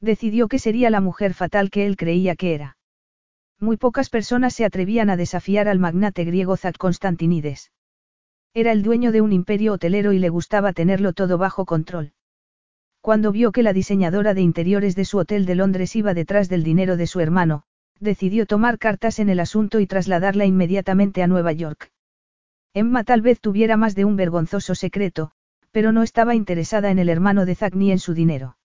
[0.00, 2.76] Decidió que sería la mujer fatal que él creía que era.
[3.58, 7.70] Muy pocas personas se atrevían a desafiar al magnate griego Zac Constantinides.
[8.54, 12.12] Era el dueño de un imperio hotelero y le gustaba tenerlo todo bajo control.
[13.02, 16.64] Cuando vio que la diseñadora de interiores de su hotel de Londres iba detrás del
[16.64, 17.64] dinero de su hermano,
[17.98, 21.92] decidió tomar cartas en el asunto y trasladarla inmediatamente a Nueva York.
[22.72, 25.32] Emma tal vez tuviera más de un vergonzoso secreto,
[25.70, 28.56] pero no estaba interesada en el hermano de Zack ni en su dinero.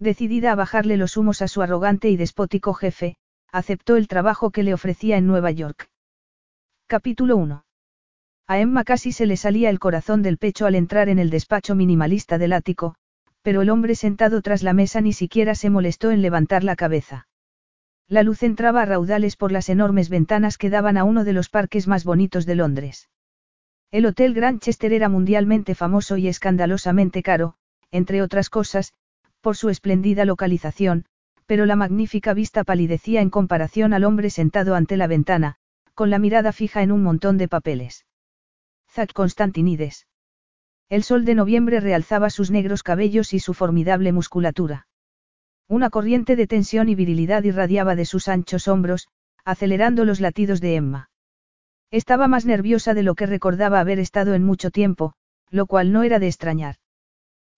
[0.00, 3.16] Decidida a bajarle los humos a su arrogante y despótico jefe,
[3.52, 5.90] aceptó el trabajo que le ofrecía en Nueva York.
[6.86, 7.66] Capítulo 1.
[8.46, 11.74] A Emma casi se le salía el corazón del pecho al entrar en el despacho
[11.74, 12.94] minimalista del ático,
[13.42, 17.28] pero el hombre sentado tras la mesa ni siquiera se molestó en levantar la cabeza.
[18.08, 21.50] La luz entraba a raudales por las enormes ventanas que daban a uno de los
[21.50, 23.10] parques más bonitos de Londres.
[23.90, 27.56] El Hotel Grantchester era mundialmente famoso y escandalosamente caro,
[27.90, 28.94] entre otras cosas,
[29.40, 31.04] por su espléndida localización,
[31.46, 35.56] pero la magnífica vista palidecía en comparación al hombre sentado ante la ventana,
[35.94, 38.06] con la mirada fija en un montón de papeles.
[38.88, 40.06] Zack Constantinides.
[40.88, 44.88] El sol de noviembre realzaba sus negros cabellos y su formidable musculatura.
[45.68, 49.06] Una corriente de tensión y virilidad irradiaba de sus anchos hombros,
[49.44, 51.10] acelerando los latidos de Emma.
[51.92, 55.14] Estaba más nerviosa de lo que recordaba haber estado en mucho tiempo,
[55.48, 56.76] lo cual no era de extrañar.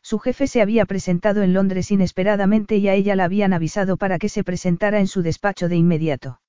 [0.03, 4.19] Su jefe se había presentado en Londres inesperadamente y a ella la habían avisado para
[4.19, 6.41] que se presentara en su despacho de inmediato.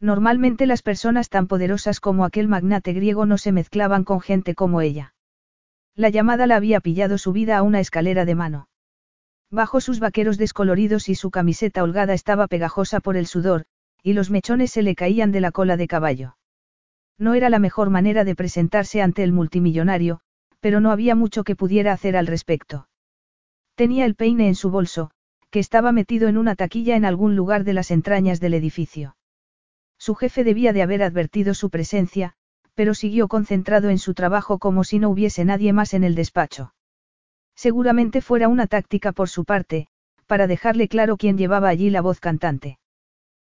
[0.00, 4.80] Normalmente las personas tan poderosas como aquel magnate griego no se mezclaban con gente como
[4.80, 5.14] ella.
[5.94, 8.68] La llamada la había pillado subida a una escalera de mano.
[9.50, 13.66] Bajo sus vaqueros descoloridos y su camiseta holgada estaba pegajosa por el sudor,
[14.02, 16.36] y los mechones se le caían de la cola de caballo.
[17.18, 20.22] No era la mejor manera de presentarse ante el multimillonario,
[20.60, 22.88] pero no había mucho que pudiera hacer al respecto.
[23.74, 25.10] Tenía el peine en su bolso,
[25.50, 29.16] que estaba metido en una taquilla en algún lugar de las entrañas del edificio.
[29.98, 32.34] Su jefe debía de haber advertido su presencia,
[32.74, 36.72] pero siguió concentrado en su trabajo como si no hubiese nadie más en el despacho.
[37.54, 39.88] Seguramente fuera una táctica por su parte,
[40.26, 42.78] para dejarle claro quién llevaba allí la voz cantante.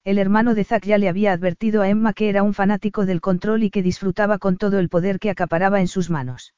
[0.04, 3.22] El hermano de Zack ya le había advertido a Emma que era un fanático del
[3.22, 6.52] control y que disfrutaba con todo el poder que acaparaba en sus manos.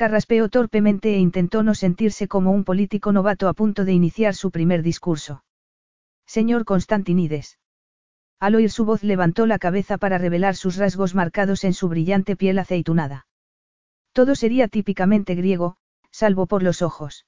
[0.00, 4.50] Carraspeó torpemente e intentó no sentirse como un político novato a punto de iniciar su
[4.50, 5.44] primer discurso.
[6.24, 7.58] Señor Constantinides.
[8.38, 12.34] Al oír su voz levantó la cabeza para revelar sus rasgos marcados en su brillante
[12.34, 13.26] piel aceitunada.
[14.14, 15.76] Todo sería típicamente griego,
[16.10, 17.26] salvo por los ojos.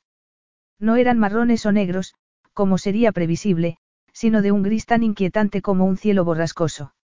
[0.78, 2.14] No eran marrones o negros,
[2.54, 3.76] como sería previsible,
[4.14, 6.94] sino de un gris tan inquietante como un cielo borrascoso.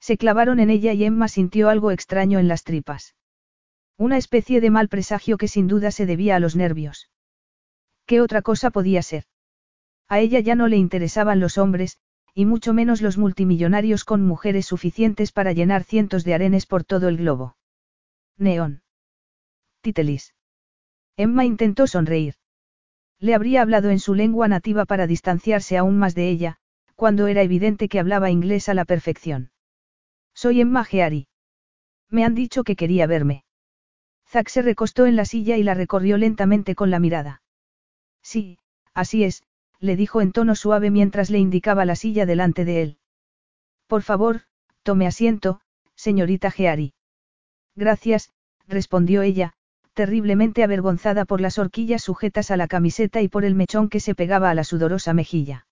[0.00, 3.14] Se clavaron en ella y Emma sintió algo extraño en las tripas.
[3.98, 7.10] Una especie de mal presagio que sin duda se debía a los nervios.
[8.04, 9.24] ¿Qué otra cosa podía ser?
[10.08, 11.98] A ella ya no le interesaban los hombres,
[12.34, 17.08] y mucho menos los multimillonarios con mujeres suficientes para llenar cientos de arenes por todo
[17.08, 17.56] el globo.
[18.36, 18.82] Neón.
[19.80, 20.34] Titelis.
[21.16, 22.34] Emma intentó sonreír.
[23.18, 26.58] Le habría hablado en su lengua nativa para distanciarse aún más de ella,
[26.94, 29.50] cuando era evidente que hablaba inglés a la perfección.
[30.34, 31.28] Soy Emma Geari.
[32.10, 33.45] Me han dicho que quería verme.
[34.28, 37.42] Zack se recostó en la silla y la recorrió lentamente con la mirada.
[38.22, 38.58] Sí,
[38.92, 39.44] así es,
[39.78, 42.98] le dijo en tono suave mientras le indicaba la silla delante de él.
[43.86, 44.42] Por favor,
[44.82, 45.60] tome asiento,
[45.94, 46.94] señorita Geari.
[47.76, 48.32] Gracias,
[48.66, 49.52] respondió ella,
[49.94, 54.14] terriblemente avergonzada por las horquillas sujetas a la camiseta y por el mechón que se
[54.14, 55.66] pegaba a la sudorosa mejilla.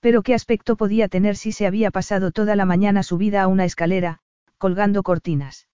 [0.00, 3.64] Pero qué aspecto podía tener si se había pasado toda la mañana subida a una
[3.64, 4.20] escalera,
[4.58, 5.66] colgando cortinas.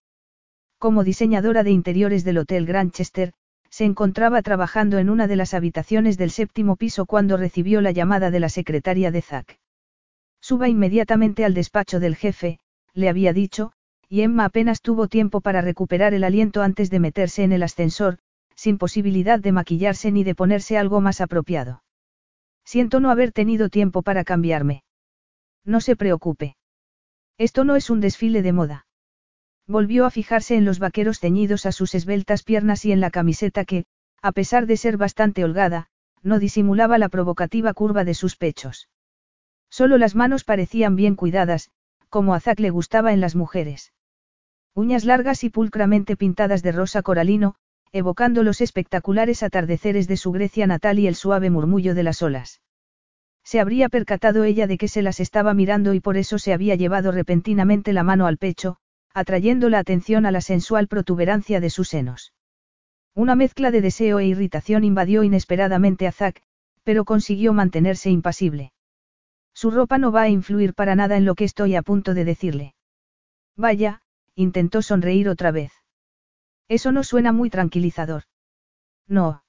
[0.80, 3.34] Como diseñadora de interiores del Hotel Grantchester,
[3.68, 8.30] se encontraba trabajando en una de las habitaciones del séptimo piso cuando recibió la llamada
[8.30, 9.60] de la secretaria de Zack.
[10.40, 12.60] Suba inmediatamente al despacho del jefe,
[12.94, 13.72] le había dicho,
[14.08, 18.16] y Emma apenas tuvo tiempo para recuperar el aliento antes de meterse en el ascensor,
[18.54, 21.82] sin posibilidad de maquillarse ni de ponerse algo más apropiado.
[22.64, 24.82] Siento no haber tenido tiempo para cambiarme.
[25.62, 26.56] No se preocupe.
[27.36, 28.86] Esto no es un desfile de moda.
[29.70, 33.64] Volvió a fijarse en los vaqueros ceñidos a sus esbeltas piernas y en la camiseta
[33.64, 33.84] que,
[34.20, 35.86] a pesar de ser bastante holgada,
[36.24, 38.88] no disimulaba la provocativa curva de sus pechos.
[39.68, 41.70] Solo las manos parecían bien cuidadas,
[42.08, 43.92] como a Zack le gustaba en las mujeres.
[44.74, 47.54] Uñas largas y pulcramente pintadas de rosa coralino,
[47.92, 52.60] evocando los espectaculares atardeceres de su Grecia natal y el suave murmullo de las olas.
[53.44, 56.74] Se habría percatado ella de que se las estaba mirando y por eso se había
[56.74, 58.79] llevado repentinamente la mano al pecho,
[59.12, 62.32] atrayendo la atención a la sensual protuberancia de sus senos.
[63.14, 66.42] Una mezcla de deseo e irritación invadió inesperadamente a Zack,
[66.84, 68.72] pero consiguió mantenerse impasible.
[69.52, 72.24] Su ropa no va a influir para nada en lo que estoy a punto de
[72.24, 72.74] decirle.
[73.56, 74.02] Vaya,
[74.34, 75.72] intentó sonreír otra vez.
[76.68, 78.22] Eso no suena muy tranquilizador.
[79.08, 79.42] No.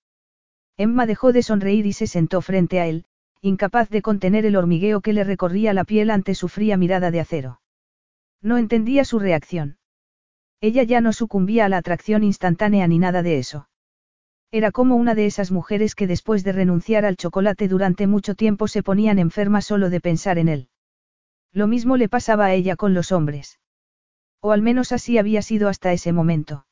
[0.75, 3.05] Emma dejó de sonreír y se sentó frente a él,
[3.41, 7.19] incapaz de contener el hormigueo que le recorría la piel ante su fría mirada de
[7.19, 7.60] acero.
[8.41, 9.77] No entendía su reacción.
[10.61, 13.67] Ella ya no sucumbía a la atracción instantánea ni nada de eso.
[14.51, 18.67] Era como una de esas mujeres que después de renunciar al chocolate durante mucho tiempo
[18.67, 20.69] se ponían enfermas solo de pensar en él.
[21.53, 23.59] Lo mismo le pasaba a ella con los hombres.
[24.41, 26.65] O al menos así había sido hasta ese momento.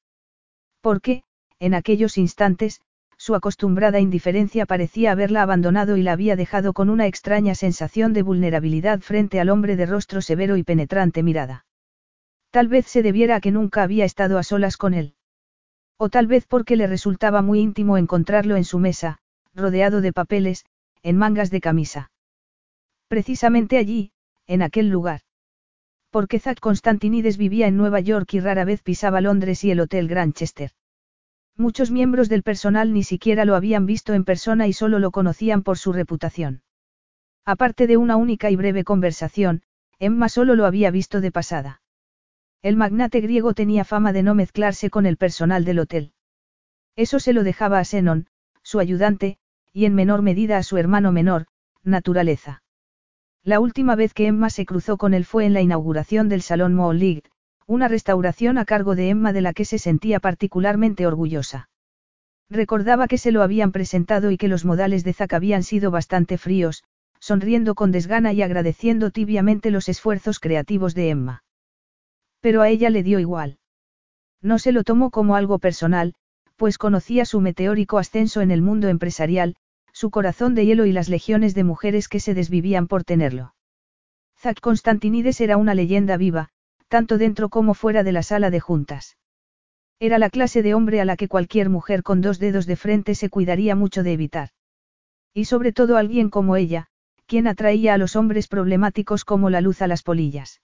[0.81, 1.23] Porque,
[1.59, 2.81] en aquellos instantes,
[3.19, 8.23] su acostumbrada indiferencia parecía haberla abandonado y la había dejado con una extraña sensación de
[8.23, 11.65] vulnerabilidad frente al hombre de rostro severo y penetrante mirada.
[12.49, 15.15] Tal vez se debiera a que nunca había estado a solas con él.
[15.97, 19.17] O tal vez porque le resultaba muy íntimo encontrarlo en su mesa,
[19.53, 20.63] rodeado de papeles,
[21.03, 22.11] en mangas de camisa.
[23.09, 24.13] Precisamente allí,
[24.47, 25.21] en aquel lugar.
[26.09, 30.07] Porque Zack Constantinides vivía en Nueva York y rara vez pisaba Londres y el Hotel
[30.07, 30.71] Granchester.
[31.59, 35.61] Muchos miembros del personal ni siquiera lo habían visto en persona y solo lo conocían
[35.61, 36.61] por su reputación.
[37.43, 39.63] Aparte de una única y breve conversación,
[39.99, 41.81] Emma solo lo había visto de pasada.
[42.61, 46.13] El magnate griego tenía fama de no mezclarse con el personal del hotel.
[46.95, 48.27] Eso se lo dejaba a Senon,
[48.63, 49.37] su ayudante,
[49.73, 51.47] y en menor medida a su hermano menor,
[51.83, 52.63] Naturaleza.
[53.43, 56.73] La última vez que Emma se cruzó con él fue en la inauguración del Salón
[56.73, 57.29] Molig,
[57.69, 61.69] una restauración a cargo de Emma de la que se sentía particularmente orgullosa.
[62.49, 66.39] Recordaba que se lo habían presentado y que los modales de Zack habían sido bastante
[66.39, 66.83] fríos,
[67.19, 71.43] sonriendo con desgana y agradeciendo tibiamente los esfuerzos creativos de Emma.
[72.39, 73.59] Pero a ella le dio igual.
[74.41, 76.15] No se lo tomó como algo personal,
[76.55, 79.55] pues conocía su meteórico ascenso en el mundo empresarial,
[79.93, 83.53] su corazón de hielo y las legiones de mujeres que se desvivían por tenerlo.
[84.39, 86.49] Zack Constantinides era una leyenda viva,
[86.89, 89.17] tanto dentro como fuera de la sala de juntas.
[89.99, 93.15] Era la clase de hombre a la que cualquier mujer con dos dedos de frente
[93.15, 94.49] se cuidaría mucho de evitar.
[95.33, 96.87] Y sobre todo alguien como ella,
[97.25, 100.61] quien atraía a los hombres problemáticos como la luz a las polillas.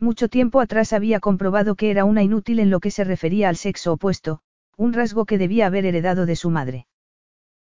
[0.00, 3.56] Mucho tiempo atrás había comprobado que era una inútil en lo que se refería al
[3.56, 4.40] sexo opuesto,
[4.76, 6.86] un rasgo que debía haber heredado de su madre.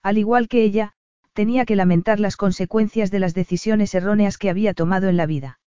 [0.03, 0.93] Al igual que ella,
[1.33, 5.59] tenía que lamentar las consecuencias de las decisiones erróneas que había tomado en la vida.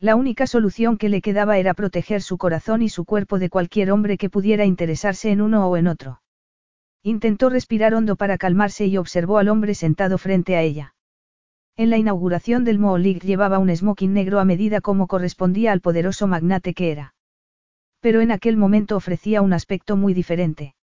[0.00, 3.90] La única solución que le quedaba era proteger su corazón y su cuerpo de cualquier
[3.90, 6.22] hombre que pudiera interesarse en uno o en otro.
[7.02, 10.94] Intentó respirar hondo para calmarse y observó al hombre sentado frente a ella.
[11.76, 16.28] En la inauguración del Moolig llevaba un smoking negro a medida como correspondía al poderoso
[16.28, 17.14] magnate que era.
[18.00, 20.76] Pero en aquel momento ofrecía un aspecto muy diferente.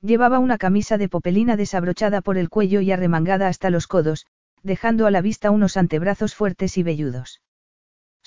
[0.00, 4.26] Llevaba una camisa de popelina desabrochada por el cuello y arremangada hasta los codos,
[4.64, 7.40] dejando a la vista unos antebrazos fuertes y velludos.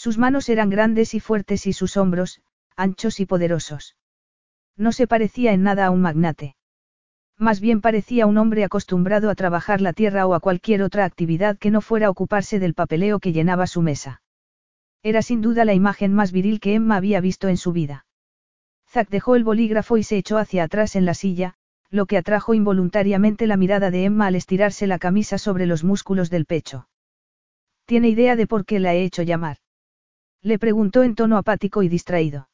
[0.06, 2.40] Sus manos eran grandes y fuertes y sus hombros,
[2.76, 3.98] anchos y poderosos.
[4.78, 6.56] No se parecía en nada a un magnate.
[7.40, 11.58] Más bien parecía un hombre acostumbrado a trabajar la tierra o a cualquier otra actividad
[11.58, 14.22] que no fuera ocuparse del papeleo que llenaba su mesa.
[15.02, 18.06] Era sin duda la imagen más viril que Emma había visto en su vida.
[18.88, 21.56] Zack dejó el bolígrafo y se echó hacia atrás en la silla,
[21.90, 26.30] lo que atrajo involuntariamente la mirada de Emma al estirarse la camisa sobre los músculos
[26.30, 26.90] del pecho.
[27.86, 29.58] ¿Tiene idea de por qué la he hecho llamar?
[30.46, 32.50] Le preguntó en tono apático y distraído.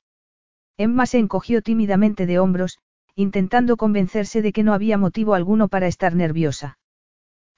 [0.77, 2.79] Emma se encogió tímidamente de hombros,
[3.15, 6.79] intentando convencerse de que no había motivo alguno para estar nerviosa.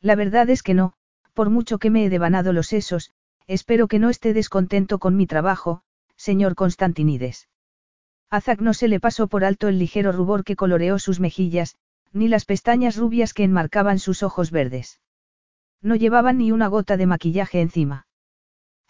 [0.02, 0.94] La verdad es que no,
[1.36, 3.12] por mucho que me he devanado los sesos,
[3.46, 5.84] espero que no esté descontento con mi trabajo,
[6.16, 7.48] señor Constantinides.
[8.32, 11.78] A no se le pasó por alto el ligero rubor que coloreó sus mejillas,
[12.12, 15.00] ni las pestañas rubias que enmarcaban sus ojos verdes.
[15.80, 18.08] No llevaban ni una gota de maquillaje encima.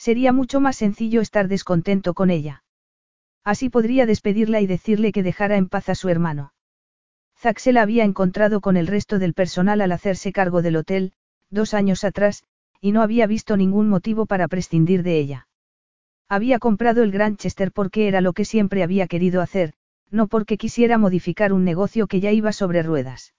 [0.03, 2.65] Sería mucho más sencillo estar descontento con ella.
[3.45, 6.53] Así podría despedirla y decirle que dejara en paz a su hermano.
[7.39, 11.13] Zack se la había encontrado con el resto del personal al hacerse cargo del hotel,
[11.50, 12.43] dos años atrás,
[12.81, 15.48] y no había visto ningún motivo para prescindir de ella.
[16.27, 19.72] Había comprado el Granchester porque era lo que siempre había querido hacer,
[20.12, 23.33] no porque quisiera modificar un negocio que ya iba sobre ruedas.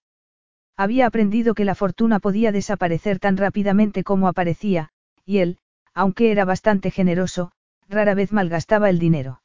[0.79, 4.89] Había aprendido que la fortuna podía desaparecer tan rápidamente como aparecía,
[5.27, 5.59] y él,
[5.95, 7.53] aunque era bastante generoso,
[7.89, 9.43] rara vez malgastaba el dinero.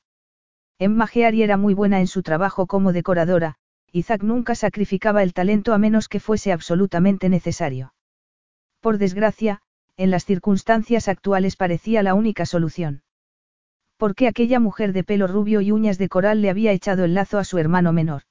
[0.80, 3.56] Emma Geary era muy buena en su trabajo como decoradora,
[3.92, 7.94] y Zack nunca sacrificaba el talento a menos que fuese absolutamente necesario.
[8.80, 9.62] Por desgracia,
[9.98, 13.04] en las circunstancias actuales parecía la única solución.
[13.98, 17.38] Porque aquella mujer de pelo rubio y uñas de coral le había echado el lazo
[17.38, 18.24] a su hermano menor.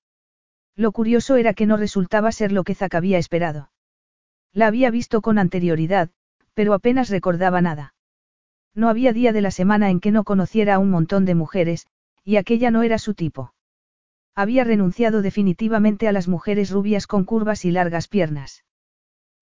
[0.75, 3.71] Lo curioso era que no resultaba ser lo que Zack había esperado.
[4.55, 6.09] La había visto con anterioridad,
[6.55, 7.95] pero apenas recordaba nada.
[8.75, 11.87] No había día de la semana en que no conociera a un montón de mujeres,
[12.25, 13.55] y aquella no era su tipo.
[14.35, 18.65] Había renunciado definitivamente a las mujeres rubias con curvas y largas piernas.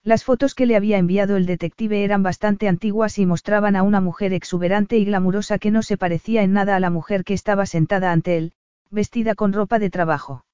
[0.03, 4.01] Las fotos que le había enviado el detective eran bastante antiguas y mostraban a una
[4.01, 7.67] mujer exuberante y glamurosa que no se parecía en nada a la mujer que estaba
[7.67, 8.53] sentada ante él,
[8.91, 10.47] vestida con ropa de trabajo.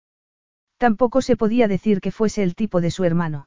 [0.78, 3.46] Tampoco se podía decir que fuese el tipo de su hermano.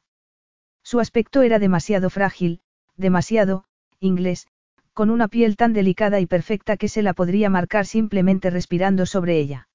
[0.84, 2.62] Su aspecto era demasiado frágil,
[2.96, 3.66] demasiado,
[4.00, 4.48] inglés,
[4.96, 9.38] con una piel tan delicada y perfecta que se la podría marcar simplemente respirando sobre
[9.38, 9.68] ella.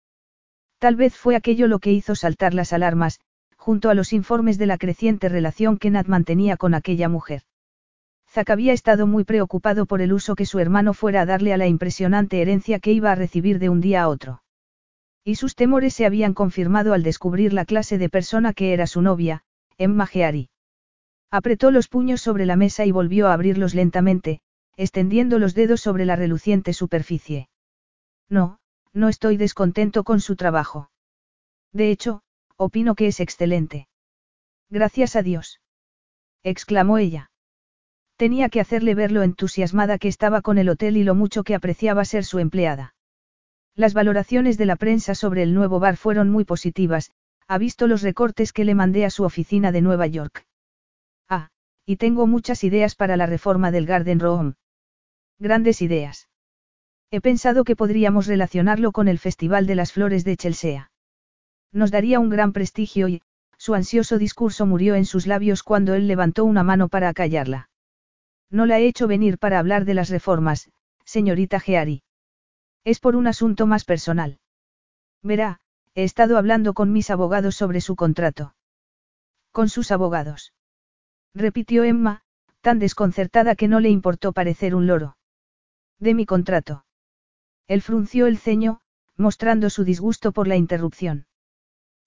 [0.79, 3.21] Tal vez fue aquello lo que hizo saltar las alarmas,
[3.55, 7.43] junto a los informes de la creciente relación que Nat mantenía con aquella mujer.
[8.31, 11.59] Zack había estado muy preocupado por el uso que su hermano fuera a darle a
[11.59, 14.43] la impresionante herencia que iba a recibir de un día a otro.
[15.23, 19.03] Y sus temores se habían confirmado al descubrir la clase de persona que era su
[19.03, 19.43] novia,
[19.77, 20.49] Emma Geary.
[21.31, 24.41] Apretó los puños sobre la mesa y volvió a abrirlos lentamente,
[24.81, 27.51] extendiendo los dedos sobre la reluciente superficie.
[28.31, 28.61] No,
[28.95, 30.91] no estoy descontento con su trabajo.
[31.71, 32.23] De hecho,
[32.57, 33.89] opino que es excelente.
[34.71, 35.61] Gracias a Dios.
[36.43, 37.31] exclamó ella.
[38.17, 41.55] Tenía que hacerle ver lo entusiasmada que estaba con el hotel y lo mucho que
[41.55, 42.95] apreciaba ser su empleada.
[43.75, 47.11] Las valoraciones de la prensa sobre el nuevo bar fueron muy positivas,
[47.47, 50.47] ha visto los recortes que le mandé a su oficina de Nueva York.
[51.29, 51.51] Ah,
[51.85, 54.55] y tengo muchas ideas para la reforma del Garden Room.
[55.41, 56.29] Grandes ideas.
[57.11, 60.93] He pensado que podríamos relacionarlo con el Festival de las Flores de Chelsea.
[61.73, 63.23] Nos daría un gran prestigio y,
[63.57, 67.71] su ansioso discurso murió en sus labios cuando él levantó una mano para acallarla.
[68.51, 70.71] No la he hecho venir para hablar de las reformas,
[71.07, 72.03] señorita Geary.
[72.85, 74.41] Es por un asunto más personal.
[75.23, 75.61] Verá,
[75.95, 78.55] he estado hablando con mis abogados sobre su contrato.
[79.53, 80.53] Con sus abogados.
[81.35, 82.25] Repitió Emma,
[82.61, 85.17] tan desconcertada que no le importó parecer un loro.
[86.01, 86.85] De mi contrato.
[87.69, 88.81] Él frunció el ceño,
[89.17, 91.27] mostrando su disgusto por la interrupción.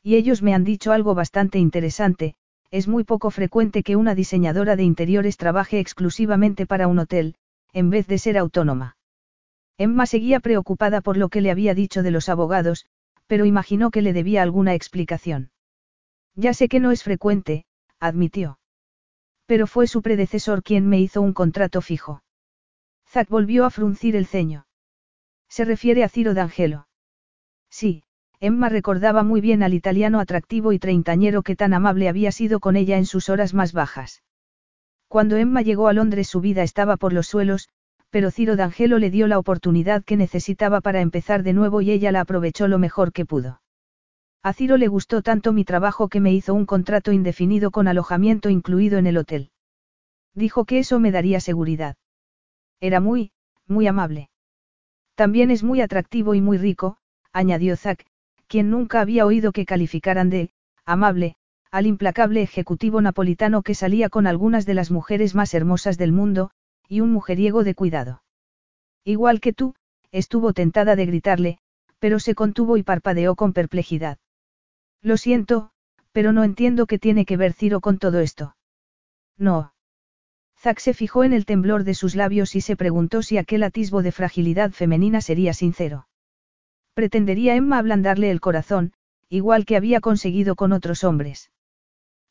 [0.01, 2.35] Y ellos me han dicho algo bastante interesante,
[2.71, 7.35] es muy poco frecuente que una diseñadora de interiores trabaje exclusivamente para un hotel,
[7.71, 8.97] en vez de ser autónoma.
[9.77, 12.87] Emma seguía preocupada por lo que le había dicho de los abogados,
[13.27, 15.51] pero imaginó que le debía alguna explicación.
[16.35, 17.65] Ya sé que no es frecuente,
[17.99, 18.57] admitió.
[19.45, 22.23] Pero fue su predecesor quien me hizo un contrato fijo.
[23.13, 24.65] Zack volvió a fruncir el ceño.
[25.47, 26.87] Se refiere a Ciro D'Angelo.
[27.69, 28.05] Sí,
[28.39, 32.75] Emma recordaba muy bien al italiano atractivo y treintañero que tan amable había sido con
[32.75, 34.23] ella en sus horas más bajas.
[35.07, 37.69] Cuando Emma llegó a Londres su vida estaba por los suelos,
[38.09, 42.11] pero Ciro D'Angelo le dio la oportunidad que necesitaba para empezar de nuevo y ella
[42.11, 43.61] la aprovechó lo mejor que pudo.
[44.41, 48.49] A Ciro le gustó tanto mi trabajo que me hizo un contrato indefinido con alojamiento
[48.49, 49.51] incluido en el hotel.
[50.33, 51.95] Dijo que eso me daría seguridad.
[52.83, 53.31] Era muy,
[53.65, 54.29] muy amable.
[55.15, 56.97] También es muy atractivo y muy rico,
[57.31, 58.05] añadió Zack,
[58.47, 60.49] quien nunca había oído que calificaran de,
[60.83, 61.37] amable,
[61.71, 66.51] al implacable ejecutivo napolitano que salía con algunas de las mujeres más hermosas del mundo,
[66.89, 68.21] y un mujeriego de cuidado.
[69.05, 69.75] Igual que tú,
[70.11, 71.59] estuvo tentada de gritarle,
[71.99, 74.17] pero se contuvo y parpadeó con perplejidad.
[75.01, 75.71] Lo siento,
[76.11, 78.57] pero no entiendo qué tiene que ver Ciro con todo esto.
[79.37, 79.72] No.
[80.63, 84.01] Zack se fijó en el temblor de sus labios y se preguntó si aquel atisbo
[84.01, 86.07] de fragilidad femenina sería sincero.
[86.93, 88.93] Pretendería Emma ablandarle el corazón,
[89.27, 91.51] igual que había conseguido con otros hombres.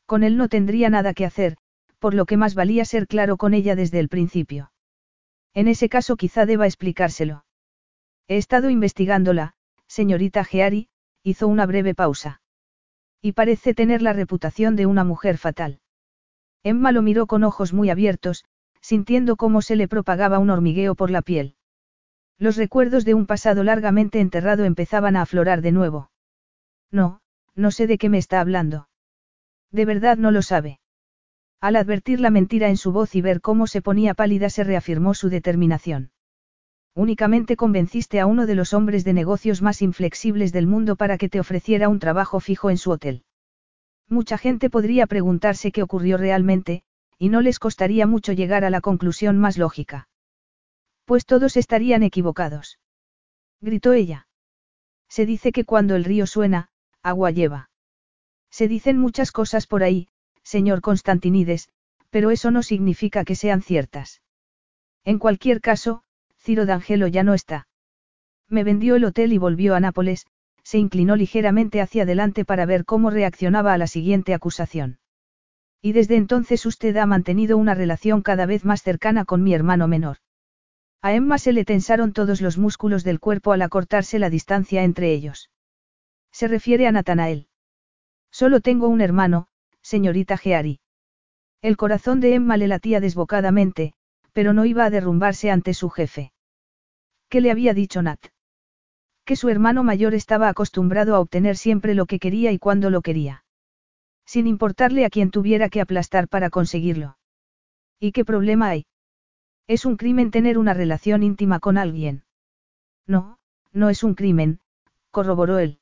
[0.06, 1.58] Con él no tendría nada que hacer,
[1.98, 4.72] por lo que más valía ser claro con ella desde el principio.
[5.52, 7.44] En ese caso quizá deba explicárselo.
[8.28, 9.52] He estado investigándola,
[9.86, 10.88] señorita Geary,
[11.22, 12.40] hizo una breve pausa.
[13.20, 15.80] Y parece tener la reputación de una mujer fatal.
[16.64, 18.44] Emma lo miró con ojos muy abiertos,
[18.80, 21.56] sintiendo cómo se le propagaba un hormigueo por la piel.
[22.38, 26.10] Los recuerdos de un pasado largamente enterrado empezaban a aflorar de nuevo.
[26.90, 27.20] No,
[27.54, 28.88] no sé de qué me está hablando.
[29.70, 30.80] De verdad no lo sabe.
[31.60, 35.14] Al advertir la mentira en su voz y ver cómo se ponía pálida se reafirmó
[35.14, 36.10] su determinación.
[36.94, 41.28] Únicamente convenciste a uno de los hombres de negocios más inflexibles del mundo para que
[41.28, 43.24] te ofreciera un trabajo fijo en su hotel.
[44.08, 46.82] Mucha gente podría preguntarse qué ocurrió realmente,
[47.18, 50.08] y no les costaría mucho llegar a la conclusión más lógica.
[51.04, 52.78] Pues todos estarían equivocados.
[53.60, 54.26] Gritó ella.
[55.08, 56.68] Se dice que cuando el río suena,
[57.02, 57.70] agua lleva.
[58.50, 60.08] Se dicen muchas cosas por ahí,
[60.42, 61.68] señor Constantinides,
[62.10, 64.20] pero eso no significa que sean ciertas.
[65.04, 66.02] En cualquier caso,
[66.38, 67.66] Ciro D'Angelo ya no está.
[68.48, 70.26] Me vendió el hotel y volvió a Nápoles,
[70.64, 74.98] se inclinó ligeramente hacia adelante para ver cómo reaccionaba a la siguiente acusación.
[75.80, 79.88] Y desde entonces usted ha mantenido una relación cada vez más cercana con mi hermano
[79.88, 80.18] menor.
[81.02, 85.12] A Emma se le tensaron todos los músculos del cuerpo al acortarse la distancia entre
[85.12, 85.50] ellos.
[86.30, 87.48] Se refiere a Natanael.
[88.30, 89.48] Solo tengo un hermano,
[89.82, 90.78] señorita Geari.
[91.60, 93.94] El corazón de Emma le latía desbocadamente,
[94.32, 96.32] pero no iba a derrumbarse ante su jefe.
[97.28, 98.20] ¿Qué le había dicho Nat?
[99.32, 103.00] Que su hermano mayor estaba acostumbrado a obtener siempre lo que quería y cuando lo
[103.00, 103.44] quería.
[104.26, 107.16] Sin importarle a quien tuviera que aplastar para conseguirlo.
[107.98, 108.84] ¿Y qué problema hay?
[109.68, 112.24] Es un crimen tener una relación íntima con alguien.
[113.06, 113.38] No,
[113.72, 114.60] no es un crimen,
[115.10, 115.78] corroboró él.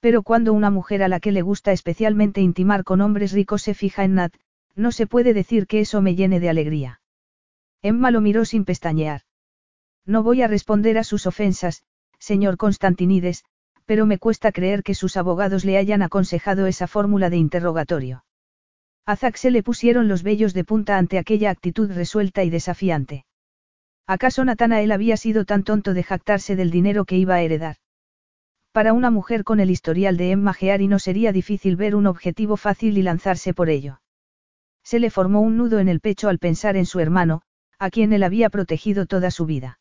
[0.00, 3.74] Pero cuando una mujer a la que le gusta especialmente intimar con hombres ricos se
[3.74, 4.34] fija en Nat,
[4.74, 7.02] no se puede decir que eso me llene de alegría.
[7.82, 9.20] Emma lo miró sin pestañear.
[10.06, 11.84] No voy a responder a sus ofensas,
[12.24, 13.44] señor Constantinides,
[13.84, 18.24] pero me cuesta creer que sus abogados le hayan aconsejado esa fórmula de interrogatorio.
[19.06, 23.26] A Zack se le pusieron los vellos de punta ante aquella actitud resuelta y desafiante.
[24.06, 27.76] ¿Acaso Natanael había sido tan tonto de jactarse del dinero que iba a heredar?
[28.72, 32.56] Para una mujer con el historial de Emma Geari no sería difícil ver un objetivo
[32.56, 34.00] fácil y lanzarse por ello.
[34.82, 37.42] Se le formó un nudo en el pecho al pensar en su hermano,
[37.78, 39.78] a quien él había protegido toda su vida.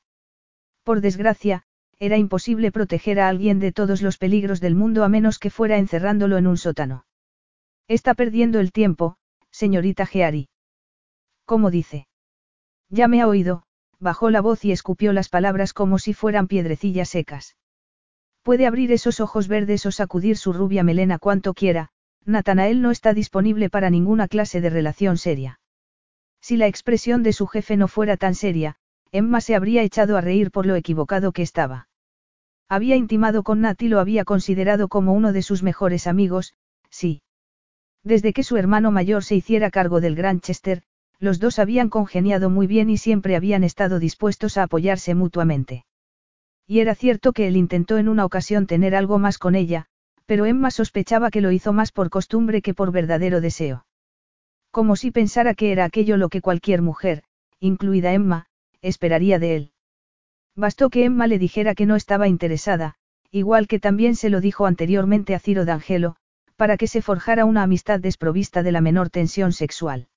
[0.84, 1.64] Por desgracia,
[2.00, 5.78] era imposible proteger a alguien de todos los peligros del mundo a menos que fuera
[5.78, 7.06] encerrándolo en un sótano.
[7.88, 9.18] Está perdiendo el tiempo,
[9.52, 10.50] señorita Geari.
[11.46, 12.08] ¿Cómo dice?
[12.90, 13.64] Ya me ha oído,
[14.00, 17.56] bajó la voz y escupió las palabras como si fueran piedrecillas secas.
[18.42, 21.90] Puede abrir esos ojos verdes o sacudir su rubia melena cuanto quiera,
[22.26, 25.60] Natanael no está disponible para ninguna clase de relación seria.
[26.42, 28.76] Si la expresión de su jefe no fuera tan seria,
[29.14, 31.88] Emma se habría echado a reír por lo equivocado que estaba.
[32.68, 36.56] Había intimado con Nat y lo había considerado como uno de sus mejores amigos,
[36.90, 37.22] sí.
[38.04, 40.82] Desde que su hermano mayor se hiciera cargo del Granchester,
[41.20, 45.86] los dos habían congeniado muy bien y siempre habían estado dispuestos a apoyarse mutuamente.
[46.66, 49.86] Y era cierto que él intentó en una ocasión tener algo más con ella,
[50.26, 53.86] pero Emma sospechaba que lo hizo más por costumbre que por verdadero deseo.
[54.72, 57.24] Como si pensara que era aquello lo que cualquier mujer,
[57.60, 58.48] incluida Emma,
[58.84, 59.72] esperaría de él.
[60.56, 62.96] Bastó que Emma le dijera que no estaba interesada,
[63.32, 66.16] igual que también se lo dijo anteriormente a Ciro D'Angelo,
[66.56, 70.08] para que se forjara una amistad desprovista de la menor tensión sexual.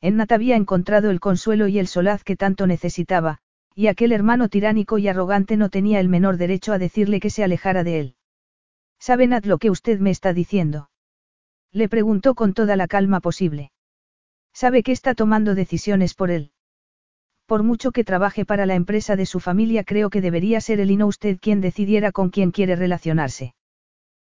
[0.00, 3.38] En Nat había encontrado el consuelo y el solaz que tanto necesitaba,
[3.74, 7.44] y aquel hermano tiránico y arrogante no tenía el menor derecho a decirle que se
[7.44, 8.16] alejara de él.
[8.98, 10.90] ¿Sabe Nat lo que usted me está diciendo?
[11.70, 13.70] Le preguntó con toda la calma posible.
[14.52, 16.51] ¿Sabe que está tomando decisiones por él?
[17.52, 20.90] Por mucho que trabaje para la empresa de su familia, creo que debería ser él
[20.90, 23.54] y no usted quien decidiera con quién quiere relacionarse.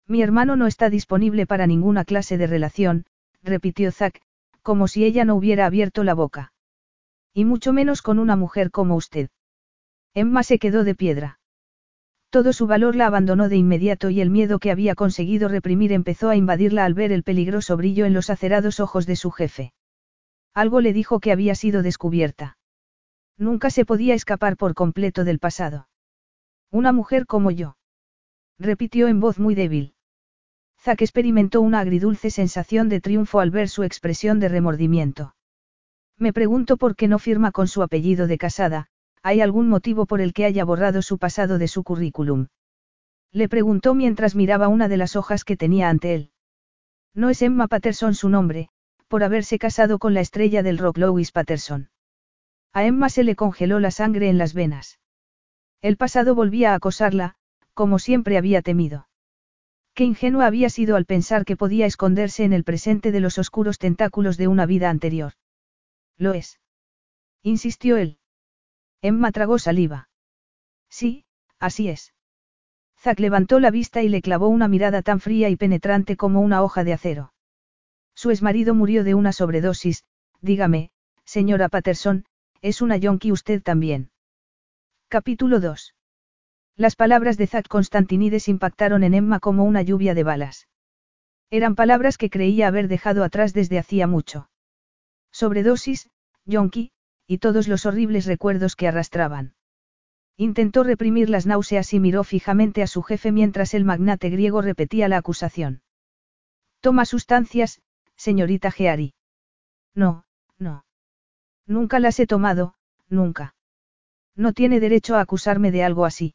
[0.09, 3.07] Mi hermano no está disponible para ninguna clase de relación,
[3.41, 4.21] repitió Zack,
[4.63, 6.53] como si ella no hubiera abierto la boca.
[7.33, 9.29] Y mucho menos con una mujer como usted.
[10.15, 11.39] Emma se quedó de piedra.
[12.29, 16.29] Todo su valor la abandonó de inmediato y el miedo que había conseguido reprimir empezó
[16.29, 19.73] a invadirla al ver el peligroso brillo en los acerados ojos de su jefe.
[20.55, 22.57] Algo le dijo que había sido descubierta.
[23.43, 25.89] Nunca se podía escapar por completo del pasado.
[26.71, 27.77] Una mujer como yo
[28.57, 29.95] repitió en voz muy débil.
[30.79, 35.35] Zack experimentó una agridulce sensación de triunfo al ver su expresión de remordimiento.
[36.17, 38.87] Me pregunto por qué no firma con su apellido de casada,
[39.25, 42.47] ¿hay algún motivo por el que haya borrado su pasado de su currículum?
[43.33, 46.31] Le preguntó mientras miraba una de las hojas que tenía ante él.
[47.13, 48.69] No es Emma Patterson su nombre,
[49.09, 51.89] por haberse casado con la estrella del rock Louis Patterson.
[52.73, 54.99] A Emma se le congeló la sangre en las venas.
[55.83, 57.35] El pasado volvía a acosarla,
[57.75, 59.09] como siempre había temido.
[59.95, 63.79] Qué ingenua había sido al pensar que podía esconderse en el presente de los oscuros
[63.79, 65.35] tentáculos de una vida anterior.
[66.17, 66.61] Lo es.
[67.43, 68.19] Insistió él.
[69.03, 70.09] Emma tragó saliva.
[70.89, 71.25] Sí,
[71.59, 72.15] así es.
[72.99, 76.63] Zack levantó la vista y le clavó una mirada tan fría y penetrante como una
[76.63, 77.35] hoja de acero.
[78.15, 80.05] Su exmarido murió de una sobredosis,
[80.41, 80.91] dígame,
[81.25, 82.25] señora Patterson,
[82.63, 84.11] es una yonki usted también.
[85.09, 85.95] Capítulo 2.
[86.77, 90.69] Las palabras de Zack Constantinides impactaron en Emma como una lluvia de balas.
[91.51, 94.49] Eran palabras que creía haber dejado atrás desde hacía mucho.
[95.33, 96.09] Sobredosis,
[96.47, 96.93] yonki,
[97.27, 99.55] y todos los horribles recuerdos que arrastraban.
[100.37, 105.09] Intentó reprimir las náuseas y miró fijamente a su jefe mientras el magnate griego repetía
[105.09, 105.83] la acusación.
[106.81, 107.83] Toma sustancias,
[108.17, 109.15] señorita Geari.
[109.95, 110.25] No,
[110.59, 110.85] no.
[111.67, 112.75] Nunca las he tomado,
[113.09, 113.55] nunca.
[114.35, 116.35] No tiene derecho a acusarme de algo así.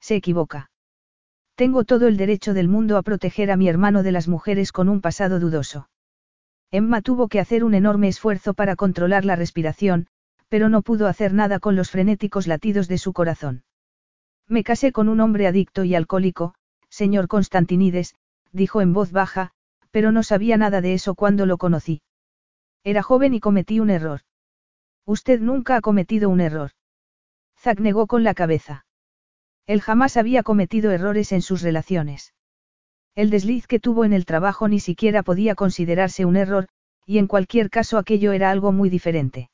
[0.00, 0.70] Se equivoca.
[1.54, 4.88] Tengo todo el derecho del mundo a proteger a mi hermano de las mujeres con
[4.88, 5.88] un pasado dudoso.
[6.70, 10.08] Emma tuvo que hacer un enorme esfuerzo para controlar la respiración,
[10.48, 13.64] pero no pudo hacer nada con los frenéticos latidos de su corazón.
[14.46, 16.54] Me casé con un hombre adicto y alcohólico,
[16.88, 18.14] señor Constantinides,
[18.52, 19.50] dijo en voz baja,
[19.90, 22.02] pero no sabía nada de eso cuando lo conocí.
[22.84, 24.20] Era joven y cometí un error.
[25.06, 26.72] Usted nunca ha cometido un error.
[27.58, 28.84] Zack negó con la cabeza.
[29.66, 32.34] Él jamás había cometido errores en sus relaciones.
[33.14, 36.68] El desliz que tuvo en el trabajo ni siquiera podía considerarse un error,
[37.06, 39.48] y en cualquier caso aquello era algo muy diferente.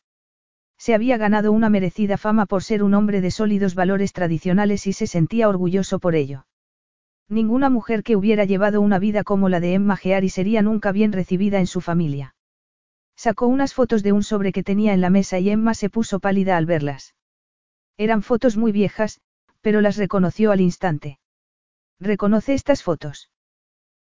[0.79, 4.93] Se había ganado una merecida fama por ser un hombre de sólidos valores tradicionales y
[4.93, 6.47] se sentía orgulloso por ello.
[7.29, 11.13] Ninguna mujer que hubiera llevado una vida como la de Emma Geari sería nunca bien
[11.13, 12.32] recibida en su familia.
[13.23, 16.19] Sacó unas fotos de un sobre que tenía en la mesa y Emma se puso
[16.19, 17.15] pálida al verlas.
[17.97, 19.21] Eran fotos muy viejas,
[19.61, 21.21] pero las reconoció al instante.
[22.01, 23.31] ¿Reconoce estas fotos?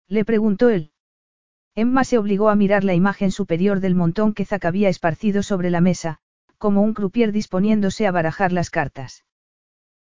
[0.08, 0.94] Le preguntó él.
[1.76, 5.70] Emma se obligó a mirar la imagen superior del montón que Zack había esparcido sobre
[5.70, 6.20] la mesa,
[6.58, 9.26] como un croupier disponiéndose a barajar las cartas.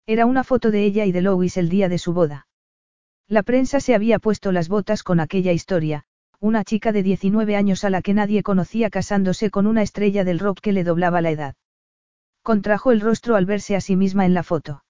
[0.06, 2.46] Era una foto de ella y de Louis el día de su boda.
[3.26, 6.04] La prensa se había puesto las botas con aquella historia,
[6.40, 10.38] una chica de 19 años a la que nadie conocía casándose con una estrella del
[10.38, 11.54] rock que le doblaba la edad.
[12.42, 14.84] Contrajo el rostro al verse a sí misma en la foto.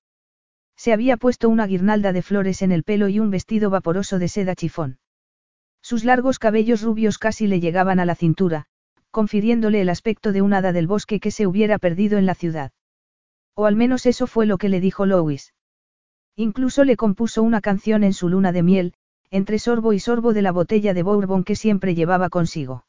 [0.77, 4.29] Se había puesto una guirnalda de flores en el pelo y un vestido vaporoso de
[4.29, 4.99] seda chifón.
[5.81, 8.67] Sus largos cabellos rubios casi le llegaban a la cintura,
[9.11, 12.73] confiriéndole el aspecto de un hada del bosque que se hubiera perdido en la ciudad.
[13.55, 15.55] O al menos eso fue lo que le dijo Lois.
[16.37, 18.95] Incluso le compuso una canción en su luna de miel,
[19.31, 22.85] entre sorbo y sorbo de la botella de Bourbon que siempre llevaba consigo.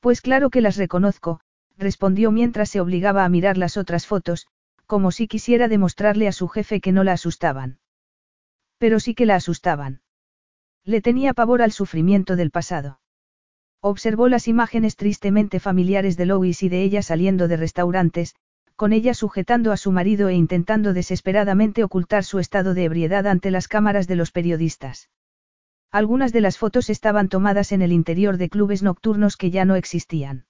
[0.00, 1.40] Pues claro que las reconozco,
[1.78, 4.46] respondió mientras se obligaba a mirar las otras fotos,
[4.86, 7.78] como si quisiera demostrarle a su jefe que no la asustaban.
[8.78, 10.02] Pero sí que la asustaban.
[10.84, 13.00] Le tenía pavor al sufrimiento del pasado.
[13.80, 18.34] Observó las imágenes tristemente familiares de Lois y de ella saliendo de restaurantes,
[18.76, 23.50] con ella sujetando a su marido e intentando desesperadamente ocultar su estado de ebriedad ante
[23.50, 25.08] las cámaras de los periodistas.
[25.90, 29.76] Algunas de las fotos estaban tomadas en el interior de clubes nocturnos que ya no
[29.76, 30.46] existían.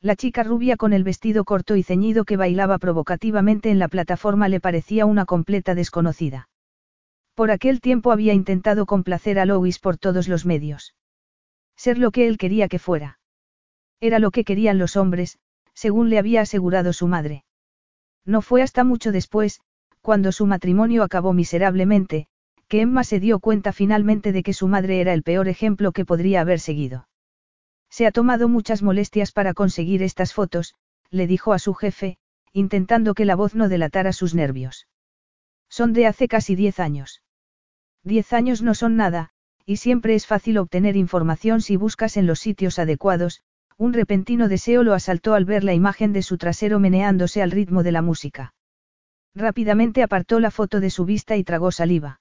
[0.00, 4.48] La chica rubia con el vestido corto y ceñido que bailaba provocativamente en la plataforma
[4.48, 6.48] le parecía una completa desconocida.
[7.34, 10.94] Por aquel tiempo había intentado complacer a Lois por todos los medios.
[11.76, 13.18] Ser lo que él quería que fuera.
[14.00, 15.38] Era lo que querían los hombres,
[15.74, 17.44] según le había asegurado su madre.
[18.24, 19.60] No fue hasta mucho después,
[20.00, 22.26] cuando su matrimonio acabó miserablemente,
[22.68, 26.04] que Emma se dio cuenta finalmente de que su madre era el peor ejemplo que
[26.04, 27.08] podría haber seguido.
[27.90, 30.74] Se ha tomado muchas molestias para conseguir estas fotos,
[31.10, 32.18] le dijo a su jefe,
[32.52, 34.86] intentando que la voz no delatara sus nervios.
[35.70, 37.22] Son de hace casi diez años.
[38.04, 39.30] Diez años no son nada,
[39.64, 43.42] y siempre es fácil obtener información si buscas en los sitios adecuados,
[43.76, 47.82] un repentino deseo lo asaltó al ver la imagen de su trasero meneándose al ritmo
[47.82, 48.54] de la música.
[49.34, 52.20] Rápidamente apartó la foto de su vista y tragó saliva.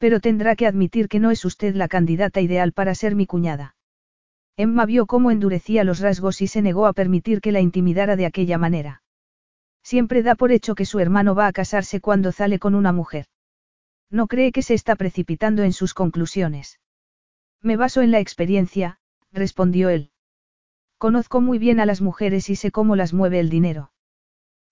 [0.00, 3.76] Pero tendrá que admitir que no es usted la candidata ideal para ser mi cuñada.
[4.56, 8.24] Emma vio cómo endurecía los rasgos y se negó a permitir que la intimidara de
[8.24, 9.02] aquella manera.
[9.82, 13.26] Siempre da por hecho que su hermano va a casarse cuando sale con una mujer.
[14.08, 16.80] No cree que se está precipitando en sus conclusiones.
[17.60, 19.00] Me baso en la experiencia,
[19.32, 20.12] respondió él.
[20.96, 23.92] Conozco muy bien a las mujeres y sé cómo las mueve el dinero.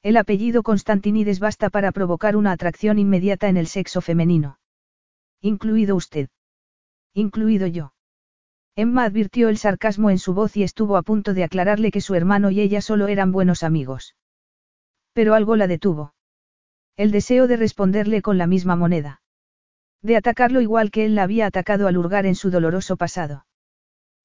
[0.03, 4.59] El apellido Constantinides basta para provocar una atracción inmediata en el sexo femenino.
[5.41, 6.29] Incluido usted.
[7.15, 7.93] Incluido yo.
[8.75, 12.15] Emma advirtió el sarcasmo en su voz y estuvo a punto de aclararle que su
[12.15, 14.15] hermano y ella solo eran buenos amigos.
[15.13, 16.15] Pero algo la detuvo.
[16.97, 19.21] El deseo de responderle con la misma moneda.
[20.03, 23.47] De atacarlo igual que él la había atacado al hurgar en su doloroso pasado.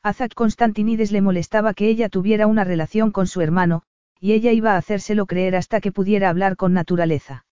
[0.04, 3.84] A Zack Constantinides le molestaba que ella tuviera una relación con su hermano,
[4.20, 7.46] y ella iba a hacérselo creer hasta que pudiera hablar con naturaleza.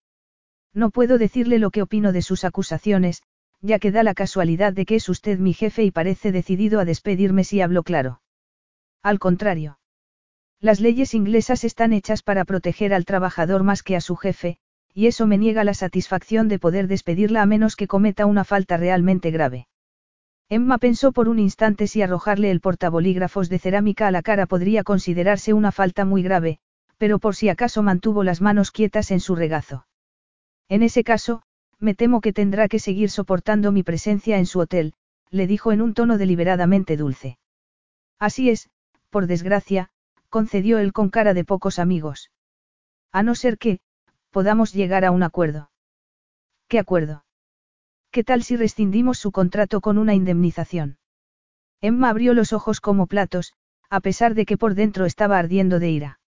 [0.74, 3.24] No puedo decirle lo que opino de sus acusaciones,
[3.62, 6.86] ya que da la casualidad de que es usted mi jefe y parece decidido a
[6.86, 8.22] despedirme si hablo claro.
[9.04, 9.80] Al contrario.
[10.60, 14.58] Las leyes inglesas están hechas para proteger al trabajador más que a su jefe,
[14.94, 18.78] y eso me niega la satisfacción de poder despedirla a menos que cometa una falta
[18.78, 19.68] realmente grave.
[20.50, 24.84] Emma pensó por un instante si arrojarle el portabolígrafos de cerámica a la cara podría
[24.84, 26.60] considerarse una falta muy grave,
[26.98, 29.88] pero por si acaso mantuvo las manos quietas en su regazo.
[30.68, 31.42] En ese caso,
[31.82, 34.94] me temo que tendrá que seguir soportando mi presencia en su hotel,
[35.32, 37.40] le dijo en un tono deliberadamente dulce.
[38.20, 38.70] Así es,
[39.10, 39.90] por desgracia,
[40.30, 42.32] concedió él con cara de pocos amigos.
[43.12, 43.80] A no ser que,
[44.30, 45.72] podamos llegar a un acuerdo.
[46.68, 47.26] ¿Qué acuerdo?
[48.12, 51.00] ¿Qué tal si rescindimos su contrato con una indemnización?
[51.82, 53.54] Emma abrió los ojos como platos,
[53.90, 56.20] a pesar de que por dentro estaba ardiendo de ira.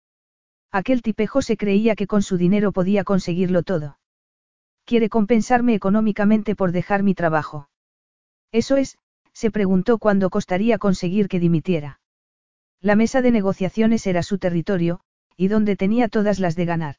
[0.73, 3.99] Aquel tipejo se creía que con su dinero podía conseguirlo todo.
[4.85, 7.69] Quiere compensarme económicamente por dejar mi trabajo.
[8.51, 8.99] Eso es,
[9.33, 12.01] se preguntó cuándo costaría conseguir que dimitiera.
[12.81, 15.01] La mesa de negociaciones era su territorio,
[15.37, 16.97] y donde tenía todas las de ganar.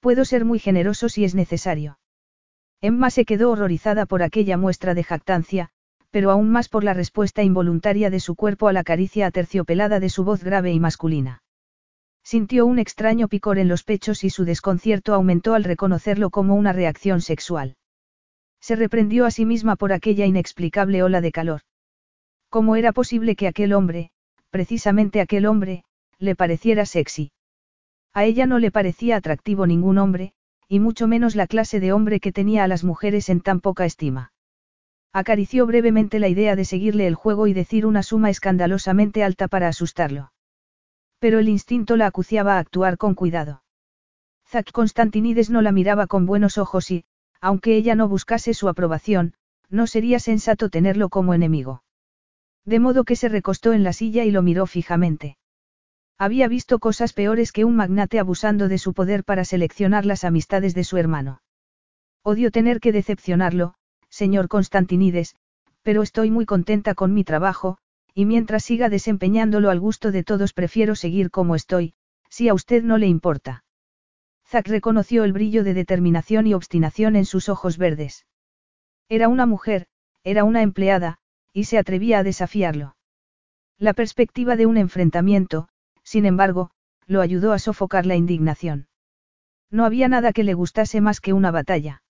[0.00, 1.98] Puedo ser muy generoso si es necesario.
[2.80, 5.70] Emma se quedó horrorizada por aquella muestra de jactancia,
[6.10, 10.08] pero aún más por la respuesta involuntaria de su cuerpo a la caricia aterciopelada de
[10.08, 11.42] su voz grave y masculina.
[12.26, 16.72] Sintió un extraño picor en los pechos y su desconcierto aumentó al reconocerlo como una
[16.72, 17.76] reacción sexual.
[18.60, 21.60] Se reprendió a sí misma por aquella inexplicable ola de calor.
[22.48, 24.10] ¿Cómo era posible que aquel hombre,
[24.50, 25.84] precisamente aquel hombre,
[26.18, 27.30] le pareciera sexy?
[28.12, 30.32] A ella no le parecía atractivo ningún hombre,
[30.66, 33.84] y mucho menos la clase de hombre que tenía a las mujeres en tan poca
[33.84, 34.32] estima.
[35.12, 39.68] Acarició brevemente la idea de seguirle el juego y decir una suma escandalosamente alta para
[39.68, 40.32] asustarlo.
[41.18, 43.62] Pero el instinto la acuciaba a actuar con cuidado.
[44.48, 47.04] Zack Constantinides no la miraba con buenos ojos y,
[47.40, 49.34] aunque ella no buscase su aprobación,
[49.68, 51.82] no sería sensato tenerlo como enemigo.
[52.64, 55.36] De modo que se recostó en la silla y lo miró fijamente.
[56.18, 60.74] Había visto cosas peores que un magnate abusando de su poder para seleccionar las amistades
[60.74, 61.42] de su hermano.
[62.22, 63.74] Odio tener que decepcionarlo,
[64.08, 65.36] señor Constantinides,
[65.82, 67.78] pero estoy muy contenta con mi trabajo,
[68.18, 71.92] y mientras siga desempeñándolo al gusto de todos prefiero seguir como estoy,
[72.30, 73.62] si a usted no le importa.
[74.46, 78.24] Zack reconoció el brillo de determinación y obstinación en sus ojos verdes.
[79.10, 79.86] Era una mujer,
[80.24, 81.18] era una empleada,
[81.52, 82.96] y se atrevía a desafiarlo.
[83.76, 85.68] La perspectiva de un enfrentamiento,
[86.02, 86.70] sin embargo,
[87.06, 88.88] lo ayudó a sofocar la indignación.
[89.70, 92.02] No había nada que le gustase más que una batalla.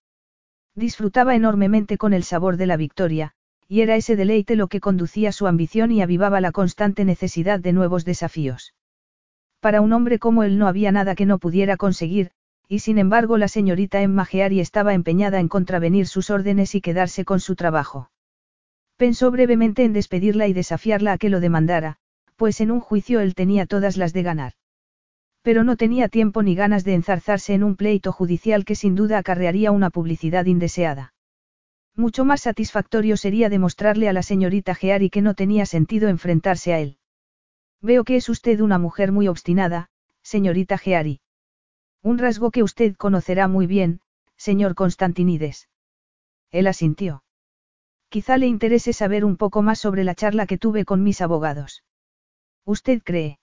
[0.73, 3.35] Disfrutaba enormemente con el sabor de la victoria,
[3.67, 7.73] y era ese deleite lo que conducía su ambición y avivaba la constante necesidad de
[7.73, 8.73] nuevos desafíos.
[9.59, 12.31] Para un hombre como él no había nada que no pudiera conseguir,
[12.69, 17.25] y sin embargo la señorita Emma Geary estaba empeñada en contravenir sus órdenes y quedarse
[17.25, 18.11] con su trabajo.
[18.97, 21.97] Pensó brevemente en despedirla y desafiarla a que lo demandara,
[22.35, 24.53] pues en un juicio él tenía todas las de ganar.
[25.41, 29.17] Pero no tenía tiempo ni ganas de enzarzarse en un pleito judicial que sin duda
[29.17, 31.13] acarrearía una publicidad indeseada.
[31.97, 36.79] Mucho más satisfactorio sería demostrarle a la señorita Geari que no tenía sentido enfrentarse a
[36.79, 36.99] él.
[37.81, 39.89] Veo que es usted una mujer muy obstinada,
[40.21, 41.21] señorita Geari.
[42.03, 44.01] Un rasgo que usted conocerá muy bien,
[44.35, 45.69] señor Constantinides.
[46.51, 47.23] Él asintió.
[48.09, 51.83] Quizá le interese saber un poco más sobre la charla que tuve con mis abogados.
[52.63, 53.39] ¿Usted cree?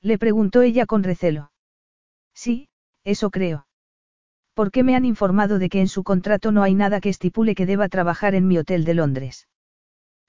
[0.00, 1.52] Le preguntó ella con recelo.
[2.34, 2.68] Sí,
[3.04, 3.67] eso creo.
[4.58, 7.54] ¿Por qué me han informado de que en su contrato no hay nada que estipule
[7.54, 9.46] que deba trabajar en mi hotel de Londres?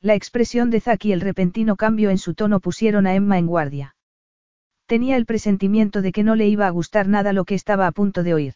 [0.02, 3.48] La expresión de Zack y el repentino cambio en su tono pusieron a Emma en
[3.48, 3.96] guardia.
[4.86, 7.92] Tenía el presentimiento de que no le iba a gustar nada lo que estaba a
[7.92, 8.54] punto de oír.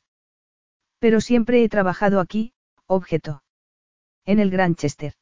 [0.99, 2.53] Pero siempre he trabajado aquí,
[2.85, 3.41] objetó.
[4.25, 5.13] En el Granchester.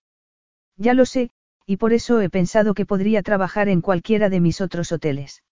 [0.75, 1.29] Ya lo sé,
[1.65, 5.43] y por eso he pensado que podría trabajar en cualquiera de mis otros hoteles.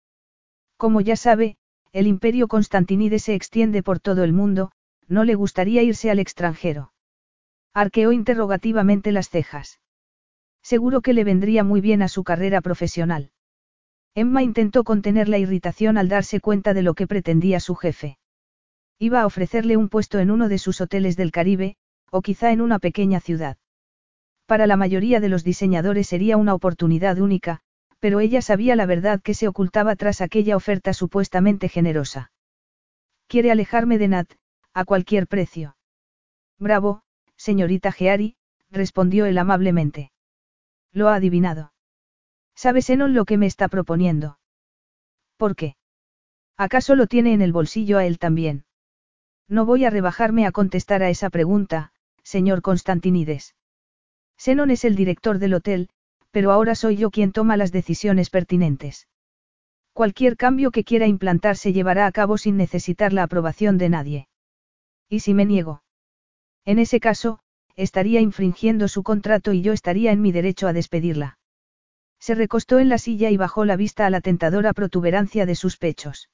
[0.75, 1.55] Como ya sabe,
[1.93, 4.73] el imperio Constantinide se extiende por todo el mundo,
[5.10, 6.93] no le gustaría irse al extranjero.
[7.74, 9.80] Arqueó interrogativamente las cejas.
[10.62, 13.32] Seguro que le vendría muy bien a su carrera profesional.
[14.15, 18.17] Emma intentó contener la irritación al darse cuenta de lo que pretendía su jefe.
[18.98, 21.76] Iba a ofrecerle un puesto en uno de sus hoteles del Caribe,
[22.12, 23.58] o quizá en una pequeña ciudad.
[24.45, 27.62] Para la mayoría de los diseñadores sería una oportunidad única,
[28.00, 32.32] pero ella sabía la verdad que se ocultaba tras aquella oferta supuestamente generosa.
[33.28, 34.32] Quiere alejarme de Nat,
[34.73, 35.75] a cualquier precio.
[36.58, 37.01] Bravo,
[37.36, 38.36] señorita Geari,
[38.69, 40.12] respondió él amablemente.
[40.91, 41.73] Lo ha adivinado.
[42.55, 44.39] ¿Sabe Senon lo que me está proponiendo?
[45.38, 45.75] ¿Por qué?
[46.58, 48.65] ¿Acaso lo tiene en el bolsillo a él también?
[49.47, 53.55] No voy a rebajarme a contestar a esa pregunta, señor Constantinides.
[54.38, 55.89] Senon es el director del hotel,
[56.32, 59.08] pero ahora soy yo quien toma las decisiones pertinentes.
[59.93, 64.29] Cualquier cambio que quiera implantar se llevará a cabo sin necesitar la aprobación de nadie.
[65.10, 65.82] ¿Y si me niego?
[66.65, 67.39] En ese caso,
[67.76, 71.39] estaría infringiendo su contrato y yo estaría en mi derecho a despedirla.
[72.19, 75.78] Se recostó en la silla y bajó la vista a la tentadora protuberancia de sus
[75.78, 76.30] pechos.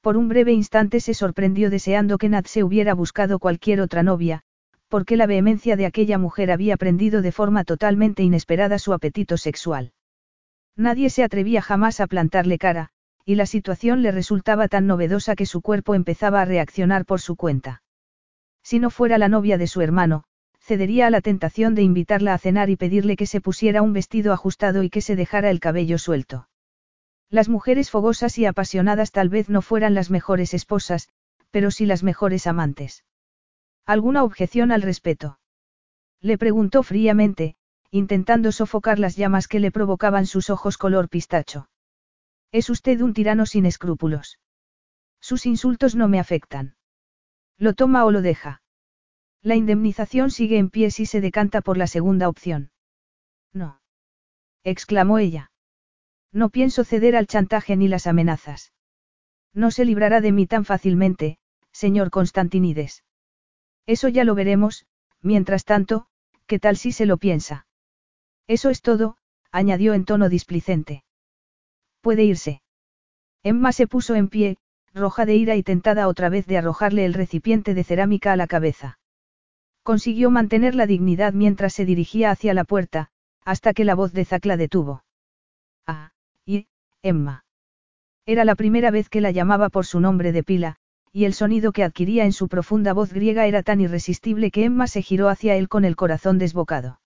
[0.00, 4.42] Por un breve instante se sorprendió deseando que Nat se hubiera buscado cualquier otra novia,
[4.88, 9.92] porque la vehemencia de aquella mujer había prendido de forma totalmente inesperada su apetito sexual.
[10.76, 12.90] Nadie se atrevía jamás a plantarle cara,
[13.24, 17.36] y la situación le resultaba tan novedosa que su cuerpo empezaba a reaccionar por su
[17.36, 17.82] cuenta.
[18.62, 20.24] Si no fuera la novia de su hermano,
[20.60, 24.32] cedería a la tentación de invitarla a cenar y pedirle que se pusiera un vestido
[24.32, 26.48] ajustado y que se dejara el cabello suelto.
[27.30, 31.08] Las mujeres fogosas y apasionadas tal vez no fueran las mejores esposas,
[31.50, 33.04] pero sí las mejores amantes.
[33.86, 35.38] ¿Alguna objeción al respeto?
[36.20, 37.56] Le preguntó fríamente,
[37.90, 41.68] intentando sofocar las llamas que le provocaban sus ojos color pistacho.
[42.50, 44.38] Es usted un tirano sin escrúpulos.
[45.20, 46.76] Sus insultos no me afectan.
[47.58, 48.62] Lo toma o lo deja.
[49.42, 52.70] La indemnización sigue en pie si se decanta por la segunda opción.
[53.52, 53.80] No.
[54.64, 55.50] exclamó ella.
[56.32, 58.72] No pienso ceder al chantaje ni las amenazas.
[59.54, 61.38] No se librará de mí tan fácilmente,
[61.72, 63.04] señor Constantinides.
[63.86, 64.86] Eso ya lo veremos,
[65.22, 66.06] mientras tanto,
[66.46, 67.66] ¿qué tal si se lo piensa?
[68.46, 69.16] Eso es todo,
[69.50, 71.04] añadió en tono displicente.
[72.00, 72.62] Puede irse.
[73.42, 74.56] Emma se puso en pie,
[74.94, 78.46] roja de ira y tentada otra vez de arrojarle el recipiente de cerámica a la
[78.46, 78.98] cabeza.
[79.82, 83.08] Consiguió mantener la dignidad mientras se dirigía hacia la puerta,
[83.44, 85.04] hasta que la voz de Zack la detuvo.
[85.86, 86.12] Ah,
[86.44, 86.66] y,
[87.02, 87.44] Emma.
[88.26, 90.76] Era la primera vez que la llamaba por su nombre de pila,
[91.12, 94.86] y el sonido que adquiría en su profunda voz griega era tan irresistible que Emma
[94.86, 97.00] se giró hacia él con el corazón desbocado.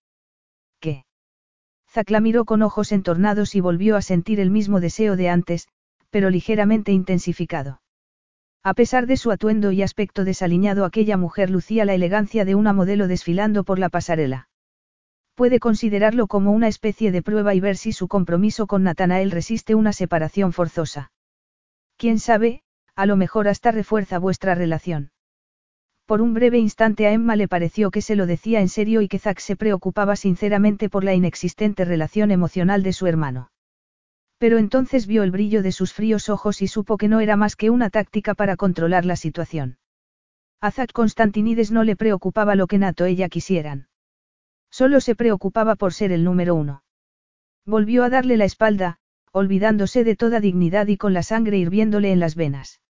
[1.92, 2.00] ¿Qué?
[2.00, 5.68] Zack la miró con ojos entornados y volvió a sentir el mismo deseo de antes,
[6.10, 7.82] pero ligeramente intensificado.
[8.64, 12.72] A pesar de su atuendo y aspecto desaliñado, aquella mujer lucía la elegancia de una
[12.72, 14.48] modelo desfilando por la pasarela.
[15.34, 19.74] Puede considerarlo como una especie de prueba y ver si su compromiso con Natanael resiste
[19.74, 21.10] una separación forzosa.
[21.96, 22.62] Quién sabe,
[22.94, 25.11] a lo mejor hasta refuerza vuestra relación.
[26.06, 29.08] Por un breve instante a Emma le pareció que se lo decía en serio y
[29.08, 33.50] que Zack se preocupaba sinceramente por la inexistente relación emocional de su hermano.
[34.38, 37.54] Pero entonces vio el brillo de sus fríos ojos y supo que no era más
[37.54, 39.78] que una táctica para controlar la situación.
[40.60, 43.88] A Zack Constantinides no le preocupaba lo que Nato ella quisieran.
[44.70, 46.82] Solo se preocupaba por ser el número uno.
[47.64, 48.98] Volvió a darle la espalda,
[49.30, 52.80] olvidándose de toda dignidad y con la sangre hirviéndole en las venas.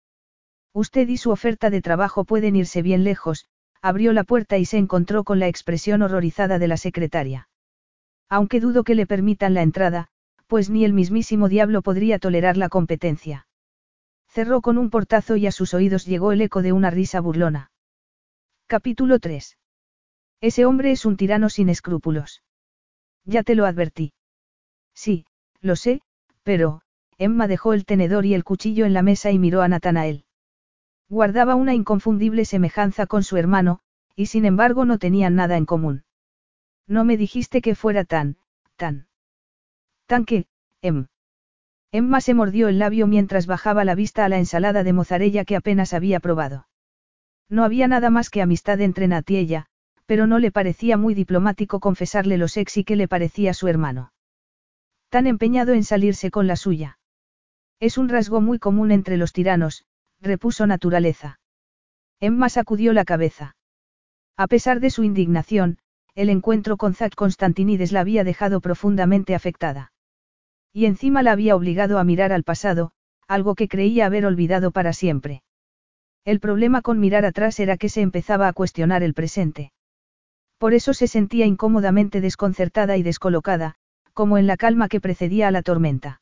[0.73, 3.45] Usted y su oferta de trabajo pueden irse bien lejos,
[3.81, 7.47] abrió la puerta y se encontró con la expresión horrorizada de la secretaria.
[8.27, 10.07] Aunque dudo que le permitan la entrada,
[10.47, 13.47] pues ni el mismísimo diablo podría tolerar la competencia.
[14.27, 17.71] Cerró con un portazo y a sus oídos llegó el eco de una risa burlona.
[18.65, 19.57] Capítulo 3.
[20.41, 22.41] Ese hombre es un tirano sin escrúpulos.
[23.25, 24.13] Ya te lo advertí.
[24.95, 25.25] Sí,
[25.61, 26.01] lo sé,
[26.41, 26.81] pero,
[27.17, 30.25] Emma dejó el tenedor y el cuchillo en la mesa y miró a Natanael.
[31.13, 33.81] Guardaba una inconfundible semejanza con su hermano,
[34.15, 36.05] y sin embargo no tenían nada en común.
[36.87, 38.37] No me dijiste que fuera tan,
[38.77, 39.05] tan.
[40.07, 40.47] Tan que,
[40.81, 41.05] em.
[41.91, 45.55] Emma se mordió el labio mientras bajaba la vista a la ensalada de mozarella que
[45.55, 46.67] apenas había probado.
[47.47, 49.67] No había nada más que amistad entre Nat y ella,
[50.07, 54.13] pero no le parecía muy diplomático confesarle lo sexy que le parecía su hermano.
[55.09, 56.97] Tan empeñado en salirse con la suya.
[57.79, 59.85] Es un rasgo muy común entre los tiranos,
[60.23, 61.39] repuso naturaleza.
[62.19, 63.55] Emma sacudió la cabeza.
[64.37, 65.77] A pesar de su indignación,
[66.15, 69.91] el encuentro con Zack Constantinides la había dejado profundamente afectada.
[70.71, 72.91] Y encima la había obligado a mirar al pasado,
[73.27, 75.43] algo que creía haber olvidado para siempre.
[76.25, 79.73] El problema con mirar atrás era que se empezaba a cuestionar el presente.
[80.57, 83.75] Por eso se sentía incómodamente desconcertada y descolocada,
[84.13, 86.21] como en la calma que precedía a la tormenta.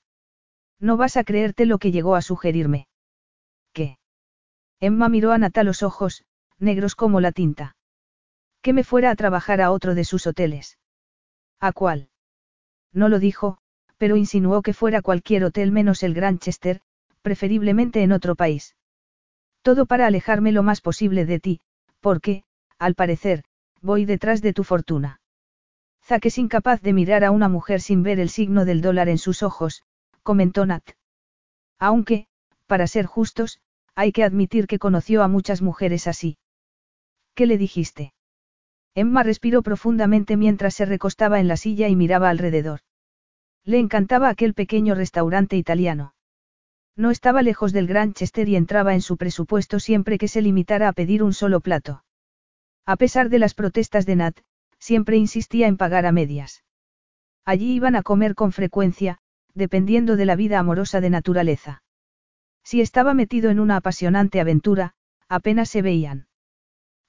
[0.80, 2.88] No vas a creerte lo que llegó a sugerirme.
[4.82, 6.26] Emma miró a Nata los ojos,
[6.58, 7.76] negros como la tinta.
[8.64, 10.80] Que me fuera a trabajar a otro de sus hoteles.
[11.60, 12.10] ¿A cuál?
[12.92, 13.60] No lo dijo,
[13.98, 16.82] pero insinuó que fuera cualquier hotel menos el Granchester,
[17.22, 18.76] preferiblemente en otro país.
[19.62, 21.62] Todo para alejarme lo más posible de ti,
[22.00, 22.44] porque,
[22.80, 23.44] al parecer,
[23.82, 25.22] voy detrás de tu fortuna.
[26.04, 29.20] Zack es incapaz de mirar a una mujer sin ver el signo del dólar en
[29.20, 29.84] sus ojos,
[30.24, 30.84] comentó Nat.
[31.78, 32.26] Aunque,
[32.66, 33.60] para ser justos,
[33.96, 36.38] hay que admitir que conoció a muchas mujeres así.
[37.36, 38.14] ¿Qué le dijiste?
[38.94, 42.82] Emma respiró profundamente mientras se recostaba en la silla y miraba alrededor.
[43.64, 46.14] Le encantaba aquel pequeño restaurante italiano.
[46.96, 50.90] No estaba lejos del Gran Chester y entraba en su presupuesto siempre que se limitara
[50.90, 52.04] a pedir un solo plato.
[52.86, 54.40] A pesar de las protestas de Nat,
[54.78, 56.64] siempre insistía en pagar a medias.
[57.46, 59.20] Allí iban a comer con frecuencia,
[59.54, 61.84] dependiendo de la vida amorosa de naturaleza.
[62.72, 64.94] Si estaba metido en una apasionante aventura,
[65.28, 66.28] apenas se veían.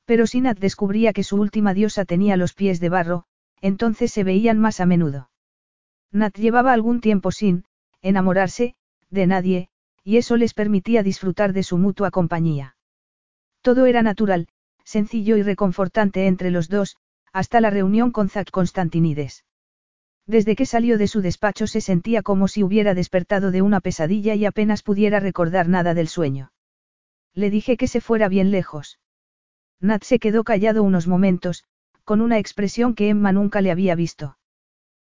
[0.07, 3.27] Pero si Nat descubría que su última diosa tenía los pies de barro,
[3.61, 5.31] entonces se veían más a menudo.
[6.11, 7.65] Nat llevaba algún tiempo sin,
[8.01, 8.75] enamorarse,
[9.09, 9.69] de nadie,
[10.03, 12.75] y eso les permitía disfrutar de su mutua compañía.
[13.61, 14.49] Todo era natural,
[14.83, 16.97] sencillo y reconfortante entre los dos,
[17.33, 19.45] hasta la reunión con Zack Constantinides.
[20.27, 24.35] Desde que salió de su despacho se sentía como si hubiera despertado de una pesadilla
[24.35, 26.53] y apenas pudiera recordar nada del sueño.
[27.35, 29.01] Le dije que se fuera bien lejos.
[29.81, 31.65] Nat se quedó callado unos momentos,
[32.05, 34.39] con una expresión que Emma nunca le había visto.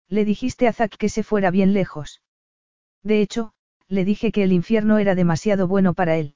[0.07, 2.21] Le dijiste a Zack que se fuera bien lejos.
[3.03, 3.53] De hecho,
[3.87, 6.35] le dije que el infierno era demasiado bueno para él.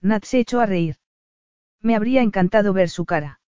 [0.00, 0.96] Nat se echó a reír.
[1.80, 3.40] Me habría encantado ver su cara.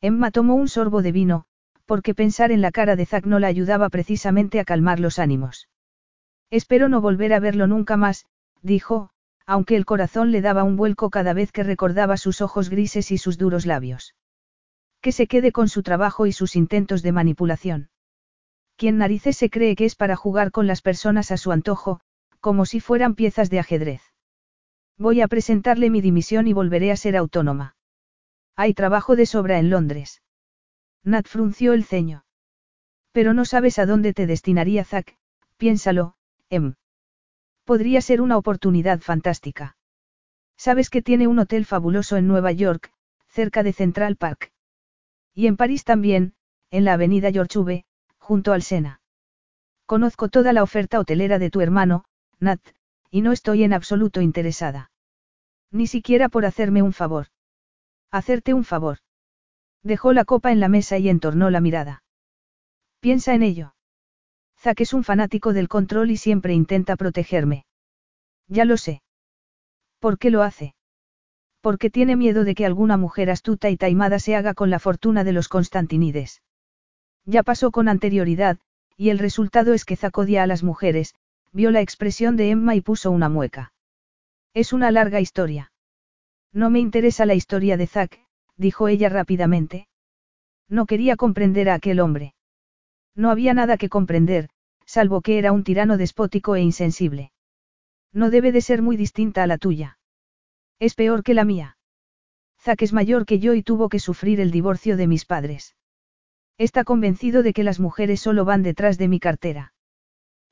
[0.00, 1.46] Emma tomó un sorbo de vino,
[1.86, 5.68] porque pensar en la cara de Zack no la ayudaba precisamente a calmar los ánimos.
[6.50, 8.26] Espero no volver a verlo nunca más,
[8.62, 9.10] dijo,
[9.46, 13.18] aunque el corazón le daba un vuelco cada vez que recordaba sus ojos grises y
[13.18, 14.14] sus duros labios.
[15.00, 17.90] Que se quede con su trabajo y sus intentos de manipulación.
[18.76, 22.00] Quien narices se cree que es para jugar con las personas a su antojo,
[22.40, 24.02] como si fueran piezas de ajedrez.
[24.96, 27.76] Voy a presentarle mi dimisión y volveré a ser autónoma.
[28.56, 30.22] Hay trabajo de sobra en Londres.
[31.04, 32.24] Nat frunció el ceño.
[33.12, 35.16] Pero no sabes a dónde te destinaría Zack,
[35.56, 36.16] piénsalo,
[36.50, 36.74] Em.
[37.64, 39.76] Podría ser una oportunidad fantástica.
[40.56, 42.92] Sabes que tiene un hotel fabuloso en Nueva York,
[43.28, 44.52] cerca de Central Park.
[45.34, 46.34] Y en París también,
[46.70, 47.84] en la avenida George
[48.18, 49.00] junto al Sena.
[49.86, 52.04] Conozco toda la oferta hotelera de tu hermano,
[52.40, 52.60] Nat,
[53.10, 54.90] y no estoy en absoluto interesada.
[55.70, 57.26] Ni siquiera por hacerme un favor.
[58.10, 58.98] Hacerte un favor.
[59.84, 62.02] Dejó la copa en la mesa y entornó la mirada.
[63.00, 63.74] Piensa en ello.
[64.58, 67.66] Zack es un fanático del control y siempre intenta protegerme.
[68.48, 69.02] Ya lo sé.
[69.98, 70.74] ¿Por qué lo hace?
[71.60, 75.22] Porque tiene miedo de que alguna mujer astuta y taimada se haga con la fortuna
[75.22, 76.42] de los Constantinides.
[77.26, 78.58] Ya pasó con anterioridad,
[78.96, 81.14] y el resultado es que Zack odia a las mujeres,
[81.52, 83.74] vio la expresión de Emma y puso una mueca.
[84.54, 85.72] Es una larga historia.
[86.52, 88.23] No me interesa la historia de Zack,
[88.56, 89.88] dijo ella rápidamente.
[90.68, 92.34] No quería comprender a aquel hombre.
[93.14, 94.48] No había nada que comprender,
[94.86, 97.32] salvo que era un tirano despótico e insensible.
[98.12, 99.98] No debe de ser muy distinta a la tuya.
[100.78, 101.76] Es peor que la mía.
[102.60, 105.76] Zack es mayor que yo y tuvo que sufrir el divorcio de mis padres.
[106.56, 109.72] Está convencido de que las mujeres solo van detrás de mi cartera.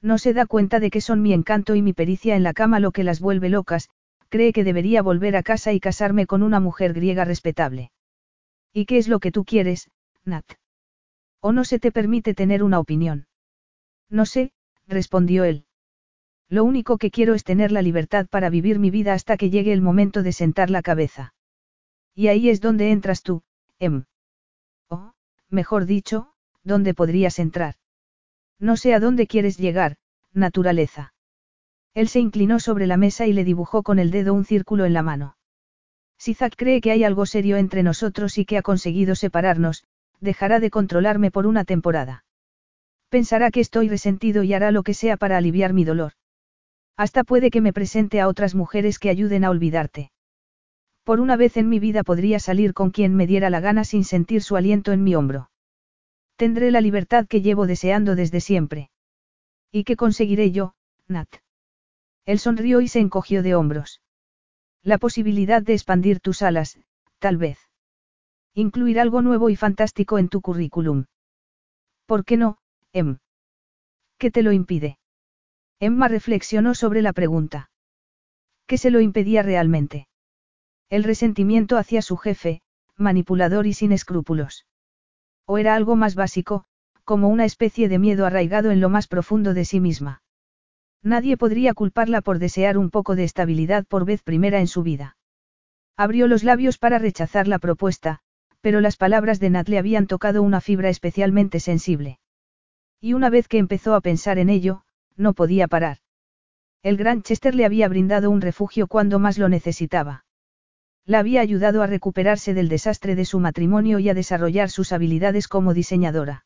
[0.00, 2.80] No se da cuenta de que son mi encanto y mi pericia en la cama
[2.80, 3.88] lo que las vuelve locas,
[4.34, 7.92] cree que debería volver a casa y casarme con una mujer griega respetable.
[8.72, 9.90] ¿Y qué es lo que tú quieres,
[10.24, 10.46] Nat?
[11.40, 13.26] ¿O no se te permite tener una opinión?
[14.08, 14.52] No sé,
[14.86, 15.66] respondió él.
[16.48, 19.74] Lo único que quiero es tener la libertad para vivir mi vida hasta que llegue
[19.74, 21.34] el momento de sentar la cabeza.
[22.14, 23.42] Y ahí es donde entras tú,
[23.78, 24.04] Em.
[24.88, 25.12] O,
[25.50, 27.74] mejor dicho, ¿dónde podrías entrar?
[28.58, 29.96] No sé a dónde quieres llegar,
[30.32, 31.12] naturaleza.
[31.94, 34.94] Él se inclinó sobre la mesa y le dibujó con el dedo un círculo en
[34.94, 35.36] la mano.
[36.18, 39.84] Si Zack cree que hay algo serio entre nosotros y que ha conseguido separarnos,
[40.20, 42.24] dejará de controlarme por una temporada.
[43.08, 46.12] Pensará que estoy resentido y hará lo que sea para aliviar mi dolor.
[46.96, 50.12] Hasta puede que me presente a otras mujeres que ayuden a olvidarte.
[51.04, 54.04] Por una vez en mi vida podría salir con quien me diera la gana sin
[54.04, 55.50] sentir su aliento en mi hombro.
[56.36, 58.90] Tendré la libertad que llevo deseando desde siempre.
[59.72, 60.74] ¿Y qué conseguiré yo,
[61.08, 61.28] Nat?
[62.24, 64.00] Él sonrió y se encogió de hombros.
[64.82, 66.78] La posibilidad de expandir tus alas,
[67.18, 67.58] tal vez.
[68.54, 71.06] Incluir algo nuevo y fantástico en tu currículum.
[72.06, 72.58] ¿Por qué no,
[72.92, 73.18] Em?
[74.18, 74.98] ¿Qué te lo impide?
[75.80, 77.70] Emma reflexionó sobre la pregunta.
[78.66, 80.06] ¿Qué se lo impedía realmente?
[80.90, 82.60] El resentimiento hacia su jefe,
[82.96, 84.66] manipulador y sin escrúpulos.
[85.46, 86.66] O era algo más básico,
[87.04, 90.22] como una especie de miedo arraigado en lo más profundo de sí misma.
[91.02, 95.16] Nadie podría culparla por desear un poco de estabilidad por vez primera en su vida.
[95.96, 98.20] Abrió los labios para rechazar la propuesta,
[98.60, 102.20] pero las palabras de Nat le habían tocado una fibra especialmente sensible.
[103.00, 104.84] Y una vez que empezó a pensar en ello,
[105.16, 105.98] no podía parar.
[106.82, 110.24] El Gran Chester le había brindado un refugio cuando más lo necesitaba.
[111.04, 115.48] La había ayudado a recuperarse del desastre de su matrimonio y a desarrollar sus habilidades
[115.48, 116.44] como diseñadora.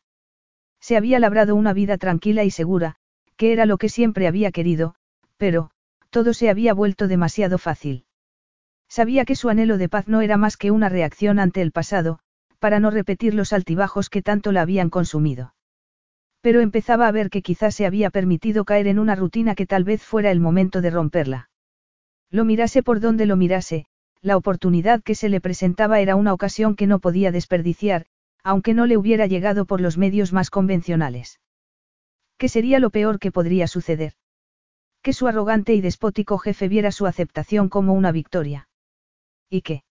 [0.80, 2.96] Se había labrado una vida tranquila y segura,
[3.36, 4.94] que era lo que siempre había querido,
[5.36, 5.70] pero,
[6.10, 8.04] todo se había vuelto demasiado fácil.
[8.88, 12.20] Sabía que su anhelo de paz no era más que una reacción ante el pasado,
[12.58, 15.54] para no repetir los altibajos que tanto la habían consumido.
[16.40, 19.84] Pero empezaba a ver que quizás se había permitido caer en una rutina que tal
[19.84, 21.50] vez fuera el momento de romperla.
[22.30, 23.86] Lo mirase por donde lo mirase,
[24.22, 28.06] la oportunidad que se le presentaba era una ocasión que no podía desperdiciar,
[28.42, 31.40] aunque no le hubiera llegado por los medios más convencionales.
[32.38, 34.12] ¿Qué sería lo peor que podría suceder?
[35.02, 38.68] Que su arrogante y despótico jefe viera su aceptación como una victoria.
[39.48, 39.84] ¿Y qué?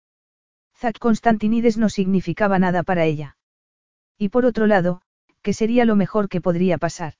[0.77, 3.37] Zack Constantinides no significaba nada para ella.
[4.17, 5.01] Y por otro lado,
[5.41, 7.13] ¿qué sería lo mejor que podría pasar?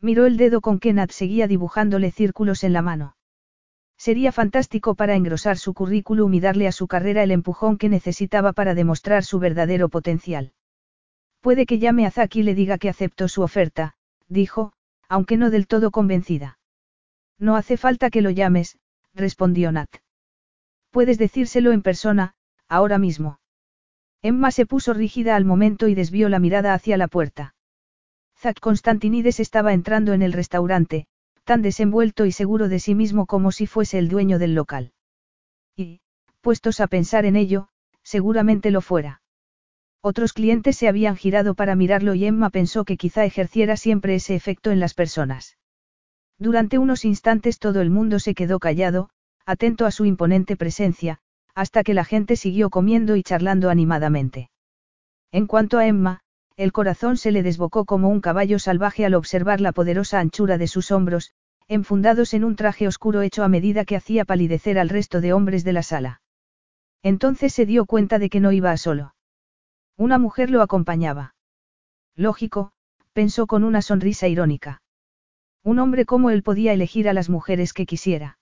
[0.00, 3.16] Miró el dedo con que Nat seguía dibujándole círculos en la mano.
[3.96, 8.52] Sería fantástico para engrosar su currículum y darle a su carrera el empujón que necesitaba
[8.52, 10.52] para demostrar su verdadero potencial.
[11.40, 13.94] Puede que llame a Zack y le diga que aceptó su oferta,
[14.28, 14.72] dijo,
[15.08, 16.58] aunque no del todo convencida.
[17.38, 18.78] No hace falta que lo llames,
[19.14, 19.90] respondió Nat.
[20.90, 22.34] Puedes decírselo en persona,
[22.68, 23.38] ahora mismo.
[24.22, 27.54] Emma se puso rígida al momento y desvió la mirada hacia la puerta.
[28.38, 31.06] Zack Constantinides estaba entrando en el restaurante,
[31.44, 34.92] tan desenvuelto y seguro de sí mismo como si fuese el dueño del local.
[35.76, 36.00] Y,
[36.40, 37.68] puestos a pensar en ello,
[38.02, 39.22] seguramente lo fuera.
[40.00, 44.34] Otros clientes se habían girado para mirarlo y Emma pensó que quizá ejerciera siempre ese
[44.34, 45.56] efecto en las personas.
[46.38, 49.08] Durante unos instantes todo el mundo se quedó callado,
[49.46, 51.18] atento a su imponente presencia,
[51.54, 54.50] hasta que la gente siguió comiendo y charlando animadamente.
[55.32, 56.20] En cuanto a Emma,
[56.56, 60.68] el corazón se le desbocó como un caballo salvaje al observar la poderosa anchura de
[60.68, 61.32] sus hombros,
[61.68, 65.64] enfundados en un traje oscuro hecho a medida que hacía palidecer al resto de hombres
[65.64, 66.20] de la sala.
[67.02, 69.15] Entonces se dio cuenta de que no iba a solo.
[69.98, 71.34] Una mujer lo acompañaba.
[72.14, 72.72] Lógico,
[73.12, 74.82] pensó con una sonrisa irónica.
[75.64, 78.38] Un hombre como él podía elegir a las mujeres que quisiera.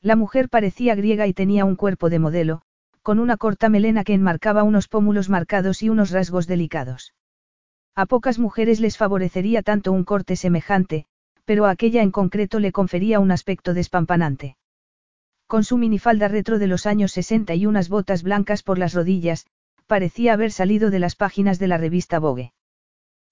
[0.00, 2.62] La mujer parecía griega y tenía un cuerpo de modelo,
[3.02, 7.12] con una corta melena que enmarcaba unos pómulos marcados y unos rasgos delicados.
[7.96, 11.06] A pocas mujeres les favorecería tanto un corte semejante,
[11.44, 14.56] pero a aquella en concreto le confería un aspecto despampanante.
[15.48, 19.46] Con su minifalda retro de los años 60 y unas botas blancas por las rodillas,
[19.88, 22.52] parecía haber salido de las páginas de la revista Vogue.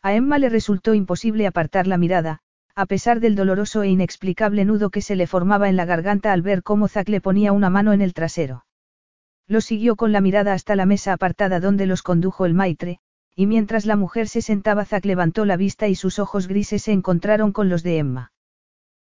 [0.03, 2.41] A Emma le resultó imposible apartar la mirada,
[2.75, 6.43] a pesar del doloroso e inexplicable nudo que se le formaba en la garganta al
[6.43, 8.67] ver cómo Zack le ponía una mano en el trasero.
[9.47, 12.99] Lo siguió con la mirada hasta la mesa apartada donde los condujo el maitre,
[13.35, 16.93] y mientras la mujer se sentaba Zack levantó la vista y sus ojos grises se
[16.93, 18.33] encontraron con los de Emma.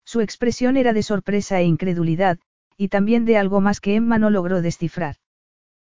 [0.04, 2.38] Su expresión era de sorpresa e incredulidad,
[2.76, 5.16] y también de algo más que Emma no logró descifrar.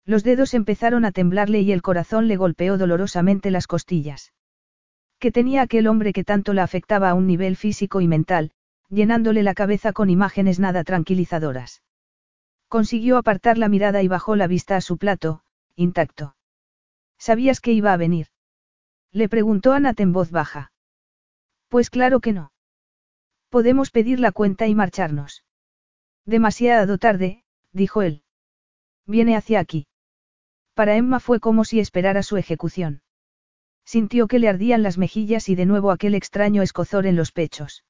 [0.05, 4.33] Los dedos empezaron a temblarle y el corazón le golpeó dolorosamente las costillas
[5.23, 8.51] que tenía aquel hombre que tanto la afectaba a un nivel físico y mental,
[8.89, 11.81] llenándole la cabeza con imágenes nada tranquilizadoras.
[12.67, 15.41] Consiguió apartar la mirada y bajó la vista a su plato,
[15.77, 16.35] intacto.
[17.17, 18.27] ¿Sabías que iba a venir?
[19.13, 20.73] Le preguntó Anat en voz baja.
[21.69, 22.51] Pues claro que no.
[23.47, 25.45] Podemos pedir la cuenta y marcharnos.
[26.25, 28.23] Demasiado tarde, dijo él.
[29.05, 29.87] Viene hacia aquí.
[30.73, 33.01] Para Emma fue como si esperara su ejecución.
[33.85, 37.83] Sintió que le ardían las mejillas y de nuevo aquel extraño escozor en los pechos.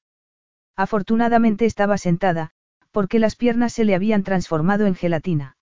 [0.76, 2.50] Afortunadamente estaba sentada,
[2.90, 5.56] porque las piernas se le habían transformado en gelatina.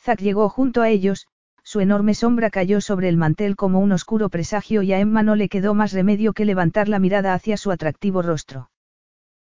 [0.00, 1.28] Zack llegó junto a ellos,
[1.62, 5.34] su enorme sombra cayó sobre el mantel como un oscuro presagio y a Emma no
[5.36, 8.70] le quedó más remedio que levantar la mirada hacia su atractivo rostro.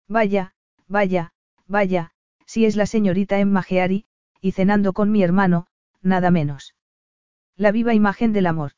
[0.07, 0.53] Vaya,
[0.87, 1.33] vaya,
[1.67, 2.13] vaya,
[2.45, 4.05] si es la señorita Emma Geari,
[4.41, 5.67] y cenando con mi hermano,
[6.03, 6.75] nada menos.
[7.61, 8.73] La viva imagen del amor.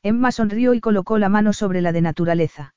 [0.00, 2.76] Emma sonrió y colocó la mano sobre la de naturaleza.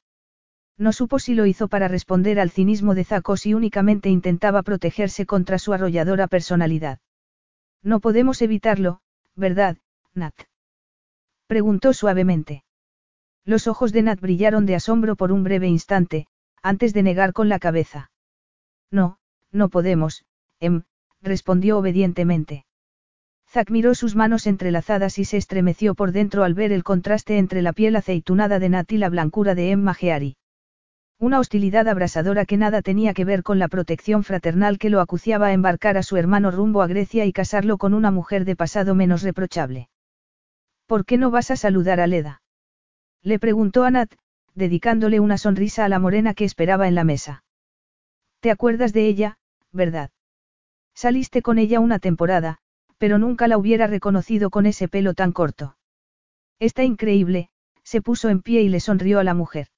[0.76, 4.64] No supo si lo hizo para responder al cinismo de Zack o si únicamente intentaba
[4.64, 6.98] protegerse contra su arrolladora personalidad.
[7.84, 9.02] No podemos evitarlo,
[9.36, 9.78] ¿verdad,
[10.16, 10.34] Nat?
[11.46, 12.64] Preguntó suavemente.
[13.46, 16.26] Los ojos de Nat brillaron de asombro por un breve instante,
[16.64, 18.10] antes de negar con la cabeza.
[18.90, 19.20] No,
[19.52, 20.26] no podemos,
[20.60, 20.82] Em,
[21.22, 22.66] respondió obedientemente.
[23.52, 27.64] Zack miró sus manos entrelazadas y se estremeció por dentro al ver el contraste entre
[27.64, 30.38] la piel aceitunada de Nat y la blancura de Emma Geari.
[31.18, 35.48] Una hostilidad abrasadora que nada tenía que ver con la protección fraternal que lo acuciaba
[35.48, 38.94] a embarcar a su hermano rumbo a Grecia y casarlo con una mujer de pasado
[38.94, 39.90] menos reprochable.
[40.86, 42.44] ¿Por qué no vas a saludar a Leda?
[43.24, 44.14] Le preguntó a Nat,
[44.54, 47.44] dedicándole una sonrisa a la morena que esperaba en la mesa.
[48.42, 49.40] ¿Te acuerdas de ella,
[49.72, 50.12] verdad?
[50.94, 52.60] Saliste con ella una temporada,
[53.00, 55.78] pero nunca la hubiera reconocido con ese pelo tan corto.
[56.60, 57.50] Está increíble,
[57.84, 59.70] se puso en pie y le sonrió a la mujer.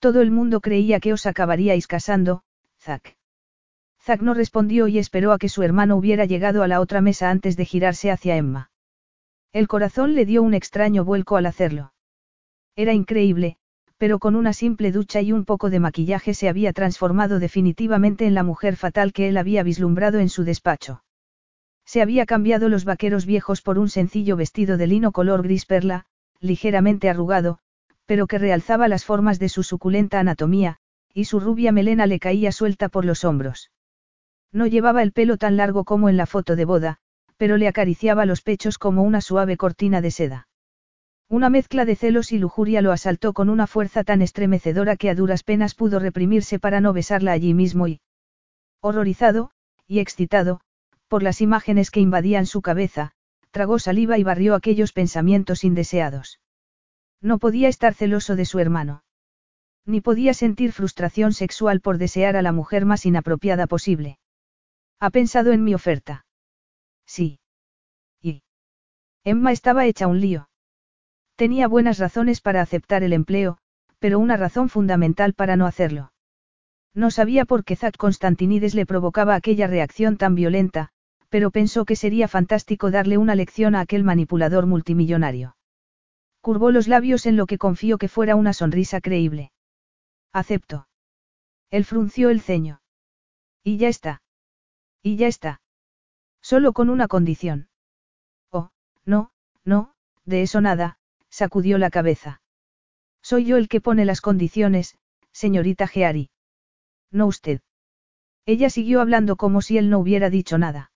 [0.00, 2.42] Todo el mundo creía que os acabaríais casando,
[2.80, 3.16] Zack.
[4.04, 7.30] Zack no respondió y esperó a que su hermano hubiera llegado a la otra mesa
[7.30, 8.72] antes de girarse hacia Emma.
[9.52, 11.94] El corazón le dio un extraño vuelco al hacerlo.
[12.74, 13.58] Era increíble,
[13.98, 18.34] pero con una simple ducha y un poco de maquillaje se había transformado definitivamente en
[18.34, 21.04] la mujer fatal que él había vislumbrado en su despacho.
[21.84, 26.06] Se había cambiado los vaqueros viejos por un sencillo vestido de lino color gris perla,
[26.40, 27.58] ligeramente arrugado,
[28.06, 30.78] pero que realzaba las formas de su suculenta anatomía,
[31.14, 33.70] y su rubia melena le caía suelta por los hombros.
[34.52, 36.98] No llevaba el pelo tan largo como en la foto de boda,
[37.36, 40.48] pero le acariciaba los pechos como una suave cortina de seda.
[41.28, 45.14] Una mezcla de celos y lujuria lo asaltó con una fuerza tan estremecedora que a
[45.14, 48.00] duras penas pudo reprimirse para no besarla allí mismo y...
[48.80, 49.50] Horrorizado,
[49.86, 50.60] y excitado,
[51.12, 53.10] por las imágenes que invadían su cabeza,
[53.50, 56.40] tragó saliva y barrió aquellos pensamientos indeseados.
[57.20, 59.04] No podía estar celoso de su hermano.
[59.84, 64.20] Ni podía sentir frustración sexual por desear a la mujer más inapropiada posible.
[65.00, 66.24] ¿Ha pensado en mi oferta?
[67.04, 67.40] Sí.
[68.22, 68.42] ¿Y?
[69.22, 70.48] Emma estaba hecha un lío.
[71.36, 73.58] Tenía buenas razones para aceptar el empleo,
[73.98, 76.14] pero una razón fundamental para no hacerlo.
[76.94, 80.88] No sabía por qué Zack Constantinides le provocaba aquella reacción tan violenta,
[81.32, 85.56] pero pensó que sería fantástico darle una lección a aquel manipulador multimillonario.
[86.42, 89.50] Curvó los labios en lo que confió que fuera una sonrisa creíble.
[90.34, 90.88] Acepto.
[91.70, 92.82] Él frunció el ceño.
[93.64, 94.20] Y ya está.
[95.02, 95.62] Y ya está.
[96.42, 97.70] Solo con una condición.
[98.50, 98.68] Oh,
[99.06, 99.30] no,
[99.64, 99.94] no,
[100.26, 100.98] de eso nada,
[101.30, 102.42] sacudió la cabeza.
[103.22, 104.98] Soy yo el que pone las condiciones,
[105.32, 106.28] señorita Geari.
[107.10, 107.62] No usted.
[108.44, 110.91] Ella siguió hablando como si él no hubiera dicho nada.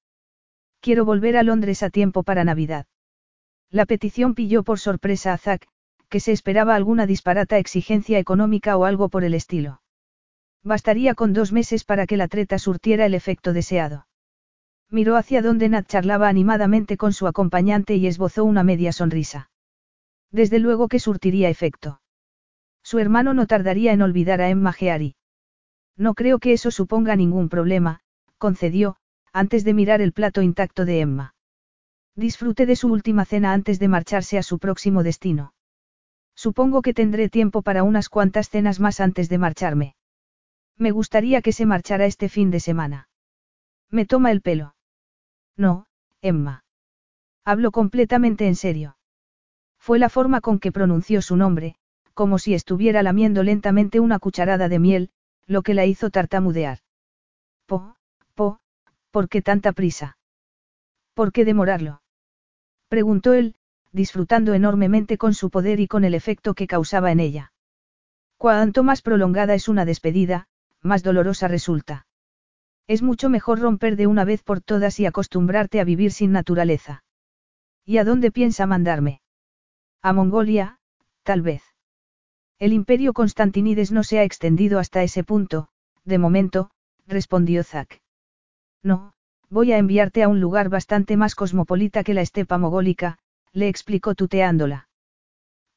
[0.87, 2.87] Quiero volver a Londres a tiempo para Navidad.
[3.73, 5.67] La petición pilló por sorpresa a Zack,
[6.09, 9.83] que se esperaba alguna disparata exigencia económica o algo por el estilo.
[10.63, 14.07] Bastaría con dos meses para que la treta surtiera el efecto deseado.
[14.89, 19.51] Miró hacia donde Nat charlaba animadamente con su acompañante y esbozó una media sonrisa.
[20.31, 22.01] Desde luego que surtiría efecto.
[22.85, 25.17] Su hermano no tardaría en olvidar a Emma Geari.
[25.97, 28.03] No creo que eso suponga ningún problema,
[28.39, 28.99] concedió,
[29.37, 31.35] antes de mirar el plato intacto de Emma.
[32.15, 35.53] Disfrute de su última cena antes de marcharse a su próximo destino.
[36.35, 39.95] Supongo que tendré tiempo para unas cuantas cenas más antes de marcharme.
[40.79, 43.11] Me gustaría que se marchara este fin de semana.
[43.91, 44.75] Me toma el pelo.
[45.55, 45.85] No,
[46.23, 46.65] Emma.
[47.45, 48.97] Hablo completamente en serio.
[49.79, 51.77] Fue la forma con que pronunció su nombre,
[52.15, 55.11] como si estuviera lamiendo lentamente una cucharada de miel,
[55.47, 56.79] lo que la hizo tartamudear.
[57.67, 57.96] Po,
[59.17, 60.19] ¿por qué tanta prisa?
[61.15, 62.03] ¿Por qué demorarlo?
[62.89, 63.55] Preguntó él,
[63.91, 67.55] disfrutando enormemente con su poder y con el efecto que causaba en ella.
[68.37, 70.49] Cuanto más prolongada es una despedida,
[70.83, 72.07] más dolorosa resulta.
[72.87, 77.03] Es mucho mejor romper de una vez por todas y acostumbrarte a vivir sin naturaleza.
[77.87, 79.23] ¿Y a dónde piensa mandarme?
[80.03, 80.79] A Mongolia,
[81.23, 81.63] tal vez.
[82.59, 85.69] El imperio Constantinides no se ha extendido hasta ese punto,
[86.05, 86.71] de momento,
[87.07, 88.03] respondió Zack.
[88.87, 89.15] No,
[89.51, 93.19] voy a enviarte a un lugar bastante más cosmopolita que la estepa mogólica,
[93.53, 94.89] le explicó tuteándola.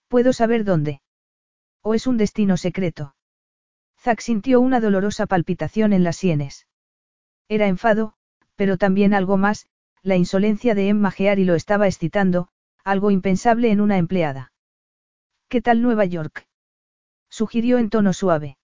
[0.07, 1.01] ¿Puedo saber dónde?
[1.81, 3.15] ¿O es un destino secreto?
[3.97, 6.67] Zack sintió una dolorosa palpitación en las sienes.
[7.47, 8.13] Era enfado,
[8.55, 9.65] pero también algo más,
[10.03, 12.49] la insolencia de Emma Geari lo estaba excitando,
[12.83, 14.53] algo impensable en una empleada.
[15.47, 16.47] ¿Qué tal Nueva York?
[17.27, 18.59] sugirió en tono suave.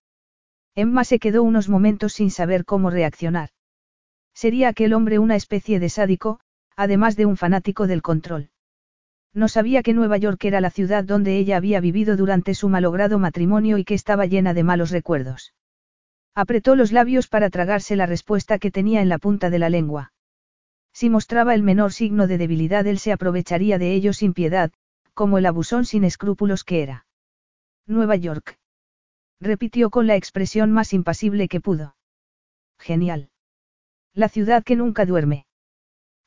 [0.75, 3.49] Emma se quedó unos momentos sin saber cómo reaccionar.
[4.35, 6.39] Sería aquel hombre una especie de sádico,
[6.75, 8.49] además de un fanático del control.
[9.33, 13.17] No sabía que Nueva York era la ciudad donde ella había vivido durante su malogrado
[13.17, 15.53] matrimonio y que estaba llena de malos recuerdos.
[16.35, 20.11] Apretó los labios para tragarse la respuesta que tenía en la punta de la lengua.
[20.93, 24.71] Si mostraba el menor signo de debilidad él se aprovecharía de ello sin piedad,
[25.13, 27.05] como el abusón sin escrúpulos que era.
[27.87, 28.59] Nueva York.
[29.39, 31.95] Repitió con la expresión más impasible que pudo.
[32.79, 33.29] Genial.
[34.15, 35.45] La ciudad que nunca duerme.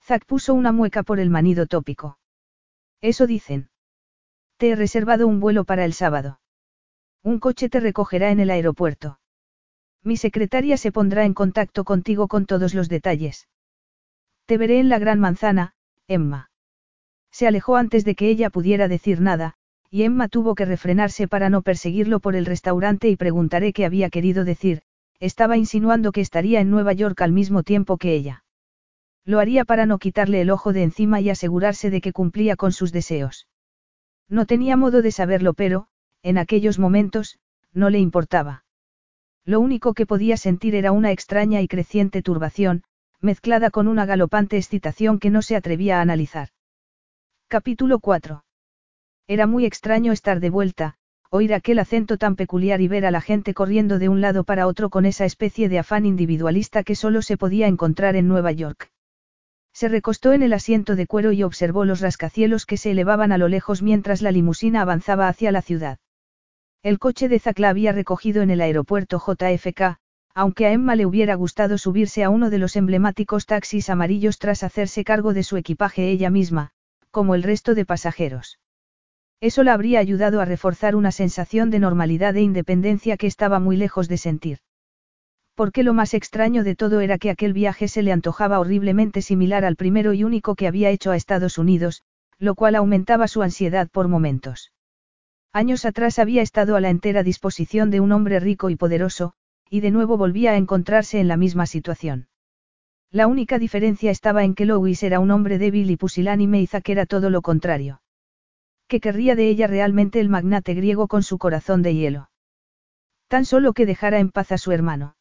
[0.02, 2.18] Zack puso una mueca por el manido tópico.
[3.00, 3.70] Eso dicen.
[4.58, 6.38] Te he reservado un vuelo para el sábado.
[7.22, 9.20] Un coche te recogerá en el aeropuerto.
[10.02, 13.48] Mi secretaria se pondrá en contacto contigo con todos los detalles.
[14.44, 15.74] Te veré en la gran manzana,
[16.06, 16.50] Emma.
[17.30, 19.54] Se alejó antes de que ella pudiera decir nada,
[19.90, 24.10] y Emma tuvo que refrenarse para no perseguirlo por el restaurante y preguntaré qué había
[24.10, 24.82] querido decir,
[25.20, 28.44] estaba insinuando que estaría en Nueva York al mismo tiempo que ella.
[29.24, 32.72] Lo haría para no quitarle el ojo de encima y asegurarse de que cumplía con
[32.72, 33.46] sus deseos.
[34.28, 35.88] No tenía modo de saberlo pero,
[36.22, 37.38] en aquellos momentos,
[37.72, 38.64] no le importaba.
[39.44, 42.84] Lo único que podía sentir era una extraña y creciente turbación,
[43.20, 46.50] mezclada con una galopante excitación que no se atrevía a analizar.
[47.48, 48.44] Capítulo 4.
[49.26, 50.96] Era muy extraño estar de vuelta,
[51.30, 54.66] oír aquel acento tan peculiar y ver a la gente corriendo de un lado para
[54.66, 58.90] otro con esa especie de afán individualista que solo se podía encontrar en Nueva York.
[59.74, 63.38] Se recostó en el asiento de cuero y observó los rascacielos que se elevaban a
[63.38, 65.98] lo lejos mientras la limusina avanzaba hacia la ciudad.
[66.82, 69.98] El coche de Zack la había recogido en el aeropuerto JFK,
[70.34, 74.62] aunque a Emma le hubiera gustado subirse a uno de los emblemáticos taxis amarillos tras
[74.62, 76.70] hacerse cargo de su equipaje ella misma,
[77.10, 78.58] como el resto de pasajeros.
[79.40, 83.76] Eso la habría ayudado a reforzar una sensación de normalidad e independencia que estaba muy
[83.76, 84.58] lejos de sentir.
[85.54, 89.64] Porque lo más extraño de todo era que aquel viaje se le antojaba horriblemente similar
[89.64, 92.02] al primero y único que había hecho a Estados Unidos,
[92.38, 94.72] lo cual aumentaba su ansiedad por momentos.
[95.52, 99.34] Años atrás había estado a la entera disposición de un hombre rico y poderoso,
[99.70, 102.28] y de nuevo volvía a encontrarse en la misma situación.
[103.10, 106.88] La única diferencia estaba en que Louis era un hombre débil y pusilánime y Zack
[106.90, 108.00] era todo lo contrario.
[108.88, 112.30] ¿Qué querría de ella realmente el magnate griego con su corazón de hielo?
[113.28, 115.14] Tan solo que dejara en paz a su hermano.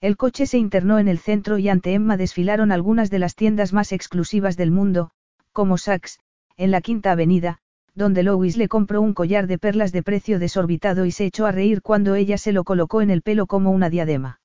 [0.00, 3.72] El coche se internó en el centro y ante Emma desfilaron algunas de las tiendas
[3.72, 5.12] más exclusivas del mundo,
[5.52, 6.18] como Saks,
[6.56, 7.58] en la Quinta Avenida,
[7.94, 11.52] donde Louis le compró un collar de perlas de precio desorbitado y se echó a
[11.52, 14.40] reír cuando ella se lo colocó en el pelo como una diadema.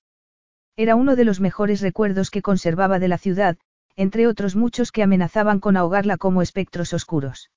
[0.76, 3.58] Era uno de los mejores recuerdos que conservaba de la ciudad,
[3.96, 7.50] entre otros muchos que amenazaban con ahogarla como espectros oscuros.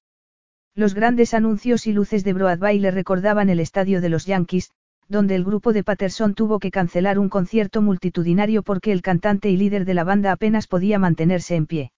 [0.78, 4.70] Los grandes anuncios y luces de Broadway le recordaban el estadio de los Yankees,
[5.08, 9.56] donde el grupo de Patterson tuvo que cancelar un concierto multitudinario porque el cantante y
[9.56, 11.90] líder de la banda apenas podía mantenerse en pie.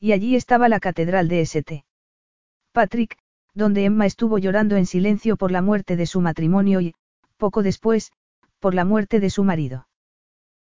[0.00, 1.86] Y allí estaba la catedral de St.
[2.72, 3.16] Patrick,
[3.54, 6.94] donde Emma estuvo llorando en silencio por la muerte de su matrimonio y,
[7.38, 8.12] poco después,
[8.60, 9.88] por la muerte de su marido.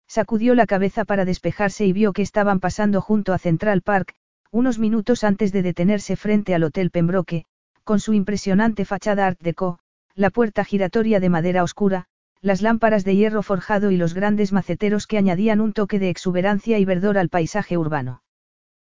[0.06, 4.14] Sacudió la cabeza para despejarse y vio que estaban pasando junto a Central Park,
[4.52, 7.46] unos minutos antes de detenerse frente al Hotel Pembroke,
[7.84, 9.78] con su impresionante fachada Art Deco,
[10.14, 12.04] la puerta giratoria de madera oscura,
[12.42, 16.78] las lámparas de hierro forjado y los grandes maceteros que añadían un toque de exuberancia
[16.78, 18.22] y verdor al paisaje urbano.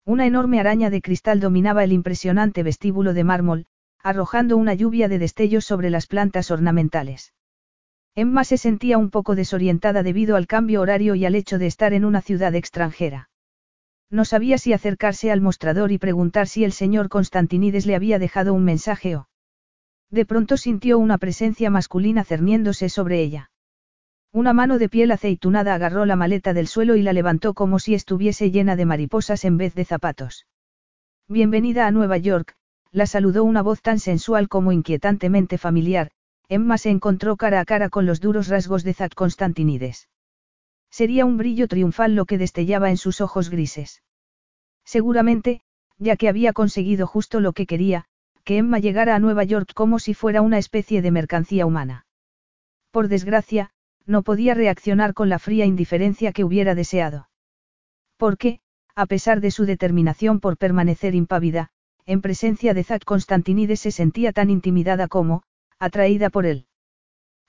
[0.05, 3.67] Una enorme araña de cristal dominaba el impresionante vestíbulo de mármol,
[4.01, 7.33] arrojando una lluvia de destellos sobre las plantas ornamentales.
[8.15, 11.93] Emma se sentía un poco desorientada debido al cambio horario y al hecho de estar
[11.93, 13.29] en una ciudad extranjera.
[14.13, 18.53] No sabía si acercarse al mostrador y preguntar si el señor Constantinides le había dejado
[18.53, 19.27] un mensaje o...
[20.11, 23.49] De pronto sintió una presencia masculina cerniéndose sobre ella.
[24.31, 27.95] Una mano de piel aceitunada agarró la maleta del suelo y la levantó como si
[27.95, 30.45] estuviese llena de mariposas en vez de zapatos.
[31.27, 32.55] Bienvenida a Nueva York,
[32.91, 36.11] la saludó una voz tan sensual como inquietantemente familiar,
[36.49, 40.07] Emma se encontró cara a cara con los duros rasgos de Zack Constantinides.
[40.93, 44.03] Sería un brillo triunfal lo que destellaba en sus ojos grises.
[44.85, 45.61] Seguramente,
[45.97, 48.05] ya que había conseguido justo lo que quería,
[48.43, 52.05] que Emma llegara a Nueva York como si fuera una especie de mercancía humana.
[52.91, 53.71] Por desgracia,
[54.05, 57.27] no podía reaccionar con la fría indiferencia que hubiera deseado.
[58.15, 58.59] Porque,
[58.93, 61.71] a pesar de su determinación por permanecer impávida,
[62.05, 65.41] en presencia de Zack Constantinides se sentía tan intimidada como,
[65.79, 66.67] atraída por él.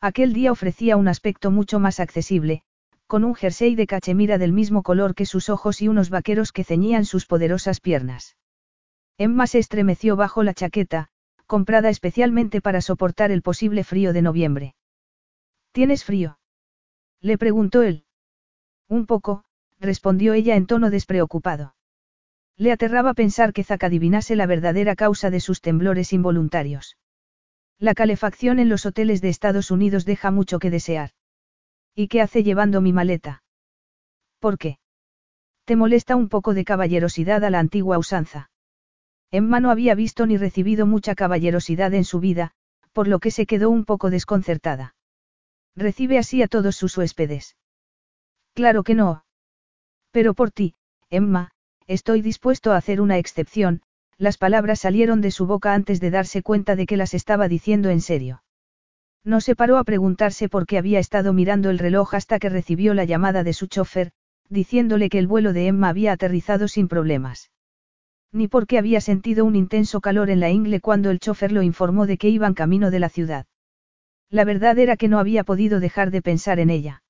[0.00, 2.62] Aquel día ofrecía un aspecto mucho más accesible,
[3.06, 6.64] con un jersey de cachemira del mismo color que sus ojos y unos vaqueros que
[6.64, 8.36] ceñían sus poderosas piernas.
[9.18, 11.08] Emma se estremeció bajo la chaqueta,
[11.46, 14.74] comprada especialmente para soportar el posible frío de noviembre.
[15.72, 16.38] ¿Tienes frío?
[17.20, 18.04] Le preguntó él.
[18.88, 19.44] Un poco,
[19.80, 21.74] respondió ella en tono despreocupado.
[22.56, 26.96] Le aterraba pensar que Zack adivinase la verdadera causa de sus temblores involuntarios.
[27.78, 31.10] La calefacción en los hoteles de Estados Unidos deja mucho que desear.
[31.94, 33.42] ¿Y qué hace llevando mi maleta?
[34.40, 34.78] ¿Por qué?
[35.64, 38.50] Te molesta un poco de caballerosidad a la antigua usanza.
[39.30, 42.52] Emma no había visto ni recibido mucha caballerosidad en su vida,
[42.92, 44.94] por lo que se quedó un poco desconcertada.
[45.74, 47.56] Recibe así a todos sus huéspedes.
[48.54, 49.24] Claro que no.
[50.10, 50.76] Pero por ti,
[51.10, 51.50] Emma,
[51.86, 53.82] estoy dispuesto a hacer una excepción,
[54.16, 57.90] las palabras salieron de su boca antes de darse cuenta de que las estaba diciendo
[57.90, 58.42] en serio.
[59.24, 62.92] No se paró a preguntarse por qué había estado mirando el reloj hasta que recibió
[62.92, 64.12] la llamada de su chofer,
[64.50, 67.50] diciéndole que el vuelo de Emma había aterrizado sin problemas.
[68.32, 71.62] Ni por qué había sentido un intenso calor en la ingle cuando el chofer lo
[71.62, 73.46] informó de que iban camino de la ciudad.
[74.28, 77.02] La verdad era que no había podido dejar de pensar en ella.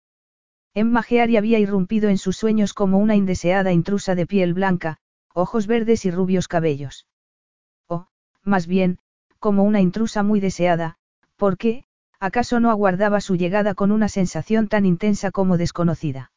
[0.74, 4.98] Emma Geary había irrumpido en sus sueños como una indeseada intrusa de piel blanca,
[5.32, 7.06] ojos verdes y rubios cabellos.
[7.88, 8.06] O,
[8.42, 8.98] más bien,
[9.38, 10.96] como una intrusa muy deseada,
[11.36, 11.83] porque,
[12.24, 16.32] ¿Acaso no aguardaba su llegada con una sensación tan intensa como desconocida?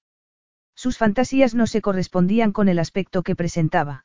[0.76, 4.04] Sus fantasías no se correspondían con el aspecto que presentaba.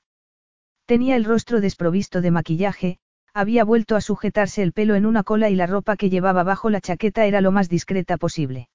[0.87, 2.99] Tenía el rostro desprovisto de maquillaje,
[3.35, 6.71] había vuelto a sujetarse el pelo en una cola y la ropa que llevaba bajo
[6.71, 8.69] la chaqueta era lo más discreta posible.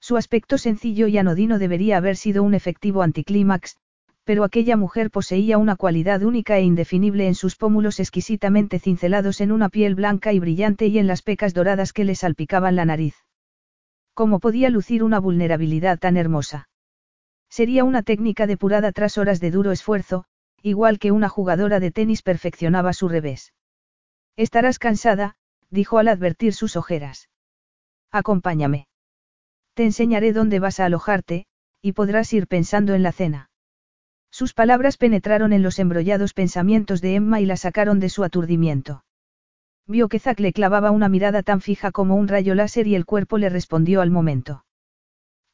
[0.00, 3.76] Su aspecto sencillo y anodino debería haber sido un efectivo anticlímax,
[4.24, 9.50] pero aquella mujer poseía una cualidad única e indefinible en sus pómulos exquisitamente cincelados en
[9.50, 13.16] una piel blanca y brillante y en las pecas doradas que le salpicaban la nariz.
[14.14, 16.68] ¿Cómo podía lucir una vulnerabilidad tan hermosa?
[17.48, 20.24] Sería una técnica depurada tras horas de duro esfuerzo,
[20.62, 23.52] igual que una jugadora de tenis perfeccionaba su revés.
[24.36, 25.36] Estarás cansada,
[25.70, 27.28] dijo al advertir sus ojeras.
[28.10, 28.86] Acompáñame.
[29.74, 31.46] Te enseñaré dónde vas a alojarte,
[31.80, 33.50] y podrás ir pensando en la cena.
[34.32, 39.04] Sus palabras penetraron en los embrollados pensamientos de Emma y la sacaron de su aturdimiento.
[39.86, 43.04] Vio que Zack le clavaba una mirada tan fija como un rayo láser y el
[43.04, 44.64] cuerpo le respondió al momento.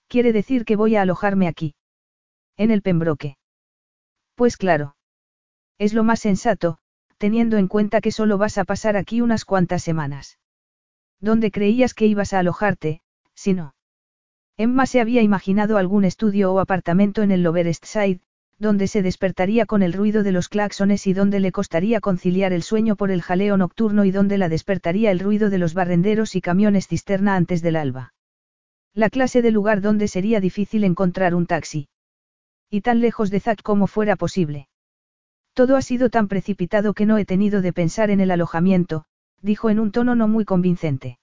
[0.07, 1.75] Quiere decir que voy a alojarme aquí.
[2.57, 3.37] En el Pembroke.
[4.37, 4.95] Pues claro.
[5.79, 6.79] Es lo más sensato,
[7.17, 10.39] teniendo en cuenta que solo vas a pasar aquí unas cuantas semanas.
[11.21, 13.03] ¿Dónde creías que ibas a alojarte,
[13.35, 13.75] si no?
[14.57, 18.21] Emma se había imaginado algún estudio o apartamento en el Lower East Side,
[18.59, 22.63] donde se despertaría con el ruido de los claxones y donde le costaría conciliar el
[22.63, 26.41] sueño por el jaleo nocturno y donde la despertaría el ruido de los barrenderos y
[26.41, 28.15] camiones cisterna antes del alba.
[28.95, 31.89] La clase de lugar donde sería difícil encontrar un taxi.
[32.69, 34.69] Y tan lejos de Zack como fuera posible.
[35.55, 39.05] Todo ha sido tan precipitado que no he tenido de pensar en el alojamiento,
[39.41, 41.19] dijo en un tono no muy convincente.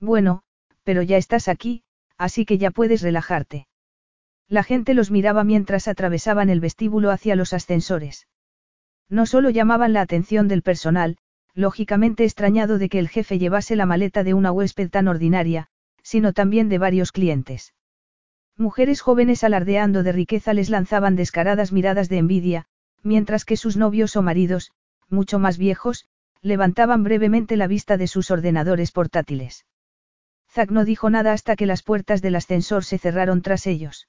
[0.00, 0.42] Bueno,
[0.82, 1.82] pero ya estás aquí,
[2.16, 3.68] así que ya puedes relajarte.
[4.48, 8.26] La gente los miraba mientras atravesaban el vestíbulo hacia los ascensores.
[9.10, 11.18] No solo llamaban la atención del personal,
[11.54, 15.68] lógicamente extrañado de que el jefe llevase la maleta de una huésped tan ordinaria,
[16.02, 17.74] sino también de varios clientes.
[18.56, 22.64] Mujeres jóvenes alardeando de riqueza les lanzaban descaradas miradas de envidia,
[23.02, 24.72] mientras que sus novios o maridos,
[25.08, 26.06] mucho más viejos,
[26.40, 29.66] levantaban brevemente la vista de sus ordenadores portátiles.
[30.50, 34.08] Zack no dijo nada hasta que las puertas del ascensor se cerraron tras ellos.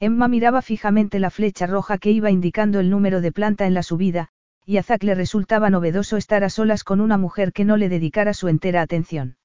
[0.00, 3.82] Emma miraba fijamente la flecha roja que iba indicando el número de planta en la
[3.82, 4.28] subida,
[4.64, 7.88] y a Zack le resultaba novedoso estar a solas con una mujer que no le
[7.88, 9.38] dedicara su entera atención.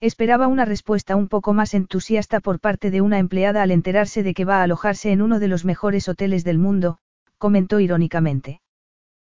[0.00, 4.34] Esperaba una respuesta un poco más entusiasta por parte de una empleada al enterarse de
[4.34, 6.98] que va a alojarse en uno de los mejores hoteles del mundo,
[7.36, 8.60] comentó irónicamente.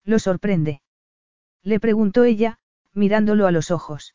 [0.04, 0.80] ¿Lo sorprende?
[1.62, 2.58] Le preguntó ella,
[2.94, 4.14] mirándolo a los ojos.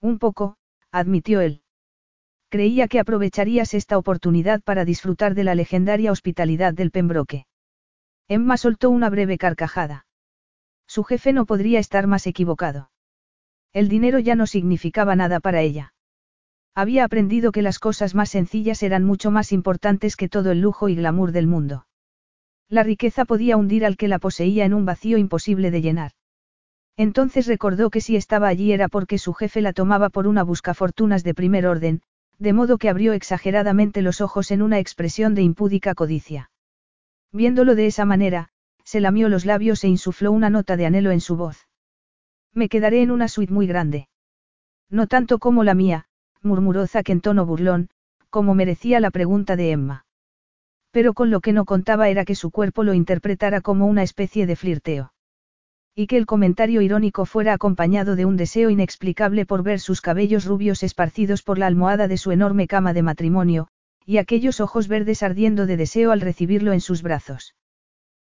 [0.00, 0.56] Un poco,
[0.90, 1.63] admitió él.
[2.54, 7.46] Creía que aprovecharías esta oportunidad para disfrutar de la legendaria hospitalidad del Pembroke.
[8.28, 10.06] Emma soltó una breve carcajada.
[10.86, 12.92] Su jefe no podría estar más equivocado.
[13.72, 15.94] El dinero ya no significaba nada para ella.
[16.76, 20.88] Había aprendido que las cosas más sencillas eran mucho más importantes que todo el lujo
[20.88, 21.88] y glamour del mundo.
[22.68, 26.12] La riqueza podía hundir al que la poseía en un vacío imposible de llenar.
[26.96, 31.24] Entonces recordó que si estaba allí era porque su jefe la tomaba por una buscafortunas
[31.24, 32.00] de primer orden,
[32.38, 36.50] de modo que abrió exageradamente los ojos en una expresión de impúdica codicia.
[37.32, 38.50] Viéndolo de esa manera,
[38.84, 41.68] se lamió los labios e insufló una nota de anhelo en su voz.
[42.52, 44.08] Me quedaré en una suite muy grande.
[44.90, 46.06] No tanto como la mía,
[46.42, 47.88] murmuró Zack en tono burlón,
[48.30, 50.06] como merecía la pregunta de Emma.
[50.90, 54.46] Pero con lo que no contaba era que su cuerpo lo interpretara como una especie
[54.46, 55.13] de flirteo.
[55.94, 60.44] Y que el comentario irónico fuera acompañado de un deseo inexplicable por ver sus cabellos
[60.44, 63.68] rubios esparcidos por la almohada de su enorme cama de matrimonio,
[64.04, 67.54] y aquellos ojos verdes ardiendo de deseo al recibirlo en sus brazos.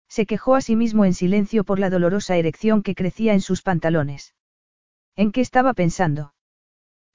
[0.08, 3.62] Se quejó a sí mismo en silencio por la dolorosa erección que crecía en sus
[3.62, 4.34] pantalones.
[5.16, 6.34] ¿En qué estaba pensando?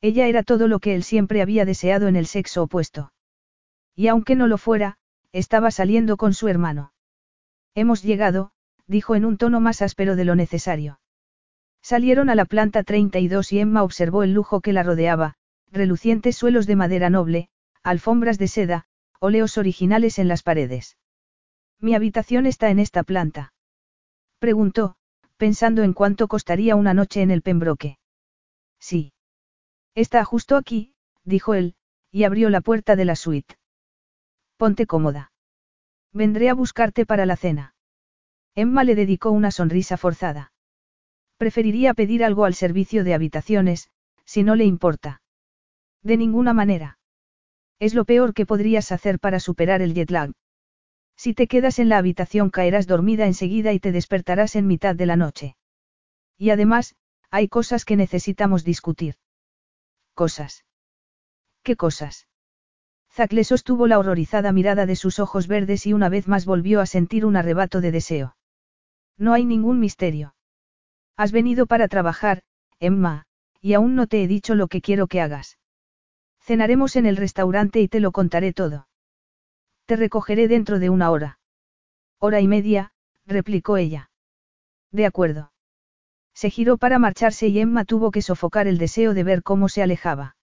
[0.02, 3.14] Ella era todo lo que él siempre había deseado en el sexo opuesto.
[3.96, 4.98] Y aunque no lo fuera,
[5.32, 6.92] estaba saliendo con su hermano.
[7.74, 8.52] Hemos llegado,
[8.92, 11.00] dijo en un tono más áspero de lo necesario.
[11.82, 15.36] Salieron a la planta 32 y Emma observó el lujo que la rodeaba,
[15.72, 17.50] relucientes suelos de madera noble,
[17.84, 18.86] alfombras de seda,
[19.20, 20.98] óleos originales en las paredes.
[21.80, 23.54] Mi habitación está en esta planta.
[24.40, 24.96] Preguntó,
[25.38, 27.98] pensando en cuánto costaría una noche en el Pembroke.
[28.80, 29.14] Sí.
[29.96, 31.76] Está justo aquí, dijo él,
[32.12, 33.56] y abrió la puerta de la suite.
[34.58, 35.32] Ponte cómoda.
[36.12, 37.74] Vendré a buscarte para la cena.
[38.56, 40.52] Emma le dedicó una sonrisa forzada.
[41.38, 43.90] Preferiría pedir algo al servicio de habitaciones,
[44.26, 45.22] si no le importa.
[46.04, 47.00] De ninguna manera.
[47.80, 50.32] Es lo peor que podrías hacer para superar el jet lag.
[51.16, 55.06] Si te quedas en la habitación caerás dormida enseguida y te despertarás en mitad de
[55.06, 55.56] la noche.
[56.38, 56.96] Y además,
[57.30, 59.16] hay cosas que necesitamos discutir.
[60.14, 60.66] cosas.
[61.64, 62.28] ¿Qué cosas?
[63.14, 66.82] Zack le sostuvo la horrorizada mirada de sus ojos verdes y una vez más volvió
[66.82, 68.36] a sentir un arrebato de deseo.
[69.22, 70.34] No hay ningún misterio.
[71.16, 72.42] Has venido para trabajar,
[72.80, 73.28] Emma,
[73.62, 75.60] y aún no te he dicho lo que quiero que hagas.
[76.40, 78.88] Cenaremos en el restaurante y te lo contaré todo.
[79.86, 81.40] Te recogeré dentro de una hora.
[82.18, 82.94] Hora y media,
[83.28, 84.10] replicó ella.
[84.92, 85.52] De acuerdo.
[86.34, 89.84] Se giró para marcharse y Emma tuvo que sofocar el deseo de ver cómo se
[89.84, 90.36] alejaba.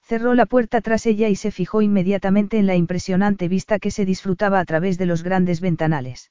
[0.00, 4.04] Cerró la puerta tras ella y se fijó inmediatamente en la impresionante vista que se
[4.04, 6.30] disfrutaba a través de los grandes ventanales.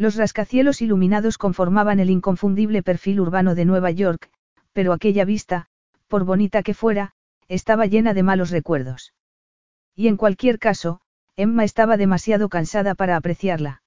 [0.00, 4.30] Los rascacielos iluminados conformaban el inconfundible perfil urbano de Nueva York,
[4.72, 5.66] pero aquella vista,
[6.08, 7.12] por bonita que fuera,
[7.48, 9.12] estaba llena de malos recuerdos.
[9.94, 11.02] Y en cualquier caso,
[11.36, 13.82] Emma estaba demasiado cansada para apreciarla.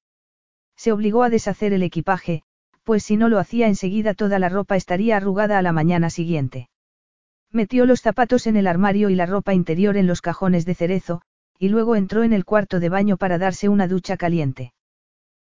[0.76, 2.44] Se obligó a deshacer el equipaje,
[2.84, 6.70] pues si no lo hacía enseguida toda la ropa estaría arrugada a la mañana siguiente.
[7.50, 11.24] Metió los zapatos en el armario y la ropa interior en los cajones de cerezo,
[11.58, 14.74] y luego entró en el cuarto de baño para darse una ducha caliente.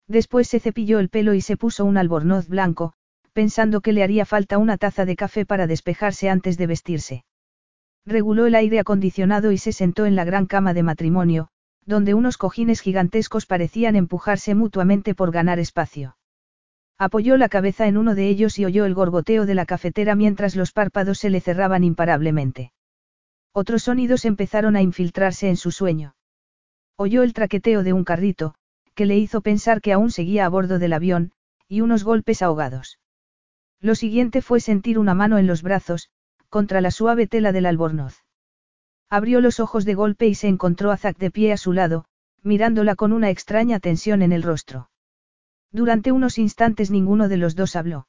[0.08, 2.92] Después se cepilló el pelo y se puso un albornoz blanco,
[3.32, 7.24] pensando que le haría falta una taza de café para despejarse antes de vestirse.
[8.06, 11.48] Reguló el aire acondicionado y se sentó en la gran cama de matrimonio,
[11.84, 16.16] donde unos cojines gigantescos parecían empujarse mutuamente por ganar espacio.
[16.98, 20.56] Apoyó la cabeza en uno de ellos y oyó el gorgoteo de la cafetera mientras
[20.56, 22.72] los párpados se le cerraban imparablemente.
[23.52, 26.14] Otros sonidos empezaron a infiltrarse en su sueño.
[26.96, 28.54] Oyó el traqueteo de un carrito,
[28.96, 31.30] que le hizo pensar que aún seguía a bordo del avión,
[31.68, 32.98] y unos golpes ahogados.
[33.80, 36.08] Lo siguiente fue sentir una mano en los brazos,
[36.48, 38.24] contra la suave tela del albornoz.
[39.10, 42.06] Abrió los ojos de golpe y se encontró a Zack de pie a su lado,
[42.42, 44.90] mirándola con una extraña tensión en el rostro.
[45.70, 48.08] Durante unos instantes ninguno de los dos habló.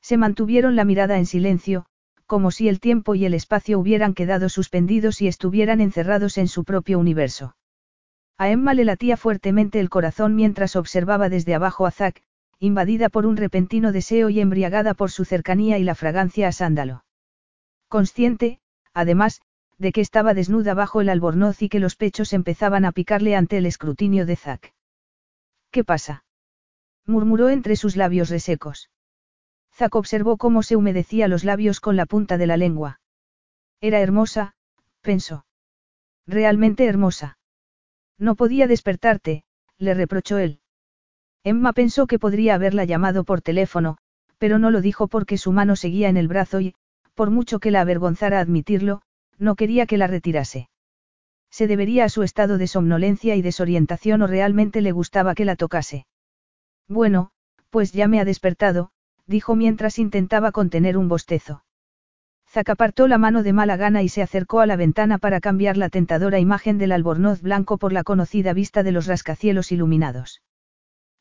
[0.00, 1.84] Se mantuvieron la mirada en silencio,
[2.24, 6.64] como si el tiempo y el espacio hubieran quedado suspendidos y estuvieran encerrados en su
[6.64, 7.56] propio universo.
[8.38, 12.22] A Emma le latía fuertemente el corazón mientras observaba desde abajo a Zack,
[12.60, 17.04] invadida por un repentino deseo y embriagada por su cercanía y la fragancia a sándalo.
[17.88, 18.60] Consciente,
[18.94, 19.42] además,
[19.76, 23.58] de que estaba desnuda bajo el albornoz y que los pechos empezaban a picarle ante
[23.58, 24.72] el escrutinio de Zack.
[25.72, 26.24] ¿Qué pasa?
[27.06, 28.90] murmuró entre sus labios resecos.
[29.72, 33.00] Zack observó cómo se humedecía los labios con la punta de la lengua.
[33.80, 34.54] Era hermosa,
[35.00, 35.46] pensó.
[36.26, 37.37] Realmente hermosa.
[38.18, 39.44] No podía despertarte,
[39.78, 40.60] le reprochó él.
[41.44, 43.98] Emma pensó que podría haberla llamado por teléfono,
[44.38, 46.74] pero no lo dijo porque su mano seguía en el brazo y,
[47.14, 49.02] por mucho que la avergonzara admitirlo,
[49.38, 50.68] no quería que la retirase.
[51.50, 55.56] Se debería a su estado de somnolencia y desorientación o realmente le gustaba que la
[55.56, 56.06] tocase.
[56.88, 57.30] Bueno,
[57.70, 58.90] pues ya me ha despertado,
[59.26, 61.62] dijo mientras intentaba contener un bostezo.
[62.50, 65.76] Zac apartó la mano de mala gana y se acercó a la ventana para cambiar
[65.76, 70.40] la tentadora imagen del albornoz blanco por la conocida vista de los rascacielos iluminados.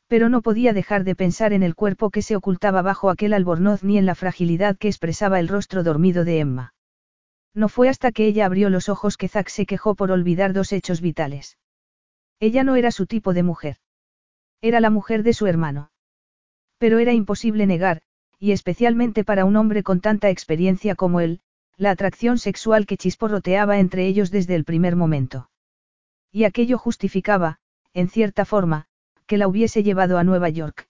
[0.07, 3.84] Pero no podía dejar de pensar en el cuerpo que se ocultaba bajo aquel albornoz
[3.84, 6.73] ni en la fragilidad que expresaba el rostro dormido de Emma.
[7.53, 10.71] No fue hasta que ella abrió los ojos que Zack se quejó por olvidar dos
[10.71, 11.57] hechos vitales.
[12.39, 13.78] Ella no era su tipo de mujer.
[14.61, 15.91] Era la mujer de su hermano.
[16.78, 18.01] Pero era imposible negar,
[18.39, 21.41] y especialmente para un hombre con tanta experiencia como él,
[21.77, 25.49] la atracción sexual que chisporroteaba entre ellos desde el primer momento.
[26.31, 27.59] Y aquello justificaba,
[27.93, 28.85] en cierta forma,
[29.25, 30.88] que la hubiese llevado a Nueva York.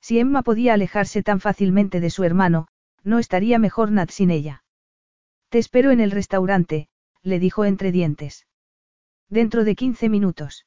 [0.00, 2.68] Si Emma podía alejarse tan fácilmente de su hermano,
[3.02, 4.64] no estaría mejor Nat sin ella.
[5.48, 6.88] Te espero en el restaurante,
[7.22, 8.46] le dijo entre dientes.
[9.28, 10.66] Dentro de quince minutos.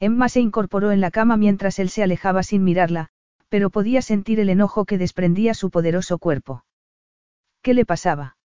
[0.00, 3.10] Emma se incorporó en la cama mientras él se alejaba sin mirarla,
[3.50, 6.64] pero podía sentir el enojo que desprendía su poderoso cuerpo.
[7.62, 8.36] ¿Qué le pasaba?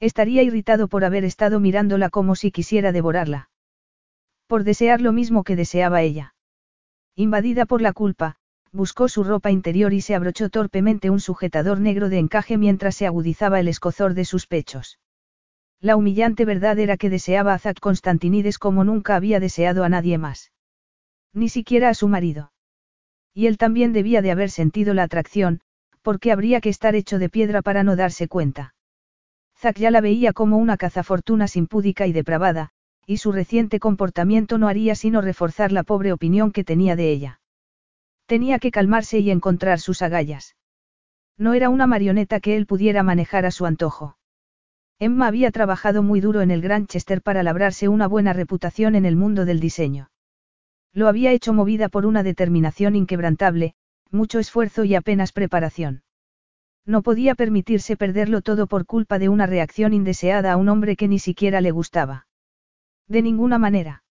[0.00, 3.50] Estaría irritado por haber estado mirándola como si quisiera devorarla.
[4.48, 6.34] Por desear lo mismo que deseaba ella.
[7.14, 8.36] Invadida por la culpa,
[8.72, 13.06] buscó su ropa interior y se abrochó torpemente un sujetador negro de encaje mientras se
[13.06, 14.98] agudizaba el escozor de sus pechos.
[15.78, 20.16] La humillante verdad era que deseaba a Zack Constantinides como nunca había deseado a nadie
[20.16, 20.52] más.
[21.34, 22.52] Ni siquiera a su marido.
[23.34, 25.60] Y él también debía de haber sentido la atracción,
[26.02, 28.74] porque habría que estar hecho de piedra para no darse cuenta.
[29.58, 32.70] Zack ya la veía como una cazafortunas impúdica y depravada,
[33.06, 37.40] y su reciente comportamiento no haría sino reforzar la pobre opinión que tenía de ella.
[38.26, 40.56] Tenía que calmarse y encontrar sus agallas.
[41.38, 44.16] No era una marioneta que él pudiera manejar a su antojo.
[44.98, 49.16] Emma había trabajado muy duro en el Granchester para labrarse una buena reputación en el
[49.16, 50.11] mundo del diseño.
[50.94, 53.74] Lo había hecho movida por una determinación inquebrantable,
[54.10, 56.02] mucho esfuerzo y apenas preparación.
[56.84, 61.08] No podía permitirse perderlo todo por culpa de una reacción indeseada a un hombre que
[61.08, 62.26] ni siquiera le gustaba.
[63.08, 64.04] De ninguna manera.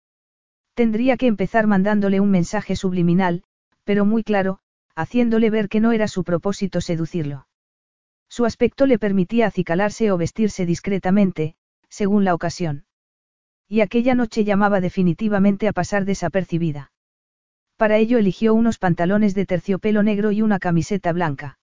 [0.75, 3.43] Tendría que empezar mandándole un mensaje subliminal,
[3.85, 4.61] pero muy claro,
[4.95, 7.49] haciéndole ver que no era su propósito seducirlo.
[8.29, 11.57] Su aspecto le permitía acicalarse o vestirse discretamente,
[11.89, 12.85] según la ocasión.
[13.69, 16.91] Y aquella noche llamaba definitivamente a pasar desapercibida.
[17.77, 21.59] Para ello eligió unos pantalones de terciopelo negro y una camiseta blanca.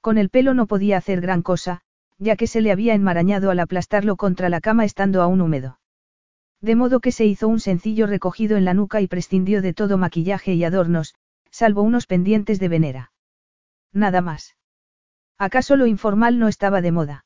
[0.00, 1.82] Con el pelo no podía hacer gran cosa,
[2.18, 5.78] ya que se le había enmarañado al aplastarlo contra la cama estando aún húmedo.
[6.62, 9.98] De modo que se hizo un sencillo recogido en la nuca y prescindió de todo
[9.98, 11.14] maquillaje y adornos,
[11.50, 13.12] salvo unos pendientes de venera.
[13.92, 14.56] Nada más.
[15.36, 17.25] ¿Acaso lo informal no estaba de moda?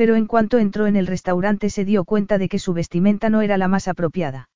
[0.00, 3.42] Pero en cuanto entró en el restaurante se dio cuenta de que su vestimenta no
[3.42, 4.48] era la más apropiada.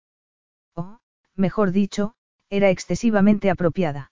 [0.75, 1.01] O,
[1.37, 2.15] mejor dicho,
[2.49, 4.11] era excesivamente apropiada.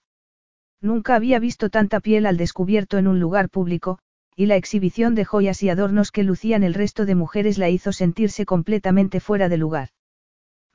[0.79, 3.97] Nunca había visto tanta piel al descubierto en un lugar público,
[4.35, 7.93] y la exhibición de joyas y adornos que lucían el resto de mujeres la hizo
[7.93, 9.89] sentirse completamente fuera de lugar.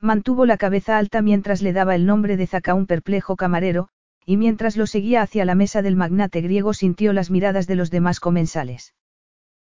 [0.01, 3.87] Mantuvo la cabeza alta mientras le daba el nombre de Zaca a un perplejo camarero,
[4.25, 7.91] y mientras lo seguía hacia la mesa del magnate griego sintió las miradas de los
[7.91, 8.93] demás comensales.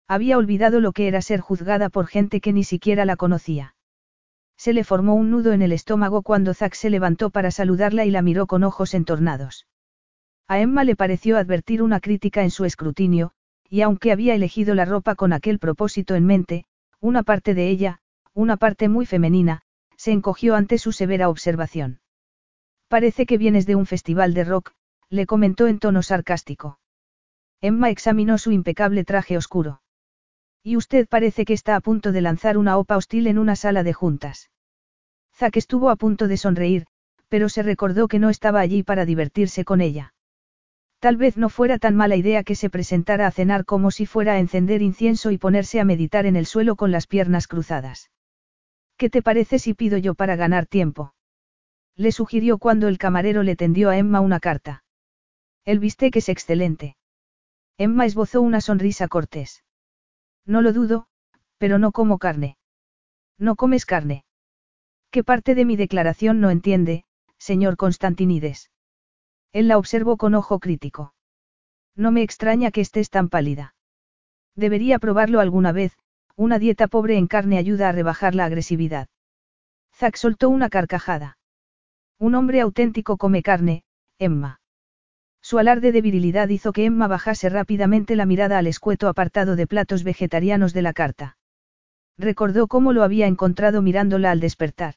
[0.08, 3.76] Había olvidado lo que era ser juzgada por gente que ni siquiera la conocía.
[4.58, 8.12] Se le formó un nudo en el estómago cuando Zack se levantó para saludarla y
[8.12, 9.68] la miró con ojos entornados.
[10.48, 13.32] A Emma le pareció advertir una crítica en su escrutinio,
[13.70, 16.66] y aunque había elegido la ropa con aquel propósito en mente,
[17.00, 18.02] una parte de ella,
[18.34, 19.62] una parte muy femenina,
[19.96, 22.02] se encogió ante su severa observación.
[22.88, 24.74] Parece que vienes de un festival de rock,
[25.10, 26.80] le comentó en tono sarcástico.
[27.62, 29.82] Emma examinó su impecable traje oscuro.
[30.64, 33.84] Y usted parece que está a punto de lanzar una opa hostil en una sala
[33.84, 34.52] de juntas.
[35.36, 36.86] Zack estuvo a punto de sonreír,
[37.30, 40.14] pero se recordó que no estaba allí para divertirse con ella.
[41.00, 44.34] Tal vez no fuera tan mala idea que se presentara a cenar como si fuera
[44.34, 48.12] a encender incienso y ponerse a meditar en el suelo con las piernas cruzadas.
[48.98, 51.16] ¿Qué te parece si pido yo para ganar tiempo?
[51.96, 54.84] Le sugirió cuando el camarero le tendió a Emma una carta.
[55.66, 56.98] El bistec es excelente.
[57.80, 59.64] Emma esbozó una sonrisa cortés.
[60.46, 61.08] No lo dudo,
[61.58, 62.58] pero no como carne.
[63.38, 64.24] No comes carne.
[65.12, 67.04] ¿Qué parte de mi declaración no entiende,
[67.38, 68.72] señor Constantinides?
[69.52, 71.14] Él la observó con ojo crítico.
[71.96, 73.76] No me extraña que estés tan pálida.
[74.56, 75.98] Debería probarlo alguna vez,
[76.36, 79.10] una dieta pobre en carne ayuda a rebajar la agresividad.
[79.94, 81.38] Zack soltó una carcajada.
[82.18, 83.84] Un hombre auténtico come carne,
[84.18, 84.61] Emma.
[85.52, 89.68] Su alarde de virilidad hizo que Emma bajase rápidamente la mirada al escueto apartado de
[89.68, 91.36] platos vegetarianos de la carta.
[92.18, 94.96] Recordó cómo lo había encontrado mirándola al despertar.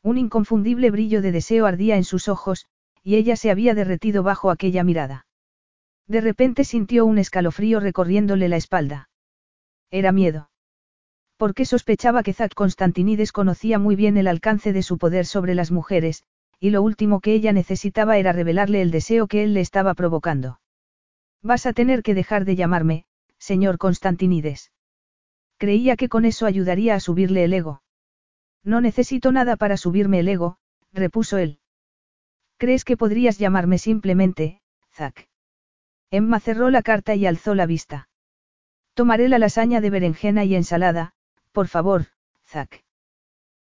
[0.00, 2.66] Un inconfundible brillo de deseo ardía en sus ojos,
[3.02, 5.26] y ella se había derretido bajo aquella mirada.
[6.06, 9.08] De repente sintió un escalofrío recorriéndole la espalda.
[9.90, 10.50] Era miedo.
[11.36, 15.72] Porque sospechaba que Zack Constantinides conocía muy bien el alcance de su poder sobre las
[15.72, 16.22] mujeres,
[16.58, 20.60] y lo último que ella necesitaba era revelarle el deseo que él le estaba provocando.
[21.42, 23.04] Vas a tener que dejar de llamarme,
[23.38, 24.72] señor Constantinides.
[25.58, 27.82] Creía que con eso ayudaría a subirle el ego.
[28.62, 30.56] No necesito nada para subirme el ego,
[30.92, 31.58] repuso él.
[32.56, 35.28] ¿Crees que podrías llamarme simplemente, Zack?
[36.10, 38.08] Emma cerró la carta y alzó la vista.
[38.94, 41.14] Tomaré la lasaña de berenjena y ensalada,
[41.52, 42.06] por favor,
[42.46, 42.84] Zack.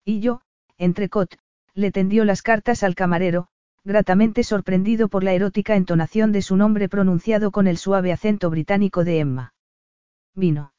[0.05, 0.41] Y yo,
[0.77, 1.37] entrecot,
[1.76, 3.47] le tendió las cartas al camarero,
[3.84, 9.04] gratamente sorprendido por la erótica entonación de su nombre pronunciado con el suave acento británico
[9.04, 9.54] de Emma.
[10.36, 10.74] Vino.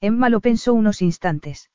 [0.00, 1.70] Emma lo pensó unos instantes.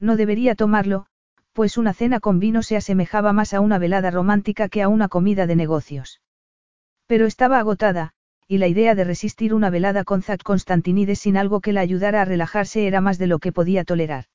[0.00, 1.06] No debería tomarlo,
[1.52, 5.08] pues una cena con vino se asemejaba más a una velada romántica que a una
[5.08, 6.20] comida de negocios.
[7.06, 8.12] Pero estaba agotada,
[8.48, 12.22] y la idea de resistir una velada con Zack Constantinides sin algo que la ayudara
[12.22, 14.26] a relajarse era más de lo que podía tolerar.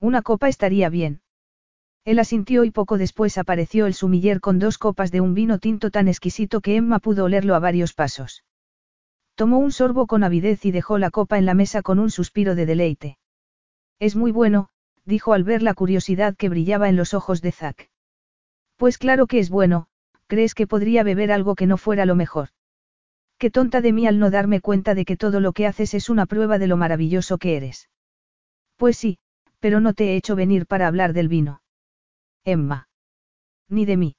[0.00, 1.20] Una copa estaría bien.
[2.06, 5.90] Él asintió y poco después apareció el sumiller con dos copas de un vino tinto
[5.90, 8.44] tan exquisito que Emma pudo olerlo a varios pasos.
[9.34, 12.54] Tomó un sorbo con avidez y dejó la copa en la mesa con un suspiro
[12.54, 13.18] de deleite.
[13.98, 14.68] Es muy bueno,
[15.04, 17.90] dijo al ver la curiosidad que brillaba en los ojos de Zack.
[18.76, 19.88] Pues claro que es bueno,
[20.28, 22.50] ¿crees que podría beber algo que no fuera lo mejor?
[23.36, 26.08] Qué tonta de mí al no darme cuenta de que todo lo que haces es
[26.08, 27.90] una prueba de lo maravilloso que eres.
[28.76, 29.18] Pues sí,
[29.58, 31.62] pero no te he hecho venir para hablar del vino.
[32.46, 32.88] Emma.
[33.68, 34.16] Ni de mí.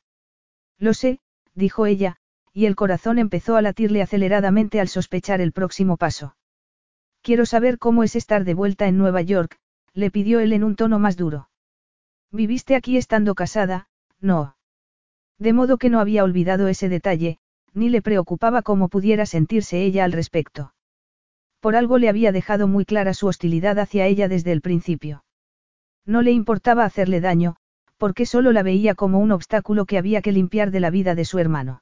[0.78, 1.22] Lo sé,
[1.56, 2.18] dijo ella,
[2.52, 6.36] y el corazón empezó a latirle aceleradamente al sospechar el próximo paso.
[7.22, 9.58] Quiero saber cómo es estar de vuelta en Nueva York,
[9.94, 11.50] le pidió él en un tono más duro.
[12.30, 13.88] Viviste aquí estando casada,
[14.20, 14.58] no.
[15.40, 17.40] De modo que no había olvidado ese detalle,
[17.74, 20.74] ni le preocupaba cómo pudiera sentirse ella al respecto.
[21.62, 25.24] Por algo le había dejado muy clara su hostilidad hacia ella desde el principio.
[26.06, 27.58] No le importaba hacerle daño,
[27.98, 31.26] porque solo la veía como un obstáculo que había que limpiar de la vida de
[31.26, 31.82] su hermano.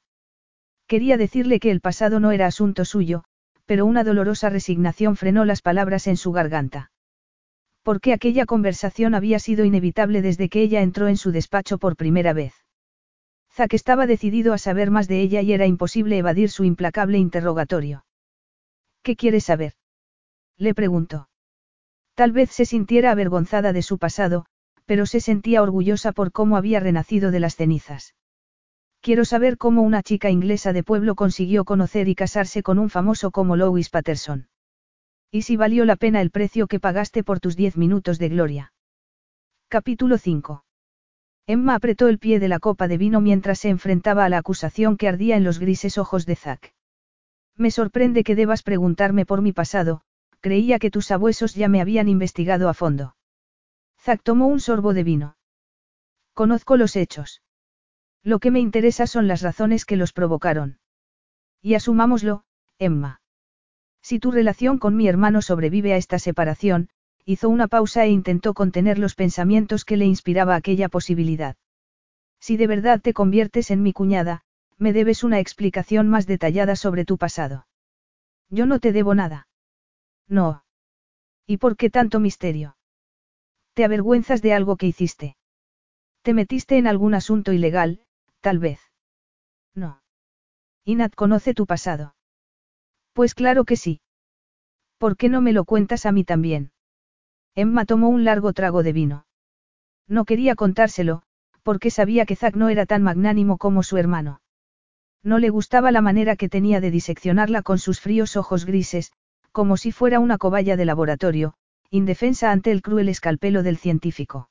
[0.87, 3.23] Quería decirle que el pasado no era asunto suyo,
[3.65, 6.91] pero una dolorosa resignación frenó las palabras en su garganta.
[7.83, 12.33] Porque aquella conversación había sido inevitable desde que ella entró en su despacho por primera
[12.33, 12.53] vez.
[13.53, 18.05] Zack estaba decidido a saber más de ella y era imposible evadir su implacable interrogatorio.
[19.01, 19.73] ¿Qué quieres saber?
[20.57, 21.29] Le preguntó.
[22.15, 24.45] Tal vez se sintiera avergonzada de su pasado,
[24.85, 28.15] pero se sentía orgullosa por cómo había renacido de las cenizas.
[29.01, 33.31] Quiero saber cómo una chica inglesa de pueblo consiguió conocer y casarse con un famoso
[33.31, 34.47] como Louis Patterson.
[35.31, 38.73] Y si valió la pena el precio que pagaste por tus diez minutos de gloria.
[39.67, 40.63] Capítulo 5.
[41.47, 44.97] Emma apretó el pie de la copa de vino mientras se enfrentaba a la acusación
[44.97, 46.73] que ardía en los grises ojos de Zack.
[47.55, 50.01] Me sorprende que debas preguntarme por mi pasado,
[50.39, 53.15] creía que tus abuesos ya me habían investigado a fondo.
[54.23, 55.37] Tomó un sorbo de vino.
[56.33, 57.41] Conozco los hechos.
[58.23, 60.79] Lo que me interesa son las razones que los provocaron.
[61.61, 62.43] Y asumámoslo,
[62.77, 63.21] Emma.
[64.01, 66.89] Si tu relación con mi hermano sobrevive a esta separación,
[67.25, 71.55] hizo una pausa e intentó contener los pensamientos que le inspiraba aquella posibilidad.
[72.39, 74.43] Si de verdad te conviertes en mi cuñada,
[74.77, 77.65] me debes una explicación más detallada sobre tu pasado.
[78.49, 79.47] Yo no te debo nada.
[80.27, 80.63] No.
[81.47, 82.75] ¿Y por qué tanto misterio?
[83.75, 85.35] Te avergüenzas de algo que hiciste.
[86.21, 87.99] Te metiste en algún asunto ilegal,
[88.39, 88.79] tal vez.
[89.75, 90.01] No.
[90.85, 92.15] Inat conoce tu pasado.
[93.11, 93.99] Pues claro que sí.
[94.97, 96.71] ¿Por qué no me lo cuentas a mí también?
[97.53, 99.25] Emma tomó un largo trago de vino.
[100.07, 101.23] No quería contárselo,
[101.61, 104.39] porque sabía que Zack no era tan magnánimo como su hermano.
[105.21, 109.11] No le gustaba la manera que tenía de diseccionarla con sus fríos ojos grises,
[109.51, 111.55] como si fuera una cobaya de laboratorio,
[111.95, 114.49] indefensa ante el cruel escalpelo del científico.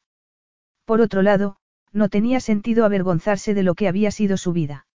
[0.84, 1.56] Por otro lado,
[1.92, 4.86] no tenía sentido avergonzarse de lo que había sido su vida.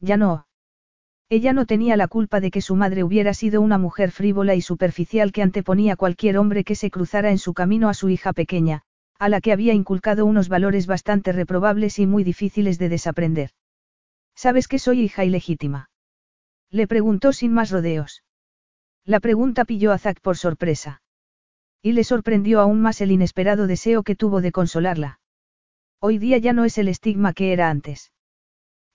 [0.00, 0.46] Ya no.
[1.28, 4.60] Ella no tenía la culpa de que su madre hubiera sido una mujer frívola y
[4.60, 8.82] superficial que anteponía cualquier hombre que se cruzara en su camino a su hija pequeña,
[9.18, 13.50] a la que había inculcado unos valores bastante reprobables y muy difíciles de desaprender.
[14.34, 15.90] ¿Sabes que soy hija ilegítima?
[16.70, 18.22] Le preguntó sin más rodeos.
[19.04, 21.00] La pregunta pilló a Zack por sorpresa.
[21.86, 25.20] Y le sorprendió aún más el inesperado deseo que tuvo de consolarla.
[26.00, 28.10] Hoy día ya no es el estigma que era antes.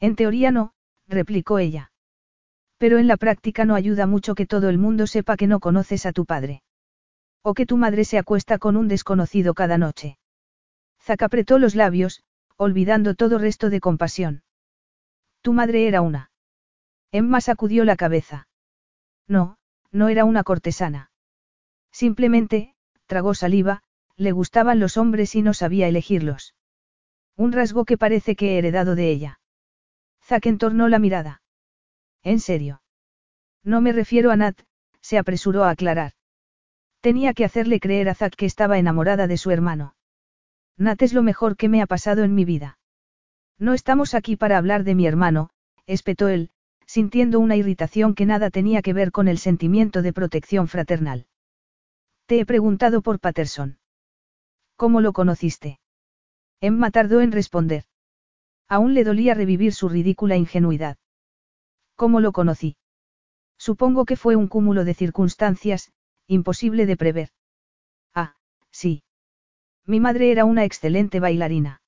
[0.01, 0.73] En teoría no,
[1.07, 1.93] replicó ella.
[2.77, 6.05] Pero en la práctica no ayuda mucho que todo el mundo sepa que no conoces
[6.05, 6.63] a tu padre.
[7.43, 10.18] O que tu madre se acuesta con un desconocido cada noche.
[10.99, 12.26] Zack apretó los labios,
[12.57, 14.43] olvidando todo resto de compasión.
[15.41, 16.30] Tu madre era una.
[17.13, 18.49] Emma sacudió la cabeza.
[19.30, 19.55] No,
[19.93, 21.09] no era una cortesana.
[21.93, 22.70] Simplemente,
[23.11, 23.81] tragó saliva,
[24.15, 26.55] le gustaban los hombres y no sabía elegirlos.
[27.35, 29.41] Un rasgo que parece que he heredado de ella.
[30.23, 31.41] Zack entornó la mirada.
[32.23, 32.81] ¿En serio?
[33.65, 34.57] No me refiero a Nat,
[35.01, 36.13] se apresuró a aclarar.
[37.01, 39.93] Tenía que hacerle creer a Zack que estaba enamorada de su hermano.
[40.77, 42.79] Nat es lo mejor que me ha pasado en mi vida.
[43.59, 45.49] No estamos aquí para hablar de mi hermano,
[45.85, 46.51] espetó él,
[46.85, 51.27] sintiendo una irritación que nada tenía que ver con el sentimiento de protección fraternal.
[52.31, 53.77] Te he preguntado por Patterson.
[54.77, 55.81] ¿Cómo lo conociste?
[56.61, 57.83] Emma tardó en responder.
[58.69, 60.95] Aún le dolía revivir su ridícula ingenuidad.
[61.97, 62.77] ¿Cómo lo conocí?
[63.57, 65.91] Supongo que fue un cúmulo de circunstancias,
[66.25, 67.29] imposible de prever.
[68.15, 68.37] Ah,
[68.71, 69.03] sí.
[69.85, 71.81] Mi madre era una excelente bailarina.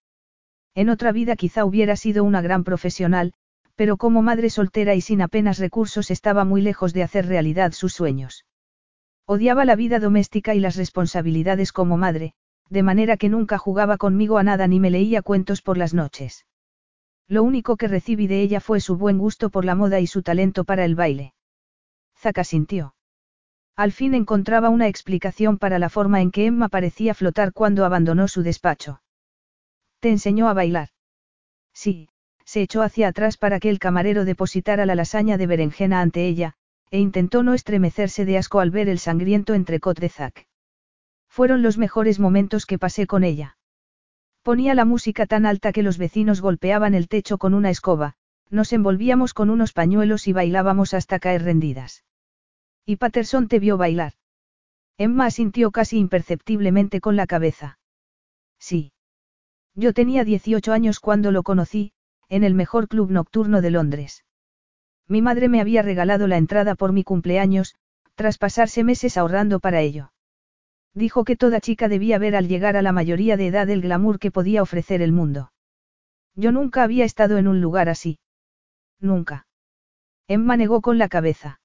[0.75, 3.31] En otra vida quizá hubiera sido una gran profesional,
[3.75, 7.93] pero como madre soltera y sin apenas recursos estaba muy lejos de hacer realidad sus
[7.93, 8.43] sueños.
[9.25, 12.33] Odiaba la vida doméstica y las responsabilidades como madre,
[12.69, 16.45] de manera que nunca jugaba conmigo a nada ni me leía cuentos por las noches.
[17.27, 20.23] Lo único que recibí de ella fue su buen gusto por la moda y su
[20.23, 21.33] talento para el baile.
[22.17, 22.95] Zaka sintió.
[23.75, 28.27] Al fin encontraba una explicación para la forma en que Emma parecía flotar cuando abandonó
[28.27, 29.01] su despacho.
[29.99, 30.89] ¿Te enseñó a bailar?
[31.73, 32.09] Sí,
[32.45, 36.55] se echó hacia atrás para que el camarero depositara la lasaña de berenjena ante ella,
[36.93, 40.45] e intentó no estremecerse de asco al ver el sangriento entrecot de Zack.
[41.27, 43.57] Fueron los mejores momentos que pasé con ella.
[44.43, 48.13] Ponía la música tan alta que los vecinos golpeaban el techo con una escoba,
[48.51, 52.03] nos envolvíamos con unos pañuelos y bailábamos hasta caer rendidas.
[52.85, 54.13] Y Patterson te vio bailar.
[54.99, 57.79] Emma sintió casi imperceptiblemente con la cabeza.
[58.59, 58.93] Sí.
[59.73, 61.93] Yo tenía 18 años cuando lo conocí,
[62.29, 64.23] en el mejor club nocturno de Londres.
[65.07, 67.75] Mi madre me había regalado la entrada por mi cumpleaños,
[68.15, 70.11] tras pasarse meses ahorrando para ello.
[70.93, 74.19] Dijo que toda chica debía ver al llegar a la mayoría de edad el glamour
[74.19, 75.51] que podía ofrecer el mundo.
[76.35, 78.19] Yo nunca había estado en un lugar así.
[78.99, 79.47] Nunca.
[80.27, 81.59] Emma negó con la cabeza.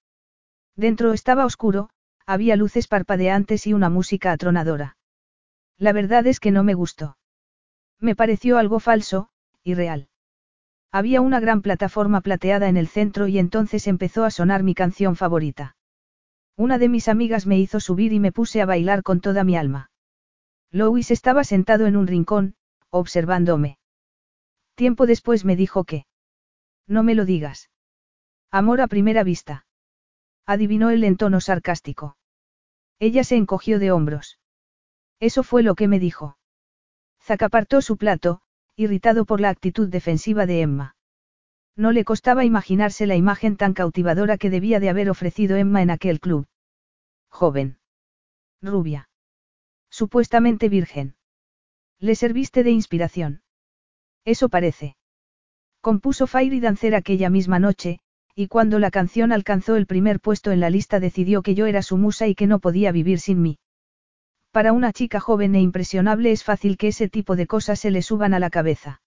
[0.76, 1.90] Dentro estaba oscuro,
[2.26, 4.96] había luces parpadeantes y una música atronadora.
[5.76, 7.16] La verdad es que no me gustó.
[8.00, 9.28] Me pareció algo falso,
[9.62, 10.08] y real.
[10.90, 15.16] Había una gran plataforma plateada en el centro y entonces empezó a sonar mi canción
[15.16, 15.76] favorita.
[16.56, 19.56] Una de mis amigas me hizo subir y me puse a bailar con toda mi
[19.56, 19.90] alma.
[20.70, 22.56] Louis estaba sentado en un rincón,
[22.90, 23.78] observándome.
[24.74, 26.06] Tiempo después me dijo que.
[26.86, 27.70] No me lo digas.
[28.50, 29.66] Amor a primera vista.
[30.46, 32.16] Adivinó él en tono sarcástico.
[32.98, 34.38] Ella se encogió de hombros.
[35.20, 36.38] Eso fue lo que me dijo.
[37.20, 38.40] Zack apartó su plato,
[38.78, 40.94] irritado por la actitud defensiva de Emma.
[41.74, 45.90] No le costaba imaginarse la imagen tan cautivadora que debía de haber ofrecido Emma en
[45.90, 46.46] aquel club.
[47.28, 47.78] Joven.
[48.62, 49.10] Rubia.
[49.90, 51.16] Supuestamente virgen.
[51.98, 53.42] Le serviste de inspiración.
[54.24, 54.94] Eso parece.
[55.80, 57.98] Compuso Fairy Dancer aquella misma noche,
[58.36, 61.82] y cuando la canción alcanzó el primer puesto en la lista decidió que yo era
[61.82, 63.58] su musa y que no podía vivir sin mí.
[64.50, 68.02] Para una chica joven e impresionable es fácil que ese tipo de cosas se le
[68.02, 69.02] suban a la cabeza.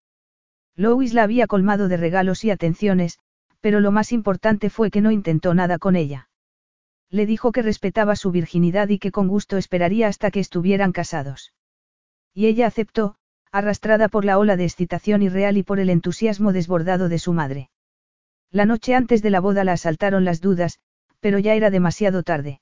[0.76, 3.20] Louis la había colmado de regalos y atenciones,
[3.60, 6.30] pero lo más importante fue que no intentó nada con ella.
[7.10, 11.54] Le dijo que respetaba su virginidad y que con gusto esperaría hasta que estuvieran casados.
[12.34, 13.16] Y ella aceptó,
[13.52, 17.70] arrastrada por la ola de excitación irreal y por el entusiasmo desbordado de su madre.
[18.50, 20.80] La noche antes de la boda la asaltaron las dudas,
[21.20, 22.62] pero ya era demasiado tarde.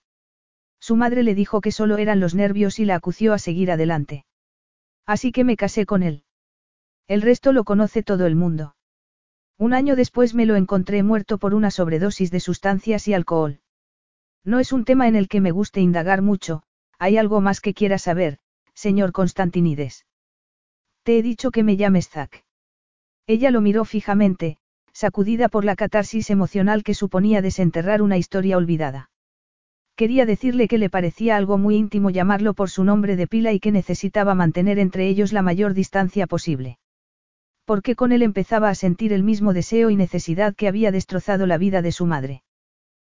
[0.79, 4.25] Su madre le dijo que solo eran los nervios y la acució a seguir adelante.
[5.05, 6.23] Así que me casé con él.
[7.07, 8.75] El resto lo conoce todo el mundo.
[9.57, 13.59] Un año después me lo encontré muerto por una sobredosis de sustancias y alcohol.
[14.45, 16.63] No es un tema en el que me guste indagar mucho,
[16.97, 18.39] hay algo más que quiera saber,
[18.73, 20.05] señor Constantinides.
[21.03, 22.45] Te he dicho que me llames Zack.
[23.27, 24.57] Ella lo miró fijamente,
[24.93, 29.09] sacudida por la catarsis emocional que suponía desenterrar una historia olvidada.
[29.99, 33.59] Quería decirle que le parecía algo muy íntimo llamarlo por su nombre de pila y
[33.59, 36.79] que necesitaba mantener entre ellos la mayor distancia posible
[37.69, 41.59] porque con él empezaba a sentir el mismo deseo y necesidad que había destrozado la
[41.59, 42.41] vida de su madre.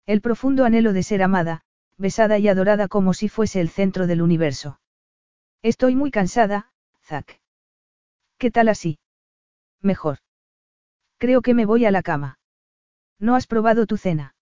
[0.05, 1.61] El profundo anhelo de ser amada,
[1.97, 4.81] besada y adorada como si fuese el centro del universo.
[5.61, 6.73] Estoy muy cansada,
[7.05, 7.39] Zack.
[8.37, 8.99] ¿Qué tal así?
[9.79, 10.17] Mejor.
[11.17, 12.37] Creo que me voy a la cama.
[13.19, 14.35] ¿No has probado tu cena?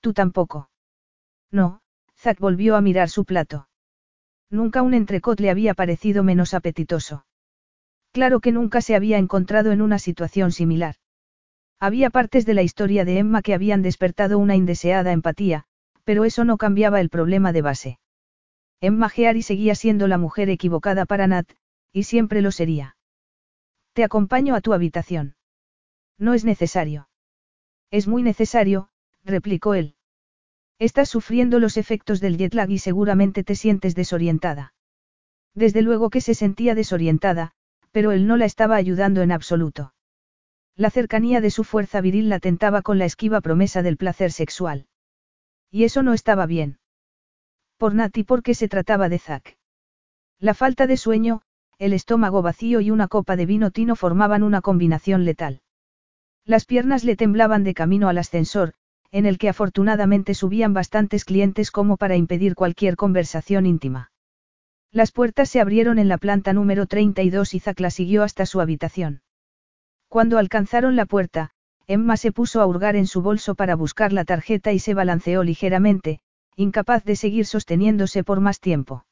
[0.00, 0.69] Tú tampoco.
[1.50, 1.80] No,
[2.16, 3.68] Zack volvió a mirar su plato.
[4.50, 7.24] Nunca un entrecot le había parecido menos apetitoso.
[8.12, 10.96] Claro que nunca se había encontrado en una situación similar.
[11.78, 15.64] Había partes de la historia de Emma que habían despertado una indeseada empatía,
[16.04, 18.00] pero eso no cambiaba el problema de base.
[18.80, 21.50] Emma Geary seguía siendo la mujer equivocada para Nat,
[21.92, 22.96] y siempre lo sería.
[23.92, 25.36] Te acompaño a tu habitación.
[26.18, 27.08] No es necesario.
[27.90, 28.90] Es muy necesario,
[29.24, 29.94] replicó él.
[30.80, 34.72] Estás sufriendo los efectos del jet lag y seguramente te sientes desorientada.
[35.54, 37.52] Desde luego que se sentía desorientada,
[37.90, 39.92] pero él no la estaba ayudando en absoluto.
[40.74, 44.86] La cercanía de su fuerza viril la tentaba con la esquiva promesa del placer sexual.
[45.70, 46.78] Y eso no estaba bien.
[47.76, 49.58] Por Nati porque se trataba de Zack.
[50.38, 51.42] La falta de sueño,
[51.78, 55.60] el estómago vacío y una copa de vino tino formaban una combinación letal.
[56.46, 58.72] Las piernas le temblaban de camino al ascensor,
[59.12, 64.12] en el que afortunadamente subían bastantes clientes como para impedir cualquier conversación íntima.
[64.92, 68.60] Las puertas se abrieron en la planta número 32 y Zack la siguió hasta su
[68.60, 69.22] habitación.
[70.08, 71.50] Cuando alcanzaron la puerta,
[71.86, 75.42] Emma se puso a hurgar en su bolso para buscar la tarjeta y se balanceó
[75.42, 76.20] ligeramente,
[76.56, 79.04] incapaz de seguir sosteniéndose por más tiempo.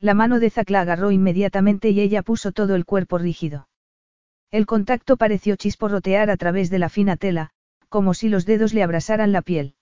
[0.00, 3.68] La mano de Zack la agarró inmediatamente y ella puso todo el cuerpo rígido.
[4.50, 7.50] El contacto pareció chisporrotear a través de la fina tela,
[7.92, 9.74] como si los dedos le abrasaran la piel.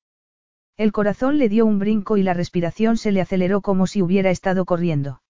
[0.77, 4.31] El corazón le dio un brinco y la respiración se le aceleró como si hubiera
[4.31, 5.23] estado corriendo.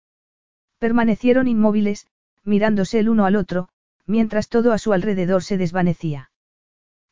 [0.78, 2.06] Permanecieron inmóviles,
[2.42, 3.68] mirándose el uno al otro,
[4.06, 6.30] mientras todo a su alrededor se desvanecía.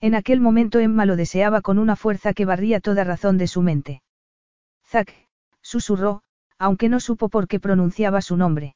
[0.01, 3.61] En aquel momento Emma lo deseaba con una fuerza que barría toda razón de su
[3.61, 4.03] mente.
[4.86, 5.12] Zack,
[5.61, 6.23] susurró,
[6.59, 8.74] aunque no supo por qué pronunciaba su nombre.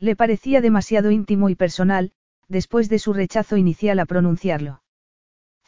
[0.00, 2.10] Le parecía demasiado íntimo y personal,
[2.48, 4.82] después de su rechazo inicial a pronunciarlo.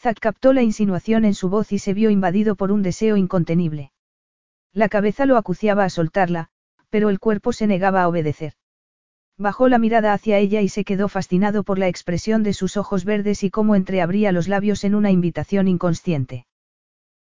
[0.03, 3.93] Zack captó la insinuación en su voz y se vio invadido por un deseo incontenible.
[4.73, 6.49] La cabeza lo acuciaba a soltarla,
[6.91, 8.55] pero el cuerpo se negaba a obedecer.
[9.39, 13.05] Bajó la mirada hacia ella y se quedó fascinado por la expresión de sus ojos
[13.05, 16.47] verdes y cómo entreabría los labios en una invitación inconsciente.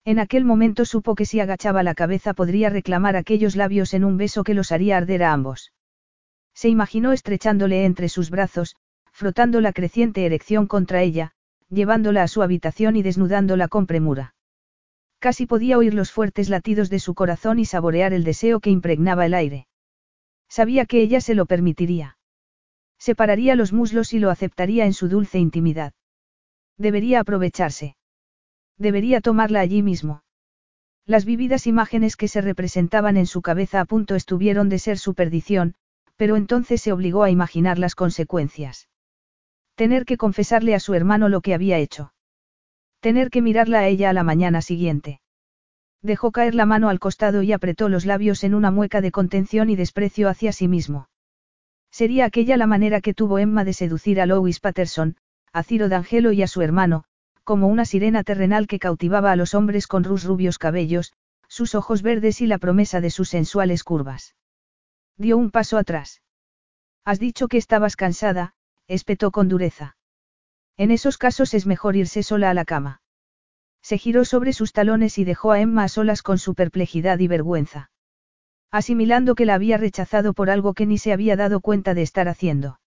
[0.06, 4.16] En aquel momento supo que si agachaba la cabeza podría reclamar aquellos labios en un
[4.16, 5.74] beso que los haría arder a ambos.
[6.54, 8.78] Se imaginó estrechándole entre sus brazos,
[9.12, 11.34] frotando la creciente erección contra ella,
[11.70, 14.36] llevándola a su habitación y desnudándola con premura.
[15.20, 19.26] Casi podía oír los fuertes latidos de su corazón y saborear el deseo que impregnaba
[19.26, 19.68] el aire.
[20.50, 22.18] Sabía que ella se lo permitiría.
[22.98, 25.94] Separaría los muslos y lo aceptaría en su dulce intimidad.
[26.78, 27.96] Debería aprovecharse.
[28.78, 30.24] Debería tomarla allí mismo.
[31.06, 35.14] Las vividas imágenes que se representaban en su cabeza a punto estuvieron de ser su
[35.14, 35.76] perdición,
[36.18, 38.89] pero entonces se obligó a imaginar las consecuencias.
[39.80, 42.12] Tener que confesarle a su hermano lo que había hecho.
[43.00, 45.22] Tener que mirarla a ella a la mañana siguiente.
[46.02, 49.70] Dejó caer la mano al costado y apretó los labios en una mueca de contención
[49.70, 51.08] y desprecio hacia sí mismo.
[51.92, 55.16] Sería aquella la manera que tuvo Emma de seducir a Louis Patterson,
[55.54, 57.06] a Ciro D'Angelo y a su hermano,
[57.46, 61.14] como una sirena terrenal que cautivaba a los hombres con rus rubios cabellos,
[61.48, 64.36] sus ojos verdes y la promesa de sus sensuales curvas.
[65.16, 66.22] Dio un paso atrás.
[67.06, 68.56] Has dicho que estabas cansada,
[68.90, 69.96] espetó con dureza.
[70.76, 73.02] En esos casos es mejor irse sola a la cama.
[73.82, 77.28] Se giró sobre sus talones y dejó a Emma a solas con su perplejidad y
[77.28, 77.92] vergüenza.
[78.72, 82.28] Asimilando que la había rechazado por algo que ni se había dado cuenta de estar
[82.28, 82.80] haciendo.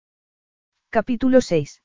[0.91, 1.83] Capítulo 6.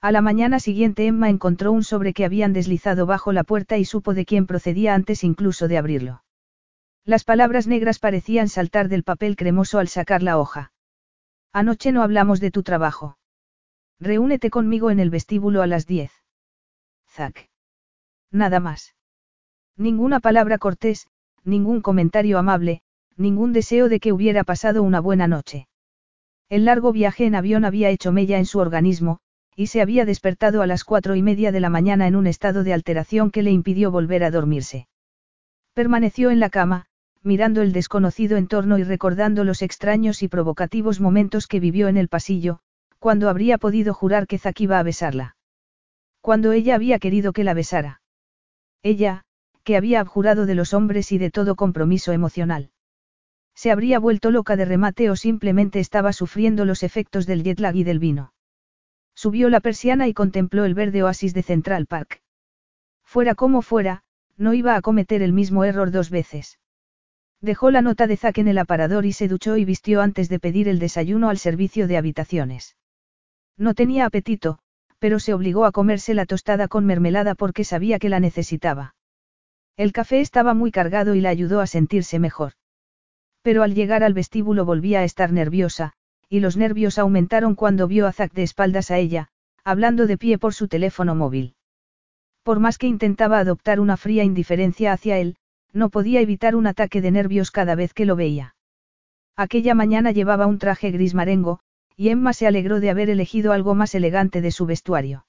[0.00, 3.84] A la mañana siguiente Emma encontró un sobre que habían deslizado bajo la puerta y
[3.84, 6.22] supo de quién procedía antes incluso de abrirlo.
[7.04, 10.72] Las palabras negras parecían saltar del papel cremoso al sacar la hoja.
[11.52, 13.17] Anoche no hablamos de tu trabajo.
[14.00, 16.12] Reúnete conmigo en el vestíbulo a las diez.
[17.08, 17.48] Zack.
[18.30, 18.94] Nada más.
[19.76, 21.08] Ninguna palabra cortés,
[21.44, 22.82] ningún comentario amable,
[23.16, 25.66] ningún deseo de que hubiera pasado una buena noche.
[26.48, 29.18] El largo viaje en avión había hecho mella en su organismo,
[29.54, 32.62] y se había despertado a las cuatro y media de la mañana en un estado
[32.62, 34.86] de alteración que le impidió volver a dormirse.
[35.74, 36.86] Permaneció en la cama,
[37.22, 42.08] mirando el desconocido entorno y recordando los extraños y provocativos momentos que vivió en el
[42.08, 42.60] pasillo,
[42.98, 45.36] cuando habría podido jurar que Zack iba a besarla.
[46.20, 48.00] Cuando ella había querido que la besara.
[48.82, 49.22] Ella,
[49.64, 52.70] que había abjurado de los hombres y de todo compromiso emocional.
[53.54, 57.76] Se habría vuelto loca de remate o simplemente estaba sufriendo los efectos del jet lag
[57.76, 58.32] y del vino.
[59.14, 62.22] Subió la persiana y contempló el verde oasis de Central Park.
[63.04, 64.02] Fuera como fuera,
[64.36, 66.58] no iba a cometer el mismo error dos veces.
[67.40, 70.40] Dejó la nota de Zack en el aparador y se duchó y vistió antes de
[70.40, 72.76] pedir el desayuno al servicio de habitaciones.
[73.58, 74.60] No tenía apetito,
[74.98, 78.94] pero se obligó a comerse la tostada con mermelada porque sabía que la necesitaba.
[79.76, 82.52] El café estaba muy cargado y la ayudó a sentirse mejor.
[83.42, 85.92] Pero al llegar al vestíbulo volvía a estar nerviosa,
[86.28, 89.28] y los nervios aumentaron cuando vio a Zack de espaldas a ella,
[89.64, 91.54] hablando de pie por su teléfono móvil.
[92.42, 95.36] Por más que intentaba adoptar una fría indiferencia hacia él,
[95.72, 98.54] no podía evitar un ataque de nervios cada vez que lo veía.
[99.36, 101.60] Aquella mañana llevaba un traje gris marengo,
[101.98, 105.26] y Emma se alegró de haber elegido algo más elegante de su vestuario.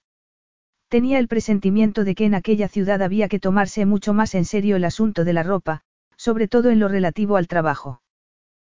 [0.87, 4.75] Tenía el presentimiento de que en aquella ciudad había que tomarse mucho más en serio
[4.75, 5.81] el asunto de la ropa,
[6.15, 8.03] sobre todo en lo relativo al trabajo.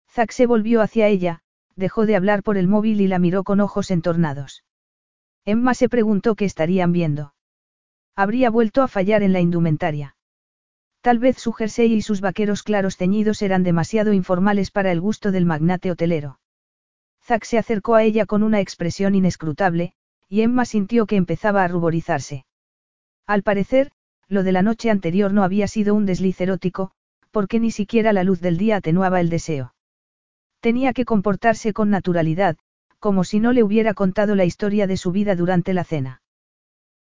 [0.10, 1.44] Zack se volvió hacia ella,
[1.76, 4.64] dejó de hablar por el móvil y la miró con ojos entornados.
[5.46, 7.36] Emma se preguntó qué estarían viendo.
[8.16, 10.16] Habría vuelto a fallar en la indumentaria.
[11.02, 15.32] Tal vez su jersey y sus vaqueros claros ceñidos eran demasiado informales para el gusto
[15.32, 16.40] del magnate hotelero.
[17.26, 19.94] Zack se acercó a ella con una expresión inescrutable,
[20.28, 22.46] y Emma sintió que empezaba a ruborizarse.
[23.26, 23.92] Al parecer,
[24.28, 26.92] lo de la noche anterior no había sido un desliz erótico,
[27.32, 29.74] porque ni siquiera la luz del día atenuaba el deseo.
[30.60, 32.58] Tenía que comportarse con naturalidad,
[33.00, 36.22] como si no le hubiera contado la historia de su vida durante la cena.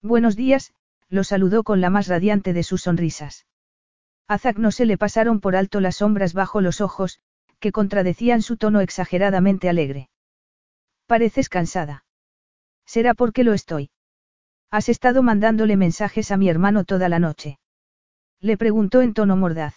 [0.02, 0.72] Buenos días,
[1.08, 3.46] lo saludó con la más radiante de sus sonrisas.
[4.28, 7.20] A Zack no se le pasaron por alto las sombras bajo los ojos,
[7.60, 10.08] que contradecían su tono exageradamente alegre.
[11.12, 12.06] Pareces cansada.
[12.86, 13.90] Será porque lo estoy.
[14.70, 17.58] Has estado mandándole mensajes a mi hermano toda la noche.
[18.40, 19.74] Le preguntó en tono mordaz.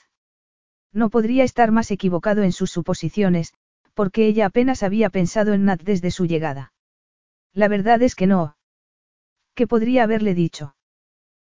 [0.94, 3.54] No podría estar más equivocado en sus suposiciones,
[3.94, 6.72] porque ella apenas había pensado en Nat desde su llegada.
[7.52, 8.56] La verdad es que no.
[9.56, 10.78] ¿Qué podría haberle dicho?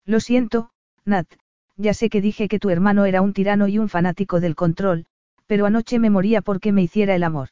[0.06, 0.72] Lo siento,
[1.04, 1.28] Nat,
[1.76, 5.08] ya sé que dije que tu hermano era un tirano y un fanático del control,
[5.46, 7.50] pero anoche me moría porque me hiciera el amor.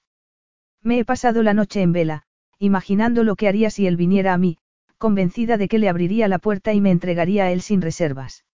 [0.83, 2.23] Me he pasado la noche en vela,
[2.57, 4.57] imaginando lo que haría si él viniera a mí,
[4.97, 8.45] convencida de que le abriría la puerta y me entregaría a él sin reservas.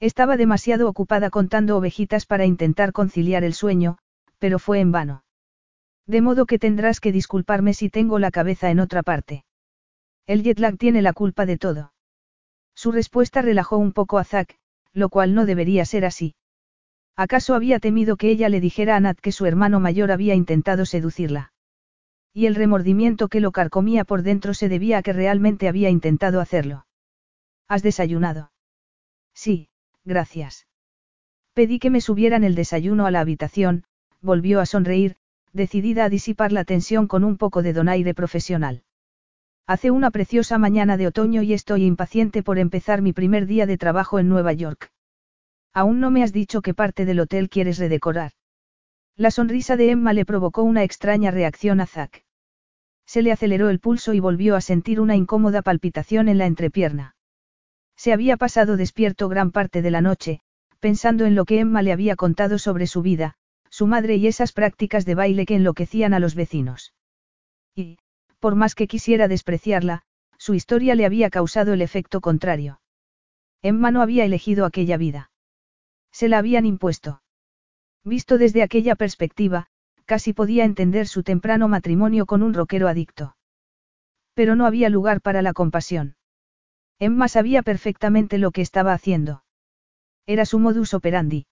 [0.00, 3.98] Estaba demasiado ocupada contando ovejitas para intentar conciliar el sueño,
[4.38, 5.24] pero fue en vano.
[6.06, 9.44] De modo que tendrás que disculparme si tengo la cabeza en otra parte.
[10.26, 11.92] El jet lag tiene la culpa de todo.
[12.74, 14.58] Su respuesta relajó un poco a Zack,
[14.92, 16.34] lo cual no debería ser así.
[17.16, 20.84] ¿Acaso había temido que ella le dijera a Nat que su hermano mayor había intentado
[20.84, 21.52] seducirla?
[22.32, 26.40] Y el remordimiento que lo carcomía por dentro se debía a que realmente había intentado
[26.40, 26.86] hacerlo.
[27.68, 28.50] ¿Has desayunado?
[29.32, 29.68] Sí,
[30.04, 30.66] gracias.
[31.52, 33.84] Pedí que me subieran el desayuno a la habitación,
[34.20, 35.16] volvió a sonreír,
[35.52, 38.82] decidida a disipar la tensión con un poco de donaire profesional.
[39.66, 43.78] Hace una preciosa mañana de otoño y estoy impaciente por empezar mi primer día de
[43.78, 44.90] trabajo en Nueva York.
[45.74, 48.32] Aún no me has dicho qué parte del hotel quieres redecorar.
[49.16, 52.24] La sonrisa de Emma le provocó una extraña reacción a Zack.
[53.06, 57.16] Se le aceleró el pulso y volvió a sentir una incómoda palpitación en la entrepierna.
[57.96, 60.40] Se había pasado despierto gran parte de la noche,
[60.80, 63.34] pensando en lo que Emma le había contado sobre su vida,
[63.68, 66.94] su madre y esas prácticas de baile que enloquecían a los vecinos.
[67.74, 67.98] Y,
[68.38, 70.02] por más que quisiera despreciarla,
[70.38, 72.80] su historia le había causado el efecto contrario.
[73.62, 75.30] Emma no había elegido aquella vida.
[76.14, 77.22] Se la habían impuesto.
[78.04, 79.66] Visto desde aquella perspectiva,
[80.04, 83.36] casi podía entender su temprano matrimonio con un rockero adicto.
[84.32, 86.14] Pero no había lugar para la compasión.
[87.00, 89.42] Emma sabía perfectamente lo que estaba haciendo.
[90.24, 91.46] Era su modus operandi.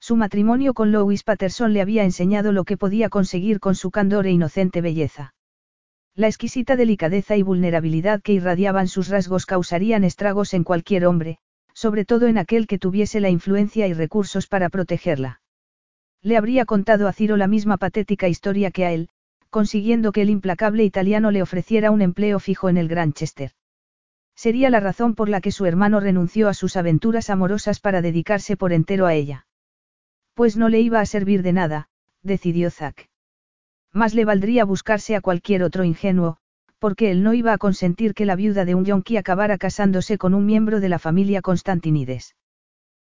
[0.00, 4.26] Su matrimonio con Louis Patterson le había enseñado lo que podía conseguir con su candor
[4.26, 5.34] e inocente belleza.
[6.16, 11.38] La exquisita delicadeza y vulnerabilidad que irradiaban sus rasgos causarían estragos en cualquier hombre,
[11.76, 15.42] sobre todo en aquel que tuviese la influencia y recursos para protegerla.
[16.22, 19.10] Le habría contado a Ciro la misma patética historia que a él,
[19.50, 23.50] consiguiendo que el implacable italiano le ofreciera un empleo fijo en el Granchester.
[24.34, 28.56] Sería la razón por la que su hermano renunció a sus aventuras amorosas para dedicarse
[28.56, 29.46] por entero a ella.
[30.32, 31.90] Pues no le iba a servir de nada,
[32.22, 33.10] decidió Zack.
[33.92, 36.38] Más le valdría buscarse a cualquier otro ingenuo,
[36.78, 40.34] porque él no iba a consentir que la viuda de un yonki acabara casándose con
[40.34, 42.36] un miembro de la familia Constantinides.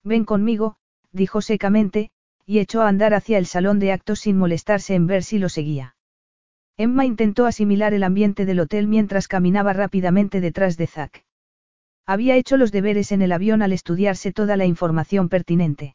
[0.05, 0.77] Ven conmigo,
[1.13, 2.11] dijo secamente,
[2.45, 5.49] y echó a andar hacia el salón de actos sin molestarse en ver si lo
[5.49, 5.97] seguía.
[6.77, 11.25] Emma intentó asimilar el ambiente del hotel mientras caminaba rápidamente detrás de Zack.
[12.07, 15.95] Había hecho los deberes en el avión al estudiarse toda la información pertinente.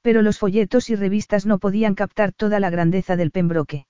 [0.00, 3.86] Pero los folletos y revistas no podían captar toda la grandeza del Pembroke.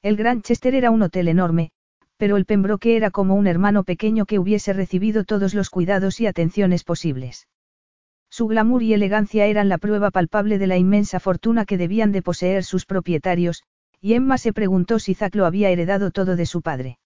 [0.00, 1.72] El Gran Chester era un hotel enorme,
[2.16, 6.26] pero el Pembroke era como un hermano pequeño que hubiese recibido todos los cuidados y
[6.26, 7.48] atenciones posibles.
[8.30, 12.22] Su glamour y elegancia eran la prueba palpable de la inmensa fortuna que debían de
[12.22, 13.62] poseer sus propietarios,
[14.00, 16.98] y Emma se preguntó si Zack lo había heredado todo de su padre.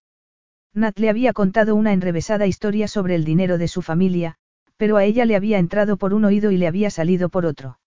[0.72, 4.36] Nat le había contado una enrevesada historia sobre el dinero de su familia,
[4.76, 7.78] pero a ella le había entrado por un oído y le había salido por otro.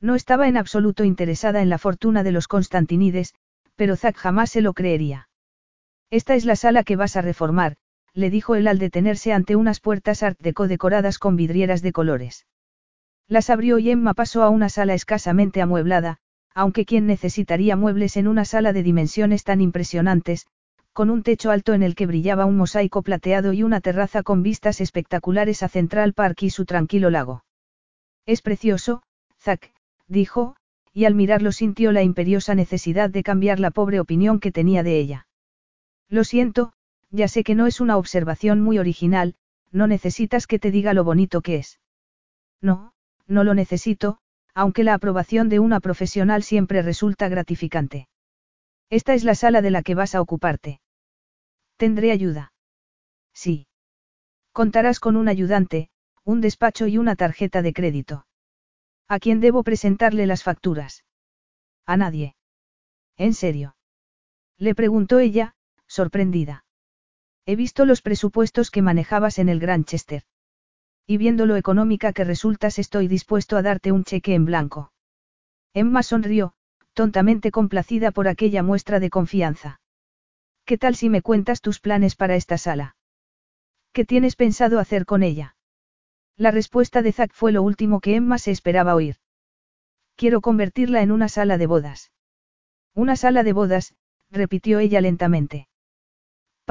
[0.00, 3.34] No estaba en absoluto interesada en la fortuna de los Constantinides,
[3.76, 5.29] pero Zack jamás se lo creería.
[6.10, 7.76] Esta es la sala que vas a reformar,
[8.14, 12.46] le dijo él al detenerse ante unas puertas art deco decoradas con vidrieras de colores.
[13.28, 16.18] Las abrió y Emma pasó a una sala escasamente amueblada,
[16.52, 20.48] aunque quien necesitaría muebles en una sala de dimensiones tan impresionantes,
[20.92, 24.42] con un techo alto en el que brillaba un mosaico plateado y una terraza con
[24.42, 27.44] vistas espectaculares a Central Park y su tranquilo lago.
[28.26, 29.02] Es precioso,
[29.38, 29.72] Zack,
[30.08, 30.56] dijo,
[30.92, 34.98] y al mirarlo sintió la imperiosa necesidad de cambiar la pobre opinión que tenía de
[34.98, 35.26] ella.
[36.10, 36.72] Lo siento,
[37.10, 39.36] ya sé que no es una observación muy original,
[39.70, 41.80] no necesitas que te diga lo bonito que es.
[42.60, 42.92] No,
[43.26, 44.18] no lo necesito,
[44.52, 48.08] aunque la aprobación de una profesional siempre resulta gratificante.
[48.90, 50.80] Esta es la sala de la que vas a ocuparte.
[51.76, 52.52] ¿Tendré ayuda?
[53.32, 53.68] Sí.
[54.52, 55.90] Contarás con un ayudante,
[56.24, 58.26] un despacho y una tarjeta de crédito.
[59.06, 61.04] ¿A quién debo presentarle las facturas?
[61.86, 62.34] A nadie.
[63.16, 63.76] ¿En serio?
[64.58, 65.54] Le preguntó ella,
[65.90, 66.64] sorprendida.
[67.46, 70.22] He visto los presupuestos que manejabas en el Granchester.
[71.04, 74.92] Y viendo lo económica que resultas estoy dispuesto a darte un cheque en blanco.
[75.74, 76.54] Emma sonrió,
[76.94, 79.80] tontamente complacida por aquella muestra de confianza.
[80.64, 82.94] ¿Qué tal si me cuentas tus planes para esta sala?
[83.92, 85.56] ¿Qué tienes pensado hacer con ella?
[86.36, 89.16] La respuesta de Zack fue lo último que Emma se esperaba oír.
[90.14, 92.12] Quiero convertirla en una sala de bodas.
[92.94, 93.96] Una sala de bodas,
[94.30, 95.69] repitió ella lentamente.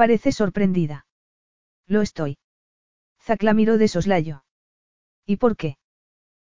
[0.00, 1.04] Parece sorprendida.
[1.86, 2.38] Lo estoy.
[3.20, 4.44] Zack la miró de soslayo.
[5.26, 5.76] ¿Y por qué?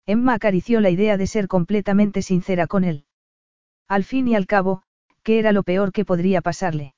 [0.05, 3.05] Emma acarició la idea de ser completamente sincera con él.
[3.87, 4.83] Al fin y al cabo,
[5.23, 6.93] ¿qué era lo peor que podría pasarle?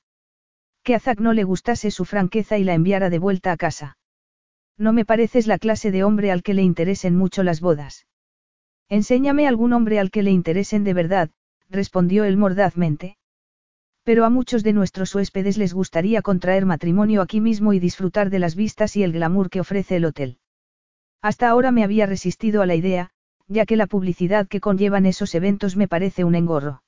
[0.82, 3.96] Que a Zack no le gustase su franqueza y la enviara de vuelta a casa.
[4.76, 8.08] No me pareces la clase de hombre al que le interesen mucho las bodas.
[8.88, 11.30] Enséñame algún hombre al que le interesen de verdad,
[11.68, 13.18] respondió él mordazmente.
[14.10, 18.40] Pero a muchos de nuestros huéspedes les gustaría contraer matrimonio aquí mismo y disfrutar de
[18.40, 20.38] las vistas y el glamour que ofrece el hotel.
[21.22, 23.12] Hasta ahora me había resistido a la idea,
[23.46, 26.82] ya que la publicidad que conllevan esos eventos me parece un engorro.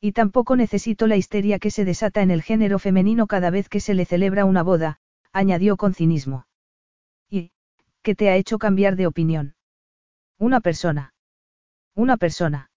[0.00, 3.80] Y tampoco necesito la histeria que se desata en el género femenino cada vez que
[3.80, 5.00] se le celebra una boda,
[5.32, 6.46] añadió con cinismo.
[7.28, 7.50] ¿Y,
[8.02, 9.56] qué te ha hecho cambiar de opinión?
[10.38, 11.12] Una persona.
[11.96, 12.70] Una persona.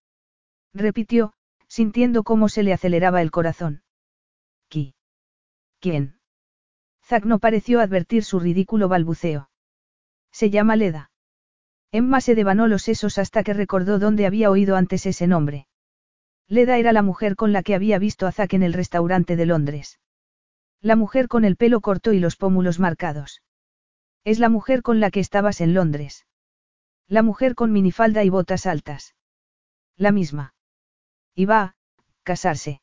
[0.73, 1.33] Repitió,
[1.79, 3.83] sintiendo cómo se le aceleraba el corazón.
[4.67, 4.95] ¿Qui?
[5.79, 6.19] ¿Quién?
[7.05, 9.49] Zack no pareció advertir su ridículo balbuceo.
[10.29, 11.09] Se llama Leda.
[11.93, 15.67] Emma se devanó los sesos hasta que recordó dónde había oído antes ese nombre.
[16.49, 19.45] Leda era la mujer con la que había visto a Zack en el restaurante de
[19.45, 20.01] Londres.
[20.81, 23.41] La mujer con el pelo corto y los pómulos marcados.
[24.25, 26.27] Es la mujer con la que estabas en Londres.
[27.07, 29.15] La mujer con minifalda y botas altas.
[29.95, 30.53] La misma.
[31.39, 31.75] Iba a
[32.23, 32.81] casarse.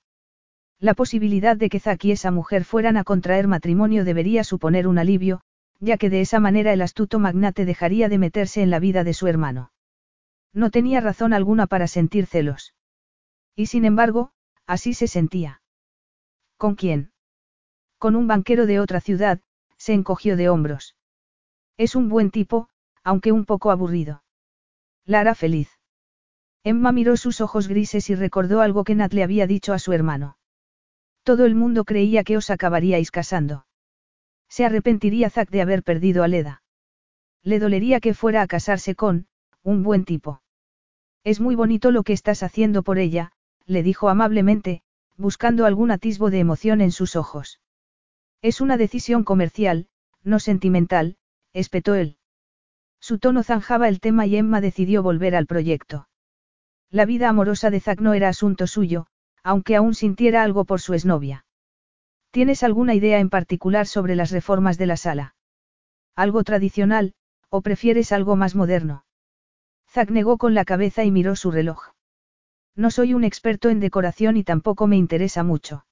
[0.80, 4.96] La posibilidad de que Zack y esa mujer fueran a contraer matrimonio debería suponer un
[4.96, 5.42] alivio,
[5.78, 9.12] ya que de esa manera el astuto magnate dejaría de meterse en la vida de
[9.12, 9.72] su hermano.
[10.54, 12.74] No tenía razón alguna para sentir celos.
[13.54, 14.30] Y sin embargo,
[14.66, 15.60] así se sentía.
[16.56, 17.12] ¿Con quién?
[17.98, 19.42] Con un banquero de otra ciudad,
[19.76, 20.96] se encogió de hombros.
[21.76, 22.70] Es un buen tipo,
[23.04, 24.24] aunque un poco aburrido.
[25.04, 25.75] La hará feliz.
[26.66, 29.92] Emma miró sus ojos grises y recordó algo que Nat le había dicho a su
[29.92, 30.36] hermano.
[31.22, 33.68] Todo el mundo creía que os acabaríais casando.
[34.48, 36.64] Se arrepentiría Zack de haber perdido a Leda.
[37.44, 39.28] Le dolería que fuera a casarse con,
[39.62, 40.42] un buen tipo.
[41.22, 43.30] Es muy bonito lo que estás haciendo por ella,
[43.66, 44.82] le dijo amablemente,
[45.16, 47.60] buscando algún atisbo de emoción en sus ojos.
[48.42, 49.86] Es una decisión comercial,
[50.24, 51.16] no sentimental,
[51.52, 52.16] espetó él.
[52.98, 56.08] Su tono zanjaba el tema y Emma decidió volver al proyecto.
[56.96, 59.06] La vida amorosa de Zack no era asunto suyo,
[59.42, 61.44] aunque aún sintiera algo por su exnovia.
[62.30, 65.34] ¿Tienes alguna idea en particular sobre las reformas de la sala?
[66.14, 67.12] ¿Algo tradicional,
[67.50, 69.04] o prefieres algo más moderno?
[69.90, 71.92] Zack negó con la cabeza y miró su reloj.
[72.74, 75.84] No soy un experto en decoración y tampoco me interesa mucho.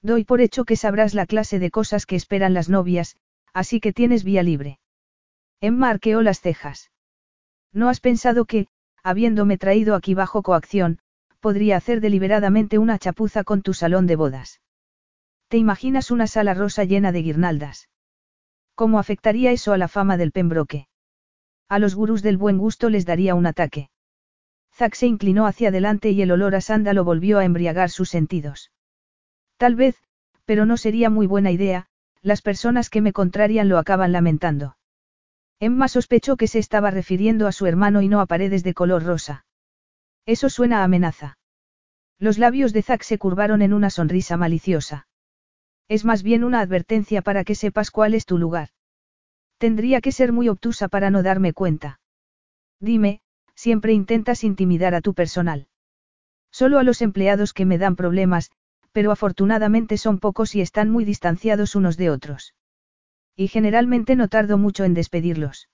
[0.00, 3.16] Doy por hecho que sabrás la clase de cosas que esperan las novias,
[3.52, 4.78] así que tienes vía libre.
[5.60, 6.92] Emma arqueó las cejas.
[7.72, 8.68] ¿No has pensado que,
[9.02, 10.98] habiéndome traído aquí bajo coacción,
[11.40, 14.60] podría hacer deliberadamente una chapuza con tu salón de bodas?
[15.48, 17.88] ¿Te imaginas una sala rosa llena de guirnaldas?
[18.74, 20.86] ¿Cómo afectaría eso a la fama del Pembroke?
[21.68, 23.90] A los gurús del buen gusto les daría un ataque.
[24.74, 28.70] Zack se inclinó hacia adelante y el olor a sándalo volvió a embriagar sus sentidos.
[29.56, 29.96] Tal vez,
[30.44, 31.86] pero no sería muy buena idea,
[32.22, 34.76] las personas que me contrarían lo acaban lamentando.
[35.60, 39.04] Emma sospechó que se estaba refiriendo a su hermano y no a paredes de color
[39.04, 39.44] rosa.
[40.24, 41.36] Eso suena a amenaza.
[42.18, 45.06] Los labios de Zack se curvaron en una sonrisa maliciosa.
[45.86, 48.70] Es más bien una advertencia para que sepas cuál es tu lugar.
[49.58, 52.00] Tendría que ser muy obtusa para no darme cuenta.
[52.80, 53.20] Dime,
[53.54, 55.68] siempre intentas intimidar a tu personal.
[56.50, 58.50] Solo a los empleados que me dan problemas,
[58.92, 62.54] pero afortunadamente son pocos y están muy distanciados unos de otros.
[63.40, 65.70] Y generalmente no tardo mucho en despedirlos.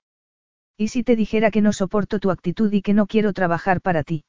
[0.77, 4.03] ¿Y si te dijera que no soporto tu actitud y que no quiero trabajar para
[4.03, 4.23] ti?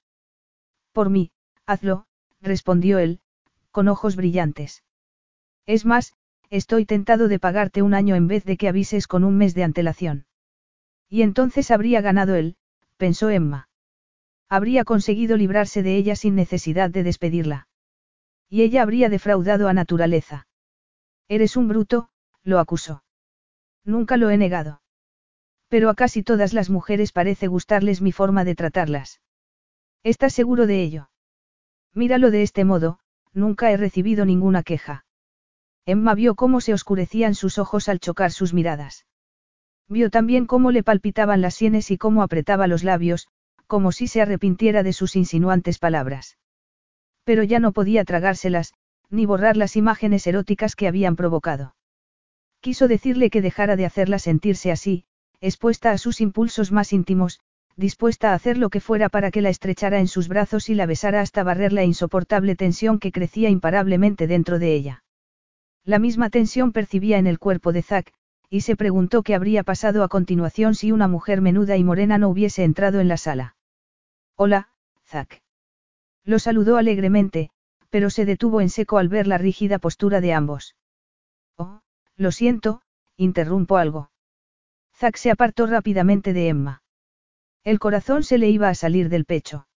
[0.91, 1.31] Por mí,
[1.65, 2.07] hazlo,
[2.41, 3.21] respondió él,
[3.71, 4.83] con ojos brillantes.
[5.67, 6.15] Es más,
[6.51, 9.63] estoy tentado de pagarte un año en vez de que avises con un mes de
[9.63, 10.27] antelación.
[11.09, 12.57] Y entonces habría ganado él,
[12.97, 13.69] pensó Emma.
[14.49, 17.69] Habría conseguido librarse de ella sin necesidad de despedirla.
[18.49, 20.49] Y ella habría defraudado a naturaleza.
[21.29, 22.11] Eres un bruto,
[22.43, 23.05] lo acusó.
[23.89, 24.83] Nunca lo he negado.
[25.69, 29.23] Pero a casi todas las mujeres parece gustarles mi forma de tratarlas.
[30.05, 31.09] ¿Estás seguro de ello?
[31.95, 32.99] Míralo de este modo,
[33.33, 35.07] nunca he recibido ninguna queja.
[35.87, 39.07] Emma vio cómo se oscurecían sus ojos al chocar sus miradas.
[39.89, 43.29] Vio también cómo le palpitaban las sienes y cómo apretaba los labios,
[43.67, 46.37] como si se arrepintiera de sus insinuantes palabras.
[47.25, 48.75] Pero ya no podía tragárselas,
[49.09, 51.75] ni borrar las imágenes eróticas que habían provocado.
[52.69, 55.05] Quiso decirle que dejara de hacerla sentirse así,
[55.41, 57.41] expuesta a sus impulsos más íntimos,
[57.77, 60.85] dispuesta a hacer lo que fuera para que la estrechara en sus brazos y la
[60.85, 65.03] besara hasta barrer la insoportable tensión que crecía imparablemente dentro de ella.
[65.83, 68.13] La misma tensión percibía en el cuerpo de Zack,
[68.51, 72.29] y se preguntó qué habría pasado a continuación si una mujer menuda y morena no
[72.29, 73.57] hubiese entrado en la sala.
[74.37, 74.69] Hola,
[75.07, 75.41] Zack.
[76.23, 77.49] Lo saludó alegremente,
[77.89, 80.77] pero se detuvo en seco al ver la rígida postura de ambos.
[81.57, 81.81] Oh,
[82.19, 82.83] lo siento,
[83.17, 84.11] interrumpo algo.
[84.97, 86.83] Zack se apartó rápidamente de Emma.
[87.65, 89.69] El corazón se le iba a salir del pecho.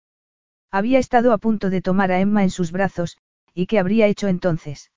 [0.71, 3.19] Había estado a punto de tomar a Emma en sus brazos,
[3.55, 4.91] ¿y qué habría hecho entonces?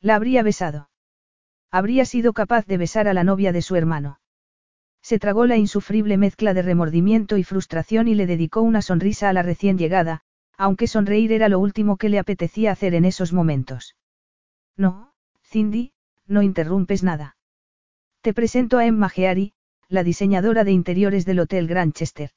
[0.00, 0.90] La habría besado.
[1.70, 4.20] Habría sido capaz de besar a la novia de su hermano.
[5.02, 9.32] Se tragó la insufrible mezcla de remordimiento y frustración y le dedicó una sonrisa a
[9.32, 10.22] la recién llegada,
[10.56, 13.96] aunque sonreír era lo último que le apetecía hacer en esos momentos.
[14.76, 15.92] No, Cindy,
[16.28, 17.36] no interrumpes nada.
[18.20, 19.54] Te presento a Emma Geary,
[19.88, 22.30] la diseñadora de interiores del Hotel Granchester.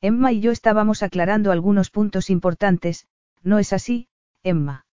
[0.00, 3.06] Emma y yo estábamos aclarando algunos puntos importantes,
[3.42, 4.08] ¿no es así,
[4.42, 4.86] Emma?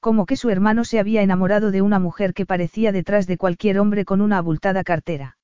[0.00, 3.78] Como que su hermano se había enamorado de una mujer que parecía detrás de cualquier
[3.78, 5.38] hombre con una abultada cartera.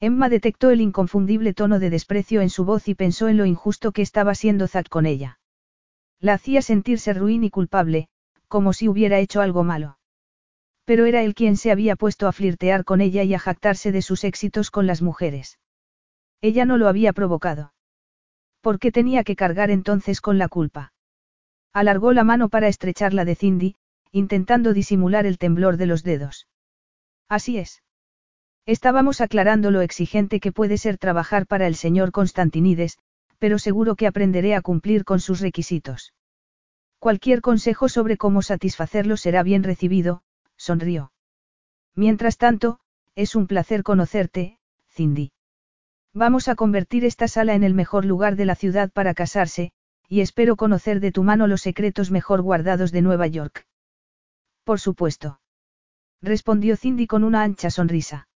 [0.00, 3.92] Emma detectó el inconfundible tono de desprecio en su voz y pensó en lo injusto
[3.92, 5.38] que estaba siendo Zack con ella.
[6.20, 8.08] La hacía sentirse ruin y culpable,
[8.48, 9.98] como si hubiera hecho algo malo.
[10.86, 14.02] Pero era él quien se había puesto a flirtear con ella y a jactarse de
[14.02, 15.58] sus éxitos con las mujeres.
[16.40, 17.74] Ella no lo había provocado.
[18.60, 20.92] ¿Por qué tenía que cargar entonces con la culpa?
[21.72, 23.74] Alargó la mano para estrechar la de Cindy,
[24.12, 26.46] intentando disimular el temblor de los dedos.
[27.28, 27.82] Así es.
[28.64, 32.98] Estábamos aclarando lo exigente que puede ser trabajar para el señor Constantinides,
[33.38, 36.14] pero seguro que aprenderé a cumplir con sus requisitos.
[36.98, 40.22] Cualquier consejo sobre cómo satisfacerlo será bien recibido,
[40.56, 41.12] sonrió.
[41.94, 42.80] Mientras tanto,
[43.14, 44.58] es un placer conocerte,
[44.88, 45.32] Cindy.
[46.12, 49.72] Vamos a convertir esta sala en el mejor lugar de la ciudad para casarse,
[50.08, 53.66] y espero conocer de tu mano los secretos mejor guardados de Nueva York.
[54.64, 55.40] Por supuesto.
[56.22, 58.28] Respondió Cindy con una ancha sonrisa.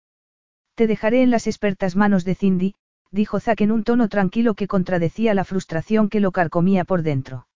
[0.74, 2.74] Te dejaré en las expertas manos de Cindy,
[3.10, 7.48] dijo Zack en un tono tranquilo que contradecía la frustración que lo carcomía por dentro.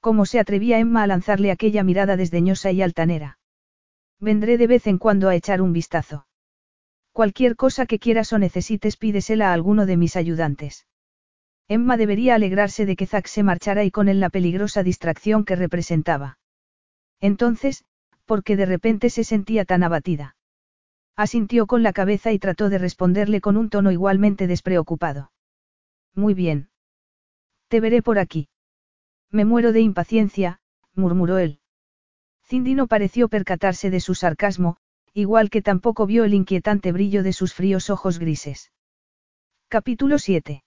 [0.00, 3.38] ¿Cómo se atrevía Emma a lanzarle aquella mirada desdeñosa y altanera?
[4.20, 6.26] Vendré de vez en cuando a echar un vistazo.
[7.12, 10.86] Cualquier cosa que quieras o necesites pídesela a alguno de mis ayudantes.
[11.68, 15.56] Emma debería alegrarse de que Zack se marchara y con él la peligrosa distracción que
[15.56, 16.38] representaba.
[17.20, 17.84] Entonces,
[18.24, 20.36] ¿por qué de repente se sentía tan abatida?
[21.16, 25.32] Asintió con la cabeza y trató de responderle con un tono igualmente despreocupado.
[26.14, 26.68] Muy bien.
[27.68, 28.48] Te veré por aquí.
[29.30, 30.60] Me muero de impaciencia,
[30.94, 31.60] murmuró él.
[32.48, 34.76] Cindy no pareció percatarse de su sarcasmo,
[35.12, 38.70] igual que tampoco vio el inquietante brillo de sus fríos ojos grises.
[39.68, 40.62] Capítulo 7.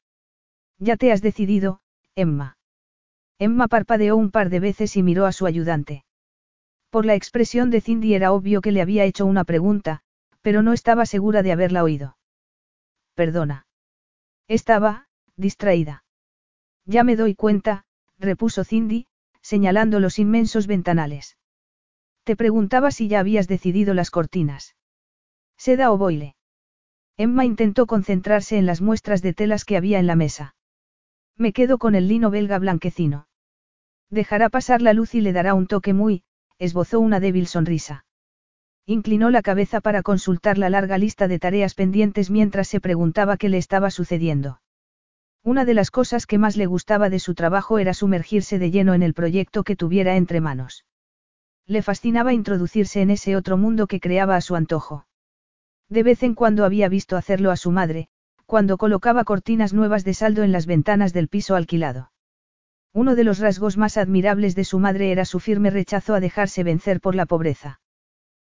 [0.77, 1.79] Ya te has decidido,
[2.15, 2.57] Emma.
[3.37, 6.03] Emma parpadeó un par de veces y miró a su ayudante.
[6.89, 10.01] Por la expresión de Cindy era obvio que le había hecho una pregunta,
[10.41, 12.17] pero no estaba segura de haberla oído.
[13.13, 13.67] Perdona.
[14.49, 15.07] Estaba,
[15.37, 16.03] distraída.
[16.83, 17.85] Ya me doy cuenta,
[18.17, 19.07] repuso Cindy,
[19.41, 21.37] señalando los inmensos ventanales.
[22.29, 24.75] Te preguntaba si ya habías decidido las cortinas.
[25.57, 26.35] ¿Seda o boile?
[27.17, 30.53] Emma intentó concentrarse en las muestras de telas que había en la mesa.
[31.37, 33.27] Me quedo con el lino belga blanquecino.
[34.11, 36.21] Dejará pasar la luz y le dará un toque muy,
[36.59, 38.05] esbozó una débil sonrisa.
[38.85, 43.49] Inclinó la cabeza para consultar la larga lista de tareas pendientes mientras se preguntaba qué
[43.49, 44.61] le estaba sucediendo.
[45.43, 48.93] Una de las cosas que más le gustaba de su trabajo era sumergirse de lleno
[48.93, 50.85] en el proyecto que tuviera entre manos.
[51.69, 55.05] Le fascinaba introducirse en ese otro mundo que creaba a su antojo.
[55.87, 58.07] De vez en cuando había visto hacerlo a su madre,
[58.47, 62.11] cuando colocaba cortinas nuevas de saldo en las ventanas del piso alquilado.
[62.91, 66.63] Uno de los rasgos más admirables de su madre era su firme rechazo a dejarse
[66.63, 67.81] vencer por la pobreza.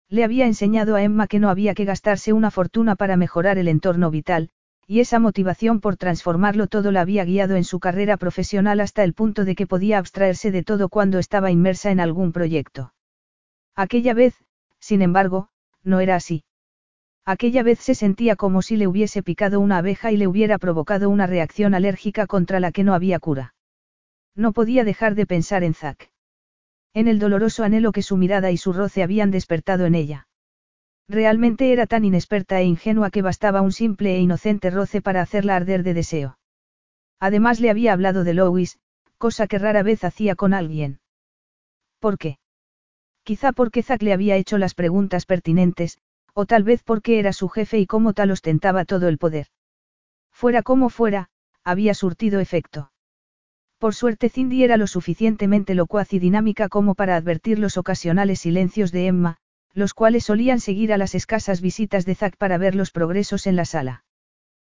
[0.09, 3.67] Le había enseñado a Emma que no había que gastarse una fortuna para mejorar el
[3.67, 4.51] entorno vital,
[4.85, 9.15] y esa motivación por transformarlo todo la había guiado en su carrera profesional hasta el
[9.15, 12.93] punto de que podía abstraerse de todo cuando estaba inmersa en algún proyecto.
[13.77, 14.33] Aquella vez,
[14.79, 15.49] sin embargo,
[15.83, 16.43] no era así.
[17.25, 21.11] Aquella vez se sentía como si le hubiese picado una abeja y le hubiera provocado
[21.11, 23.53] una reacción alérgica contra la que no había cura.
[24.35, 26.09] No podía dejar de pensar en Zack.
[26.95, 30.27] En el doloroso anhelo que su mirada y su roce habían despertado en ella.
[31.07, 35.55] Realmente era tan inexperta e ingenua que bastaba un simple e inocente roce para hacerla
[35.55, 36.39] arder de deseo.
[37.19, 38.79] Además le había hablado de Lois,
[39.19, 40.99] cosa que rara vez hacía con alguien.
[41.99, 42.39] ¿Por qué?
[43.27, 45.97] Quizá porque Zack le había hecho las preguntas pertinentes,
[46.33, 49.47] o tal vez porque era su jefe y como tal ostentaba todo el poder.
[50.31, 51.27] Fuera como fuera,
[51.61, 52.93] había surtido efecto.
[53.79, 58.93] Por suerte Cindy era lo suficientemente locuaz y dinámica como para advertir los ocasionales silencios
[58.93, 59.35] de Emma,
[59.73, 63.57] los cuales solían seguir a las escasas visitas de Zack para ver los progresos en
[63.57, 64.05] la sala.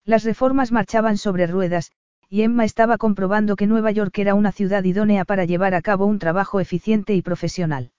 [0.05, 1.91] Las reformas marchaban sobre ruedas,
[2.29, 6.05] y Emma estaba comprobando que Nueva York era una ciudad idónea para llevar a cabo
[6.05, 7.91] un trabajo eficiente y profesional.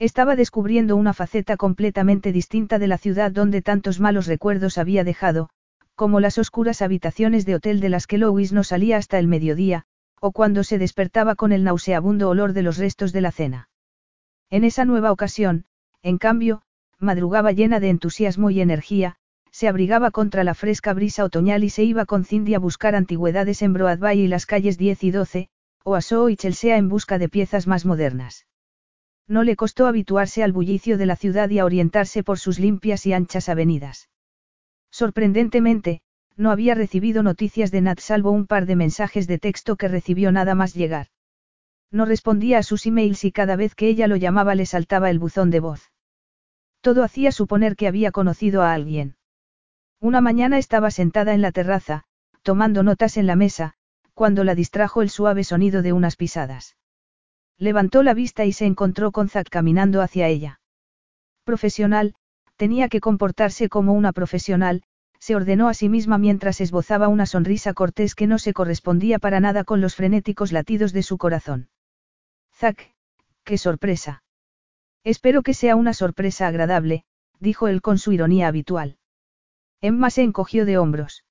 [0.00, 5.50] Estaba descubriendo una faceta completamente distinta de la ciudad donde tantos malos recuerdos había dejado,
[5.94, 9.84] como las oscuras habitaciones de hotel de las que Louis no salía hasta el mediodía,
[10.18, 13.68] o cuando se despertaba con el nauseabundo olor de los restos de la cena.
[14.48, 15.66] En esa nueva ocasión,
[16.02, 16.62] en cambio,
[16.98, 19.16] madrugaba llena de entusiasmo y energía,
[19.50, 23.60] se abrigaba contra la fresca brisa otoñal y se iba con Cindy a buscar antigüedades
[23.60, 25.48] en Broadway y las calles 10 y 12,
[25.84, 28.46] o a Soho y Chelsea en busca de piezas más modernas.
[29.30, 33.06] No le costó habituarse al bullicio de la ciudad y a orientarse por sus limpias
[33.06, 34.08] y anchas avenidas.
[34.90, 36.00] Sorprendentemente,
[36.36, 40.32] no había recibido noticias de Nat salvo un par de mensajes de texto que recibió
[40.32, 41.06] nada más llegar.
[41.92, 45.20] No respondía a sus emails y cada vez que ella lo llamaba le saltaba el
[45.20, 45.92] buzón de voz.
[46.80, 49.14] Todo hacía suponer que había conocido a alguien.
[50.00, 52.02] Una mañana estaba sentada en la terraza,
[52.42, 53.74] tomando notas en la mesa,
[54.12, 56.74] cuando la distrajo el suave sonido de unas pisadas.
[57.60, 60.60] Levantó la vista y se encontró con Zack caminando hacia ella.
[61.44, 62.14] Profesional,
[62.56, 64.82] tenía que comportarse como una profesional,
[65.18, 69.40] se ordenó a sí misma mientras esbozaba una sonrisa cortés que no se correspondía para
[69.40, 71.68] nada con los frenéticos latidos de su corazón.
[72.54, 72.94] Zack,
[73.44, 74.22] qué sorpresa.
[75.04, 77.04] Espero que sea una sorpresa agradable,
[77.40, 78.96] dijo él con su ironía habitual.
[79.82, 81.24] Emma se encogió de hombros.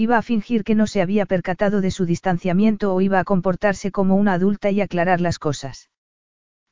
[0.00, 3.92] Iba a fingir que no se había percatado de su distanciamiento o iba a comportarse
[3.92, 5.90] como una adulta y aclarar las cosas.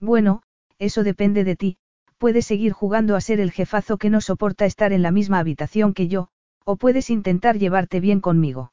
[0.01, 0.41] Bueno,
[0.79, 1.77] eso depende de ti,
[2.17, 5.93] puedes seguir jugando a ser el jefazo que no soporta estar en la misma habitación
[5.93, 6.31] que yo,
[6.65, 8.73] o puedes intentar llevarte bien conmigo.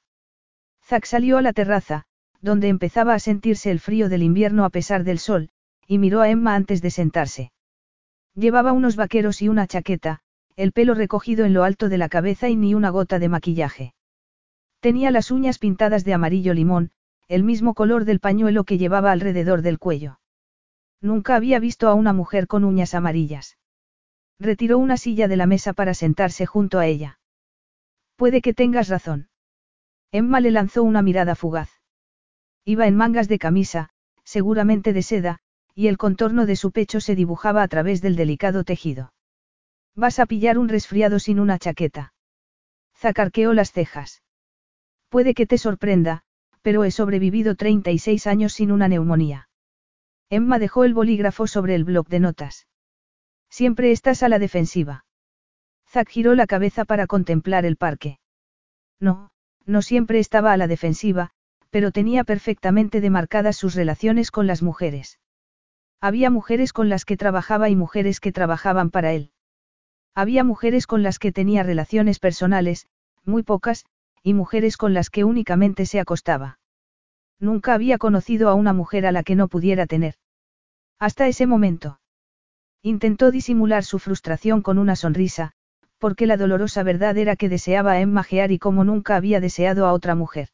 [0.85, 2.05] Zack salió a la terraza,
[2.39, 5.49] donde empezaba a sentirse el frío del invierno a pesar del sol,
[5.85, 7.51] y miró a Emma antes de sentarse.
[8.35, 10.21] Llevaba unos vaqueros y una chaqueta,
[10.55, 13.93] el pelo recogido en lo alto de la cabeza y ni una gota de maquillaje.
[14.85, 16.91] Tenía las uñas pintadas de amarillo limón,
[17.27, 20.19] el mismo color del pañuelo que llevaba alrededor del cuello.
[21.01, 23.57] Nunca había visto a una mujer con uñas amarillas.
[24.37, 27.19] Retiró una silla de la mesa para sentarse junto a ella.
[28.15, 29.29] Puede que tengas razón.
[30.11, 31.71] Emma le lanzó una mirada fugaz.
[32.63, 33.89] Iba en mangas de camisa,
[34.23, 35.39] seguramente de seda,
[35.73, 39.13] y el contorno de su pecho se dibujaba a través del delicado tejido.
[39.95, 42.13] Vas a pillar un resfriado sin una chaqueta.
[42.93, 44.21] Zacarqueó las cejas.
[45.09, 46.23] Puede que te sorprenda,
[46.61, 49.49] pero he sobrevivido 36 años sin una neumonía.
[50.29, 52.67] Emma dejó el bolígrafo sobre el bloc de notas.
[53.49, 55.05] Siempre estás a la defensiva.
[55.87, 58.19] Zack giró la cabeza para contemplar el parque.
[58.99, 59.29] No,
[59.65, 61.31] no siempre estaba a la defensiva,
[61.69, 65.19] pero tenía perfectamente demarcadas sus relaciones con las mujeres.
[66.01, 69.31] Había mujeres con las que trabajaba y mujeres que trabajaban para él.
[70.13, 72.87] Había mujeres con las que tenía relaciones personales,
[73.23, 73.85] muy pocas,
[74.25, 76.57] y mujeres con las que únicamente se acostaba.
[77.39, 80.15] Nunca había conocido a una mujer a la que no pudiera tener.
[80.97, 81.99] Hasta ese momento.
[82.81, 85.51] Intentó disimular su frustración con una sonrisa,
[85.99, 89.93] porque la dolorosa verdad era que deseaba a Emma y como nunca había deseado a
[89.93, 90.49] otra mujer.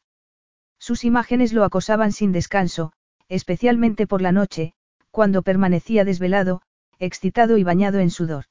[0.77, 2.91] Sus imágenes lo acosaban sin descanso,
[3.30, 4.73] especialmente por la noche,
[5.11, 6.61] cuando permanecía desvelado,
[6.99, 8.45] excitado y bañado en sudor.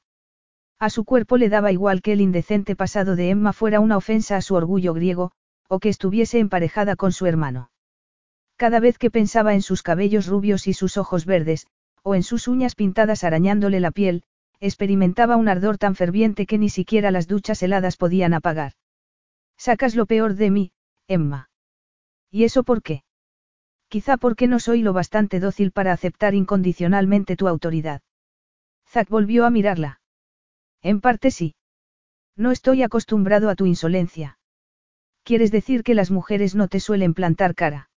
[0.81, 4.35] A su cuerpo le daba igual que el indecente pasado de Emma fuera una ofensa
[4.35, 5.31] a su orgullo griego,
[5.67, 7.69] o que estuviese emparejada con su hermano.
[8.55, 11.67] Cada vez que pensaba en sus cabellos rubios y sus ojos verdes,
[12.01, 14.23] o en sus uñas pintadas arañándole la piel,
[14.59, 18.73] experimentaba un ardor tan ferviente que ni siquiera las duchas heladas podían apagar.
[19.57, 20.71] Sacas lo peor de mí,
[21.07, 21.51] Emma.
[22.31, 23.03] ¿Y eso por qué?
[23.87, 28.01] Quizá porque no soy lo bastante dócil para aceptar incondicionalmente tu autoridad.
[28.89, 30.00] Zack volvió a mirarla.
[30.81, 31.55] En parte sí.
[32.35, 34.39] No estoy acostumbrado a tu insolencia.
[35.23, 37.89] ¿Quieres decir que las mujeres no te suelen plantar cara?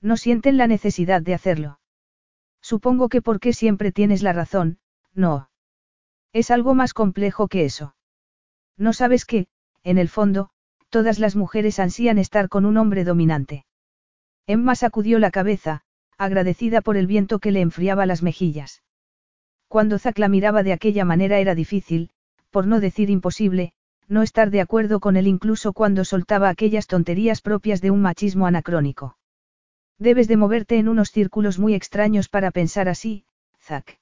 [0.00, 1.80] No sienten la necesidad de hacerlo.
[2.60, 4.78] Supongo que porque siempre tienes la razón,
[5.14, 5.50] no.
[6.32, 7.94] Es algo más complejo que eso.
[8.76, 9.46] No sabes que,
[9.82, 10.50] en el fondo,
[10.90, 13.64] todas las mujeres ansían estar con un hombre dominante.
[14.46, 15.82] Emma sacudió la cabeza,
[16.18, 18.82] agradecida por el viento que le enfriaba las mejillas.
[19.72, 22.10] Cuando Zack la miraba de aquella manera era difícil,
[22.50, 23.72] por no decir imposible,
[24.06, 28.46] no estar de acuerdo con él incluso cuando soltaba aquellas tonterías propias de un machismo
[28.46, 29.16] anacrónico.
[29.98, 33.24] Debes de moverte en unos círculos muy extraños para pensar así,
[33.62, 33.98] Zack.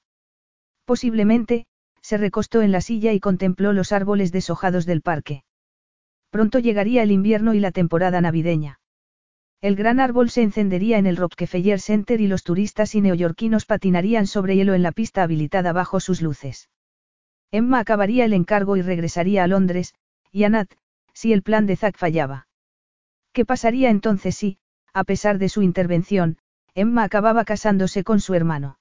[0.83, 1.67] Posiblemente,
[2.01, 5.45] se recostó en la silla y contempló los árboles deshojados del parque.
[6.31, 8.80] Pronto llegaría el invierno y la temporada navideña.
[9.61, 14.25] El gran árbol se encendería en el Rockefeller Center y los turistas y neoyorquinos patinarían
[14.25, 16.71] sobre hielo en la pista habilitada bajo sus luces.
[17.51, 19.93] Emma acabaría el encargo y regresaría a Londres,
[20.31, 20.71] y a Nat,
[21.13, 22.47] si el plan de Zack fallaba.
[23.33, 24.57] ¿Qué pasaría entonces si,
[24.93, 26.39] a pesar de su intervención,
[26.73, 28.79] Emma acababa casándose con su hermano?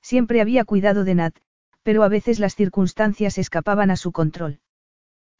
[0.00, 1.36] Siempre había cuidado de Nat,
[1.84, 4.58] pero a veces las circunstancias escapaban a su control.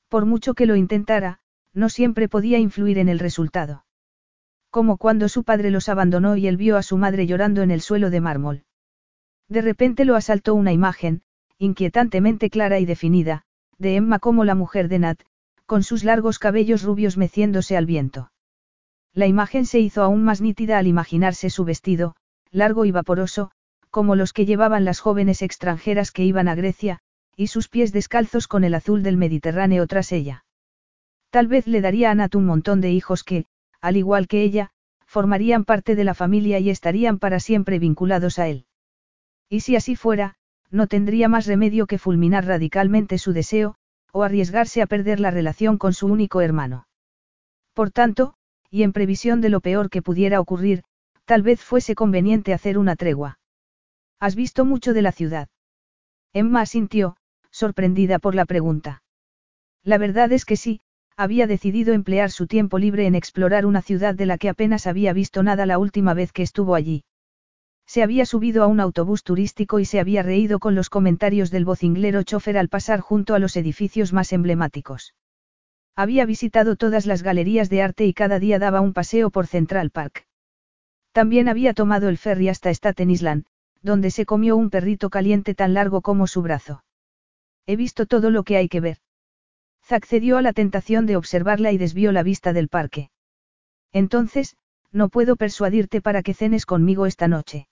[0.09, 1.41] Por mucho que lo intentara,
[1.73, 3.85] no siempre podía influir en el resultado.
[4.73, 7.82] Como cuando su padre los abandonó y él vio a su madre llorando en el
[7.82, 8.65] suelo de mármol.
[9.47, 11.20] De repente lo asaltó una imagen,
[11.59, 13.43] inquietantemente clara y definida,
[13.77, 15.20] de Emma como la mujer de Nat,
[15.66, 18.32] con sus largos cabellos rubios meciéndose al viento.
[19.12, 22.16] La imagen se hizo aún más nítida al imaginarse su vestido,
[22.51, 23.51] largo y vaporoso,
[23.90, 26.99] como los que llevaban las jóvenes extranjeras que iban a Grecia,
[27.36, 30.47] y sus pies descalzos con el azul del Mediterráneo tras ella.
[31.28, 33.44] Tal vez le daría a Nat un montón de hijos que,
[33.83, 34.71] al igual que ella,
[35.05, 38.65] formarían parte de la familia y estarían para siempre vinculados a él.
[39.51, 40.37] Y si así fuera,
[40.71, 43.75] no tendría más remedio que fulminar radicalmente su deseo,
[44.13, 46.87] o arriesgarse a perder la relación con su único hermano.
[47.75, 48.35] Por tanto,
[48.71, 50.85] y en previsión de lo peor que pudiera ocurrir,
[51.27, 53.39] tal vez fuese conveniente hacer una tregua.
[54.19, 55.49] ¿Has visto mucho de la ciudad?
[56.33, 57.17] Emma sintió,
[57.51, 59.03] sorprendida por la pregunta.
[59.83, 60.81] La verdad es que sí,
[61.23, 65.12] había decidido emplear su tiempo libre en explorar una ciudad de la que apenas había
[65.12, 67.05] visto nada la última vez que estuvo allí.
[67.86, 71.65] Se había subido a un autobús turístico y se había reído con los comentarios del
[71.65, 75.15] vocinglero chofer al pasar junto a los edificios más emblemáticos.
[75.94, 79.90] Había visitado todas las galerías de arte y cada día daba un paseo por Central
[79.90, 80.27] Park.
[81.12, 83.44] También había tomado el ferry hasta Staten Island,
[83.81, 86.82] donde se comió un perrito caliente tan largo como su brazo.
[87.66, 88.99] He visto todo lo que hay que ver.
[89.93, 93.10] Zack cedió a la tentación de observarla y desvió la vista del parque.
[93.93, 94.56] Entonces,
[94.90, 97.69] no puedo persuadirte para que cenes conmigo esta noche.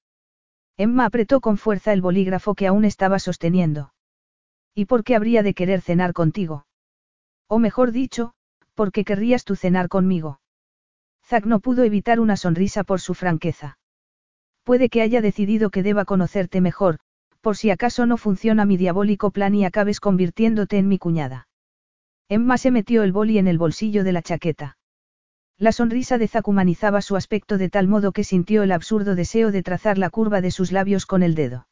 [0.77, 3.95] Emma apretó con fuerza el bolígrafo que aún estaba sosteniendo.
[4.75, 6.67] ¿Y por qué habría de querer cenar contigo?
[7.49, 8.35] O mejor dicho,
[8.75, 10.43] ¿por qué querrías tú cenar conmigo?
[11.25, 13.79] Zack no pudo evitar una sonrisa por su franqueza.
[14.63, 16.99] Puede que haya decidido que deba conocerte mejor,
[17.41, 21.47] por si acaso no funciona mi diabólico plan y acabes convirtiéndote en mi cuñada.
[22.33, 24.79] Emma se metió el boli en el bolsillo de la chaqueta.
[25.59, 29.51] La sonrisa de Zack humanizaba su aspecto de tal modo que sintió el absurdo deseo
[29.51, 31.67] de trazar la curva de sus labios con el dedo.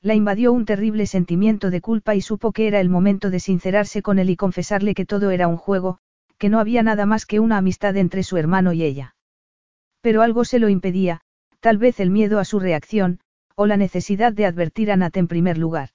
[0.00, 4.02] La invadió un terrible sentimiento de culpa y supo que era el momento de sincerarse
[4.02, 5.98] con él y confesarle que todo era un juego,
[6.38, 9.16] que no había nada más que una amistad entre su hermano y ella.
[10.00, 11.22] Pero algo se lo impedía,
[11.58, 13.18] tal vez el miedo a su reacción,
[13.56, 15.88] o la necesidad de advertir a Nat en primer lugar.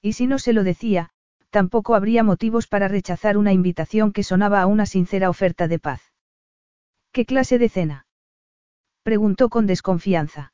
[0.00, 1.10] Y si no se lo decía,
[1.50, 6.02] tampoco habría motivos para rechazar una invitación que sonaba a una sincera oferta de paz.
[7.12, 8.06] ¿Qué clase de cena?
[9.02, 10.52] Preguntó con desconfianza.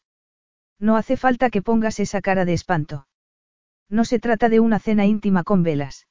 [0.79, 3.07] No hace falta que pongas esa cara de espanto.
[3.89, 6.07] No se trata de una cena íntima con velas.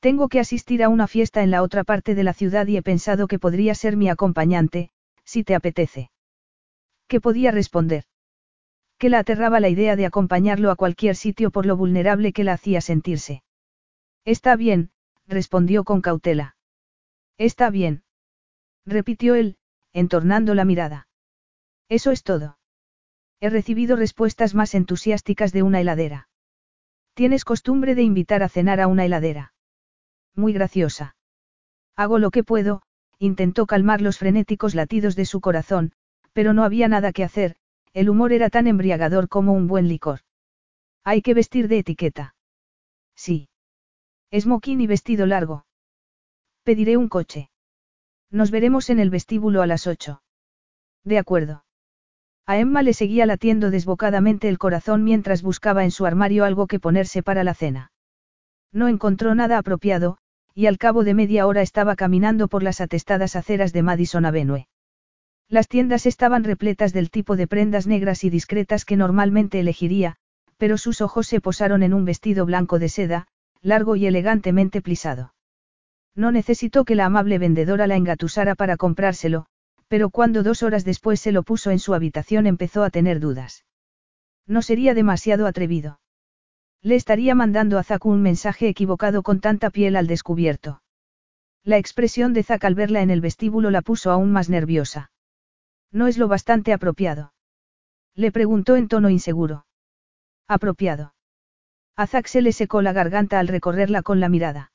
[0.00, 2.82] Tengo que asistir a una fiesta en la otra parte de la ciudad y he
[2.82, 4.90] pensado que podría ser mi acompañante,
[5.24, 6.10] si te apetece.
[7.06, 8.04] ¿Qué podía responder?
[8.98, 12.54] Que la aterraba la idea de acompañarlo a cualquier sitio por lo vulnerable que la
[12.54, 13.42] hacía sentirse.
[14.24, 14.90] Está bien,
[15.26, 16.56] respondió con cautela.
[17.38, 18.04] Está bien
[18.86, 19.56] repitió él,
[19.92, 21.08] entornando la mirada.
[21.88, 22.58] Eso es todo.
[23.40, 26.28] He recibido respuestas más entusiásticas de una heladera.
[27.14, 29.52] Tienes costumbre de invitar a cenar a una heladera.
[30.34, 31.16] Muy graciosa.
[31.96, 32.82] Hago lo que puedo,
[33.18, 35.92] intentó calmar los frenéticos latidos de su corazón,
[36.32, 37.56] pero no había nada que hacer,
[37.92, 40.20] el humor era tan embriagador como un buen licor.
[41.04, 42.34] Hay que vestir de etiqueta.
[43.14, 43.48] Sí.
[44.34, 45.66] Smoking y vestido largo.
[46.64, 47.50] Pediré un coche.
[48.30, 50.22] Nos veremos en el vestíbulo a las ocho.
[51.04, 51.64] De acuerdo.
[52.46, 56.80] A Emma le seguía latiendo desbocadamente el corazón mientras buscaba en su armario algo que
[56.80, 57.92] ponerse para la cena.
[58.72, 60.16] No encontró nada apropiado,
[60.54, 64.66] y al cabo de media hora estaba caminando por las atestadas aceras de Madison Avenue.
[65.48, 70.16] Las tiendas estaban repletas del tipo de prendas negras y discretas que normalmente elegiría,
[70.56, 73.26] pero sus ojos se posaron en un vestido blanco de seda,
[73.62, 75.34] largo y elegantemente plisado.
[76.14, 79.46] No necesitó que la amable vendedora la engatusara para comprárselo,
[79.88, 83.64] pero cuando dos horas después se lo puso en su habitación empezó a tener dudas.
[84.46, 86.00] No sería demasiado atrevido.
[86.82, 90.82] Le estaría mandando a Zack un mensaje equivocado con tanta piel al descubierto.
[91.62, 95.12] La expresión de Zack al verla en el vestíbulo la puso aún más nerviosa.
[95.92, 97.32] No es lo bastante apropiado.
[98.14, 99.66] Le preguntó en tono inseguro.
[100.48, 101.14] Apropiado.
[101.94, 104.72] A Zack se le secó la garganta al recorrerla con la mirada.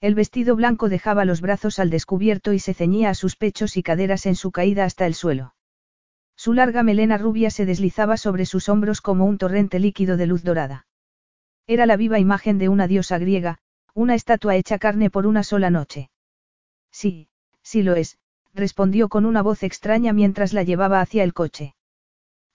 [0.00, 3.82] El vestido blanco dejaba los brazos al descubierto y se ceñía a sus pechos y
[3.82, 5.54] caderas en su caída hasta el suelo.
[6.36, 10.42] Su larga melena rubia se deslizaba sobre sus hombros como un torrente líquido de luz
[10.42, 10.86] dorada.
[11.66, 13.58] Era la viva imagen de una diosa griega,
[13.92, 16.10] una estatua hecha carne por una sola noche.
[16.90, 17.28] Sí,
[17.62, 18.16] sí lo es,
[18.54, 21.74] respondió con una voz extraña mientras la llevaba hacia el coche.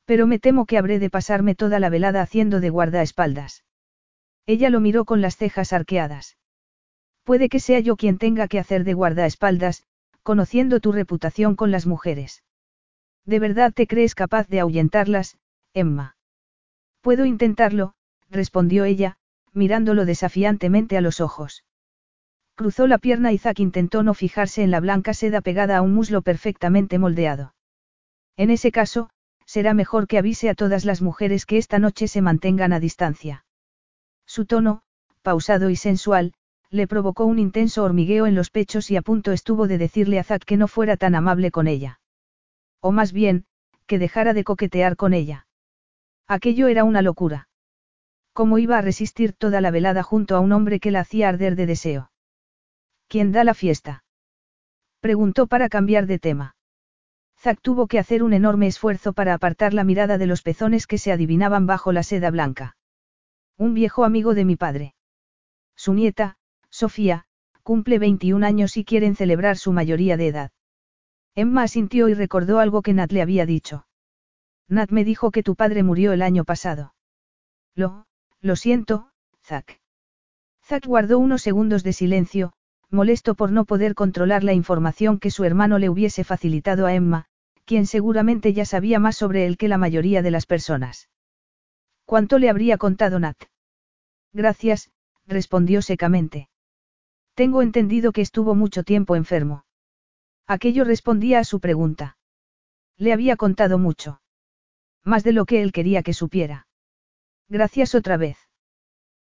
[0.06, 3.64] Pero me temo que habré de pasarme toda la velada haciendo de guardaespaldas.
[4.48, 6.38] Ella lo miró con las cejas arqueadas.
[7.24, 9.84] Puede que sea yo quien tenga que hacer de guardaespaldas,
[10.22, 12.44] conociendo tu reputación con las mujeres.
[13.26, 15.38] ¿De verdad te crees capaz de ahuyentarlas,
[15.74, 16.16] Emma?
[17.02, 17.94] Puedo intentarlo,
[18.30, 19.18] respondió ella,
[19.54, 21.64] mirándolo desafiantemente a los ojos.
[22.56, 25.94] Cruzó la pierna y Zack intentó no fijarse en la blanca seda pegada a un
[25.94, 27.56] muslo perfectamente moldeado.
[28.38, 29.10] En ese caso,
[29.46, 33.45] será mejor que avise a todas las mujeres que esta noche se mantengan a distancia.
[34.26, 34.82] Su tono,
[35.22, 36.34] pausado y sensual,
[36.70, 40.24] le provocó un intenso hormigueo en los pechos y a punto estuvo de decirle a
[40.24, 42.00] Zack que no fuera tan amable con ella.
[42.82, 43.46] O más bien,
[43.88, 45.48] que dejara de coquetear con ella.
[46.28, 47.50] Aquello era una locura.
[48.34, 51.56] ¿Cómo iba a resistir toda la velada junto a un hombre que la hacía arder
[51.56, 52.12] de deseo?
[53.08, 54.04] ¿Quién da la fiesta?
[55.00, 56.56] Preguntó para cambiar de tema.
[57.40, 60.98] Zack tuvo que hacer un enorme esfuerzo para apartar la mirada de los pezones que
[60.98, 62.76] se adivinaban bajo la seda blanca.
[63.58, 64.96] Un viejo amigo de mi padre.
[65.76, 66.38] Su nieta,
[66.70, 67.26] Sofía,
[67.64, 70.52] cumple 21 años y quieren celebrar su mayoría de edad.
[71.36, 73.88] Emma asintió y recordó algo que Nat le había dicho.
[74.68, 76.96] Nat me dijo que tu padre murió el año pasado.
[77.76, 78.08] Lo,
[78.42, 79.12] lo siento,
[79.44, 79.80] Zack.
[80.64, 82.54] Zack guardó unos segundos de silencio,
[82.90, 87.26] molesto por no poder controlar la información que su hermano le hubiese facilitado a Emma,
[87.66, 91.10] quien seguramente ya sabía más sobre él que la mayoría de las personas.
[92.06, 93.38] ¿Cuánto le habría contado Nat?
[94.32, 94.92] Gracias,
[95.26, 96.50] respondió secamente.
[97.34, 99.66] Tengo entendido que estuvo mucho tiempo enfermo.
[100.48, 102.18] Aquello respondía a su pregunta.
[102.98, 104.22] Le había contado mucho.
[105.04, 106.68] Más de lo que él quería que supiera.
[107.50, 108.38] Gracias otra vez.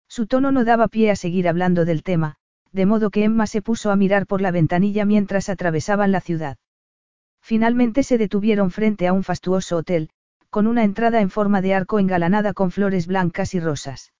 [0.09, 2.37] Su tono no daba pie a seguir hablando del tema,
[2.73, 6.57] de modo que Emma se puso a mirar por la ventanilla mientras atravesaban la ciudad.
[7.41, 10.11] Finalmente se detuvieron frente a un fastuoso hotel,
[10.51, 14.13] con una entrada en forma de arco engalanada con flores blancas y rosas.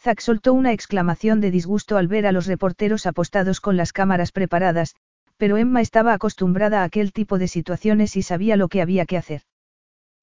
[0.00, 4.32] Zack soltó una exclamación de disgusto al ver a los reporteros apostados con las cámaras
[4.32, 4.96] preparadas,
[5.36, 9.16] pero Emma estaba acostumbrada a aquel tipo de situaciones y sabía lo que había que
[9.16, 9.42] hacer.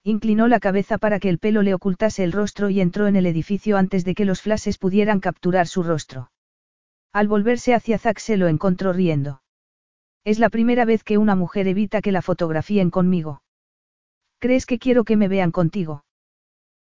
[0.03, 3.25] Inclinó la cabeza para que el pelo le ocultase el rostro y entró en el
[3.25, 6.31] edificio antes de que los flashes pudieran capturar su rostro.
[7.13, 9.41] Al volverse hacia Zack se lo encontró riendo.
[10.23, 13.41] Es la primera vez que una mujer evita que la fotografíen conmigo.
[14.39, 16.05] ¿Crees que quiero que me vean contigo?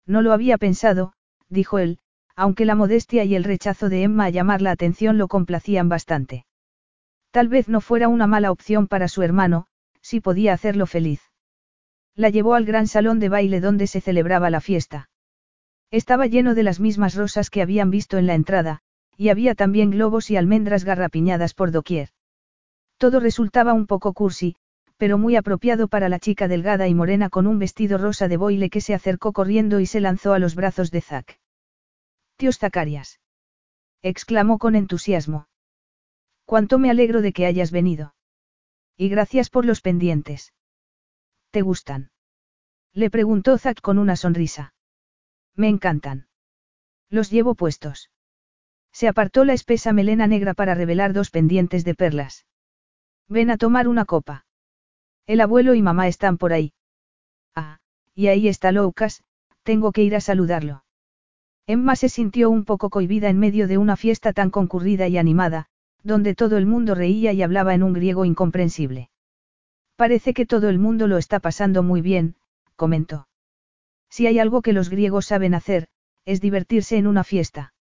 [0.05, 1.13] No lo había pensado,
[1.49, 1.99] dijo él,
[2.35, 6.45] aunque la modestia y el rechazo de Emma a llamar la atención lo complacían bastante.
[7.31, 9.67] Tal vez no fuera una mala opción para su hermano,
[10.01, 11.21] si podía hacerlo feliz.
[12.15, 15.09] La llevó al gran salón de baile donde se celebraba la fiesta.
[15.91, 18.79] Estaba lleno de las mismas rosas que habían visto en la entrada,
[19.17, 22.09] y había también globos y almendras garrapiñadas por doquier.
[22.97, 24.55] Todo resultaba un poco cursi,
[24.99, 28.69] pero muy apropiado para la chica delgada y morena con un vestido rosa de boile
[28.69, 31.39] que se acercó corriendo y se lanzó a los brazos de Zack.
[32.35, 33.21] Tíos Zacarias.
[34.01, 35.47] exclamó con entusiasmo.
[36.43, 38.13] Cuánto me alegro de que hayas venido.
[38.97, 40.53] Y gracias por los pendientes.
[41.51, 42.11] ¿Te gustan?
[42.93, 44.73] Le preguntó Zack con una sonrisa.
[45.55, 46.27] Me encantan.
[47.09, 48.11] Los llevo puestos.
[48.91, 52.45] Se apartó la espesa melena negra para revelar dos pendientes de perlas.
[53.29, 54.45] Ven a tomar una copa.
[55.29, 56.73] El abuelo y mamá están por ahí.
[57.53, 57.77] Ah,
[58.15, 59.23] y ahí está Loucas,
[59.61, 60.83] tengo que ir a saludarlo.
[61.67, 65.67] Emma se sintió un poco cohibida en medio de una fiesta tan concurrida y animada,
[66.01, 69.11] donde todo el mundo reía y hablaba en un griego incomprensible.
[69.95, 72.35] Parece que todo el mundo lo está pasando muy bien,
[72.75, 73.27] comentó.
[74.09, 75.89] Si hay algo que los griegos saben hacer,
[76.25, 77.75] es divertirse en una fiesta.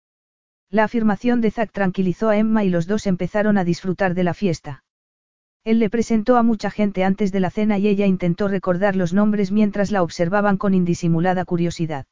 [0.71, 4.33] La afirmación de Zack tranquilizó a Emma y los dos empezaron a disfrutar de la
[4.33, 4.83] fiesta.
[5.65, 9.13] Él le presentó a mucha gente antes de la cena y ella intentó recordar los
[9.13, 12.05] nombres mientras la observaban con indisimulada curiosidad.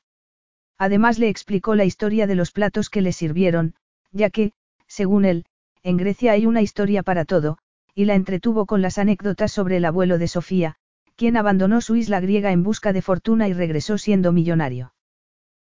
[0.79, 3.75] Además le explicó la historia de los platos que le sirvieron,
[4.11, 4.53] ya que,
[4.87, 5.45] según él,
[5.83, 7.59] en Grecia hay una historia para todo,
[7.93, 10.77] y la entretuvo con las anécdotas sobre el abuelo de Sofía,
[11.15, 14.95] quien abandonó su isla griega en busca de fortuna y regresó siendo millonario.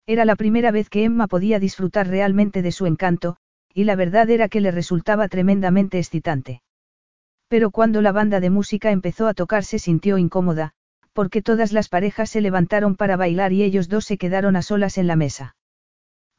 [0.07, 3.37] Era la primera vez que Emma podía disfrutar realmente de su encanto,
[3.75, 6.63] y la verdad era que le resultaba tremendamente excitante.
[7.55, 10.73] Pero cuando la banda de música empezó a tocar se sintió incómoda,
[11.13, 14.99] porque todas las parejas se levantaron para bailar y ellos dos se quedaron a solas
[14.99, 15.55] en la mesa.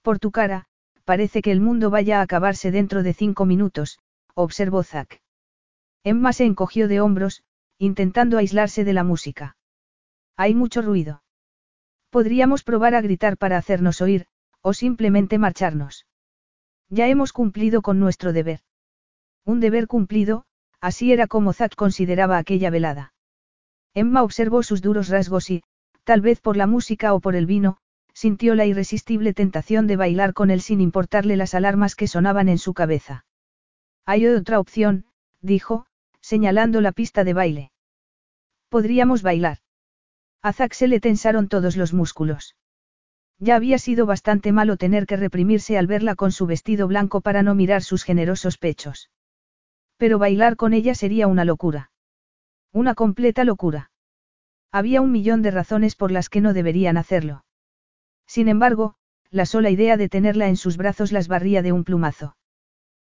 [0.02, 0.66] Por tu cara,
[1.06, 3.98] parece que el mundo vaya a acabarse dentro de cinco minutos,
[4.34, 5.22] observó Zack.
[6.04, 7.44] Emma se encogió de hombros,
[7.78, 9.56] intentando aislarse de la música.
[10.36, 11.24] Hay mucho ruido.
[12.10, 14.26] Podríamos probar a gritar para hacernos oír,
[14.60, 16.08] o simplemente marcharnos.
[16.90, 18.60] Ya hemos cumplido con nuestro deber.
[19.46, 20.46] Un deber cumplido,
[20.86, 23.12] así era como Zack consideraba aquella velada.
[23.96, 25.64] Emma observó sus duros rasgos y,
[26.04, 27.78] tal vez por la música o por el vino,
[28.14, 32.60] sintió la irresistible tentación de bailar con él sin importarle las alarmas que sonaban en
[32.60, 33.26] su cabeza.
[34.06, 35.06] Hay otra opción,
[35.42, 35.88] dijo,
[36.22, 37.72] señalando la pista de baile.
[38.70, 39.58] Podríamos bailar.
[40.44, 42.56] A Zack se le tensaron todos los músculos.
[43.40, 47.42] Ya había sido bastante malo tener que reprimirse al verla con su vestido blanco para
[47.42, 49.10] no mirar sus generosos pechos.
[49.98, 51.92] Pero bailar con ella sería una locura.
[52.72, 53.92] Una completa locura.
[54.72, 57.46] Había un millón de razones por las que no deberían hacerlo.
[58.28, 58.96] Sin embargo,
[59.32, 62.36] la sola idea de tenerla en sus brazos las barría de un plumazo.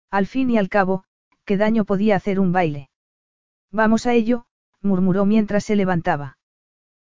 [0.09, 1.03] Al fin y al cabo,
[1.45, 2.89] ¿qué daño podía hacer un baile?
[3.71, 4.45] Vamos a ello,
[4.81, 6.37] murmuró mientras se levantaba.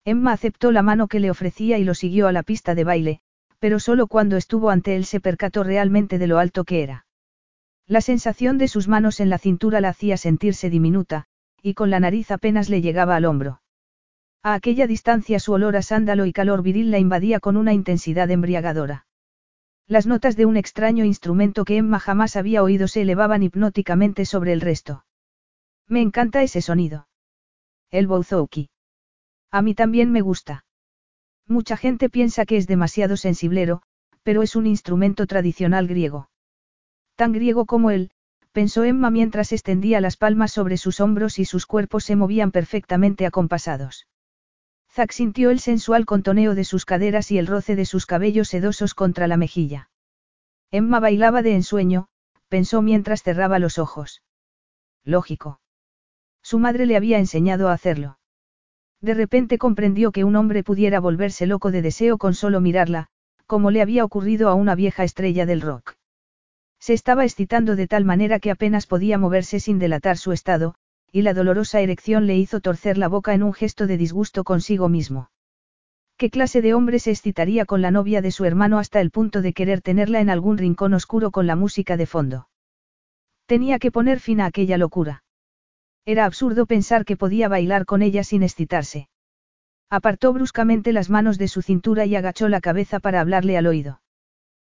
[0.06, 3.22] Emma aceptó la mano que le ofrecía y lo siguió a la pista de baile,
[3.60, 7.06] pero solo cuando estuvo ante él se percató realmente de lo alto que era.
[7.88, 11.26] La sensación de sus manos en la cintura la hacía sentirse diminuta,
[11.62, 13.62] y con la nariz apenas le llegaba al hombro.
[14.42, 18.30] A aquella distancia su olor a sándalo y calor viril la invadía con una intensidad
[18.30, 19.06] embriagadora.
[19.88, 24.54] Las notas de un extraño instrumento que Emma jamás había oído se elevaban hipnóticamente sobre
[24.54, 25.06] el resto.
[25.88, 27.08] Me encanta ese sonido.
[27.92, 28.70] El bouzouki.
[29.52, 30.66] A mí también me gusta.
[31.48, 33.82] Mucha gente piensa que es demasiado sensiblero,
[34.24, 36.30] pero es un instrumento tradicional griego.
[37.16, 38.12] Tan griego como él,
[38.52, 43.26] pensó Emma mientras extendía las palmas sobre sus hombros y sus cuerpos se movían perfectamente
[43.26, 44.08] acompasados.
[44.92, 48.94] Zack sintió el sensual contoneo de sus caderas y el roce de sus cabellos sedosos
[48.94, 49.90] contra la mejilla.
[50.70, 52.08] Emma bailaba de ensueño,
[52.48, 54.22] pensó mientras cerraba los ojos.
[55.04, 55.60] Lógico.
[56.44, 58.20] Su madre le había enseñado a hacerlo.
[59.02, 63.08] De repente comprendió que un hombre pudiera volverse loco de deseo con solo mirarla,
[63.48, 65.96] como le había ocurrido a una vieja estrella del rock.
[66.86, 70.76] Se estaba excitando de tal manera que apenas podía moverse sin delatar su estado,
[71.14, 74.90] y la dolorosa erección le hizo torcer la boca en un gesto de disgusto consigo
[74.90, 75.32] mismo.
[76.18, 79.42] ¿Qué clase de hombre se excitaría con la novia de su hermano hasta el punto
[79.42, 82.50] de querer tenerla en algún rincón oscuro con la música de fondo?
[83.46, 85.24] Tenía que poner fin a aquella locura.
[86.04, 89.08] Era absurdo pensar que podía bailar con ella sin excitarse.
[89.90, 94.02] Apartó bruscamente las manos de su cintura y agachó la cabeza para hablarle al oído.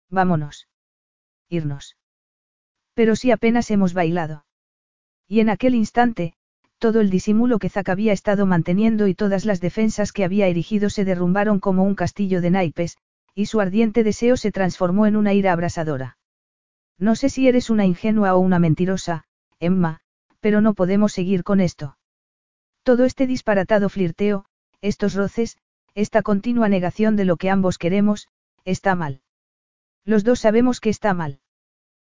[0.09, 0.67] Vámonos.
[1.49, 1.98] Irnos.
[2.99, 4.43] Pero si apenas hemos bailado.
[5.25, 6.33] Y en aquel instante,
[6.79, 10.89] todo el disimulo que Zack había estado manteniendo y todas las defensas que había erigido
[10.89, 12.97] se derrumbaron como un castillo de naipes,
[13.33, 16.17] y su ardiente deseo se transformó en una ira abrasadora.
[16.97, 19.23] No sé si eres una ingenua o una mentirosa,
[19.61, 20.01] Emma,
[20.41, 21.97] pero no podemos seguir con esto.
[22.83, 24.43] Todo este disparatado flirteo,
[24.81, 25.57] estos roces,
[25.95, 28.27] esta continua negación de lo que ambos queremos,
[28.65, 29.21] está mal.
[30.03, 31.39] Los dos sabemos que está mal.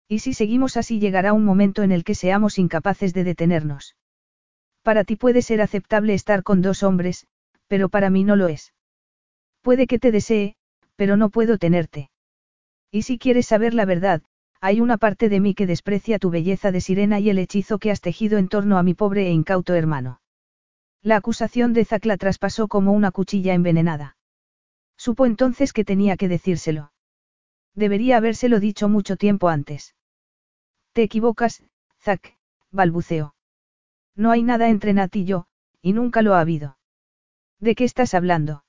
[0.09, 3.97] Y si seguimos así llegará un momento en el que seamos incapaces de detenernos.
[4.83, 7.27] Para ti puede ser aceptable estar con dos hombres,
[7.69, 8.75] pero para mí no lo es.
[9.63, 10.57] Puede que te desee,
[10.97, 12.11] pero no puedo tenerte.
[12.91, 14.23] Y si quieres saber la verdad,
[14.61, 17.91] hay una parte de mí que desprecia tu belleza de sirena y el hechizo que
[17.91, 20.21] has tejido en torno a mi pobre e incauto hermano.
[21.03, 24.17] La acusación de Zack la traspasó como una cuchilla envenenada.
[24.97, 26.94] Supo entonces que tenía que decírselo.
[27.75, 29.95] Debería habérselo dicho mucho tiempo antes.
[30.93, 31.63] Te equivocas,
[32.01, 32.37] Zack,
[32.71, 33.35] balbuceó.
[34.15, 35.47] No hay nada entre Nat y yo,
[35.83, 36.79] y nunca lo ha habido.
[37.59, 38.65] ¿De qué estás hablando?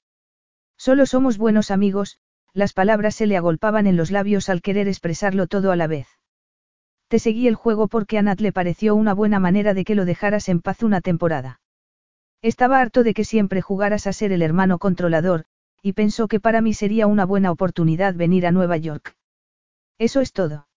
[0.77, 2.19] Solo somos buenos amigos,
[2.53, 6.07] las palabras se le agolpaban en los labios al querer expresarlo todo a la vez.
[7.07, 10.05] Te seguí el juego porque a Nat le pareció una buena manera de que lo
[10.05, 11.59] dejaras en paz una temporada.
[12.41, 15.45] Estaba harto de que siempre jugaras a ser el hermano controlador,
[15.85, 19.15] y pensó que para mí sería una buena oportunidad venir a Nueva York.
[19.99, 20.67] Eso es todo.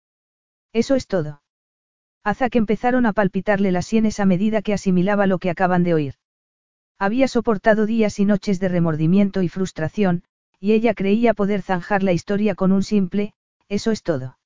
[0.75, 1.41] Eso es todo.
[2.25, 5.95] A que empezaron a palpitarle las sienes a medida que asimilaba lo que acaban de
[5.95, 6.15] oír.
[6.99, 10.25] Había soportado días y noches de remordimiento y frustración,
[10.61, 13.33] y ella creía poder zanjar la historia con un simple,
[13.71, 14.39] eso es todo.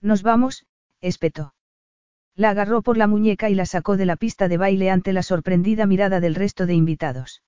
[0.00, 0.66] Nos vamos,
[1.00, 1.52] espetó.
[2.36, 5.24] La agarró por la muñeca y la sacó de la pista de baile ante la
[5.24, 7.42] sorprendida mirada del resto de invitados.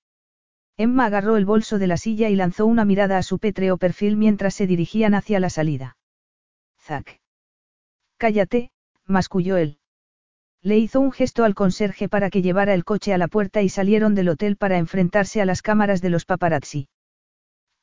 [0.77, 4.17] Emma agarró el bolso de la silla y lanzó una mirada a su pétreo perfil
[4.17, 5.97] mientras se dirigían hacia la salida.
[6.79, 7.21] Zack.
[8.17, 8.71] Cállate,
[9.05, 9.77] masculló él.
[10.61, 13.69] Le hizo un gesto al conserje para que llevara el coche a la puerta y
[13.69, 16.87] salieron del hotel para enfrentarse a las cámaras de los paparazzi.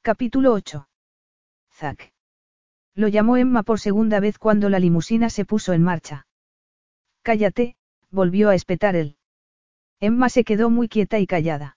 [0.02, 0.88] Capítulo 8.
[1.72, 2.12] Zack.
[2.94, 6.26] Lo llamó Emma por segunda vez cuando la limusina se puso en marcha.
[7.22, 7.76] Cállate,
[8.10, 9.16] volvió a espetar él.
[10.00, 11.76] Emma se quedó muy quieta y callada.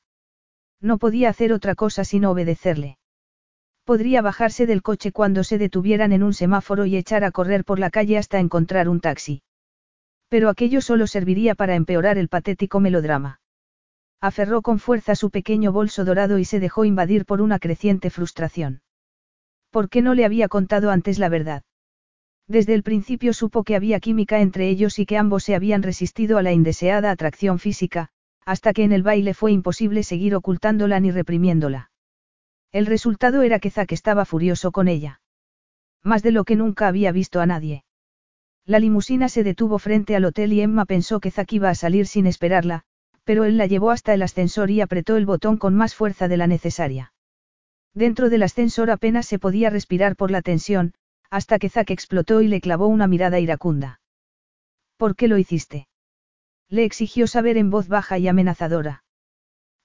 [0.84, 2.98] No podía hacer otra cosa sino obedecerle.
[3.86, 7.80] Podría bajarse del coche cuando se detuvieran en un semáforo y echar a correr por
[7.80, 9.44] la calle hasta encontrar un taxi.
[10.28, 13.40] Pero aquello solo serviría para empeorar el patético melodrama.
[14.20, 18.82] Aferró con fuerza su pequeño bolso dorado y se dejó invadir por una creciente frustración.
[19.70, 21.64] ¿Por qué no le había contado antes la verdad?
[22.48, 26.38] Desde el principio supo que había química entre ellos y que ambos se habían resistido
[26.38, 28.10] a la indeseada atracción física,
[28.46, 31.92] hasta que en el baile fue imposible seguir ocultándola ni reprimiéndola.
[32.72, 35.22] El resultado era que Zack estaba furioso con ella.
[36.04, 37.84] Más de lo que nunca había visto a nadie.
[38.66, 42.08] La limusina se detuvo frente al hotel y Emma pensó que Zack iba a salir
[42.08, 42.84] sin esperarla,
[43.24, 46.38] pero él la llevó hasta el ascensor y apretó el botón con más fuerza de
[46.38, 47.14] la necesaria.
[47.94, 50.94] Dentro del ascensor apenas se podía respirar por la tensión,
[51.30, 54.02] hasta que Zack explotó y le clavó una mirada iracunda.
[54.98, 55.88] ¿Por qué lo hiciste?
[56.74, 59.04] Le exigió saber en voz baja y amenazadora.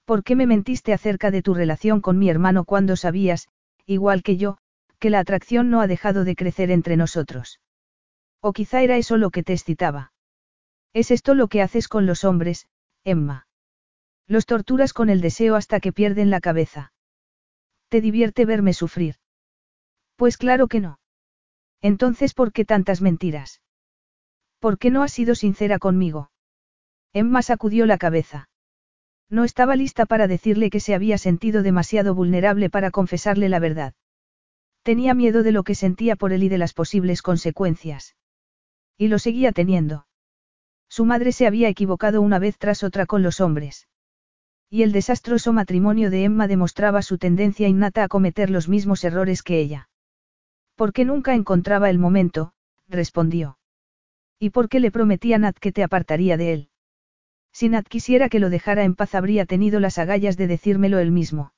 [0.05, 3.47] ¿Por qué me mentiste acerca de tu relación con mi hermano cuando sabías,
[3.85, 4.57] igual que yo,
[4.97, 7.61] que la atracción no ha dejado de crecer entre nosotros?
[8.41, 10.13] O quizá era eso lo que te excitaba.
[10.91, 12.67] Es esto lo que haces con los hombres,
[13.03, 13.45] Emma.
[14.25, 16.91] Los torturas con el deseo hasta que pierden la cabeza.
[17.89, 19.17] ¿Te divierte verme sufrir?
[20.15, 20.99] Pues claro que no.
[21.81, 23.61] Entonces, ¿por qué tantas mentiras?
[24.57, 26.31] ¿Por qué no has sido sincera conmigo?
[27.13, 28.49] Emma sacudió la cabeza.
[29.29, 33.93] No estaba lista para decirle que se había sentido demasiado vulnerable para confesarle la verdad.
[34.83, 38.15] Tenía miedo de lo que sentía por él y de las posibles consecuencias.
[38.97, 40.07] Y lo seguía teniendo.
[40.87, 43.87] Su madre se había equivocado una vez tras otra con los hombres.
[44.69, 49.43] Y el desastroso matrimonio de Emma demostraba su tendencia innata a cometer los mismos errores
[49.43, 49.89] que ella.
[50.75, 52.53] ¿Por qué nunca encontraba el momento?
[52.87, 53.57] respondió.
[54.39, 56.69] ¿Y por qué le prometía Nat que te apartaría de él?
[57.51, 61.11] Si Nat quisiera que lo dejara en paz habría tenido las agallas de decírmelo él
[61.11, 61.53] mismo.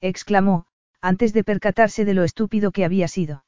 [0.00, 0.66] Exclamó,
[1.00, 3.44] antes de percatarse de lo estúpido que había sido.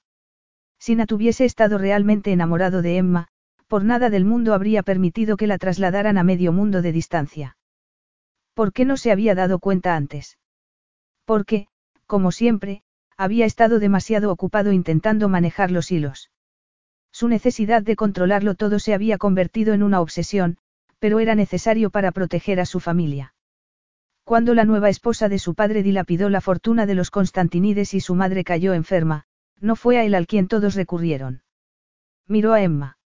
[0.78, 3.28] Si Nat hubiese estado realmente enamorado de Emma,
[3.66, 7.56] por nada del mundo habría permitido que la trasladaran a medio mundo de distancia.
[8.54, 10.38] ¿Por qué no se había dado cuenta antes?
[11.24, 11.68] Porque,
[12.06, 12.82] como siempre,
[13.16, 16.30] había estado demasiado ocupado intentando manejar los hilos.
[17.10, 20.58] Su necesidad de controlarlo todo se había convertido en una obsesión,
[20.98, 23.34] pero era necesario para proteger a su familia.
[24.24, 28.14] Cuando la nueva esposa de su padre dilapidó la fortuna de los Constantinides y su
[28.14, 29.24] madre cayó enferma,
[29.60, 31.42] no fue a él al quien todos recurrieron.
[32.26, 32.98] Miró a Emma.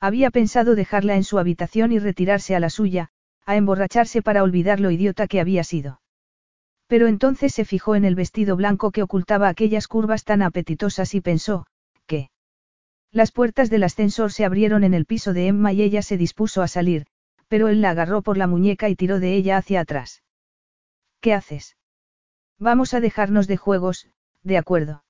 [0.00, 3.10] Había pensado dejarla en su habitación y retirarse a la suya,
[3.44, 6.00] a emborracharse para olvidar lo idiota que había sido.
[6.86, 11.20] Pero entonces se fijó en el vestido blanco que ocultaba aquellas curvas tan apetitosas y
[11.20, 11.66] pensó,
[12.06, 12.30] que...
[13.10, 16.62] Las puertas del ascensor se abrieron en el piso de Emma y ella se dispuso
[16.62, 17.06] a salir,
[17.48, 20.22] pero él la agarró por la muñeca y tiró de ella hacia atrás.
[21.20, 21.76] ¿Qué haces?
[22.58, 24.08] Vamos a dejarnos de juegos,
[24.42, 25.04] de acuerdo.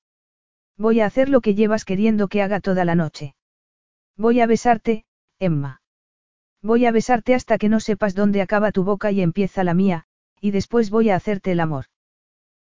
[0.77, 3.35] Voy a hacer lo que llevas queriendo que haga toda la noche.
[4.15, 5.05] Voy a besarte,
[5.39, 5.81] Emma.
[6.61, 10.05] Voy a besarte hasta que no sepas dónde acaba tu boca y empieza la mía,
[10.39, 11.85] y después voy a hacerte el amor.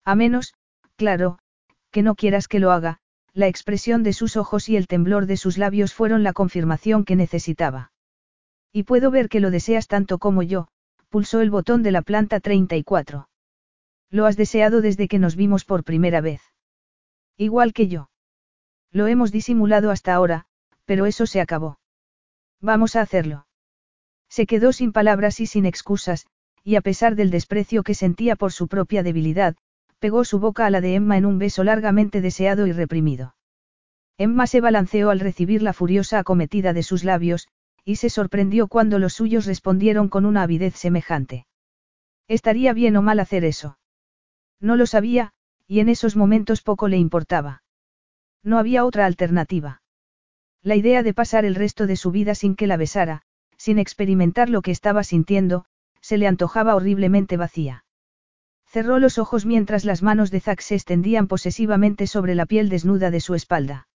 [0.05, 0.55] A menos,
[0.97, 1.39] claro,
[1.91, 3.01] que no quieras que lo haga,
[3.35, 7.17] la expresión de sus ojos y el temblor de sus labios fueron la confirmación que
[7.17, 7.93] necesitaba.
[8.73, 10.69] Y puedo ver que lo deseas tanto como yo,
[11.09, 13.29] pulsó el botón de la planta 34.
[14.11, 16.41] Lo has deseado desde que nos vimos por primera vez.
[17.37, 18.09] Igual que yo.
[18.93, 20.47] Lo hemos disimulado hasta ahora,
[20.85, 21.81] pero eso se acabó.
[22.61, 23.47] Vamos a hacerlo.
[24.29, 26.27] Se quedó sin palabras y sin excusas,
[26.63, 29.57] y a pesar del desprecio que sentía por su propia debilidad,
[30.05, 33.37] pegó su boca a la de Emma en un beso largamente deseado y reprimido.
[34.19, 37.49] Emma se balanceó al recibir la furiosa acometida de sus labios,
[37.87, 41.47] y se sorprendió cuando los suyos respondieron con una avidez semejante.
[42.29, 43.79] ¿Estaría bien o mal hacer eso?
[44.61, 45.33] No lo sabía,
[45.67, 47.63] y en esos momentos poco le importaba.
[48.43, 49.81] No había otra alternativa.
[50.61, 53.23] La idea de pasar el resto de su vida sin que la besara,
[53.57, 55.65] sin experimentar lo que estaba sintiendo,
[56.03, 57.84] se le antojaba horriblemente vacía.
[58.75, 63.13] Cerró los ojos mientras las manos de Zack se extendían posesivamente sobre la piel desnuda
[63.13, 63.87] de su espalda.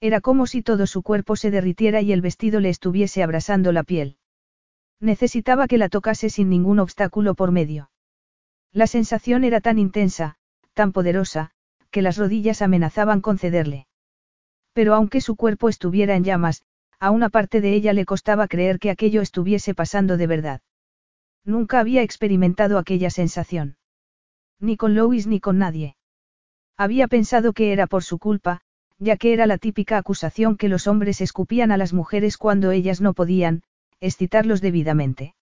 [0.00, 3.82] Era como si todo su cuerpo se derritiera y el vestido le estuviese abrasando la
[3.82, 4.18] piel.
[5.00, 7.90] Necesitaba que la tocase sin ningún obstáculo por medio.
[8.70, 10.36] La sensación era tan intensa,
[10.72, 11.50] tan poderosa,
[11.90, 13.88] que las rodillas amenazaban con cederle.
[14.72, 16.62] Pero aunque su cuerpo estuviera en llamas,
[17.00, 20.60] a una parte de ella le costaba creer que aquello estuviese pasando de verdad.
[21.44, 23.78] Nunca había experimentado aquella sensación.
[24.60, 25.96] Ni con Lois ni con nadie.
[26.76, 28.60] Había pensado que era por su culpa,
[28.98, 33.00] ya que era la típica acusación que los hombres escupían a las mujeres cuando ellas
[33.00, 33.62] no podían,
[34.00, 35.34] excitarlos debidamente.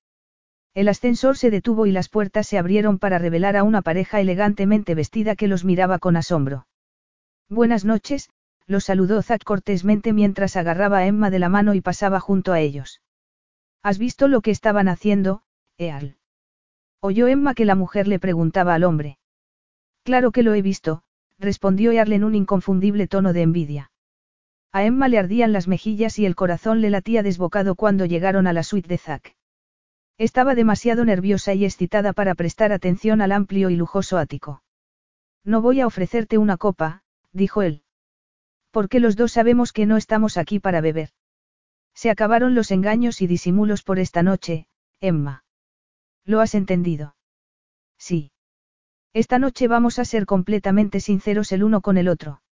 [0.74, 4.94] El ascensor se detuvo y las puertas se abrieron para revelar a una pareja elegantemente
[4.94, 6.66] vestida que los miraba con asombro.
[7.48, 8.30] Buenas noches,
[8.66, 12.60] los saludó Zack cortésmente mientras agarraba a Emma de la mano y pasaba junto a
[12.60, 13.02] ellos.
[13.82, 15.42] ¿Has visto lo que estaban haciendo,
[15.78, 16.16] Earl.
[17.06, 19.18] Oyó Emma que la mujer le preguntaba al hombre.
[20.04, 21.02] Claro que lo he visto,
[21.38, 23.90] respondió Earl en un inconfundible tono de envidia.
[24.72, 28.54] A Emma le ardían las mejillas y el corazón le latía desbocado cuando llegaron a
[28.54, 29.36] la suite de Zack.
[30.16, 34.62] Estaba demasiado nerviosa y excitada para prestar atención al amplio y lujoso ático.
[35.44, 37.02] No voy a ofrecerte una copa,
[37.34, 37.82] dijo él.
[38.70, 41.10] Porque los dos sabemos que no estamos aquí para beber.
[41.92, 44.68] Se acabaron los engaños y disimulos por esta noche,
[45.00, 45.43] Emma.
[46.24, 47.16] ¿Lo has entendido?
[47.98, 48.32] Sí.
[49.12, 52.42] Esta noche vamos a ser completamente sinceros el uno con el otro.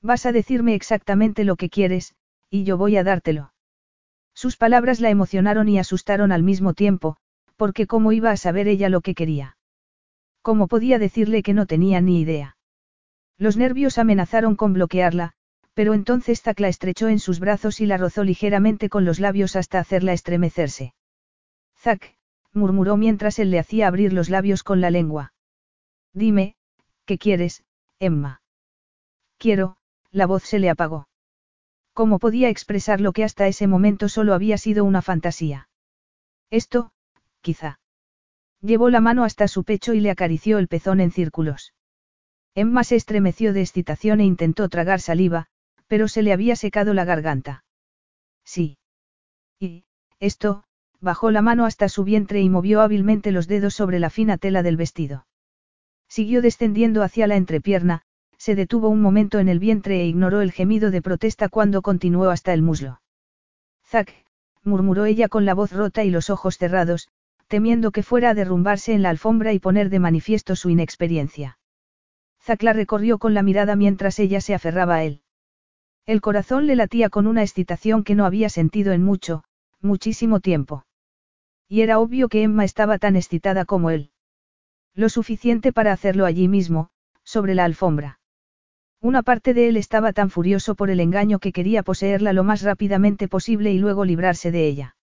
[0.00, 2.14] Vas a decirme exactamente lo que quieres,
[2.48, 3.52] y yo voy a dártelo.
[4.34, 7.16] Sus palabras la emocionaron y asustaron al mismo tiempo,
[7.56, 9.56] porque cómo iba a saber ella lo que quería.
[10.40, 12.56] ¿Cómo podía decirle que no tenía ni idea?
[13.38, 15.34] Los nervios amenazaron con bloquearla,
[15.74, 19.56] pero entonces Zack la estrechó en sus brazos y la rozó ligeramente con los labios
[19.56, 20.94] hasta hacerla estremecerse.
[21.78, 22.16] Zack,
[22.52, 25.32] murmuró mientras él le hacía abrir los labios con la lengua.
[26.12, 26.56] Dime,
[27.04, 27.64] ¿qué quieres,
[27.98, 28.42] Emma?
[29.38, 29.76] Quiero,
[30.10, 31.08] la voz se le apagó.
[31.94, 35.68] ¿Cómo podía expresar lo que hasta ese momento solo había sido una fantasía?
[36.50, 36.92] Esto,
[37.40, 37.80] quizá.
[38.60, 41.74] Llevó la mano hasta su pecho y le acarició el pezón en círculos.
[42.54, 45.46] Emma se estremeció de excitación e intentó tragar saliva,
[45.86, 47.64] pero se le había secado la garganta.
[48.44, 48.78] Sí.
[49.58, 49.84] Y,
[50.20, 50.64] esto,
[51.02, 54.62] bajó la mano hasta su vientre y movió hábilmente los dedos sobre la fina tela
[54.62, 55.26] del vestido.
[56.08, 58.02] Siguió descendiendo hacia la entrepierna,
[58.38, 62.30] se detuvo un momento en el vientre e ignoró el gemido de protesta cuando continuó
[62.30, 63.00] hasta el muslo.
[63.84, 64.14] Zack,
[64.62, 67.08] murmuró ella con la voz rota y los ojos cerrados,
[67.48, 71.58] temiendo que fuera a derrumbarse en la alfombra y poner de manifiesto su inexperiencia.
[72.40, 75.22] Zack la recorrió con la mirada mientras ella se aferraba a él.
[76.06, 79.44] El corazón le latía con una excitación que no había sentido en mucho,
[79.80, 80.84] muchísimo tiempo.
[81.72, 84.10] Y era obvio que Emma estaba tan excitada como él.
[84.94, 86.90] Lo suficiente para hacerlo allí mismo,
[87.24, 88.20] sobre la alfombra.
[89.00, 92.60] Una parte de él estaba tan furioso por el engaño que quería poseerla lo más
[92.60, 94.96] rápidamente posible y luego librarse de ella.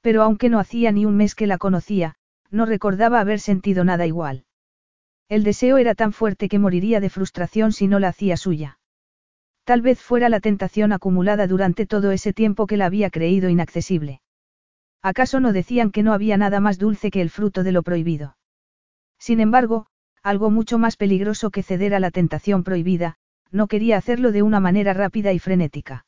[0.00, 2.14] Pero aunque no hacía ni un mes que la conocía,
[2.50, 4.46] no recordaba haber sentido nada igual.
[5.28, 8.78] El deseo era tan fuerte que moriría de frustración si no la hacía suya.
[9.64, 14.21] Tal vez fuera la tentación acumulada durante todo ese tiempo que la había creído inaccesible.
[15.02, 18.36] ¿Acaso no decían que no había nada más dulce que el fruto de lo prohibido?
[19.18, 19.86] Sin embargo,
[20.22, 23.16] algo mucho más peligroso que ceder a la tentación prohibida,
[23.50, 26.06] no quería hacerlo de una manera rápida y frenética.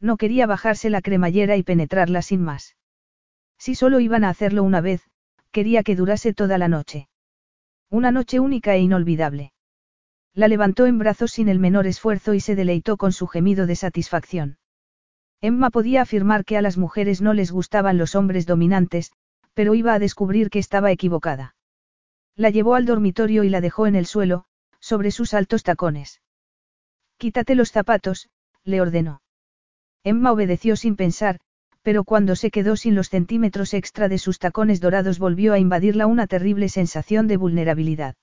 [0.00, 2.76] No quería bajarse la cremallera y penetrarla sin más.
[3.58, 5.02] Si solo iban a hacerlo una vez,
[5.50, 7.08] quería que durase toda la noche.
[7.90, 9.52] Una noche única e inolvidable.
[10.34, 13.76] La levantó en brazos sin el menor esfuerzo y se deleitó con su gemido de
[13.76, 14.58] satisfacción.
[15.40, 19.12] Emma podía afirmar que a las mujeres no les gustaban los hombres dominantes,
[19.54, 21.54] pero iba a descubrir que estaba equivocada.
[22.34, 24.44] La llevó al dormitorio y la dejó en el suelo,
[24.80, 26.20] sobre sus altos tacones.
[27.16, 28.28] Quítate los zapatos,
[28.64, 29.22] le ordenó.
[30.04, 31.40] Emma obedeció sin pensar,
[31.82, 36.06] pero cuando se quedó sin los centímetros extra de sus tacones dorados volvió a invadirla
[36.06, 38.16] una terrible sensación de vulnerabilidad.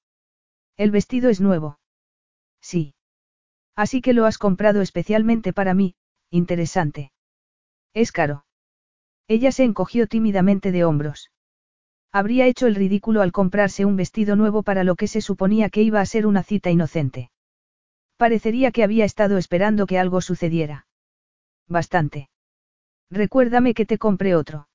[0.78, 1.80] El vestido es nuevo.
[2.62, 2.94] Sí.
[3.76, 5.96] Así que lo has comprado especialmente para mí,
[6.34, 7.12] interesante.
[7.94, 8.46] Es caro.
[9.28, 11.32] Ella se encogió tímidamente de hombros.
[12.12, 15.84] Habría hecho el ridículo al comprarse un vestido nuevo para lo que se suponía que
[15.84, 17.30] iba a ser una cita inocente.
[18.18, 20.88] Parecería que había estado esperando que algo sucediera.
[21.68, 22.30] Bastante.
[23.12, 24.68] Recuérdame que te compré otro.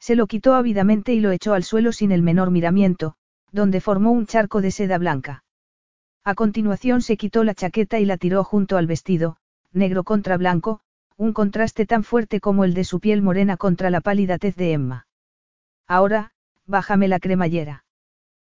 [0.00, 3.14] Se lo quitó ávidamente y lo echó al suelo sin el menor miramiento,
[3.52, 5.44] donde formó un charco de seda blanca.
[6.24, 9.36] A continuación se quitó la chaqueta y la tiró junto al vestido,
[9.74, 10.80] negro contra blanco,
[11.16, 14.72] un contraste tan fuerte como el de su piel morena contra la pálida tez de
[14.72, 15.06] Emma.
[15.86, 16.32] Ahora,
[16.66, 17.84] bájame la cremallera.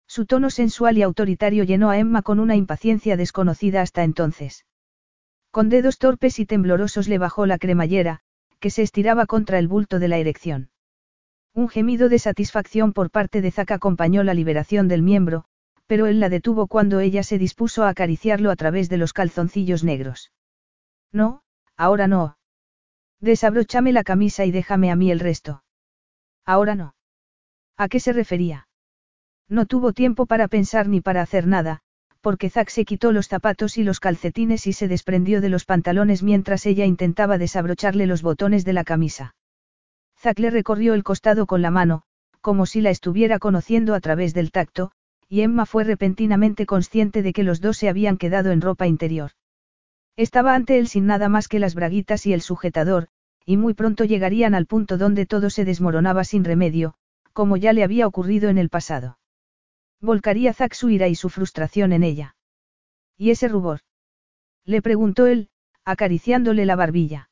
[0.06, 4.66] Su tono sensual y autoritario llenó a Emma con una impaciencia desconocida hasta entonces.
[5.50, 8.20] Con dedos torpes y temblorosos le bajó la cremallera,
[8.60, 10.70] que se estiraba contra el bulto de la erección.
[11.54, 15.44] Un gemido de satisfacción por parte de Zack acompañó la liberación del miembro,
[15.86, 19.84] pero él la detuvo cuando ella se dispuso a acariciarlo a través de los calzoncillos
[19.84, 20.32] negros.
[21.14, 21.42] No,
[21.76, 22.36] ahora no.
[23.20, 25.62] Desabróchame la camisa y déjame a mí el resto.
[26.44, 26.96] Ahora no.
[27.78, 28.66] ¿A qué se refería?
[29.48, 31.80] No tuvo tiempo para pensar ni para hacer nada,
[32.20, 36.24] porque Zack se quitó los zapatos y los calcetines y se desprendió de los pantalones
[36.24, 39.36] mientras ella intentaba desabrocharle los botones de la camisa.
[40.18, 42.02] Zack le recorrió el costado con la mano,
[42.40, 44.90] como si la estuviera conociendo a través del tacto,
[45.28, 49.30] y Emma fue repentinamente consciente de que los dos se habían quedado en ropa interior.
[50.16, 53.08] Estaba ante él sin nada más que las braguitas y el sujetador,
[53.44, 56.94] y muy pronto llegarían al punto donde todo se desmoronaba sin remedio,
[57.32, 59.18] como ya le había ocurrido en el pasado.
[60.00, 62.36] Volcaría Zack su ira y su frustración en ella.
[63.16, 63.80] ¿Y ese rubor?
[64.64, 65.50] Le preguntó él,
[65.84, 67.30] acariciándole la barbilla.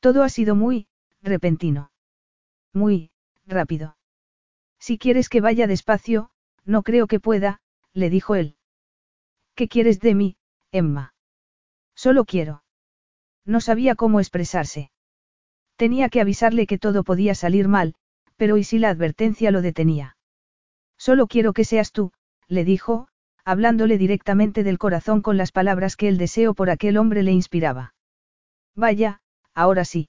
[0.00, 0.86] Todo ha sido muy,
[1.22, 1.90] repentino.
[2.72, 3.10] Muy,
[3.46, 3.96] rápido.
[4.78, 6.30] Si quieres que vaya despacio,
[6.64, 7.60] no creo que pueda,
[7.92, 8.56] le dijo él.
[9.54, 10.36] ¿Qué quieres de mí,
[10.70, 11.14] Emma?
[11.98, 12.62] Solo quiero.
[13.44, 14.92] No sabía cómo expresarse.
[15.74, 17.96] Tenía que avisarle que todo podía salir mal,
[18.36, 20.16] pero ¿y si la advertencia lo detenía?
[20.96, 22.12] Solo quiero que seas tú,
[22.46, 23.08] le dijo,
[23.44, 27.94] hablándole directamente del corazón con las palabras que el deseo por aquel hombre le inspiraba.
[28.76, 29.20] Vaya,
[29.52, 30.08] ahora sí.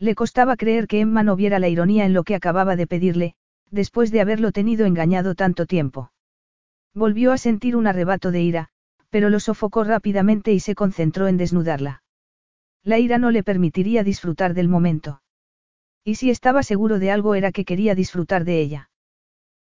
[0.00, 3.36] Le costaba creer que Emma no viera la ironía en lo que acababa de pedirle,
[3.70, 6.10] después de haberlo tenido engañado tanto tiempo.
[6.94, 8.70] Volvió a sentir un arrebato de ira,
[9.10, 12.02] pero lo sofocó rápidamente y se concentró en desnudarla.
[12.82, 15.22] La ira no le permitiría disfrutar del momento.
[16.04, 18.90] Y si estaba seguro de algo era que quería disfrutar de ella.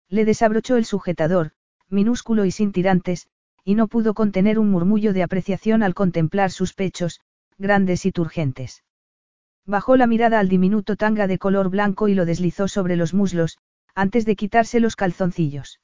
[0.09, 1.53] Le desabrochó el sujetador,
[1.89, 3.29] minúsculo y sin tirantes,
[3.65, 7.21] y no pudo contener un murmullo de apreciación al contemplar sus pechos,
[7.57, 8.85] grandes y turgentes.
[9.65, 13.57] Bajó la mirada al diminuto tanga de color blanco y lo deslizó sobre los muslos,
[13.95, 15.81] antes de quitarse los calzoncillos.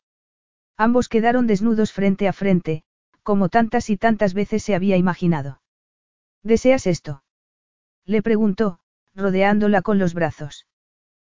[0.77, 2.83] Ambos quedaron desnudos frente a frente,
[3.23, 5.61] como tantas y tantas veces se había imaginado.
[6.43, 7.23] ¿Deseas esto?
[8.07, 8.81] Le preguntó,
[9.15, 10.67] rodeándola con los brazos.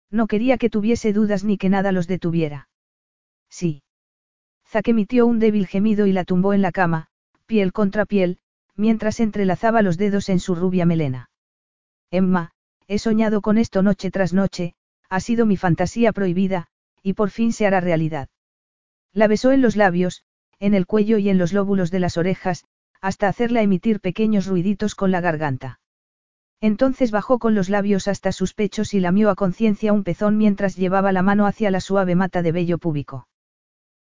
[0.10, 2.70] No quería que tuviese dudas ni que nada los detuviera.
[3.50, 3.84] Sí.
[4.68, 7.08] Zack emitió un débil gemido y la tumbó en la cama,
[7.46, 8.40] piel contra piel,
[8.76, 11.30] mientras entrelazaba los dedos en su rubia melena.
[12.10, 12.52] Emma,
[12.88, 14.76] he soñado con esto noche tras noche,
[15.10, 16.68] ha sido mi fantasía prohibida,
[17.02, 18.30] y por fin se hará realidad.
[19.14, 20.24] La besó en los labios,
[20.60, 22.66] en el cuello y en los lóbulos de las orejas,
[23.02, 25.80] hasta hacerla emitir pequeños ruiditos con la garganta.
[26.62, 30.78] Entonces bajó con los labios hasta sus pechos y lamió a conciencia un pezón mientras
[30.78, 33.28] llevaba la mano hacia la suave mata de vello púbico.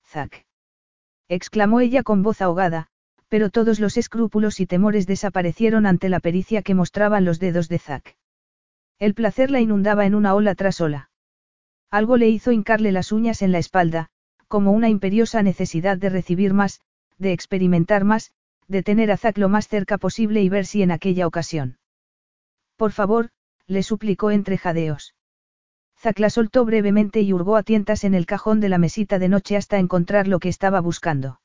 [0.07, 0.47] Zack.
[1.27, 2.87] exclamó ella con voz ahogada,
[3.27, 7.77] pero todos los escrúpulos y temores desaparecieron ante la pericia que mostraban los dedos de
[7.77, 8.17] Zack.
[8.99, 11.11] El placer la inundaba en una ola tras ola.
[11.91, 14.09] Algo le hizo hincarle las uñas en la espalda,
[14.47, 16.81] como una imperiosa necesidad de recibir más,
[17.17, 18.31] de experimentar más,
[18.67, 21.77] de tener a Zack lo más cerca posible y ver si en aquella ocasión.
[22.75, 23.29] Por favor,
[23.65, 25.15] le suplicó entre jadeos.
[25.99, 29.29] Zack la soltó brevemente y hurgó a tientas en el cajón de la mesita de
[29.29, 31.41] noche hasta encontrar lo que estaba buscando.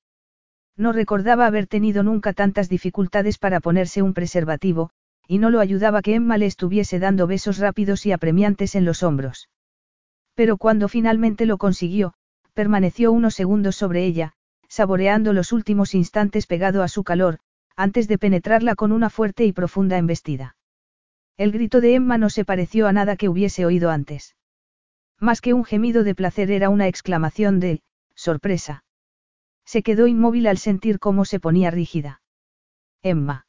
[0.76, 4.90] No recordaba haber tenido nunca tantas dificultades para ponerse un preservativo,
[5.26, 9.02] y no lo ayudaba que Emma le estuviese dando besos rápidos y apremiantes en los
[9.02, 9.48] hombros.
[10.34, 12.14] Pero cuando finalmente lo consiguió,
[12.54, 14.34] permaneció unos segundos sobre ella,
[14.68, 17.38] saboreando los últimos instantes pegado a su calor,
[17.76, 20.56] antes de penetrarla con una fuerte y profunda embestida.
[21.36, 24.36] El grito de Emma no se pareció a nada que hubiese oído antes.
[25.18, 27.82] Más que un gemido de placer era una exclamación de,
[28.14, 28.84] sorpresa.
[29.64, 32.20] Se quedó inmóvil al sentir cómo se ponía rígida.
[33.02, 33.46] Emma.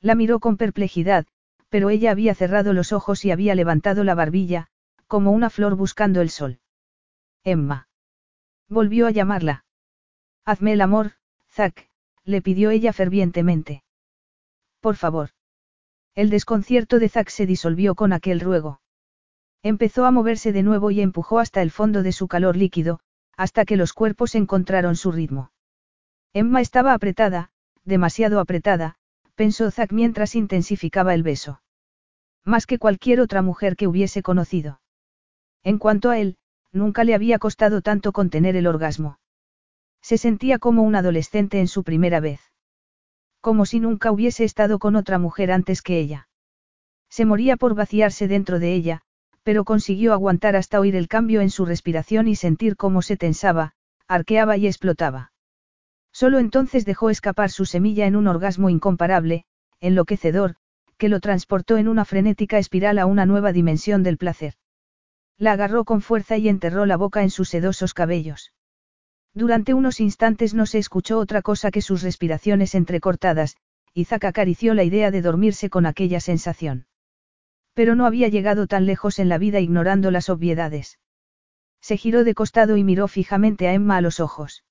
[0.00, 1.26] La miró con perplejidad,
[1.68, 4.68] pero ella había cerrado los ojos y había levantado la barbilla,
[5.06, 6.60] como una flor buscando el sol.
[7.44, 7.85] Emma.
[8.68, 9.64] Volvió a llamarla.
[10.44, 11.12] Hazme el amor,
[11.50, 11.88] Zack,
[12.24, 13.84] le pidió ella fervientemente.
[14.80, 15.30] Por favor.
[16.14, 18.80] El desconcierto de Zack se disolvió con aquel ruego.
[19.62, 23.00] Empezó a moverse de nuevo y empujó hasta el fondo de su calor líquido,
[23.36, 25.50] hasta que los cuerpos encontraron su ritmo.
[26.32, 27.50] Emma estaba apretada,
[27.84, 28.96] demasiado apretada,
[29.34, 31.62] pensó Zack mientras intensificaba el beso.
[32.44, 34.80] Más que cualquier otra mujer que hubiese conocido.
[35.62, 36.36] En cuanto a él,
[36.72, 39.18] nunca le había costado tanto contener el orgasmo.
[40.02, 42.40] Se sentía como un adolescente en su primera vez.
[43.40, 46.28] Como si nunca hubiese estado con otra mujer antes que ella.
[47.08, 49.02] Se moría por vaciarse dentro de ella,
[49.42, 53.72] pero consiguió aguantar hasta oír el cambio en su respiración y sentir cómo se tensaba,
[54.08, 55.32] arqueaba y explotaba.
[56.12, 59.44] Solo entonces dejó escapar su semilla en un orgasmo incomparable,
[59.80, 60.56] enloquecedor,
[60.98, 64.54] que lo transportó en una frenética espiral a una nueva dimensión del placer.
[65.38, 68.52] La agarró con fuerza y enterró la boca en sus sedosos cabellos.
[69.34, 73.56] Durante unos instantes no se escuchó otra cosa que sus respiraciones entrecortadas,
[73.92, 76.86] y Zack acarició la idea de dormirse con aquella sensación.
[77.74, 80.98] Pero no había llegado tan lejos en la vida ignorando las obviedades.
[81.82, 84.64] Se giró de costado y miró fijamente a Emma a los ojos.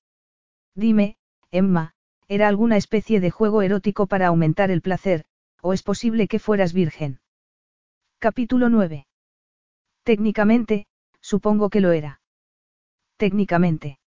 [0.74, 1.16] Dime,
[1.52, 1.94] Emma,
[2.26, 5.24] ¿era alguna especie de juego erótico para aumentar el placer,
[5.62, 7.20] o es posible que fueras virgen?
[8.18, 9.06] Capítulo 9.
[10.06, 10.86] Técnicamente,
[11.20, 12.20] supongo que lo era.
[13.16, 13.98] Técnicamente.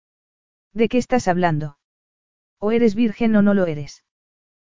[0.73, 1.77] ¿De qué estás hablando?
[2.57, 4.05] O eres virgen o no lo eres.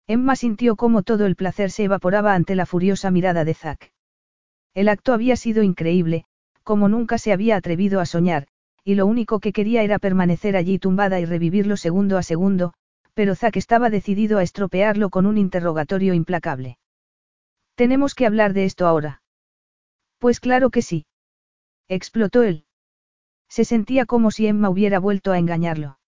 [0.07, 3.93] Emma sintió cómo todo el placer se evaporaba ante la furiosa mirada de Zack.
[4.73, 6.25] El acto había sido increíble,
[6.63, 8.47] como nunca se había atrevido a soñar,
[8.83, 12.73] y lo único que quería era permanecer allí tumbada y revivirlo segundo a segundo,
[13.13, 16.79] pero Zack estaba decidido a estropearlo con un interrogatorio implacable.
[17.75, 19.21] Tenemos que hablar de esto ahora.
[20.19, 21.05] Pues claro que sí.
[21.91, 22.67] Explotó él.
[23.49, 25.99] Se sentía como si Emma hubiera vuelto a engañarlo.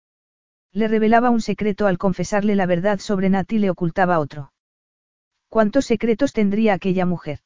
[0.71, 4.53] Le revelaba un secreto al confesarle la verdad sobre Nat y le ocultaba otro.
[5.49, 7.41] ¿Cuántos secretos tendría aquella mujer?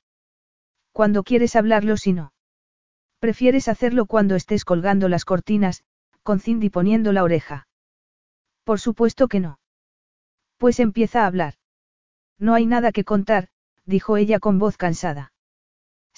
[0.92, 2.34] Cuando quieres hablarlo si no.
[3.20, 5.82] Prefieres hacerlo cuando estés colgando las cortinas,
[6.22, 7.68] con Cindy poniendo la oreja.
[8.64, 9.60] Por supuesto que no.
[10.58, 11.54] Pues empieza a hablar.
[12.38, 13.48] No hay nada que contar,
[13.86, 15.32] dijo ella con voz cansada.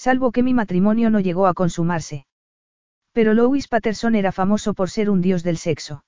[0.05, 2.25] Salvo que mi matrimonio no llegó a consumarse.
[3.11, 6.05] Pero Louis Patterson era famoso por ser un dios del sexo.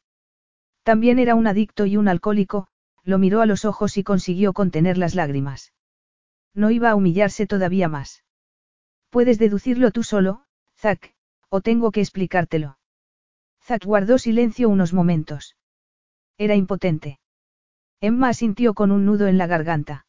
[0.83, 2.67] También era un adicto y un alcohólico,
[3.03, 5.73] lo miró a los ojos y consiguió contener las lágrimas.
[6.53, 8.23] No iba a humillarse todavía más.
[9.09, 10.45] Puedes deducirlo tú solo,
[10.77, 11.13] Zack,
[11.49, 12.77] o tengo que explicártelo.
[13.61, 15.57] Zack guardó silencio unos momentos.
[16.37, 17.19] Era impotente.
[17.99, 20.05] Emma asintió con un nudo en la garganta.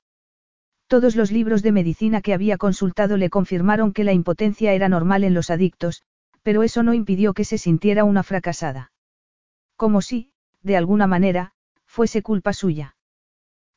[0.92, 5.24] Todos los libros de medicina que había consultado le confirmaron que la impotencia era normal
[5.24, 6.02] en los adictos,
[6.42, 8.92] pero eso no impidió que se sintiera una fracasada.
[9.76, 10.32] Como si,
[10.62, 11.52] de alguna manera,
[11.86, 12.94] fuese culpa suya.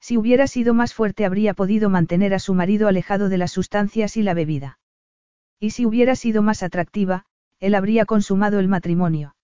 [0.01, 4.17] Si hubiera sido más fuerte habría podido mantener a su marido alejado de las sustancias
[4.17, 4.79] y la bebida.
[5.57, 7.23] Y si hubiera sido más atractiva,
[7.61, 9.37] él habría consumado el matrimonio.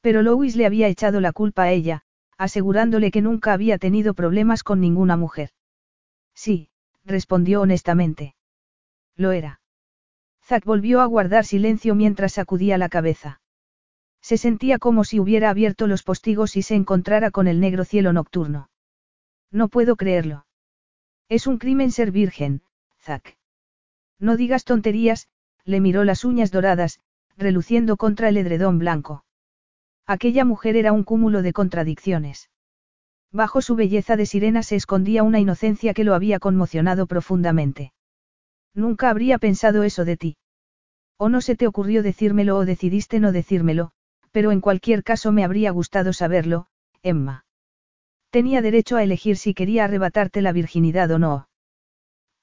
[0.00, 2.02] Pero Louis le había echado la culpa a ella,
[2.38, 5.50] asegurándole que nunca había tenido problemas con ninguna mujer.
[6.36, 6.68] Sí,
[7.04, 8.34] respondió honestamente.
[9.16, 9.60] Lo era.
[10.42, 13.40] Zack volvió a guardar silencio mientras sacudía la cabeza.
[14.20, 18.12] Se sentía como si hubiera abierto los postigos y se encontrara con el negro cielo
[18.12, 18.70] nocturno.
[19.50, 20.46] No puedo creerlo.
[21.28, 22.62] Es un crimen ser virgen,
[23.00, 23.36] Zack.
[24.18, 25.28] No digas tonterías,
[25.64, 27.00] le miró las uñas doradas,
[27.36, 29.24] reluciendo contra el edredón blanco.
[30.06, 32.50] Aquella mujer era un cúmulo de contradicciones.
[33.34, 37.92] Bajo su belleza de sirena se escondía una inocencia que lo había conmocionado profundamente.
[38.74, 40.36] Nunca habría pensado eso de ti.
[41.18, 43.90] O no se te ocurrió decírmelo o decidiste no decírmelo,
[44.30, 46.68] pero en cualquier caso me habría gustado saberlo,
[47.02, 47.44] Emma.
[48.30, 51.48] Tenía derecho a elegir si quería arrebatarte la virginidad o no.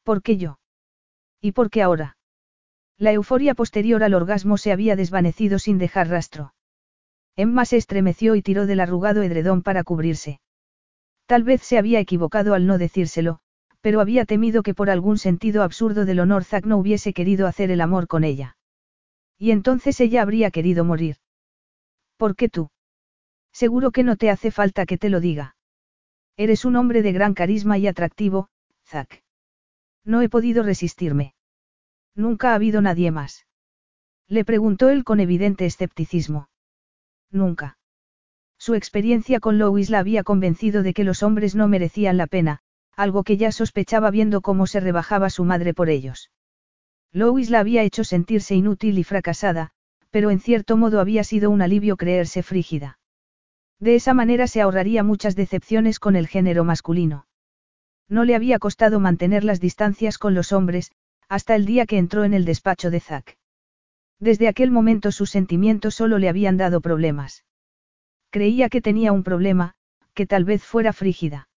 [0.04, 0.60] ¿Por qué yo?
[1.40, 2.18] ¿Y por qué ahora?
[2.98, 6.53] La euforia posterior al orgasmo se había desvanecido sin dejar rastro.
[7.38, 10.42] Emma se estremeció y tiró del arrugado edredón para cubrirse.
[11.25, 13.40] Tal vez se había equivocado al no decírselo,
[13.82, 17.72] pero había temido que por algún sentido absurdo del honor Zack no hubiese querido hacer
[17.72, 18.58] el amor con ella.
[19.38, 21.17] Y entonces ella habría querido morir.
[22.17, 22.69] ¿Por qué tú?
[23.51, 25.56] Seguro que no te hace falta que te lo diga.
[26.38, 28.50] Eres un hombre de gran carisma y atractivo,
[28.85, 29.24] Zack.
[30.06, 31.33] No he podido resistirme.
[32.16, 33.45] Nunca ha habido nadie más.
[34.27, 36.50] Le preguntó él con evidente escepticismo.
[37.32, 37.77] Nunca.
[38.61, 42.59] Su experiencia con Lois la había convencido de que los hombres no merecían la pena,
[42.95, 46.30] algo que ya sospechaba viendo cómo se rebajaba su madre por ellos.
[47.11, 49.72] Lois la había hecho sentirse inútil y fracasada,
[50.11, 52.99] pero en cierto modo había sido un alivio creerse frígida.
[53.80, 57.25] De esa manera se ahorraría muchas decepciones con el género masculino.
[58.09, 60.91] No le había costado mantener las distancias con los hombres,
[61.27, 63.40] hasta el día que entró en el despacho de Zack.
[64.19, 67.43] Desde aquel momento sus sentimientos solo le habían dado problemas.
[68.32, 69.74] Creía que tenía un problema,
[70.14, 71.50] que tal vez fuera frígida.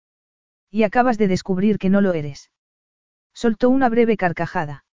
[0.70, 2.50] Y acabas de descubrir que no lo eres.
[3.34, 4.84] Soltó una breve carcajada.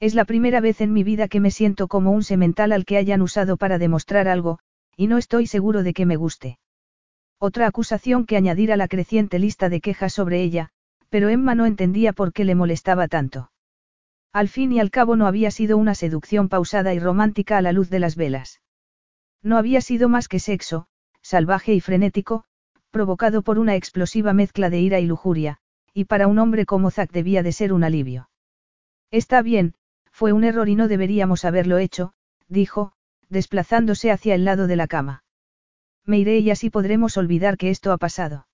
[0.00, 2.96] Es la primera vez en mi vida que me siento como un semental al que
[2.96, 4.58] hayan usado para demostrar algo,
[4.96, 6.58] y no estoy seguro de que me guste.
[7.38, 10.70] Otra acusación que añadir a la creciente lista de quejas sobre ella,
[11.08, 13.52] pero Emma no entendía por qué le molestaba tanto.
[14.32, 17.72] Al fin y al cabo no había sido una seducción pausada y romántica a la
[17.72, 18.60] luz de las velas.
[19.42, 20.88] No había sido más que sexo,
[21.26, 22.44] salvaje y frenético,
[22.92, 25.58] provocado por una explosiva mezcla de ira y lujuria,
[25.92, 28.30] y para un hombre como Zack debía de ser un alivio.
[29.10, 29.74] Está bien,
[30.12, 32.12] fue un error y no deberíamos haberlo hecho,
[32.48, 32.92] dijo,
[33.28, 35.24] desplazándose hacia el lado de la cama.
[36.04, 38.46] Me iré y así podremos olvidar que esto ha pasado.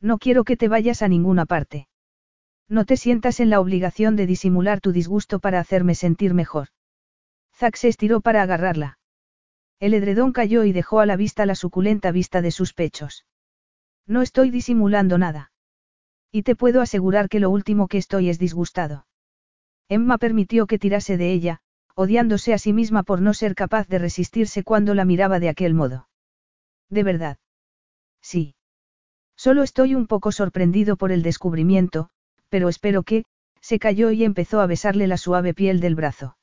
[0.00, 1.88] No quiero que te vayas a ninguna parte.
[2.68, 6.68] No te sientas en la obligación de disimular tu disgusto para hacerme sentir mejor.
[7.56, 8.97] Zack se estiró para agarrarla.
[9.80, 13.26] El edredón cayó y dejó a la vista la suculenta vista de sus pechos.
[14.06, 15.52] No estoy disimulando nada.
[16.32, 19.06] Y te puedo asegurar que lo último que estoy es disgustado.
[19.88, 21.60] Emma permitió que tirase de ella,
[21.94, 25.74] odiándose a sí misma por no ser capaz de resistirse cuando la miraba de aquel
[25.74, 26.08] modo.
[26.90, 27.38] ¿De verdad?
[28.20, 28.54] Sí.
[29.36, 32.10] Solo estoy un poco sorprendido por el descubrimiento,
[32.48, 33.24] pero espero que,
[33.60, 36.36] se cayó y empezó a besarle la suave piel del brazo.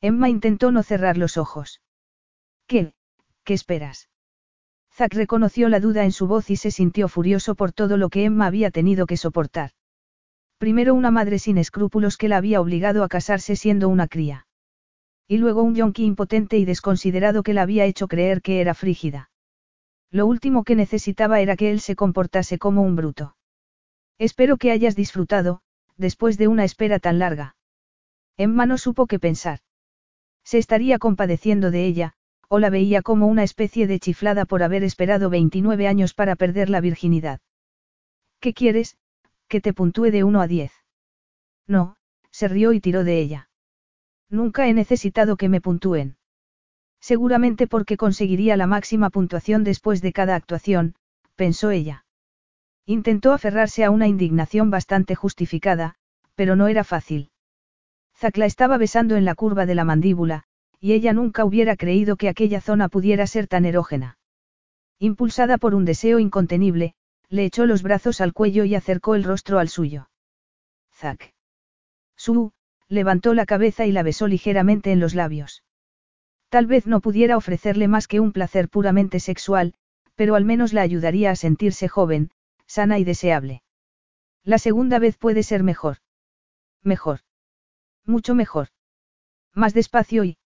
[0.00, 1.80] Emma intentó no cerrar los ojos.
[2.70, 2.92] ¿Qué?
[3.42, 4.08] ¿Qué esperas?
[4.94, 8.24] Zack reconoció la duda en su voz y se sintió furioso por todo lo que
[8.24, 9.72] Emma había tenido que soportar.
[10.56, 14.46] Primero una madre sin escrúpulos que la había obligado a casarse siendo una cría.
[15.26, 19.32] Y luego un yonki impotente y desconsiderado que la había hecho creer que era frígida.
[20.12, 23.34] Lo último que necesitaba era que él se comportase como un bruto.
[24.16, 25.60] Espero que hayas disfrutado,
[25.96, 27.56] después de una espera tan larga.
[28.36, 29.58] Emma no supo qué pensar.
[30.44, 32.14] Se estaría compadeciendo de ella,
[32.52, 36.68] o la veía como una especie de chiflada por haber esperado 29 años para perder
[36.68, 37.40] la virginidad.
[38.40, 38.98] ¿Qué quieres?
[39.46, 40.72] Que te puntúe de 1 a 10.
[41.68, 41.94] No,
[42.32, 43.48] se rió y tiró de ella.
[44.28, 46.16] Nunca he necesitado que me puntúen.
[47.00, 50.96] Seguramente porque conseguiría la máxima puntuación después de cada actuación,
[51.36, 52.04] pensó ella.
[52.84, 55.94] Intentó aferrarse a una indignación bastante justificada,
[56.34, 57.30] pero no era fácil.
[58.16, 60.44] Zack la estaba besando en la curva de la mandíbula,
[60.80, 64.18] y ella nunca hubiera creído que aquella zona pudiera ser tan erógena.
[64.98, 66.94] Impulsada por un deseo incontenible,
[67.28, 70.10] le echó los brazos al cuello y acercó el rostro al suyo.
[70.92, 71.34] Zack.
[72.16, 72.52] Su,
[72.88, 75.62] levantó la cabeza y la besó ligeramente en los labios.
[76.48, 79.74] Tal vez no pudiera ofrecerle más que un placer puramente sexual,
[80.16, 82.30] pero al menos la ayudaría a sentirse joven,
[82.66, 83.62] sana y deseable.
[84.42, 85.98] La segunda vez puede ser mejor.
[86.82, 87.20] Mejor.
[88.04, 88.68] Mucho mejor.
[89.54, 90.39] Más despacio y...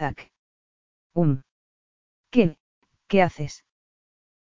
[0.00, 0.30] Zack.
[1.12, 1.42] Um.
[2.30, 2.56] ¿Qué?
[3.06, 3.66] ¿Qué haces?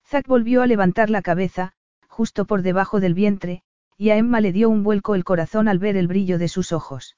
[0.06, 1.74] Zack volvió a levantar la cabeza,
[2.08, 3.64] justo por debajo del vientre,
[3.98, 6.72] y a Emma le dio un vuelco el corazón al ver el brillo de sus
[6.74, 7.18] ojos.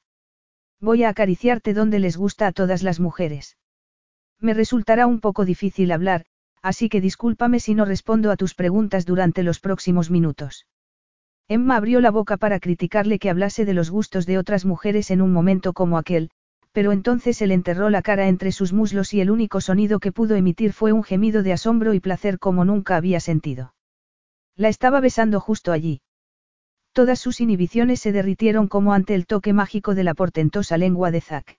[0.80, 3.58] Voy a acariciarte donde les gusta a todas las mujeres.
[4.40, 6.26] Me resultará un poco difícil hablar,
[6.62, 10.66] así que discúlpame si no respondo a tus preguntas durante los próximos minutos.
[11.50, 15.22] Emma abrió la boca para criticarle que hablase de los gustos de otras mujeres en
[15.22, 16.32] un momento como aquel,
[16.72, 20.36] pero entonces él enterró la cara entre sus muslos y el único sonido que pudo
[20.36, 23.74] emitir fue un gemido de asombro y placer como nunca había sentido.
[24.56, 26.02] La estaba besando justo allí.
[26.92, 31.22] Todas sus inhibiciones se derritieron como ante el toque mágico de la portentosa lengua de
[31.22, 31.58] Zack.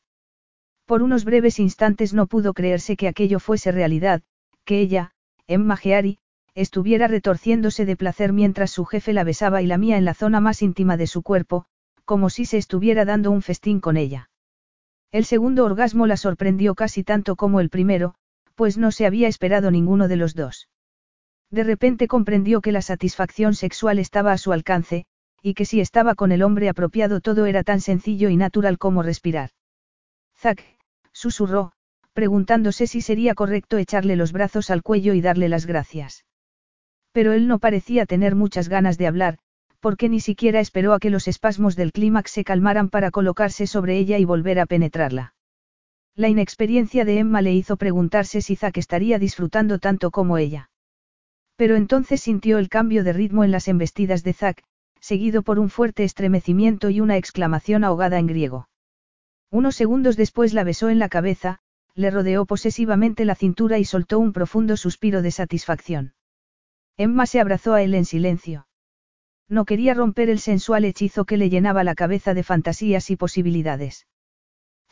[0.87, 4.23] Por unos breves instantes no pudo creerse que aquello fuese realidad,
[4.65, 5.13] que ella,
[5.47, 6.19] Emma Geari,
[6.55, 10.41] estuviera retorciéndose de placer mientras su jefe la besaba y la mía en la zona
[10.41, 11.67] más íntima de su cuerpo,
[12.05, 14.30] como si se estuviera dando un festín con ella.
[15.13, 18.15] El segundo orgasmo la sorprendió casi tanto como el primero,
[18.55, 20.69] pues no se había esperado ninguno de los dos.
[21.51, 25.07] De repente comprendió que la satisfacción sexual estaba a su alcance,
[25.43, 29.03] y que si estaba con el hombre apropiado todo era tan sencillo y natural como
[29.03, 29.51] respirar.
[30.39, 30.63] Zack,
[31.13, 31.73] susurró,
[32.13, 36.25] preguntándose si sería correcto echarle los brazos al cuello y darle las gracias.
[37.13, 39.39] Pero él no parecía tener muchas ganas de hablar,
[39.81, 43.99] porque ni siquiera esperó a que los espasmos del clímax se calmaran para colocarse sobre
[43.99, 45.35] ella y volver a penetrarla.
[46.15, 50.71] La inexperiencia de Emma le hizo preguntarse si Zack estaría disfrutando tanto como ella.
[51.57, 54.63] Pero entonces sintió el cambio de ritmo en las embestidas de Zack,
[55.01, 58.69] seguido por un fuerte estremecimiento y una exclamación ahogada en griego.
[59.51, 61.61] Unos segundos después la besó en la cabeza,
[61.95, 66.15] le rodeó posesivamente la cintura y soltó un profundo suspiro de satisfacción.
[66.97, 68.67] Emma se abrazó a él en silencio.
[69.51, 74.07] No quería romper el sensual hechizo que le llenaba la cabeza de fantasías y posibilidades.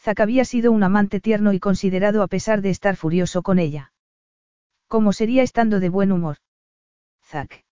[0.00, 3.92] Zack había sido un amante tierno y considerado a pesar de estar furioso con ella.
[4.88, 6.38] ¿Cómo sería estando de buen humor?
[7.24, 7.64] Zack.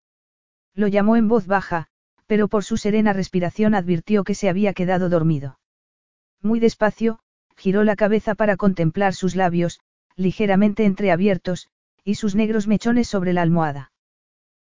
[0.74, 1.88] Lo llamó en voz baja,
[2.26, 5.58] pero por su serena respiración advirtió que se había quedado dormido.
[6.40, 7.18] Muy despacio,
[7.56, 9.80] giró la cabeza para contemplar sus labios,
[10.14, 11.68] ligeramente entreabiertos,
[12.04, 13.90] y sus negros mechones sobre la almohada.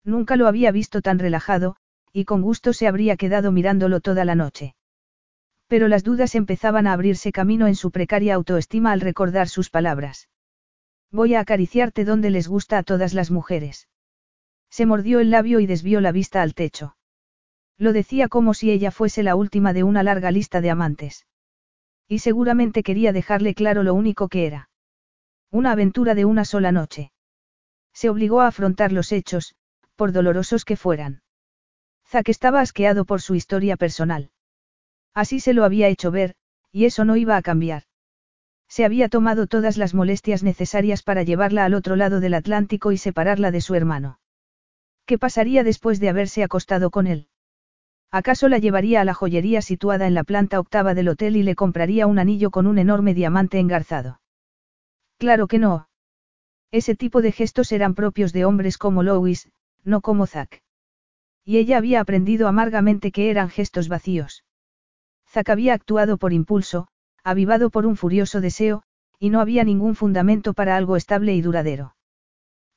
[0.02, 1.76] Nunca lo había visto tan relajado,
[2.12, 4.74] y con gusto se habría quedado mirándolo toda la noche.
[5.66, 10.28] Pero las dudas empezaban a abrirse camino en su precaria autoestima al recordar sus palabras.
[11.10, 13.88] Voy a acariciarte donde les gusta a todas las mujeres.
[14.70, 16.96] Se mordió el labio y desvió la vista al techo.
[17.78, 21.26] Lo decía como si ella fuese la última de una larga lista de amantes.
[22.08, 24.70] Y seguramente quería dejarle claro lo único que era.
[25.50, 27.12] Una aventura de una sola noche.
[27.92, 29.54] Se obligó a afrontar los hechos,
[29.96, 31.22] por dolorosos que fueran.
[32.08, 34.30] Zack estaba asqueado por su historia personal.
[35.14, 36.34] Así se lo había hecho ver,
[36.72, 37.82] y eso no iba a cambiar.
[38.66, 42.98] Se había tomado todas las molestias necesarias para llevarla al otro lado del Atlántico y
[42.98, 44.20] separarla de su hermano.
[45.04, 47.28] ¿Qué pasaría después de haberse acostado con él?
[48.10, 51.54] ¿Acaso la llevaría a la joyería situada en la planta octava del hotel y le
[51.54, 54.20] compraría un anillo con un enorme diamante engarzado?
[55.18, 55.88] Claro que no.
[56.70, 59.50] Ese tipo de gestos eran propios de hombres como Louis,
[59.84, 60.62] no como Zack.
[61.49, 64.44] Y ella había aprendido amargamente que eran gestos vacíos.
[65.31, 66.89] Zack había actuado por impulso,
[67.25, 68.83] avivado por un furioso deseo,
[69.18, 71.97] y no había ningún fundamento para algo estable y duradero.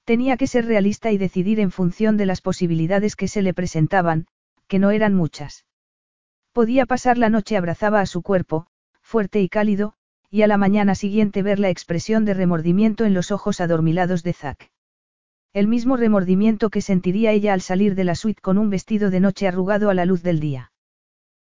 [0.06, 4.28] Tenía que ser realista y decidir en función de las posibilidades que se le presentaban,
[4.70, 5.66] que no eran muchas.
[6.54, 8.68] Podía pasar la noche abrazaba a su cuerpo,
[9.02, 9.96] fuerte y cálido,
[10.30, 14.32] y a la mañana siguiente ver la expresión de remordimiento en los ojos adormilados de
[14.32, 14.72] Zack.
[15.54, 19.20] El mismo remordimiento que sentiría ella al salir de la suite con un vestido de
[19.20, 20.72] noche arrugado a la luz del día.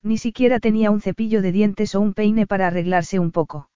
[0.02, 3.70] Ni siquiera tenía un cepillo de dientes o un peine para arreglarse un poco.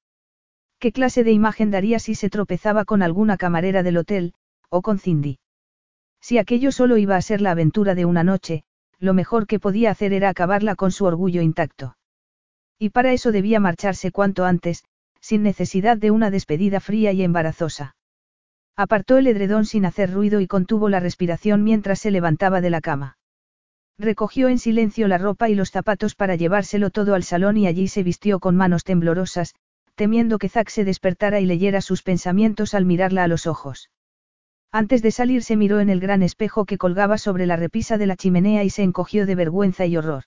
[0.79, 4.33] ¿Qué clase de imagen daría si se tropezaba con alguna camarera del hotel,
[4.69, 5.37] o con Cindy?
[6.21, 8.63] Si aquello solo iba a ser la aventura de una noche,
[8.97, 11.97] lo mejor que podía hacer era acabarla con su orgullo intacto.
[12.79, 14.83] Y para eso debía marcharse cuanto antes,
[15.21, 17.94] sin necesidad de una despedida fría y embarazosa.
[18.77, 22.81] Apartó el edredón sin hacer ruido y contuvo la respiración mientras se levantaba de la
[22.81, 23.17] cama.
[23.97, 27.87] Recogió en silencio la ropa y los zapatos para llevárselo todo al salón y allí
[27.87, 29.55] se vistió con manos temblorosas,
[29.95, 33.89] temiendo que Zack se despertara y leyera sus pensamientos al mirarla a los ojos.
[34.73, 38.07] Antes de salir se miró en el gran espejo que colgaba sobre la repisa de
[38.07, 40.25] la chimenea y se encogió de vergüenza y horror.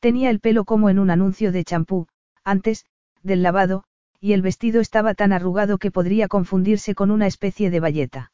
[0.00, 2.08] Tenía el pelo como en un anuncio de champú,
[2.42, 2.86] antes,
[3.22, 3.84] del lavado,
[4.22, 8.30] y el vestido estaba tan arrugado que podría confundirse con una especie de bayeta.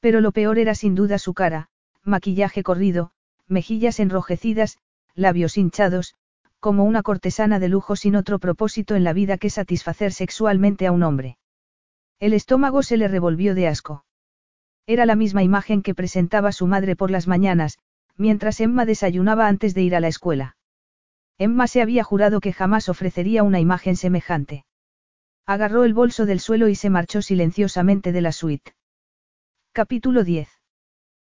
[0.00, 1.68] Pero lo peor era sin duda su cara,
[2.02, 3.12] maquillaje corrido,
[3.46, 4.78] mejillas enrojecidas,
[5.14, 6.16] labios hinchados,
[6.58, 10.92] como una cortesana de lujo sin otro propósito en la vida que satisfacer sexualmente a
[10.92, 11.38] un hombre.
[12.18, 14.04] El estómago se le revolvió de asco.
[14.88, 17.78] Era la misma imagen que presentaba su madre por las mañanas,
[18.16, 20.56] mientras Emma desayunaba antes de ir a la escuela.
[21.38, 24.65] Emma se había jurado que jamás ofrecería una imagen semejante.
[25.48, 28.74] Agarró el bolso del suelo y se marchó silenciosamente de la suite.
[29.72, 30.48] Capítulo 10.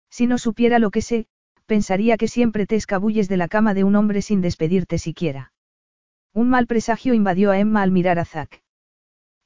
[0.10, 1.28] Si no supiera lo que sé,
[1.66, 5.54] pensaría que siempre te escabulles de la cama de un hombre sin despedirte siquiera.
[6.34, 8.62] Un mal presagio invadió a Emma al mirar a Zack.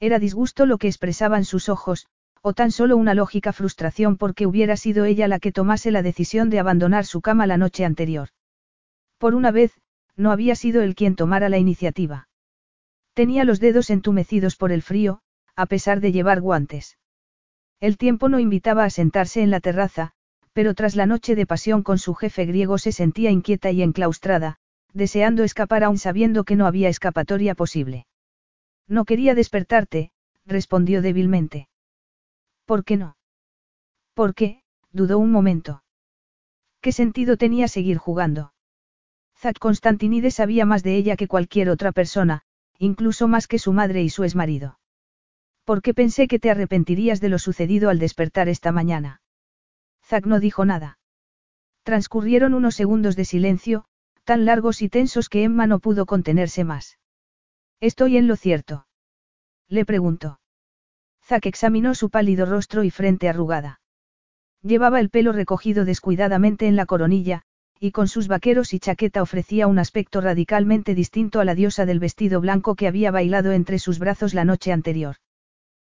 [0.00, 2.08] Era disgusto lo que expresaban sus ojos,
[2.42, 6.50] o tan solo una lógica frustración porque hubiera sido ella la que tomase la decisión
[6.50, 8.30] de abandonar su cama la noche anterior.
[9.18, 9.80] Por una vez,
[10.16, 12.26] no había sido él quien tomara la iniciativa.
[13.16, 15.20] Tenía los dedos entumecidos por el frío,
[15.54, 16.98] a pesar de llevar guantes.
[17.80, 20.12] El tiempo no invitaba a sentarse en la terraza,
[20.52, 24.58] pero tras la noche de pasión con su jefe griego se sentía inquieta y enclaustrada,
[24.92, 28.06] deseando escapar aún sabiendo que no había escapatoria posible.
[28.86, 30.10] No quería despertarte,
[30.44, 31.70] respondió débilmente.
[32.66, 33.16] ¿Por qué no?
[34.12, 34.62] ¿Por qué?
[34.92, 35.82] dudó un momento.
[36.82, 38.52] ¿Qué sentido tenía seguir jugando?
[39.38, 42.42] Zack Constantinides sabía más de ella que cualquier otra persona,
[42.78, 44.78] incluso más que su madre y su exmarido.
[45.64, 49.20] ¿Por qué pensé que te arrepentirías de lo sucedido al despertar esta mañana?
[50.04, 50.98] Zack no dijo nada.
[51.82, 53.84] Transcurrieron unos segundos de silencio,
[54.24, 56.98] tan largos y tensos que Emma no pudo contenerse más.
[57.80, 58.86] ¿Estoy en lo cierto?
[59.68, 60.40] Le preguntó.
[61.24, 63.80] Zack examinó su pálido rostro y frente arrugada.
[64.62, 67.42] Llevaba el pelo recogido descuidadamente en la coronilla,
[67.78, 72.00] y con sus vaqueros y chaqueta ofrecía un aspecto radicalmente distinto a la diosa del
[72.00, 75.16] vestido blanco que había bailado entre sus brazos la noche anterior.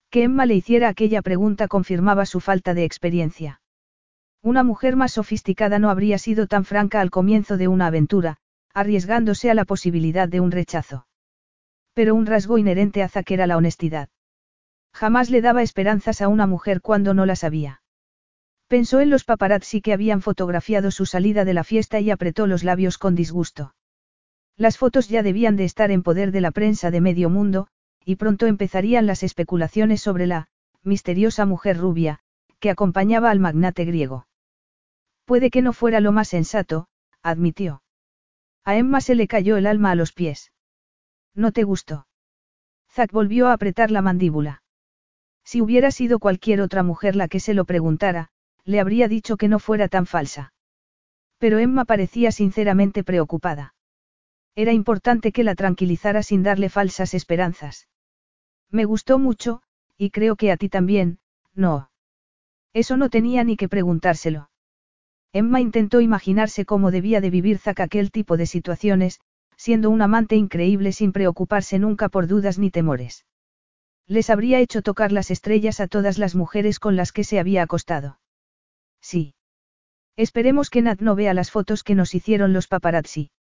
[0.10, 3.62] Que Emma le hiciera aquella pregunta confirmaba su falta de experiencia.
[4.44, 8.38] Una mujer más sofisticada no habría sido tan franca al comienzo de una aventura,
[8.74, 11.08] arriesgándose a la posibilidad de un rechazo.
[11.94, 14.10] Pero un rasgo inherente a Zack era la honestidad.
[14.94, 17.81] Jamás le daba esperanzas a una mujer cuando no la sabía.
[18.72, 22.64] Pensó en los paparazzi que habían fotografiado su salida de la fiesta y apretó los
[22.64, 23.76] labios con disgusto.
[24.56, 27.68] Las fotos ya debían de estar en poder de la prensa de medio mundo,
[28.06, 30.48] y pronto empezarían las especulaciones sobre la
[30.84, 32.20] misteriosa mujer rubia,
[32.62, 34.26] que acompañaba al magnate griego.
[35.26, 36.88] Puede que no fuera lo más sensato,
[37.22, 37.84] admitió.
[38.64, 40.54] A Emma se le cayó el alma a los pies.
[41.36, 42.08] ¿No te gustó?
[42.90, 44.64] Zack volvió a apretar la mandíbula.
[45.44, 48.32] Si hubiera sido cualquier otra mujer la que se lo preguntara,
[48.64, 50.54] le habría dicho que no fuera tan falsa.
[51.38, 53.74] Pero Emma parecía sinceramente preocupada.
[54.56, 57.88] Era importante que la tranquilizara sin darle falsas esperanzas.
[58.70, 59.62] Me gustó mucho,
[59.98, 61.20] y creo que a ti también,
[61.54, 61.90] no.
[62.74, 64.50] Eso no tenía ni que preguntárselo.
[65.34, 69.20] Emma intentó imaginarse cómo debía de vivir Zack aquel tipo de situaciones,
[69.56, 73.26] siendo un amante increíble sin preocuparse nunca por dudas ni temores.
[74.08, 77.64] Les habría hecho tocar las estrellas a todas las mujeres con las que se había
[77.64, 78.21] acostado.
[79.02, 79.34] Sí.
[80.16, 83.32] Esperemos que Nat no vea las fotos que nos hicieron los paparazzi.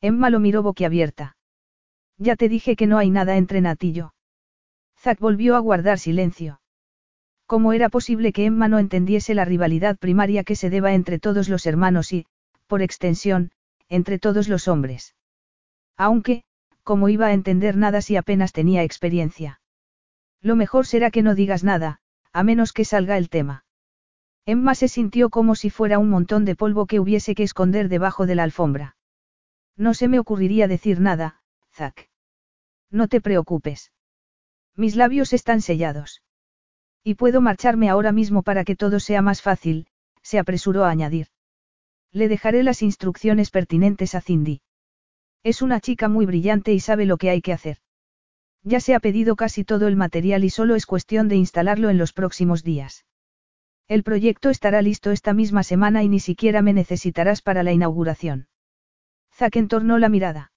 [0.00, 1.36] Emma lo miró boquiabierta.
[2.16, 4.14] Ya te dije que no hay nada entre Nat y yo.
[4.98, 6.60] Zack volvió a guardar silencio.
[7.46, 11.48] ¿Cómo era posible que Emma no entendiese la rivalidad primaria que se deba entre todos
[11.48, 12.26] los hermanos y,
[12.66, 13.50] por extensión,
[13.88, 15.16] entre todos los hombres?
[15.96, 16.44] Aunque,
[16.82, 19.60] ¿cómo iba a entender nada si apenas tenía experiencia?
[20.40, 22.00] Lo mejor será que no digas nada,
[22.32, 23.64] a menos que salga el tema.
[24.50, 28.26] Emma se sintió como si fuera un montón de polvo que hubiese que esconder debajo
[28.26, 28.96] de la alfombra.
[29.76, 31.40] No se me ocurriría decir nada,
[31.72, 32.10] Zack.
[32.90, 33.92] No te preocupes.
[34.74, 36.24] Mis labios están sellados.
[37.04, 39.86] Y puedo marcharme ahora mismo para que todo sea más fácil,
[40.20, 41.28] se apresuró a añadir.
[42.10, 44.62] Le dejaré las instrucciones pertinentes a Cindy.
[45.44, 47.78] Es una chica muy brillante y sabe lo que hay que hacer.
[48.64, 51.98] Ya se ha pedido casi todo el material y solo es cuestión de instalarlo en
[51.98, 53.04] los próximos días.
[53.90, 58.46] El proyecto estará listo esta misma semana y ni siquiera me necesitarás para la inauguración.
[59.34, 60.52] Zack entornó la mirada.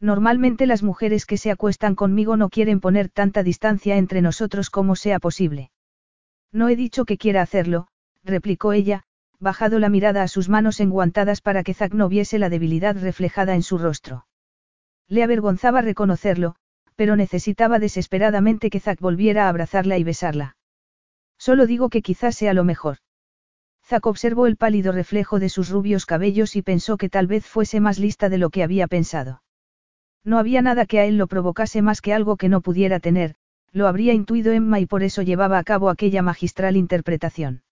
[0.00, 4.96] Normalmente las mujeres que se acuestan conmigo no quieren poner tanta distancia entre nosotros como
[4.96, 5.70] sea posible.
[6.50, 7.86] No he dicho que quiera hacerlo,
[8.24, 9.04] replicó ella,
[9.38, 13.54] bajado la mirada a sus manos enguantadas para que Zack no viese la debilidad reflejada
[13.54, 14.26] en su rostro.
[15.06, 16.56] Le avergonzaba reconocerlo,
[16.96, 20.56] pero necesitaba desesperadamente que Zack volviera a abrazarla y besarla.
[21.38, 22.98] Solo digo que quizás sea lo mejor.
[23.84, 27.80] Zack observó el pálido reflejo de sus rubios cabellos y pensó que tal vez fuese
[27.80, 29.42] más lista de lo que había pensado.
[30.24, 33.36] No había nada que a él lo provocase más que algo que no pudiera tener,
[33.72, 37.62] lo habría intuido Emma y por eso llevaba a cabo aquella magistral interpretación.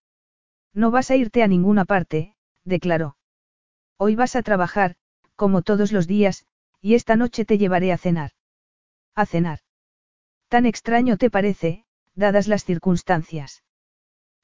[0.73, 3.17] No vas a irte a ninguna parte, declaró.
[3.99, 4.95] Hoy vas a trabajar,
[5.37, 6.47] como todos los días,
[6.81, 8.33] y esta noche te llevaré a cenar.
[9.15, 9.61] A cenar.
[10.49, 11.86] Tan extraño te parece,
[12.17, 13.63] dadas las circunstancias.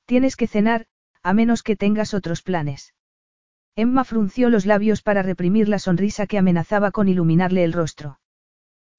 [0.07, 0.87] Tienes que cenar,
[1.23, 2.95] a menos que tengas otros planes.
[3.75, 8.21] Emma frunció los labios para reprimir la sonrisa que amenazaba con iluminarle el rostro.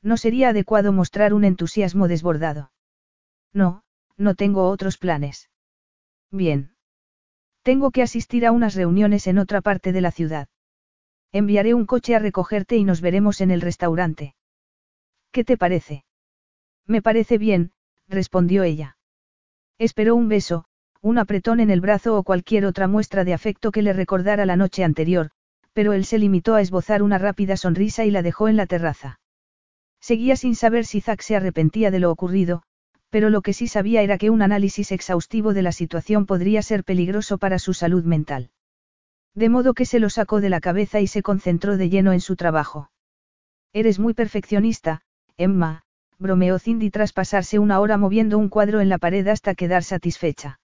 [0.01, 2.71] No sería adecuado mostrar un entusiasmo desbordado.
[3.53, 3.83] No,
[4.17, 5.49] no tengo otros planes.
[6.31, 6.75] Bien.
[7.61, 10.49] Tengo que asistir a unas reuniones en otra parte de la ciudad.
[11.31, 14.35] Enviaré un coche a recogerte y nos veremos en el restaurante.
[15.31, 16.03] ¿Qué te parece?
[16.85, 17.71] Me parece bien,
[18.07, 18.97] respondió ella.
[19.79, 20.65] Esperó un beso,
[21.01, 24.55] un apretón en el brazo o cualquier otra muestra de afecto que le recordara la
[24.55, 25.31] noche anterior,
[25.73, 29.19] pero él se limitó a esbozar una rápida sonrisa y la dejó en la terraza.
[29.99, 32.63] Seguía sin saber si Zack se arrepentía de lo ocurrido,
[33.09, 36.83] pero lo que sí sabía era que un análisis exhaustivo de la situación podría ser
[36.83, 38.51] peligroso para su salud mental.
[39.35, 42.21] De modo que se lo sacó de la cabeza y se concentró de lleno en
[42.21, 42.89] su trabajo.
[43.71, 45.01] Eres muy perfeccionista,
[45.37, 45.83] Emma,
[46.19, 50.59] bromeó Cindy tras pasarse una hora moviendo un cuadro en la pared hasta quedar satisfecha.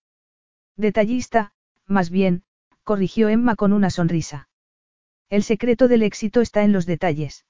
[0.76, 1.52] Detallista,
[1.86, 2.44] más bien,
[2.84, 4.50] corrigió Emma con una sonrisa.
[5.30, 7.46] El secreto del éxito está en los detalles.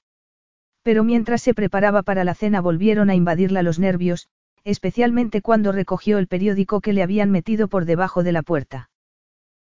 [0.82, 4.28] Pero mientras se preparaba para la cena volvieron a invadirla los nervios,
[4.64, 8.90] especialmente cuando recogió el periódico que le habían metido por debajo de la puerta.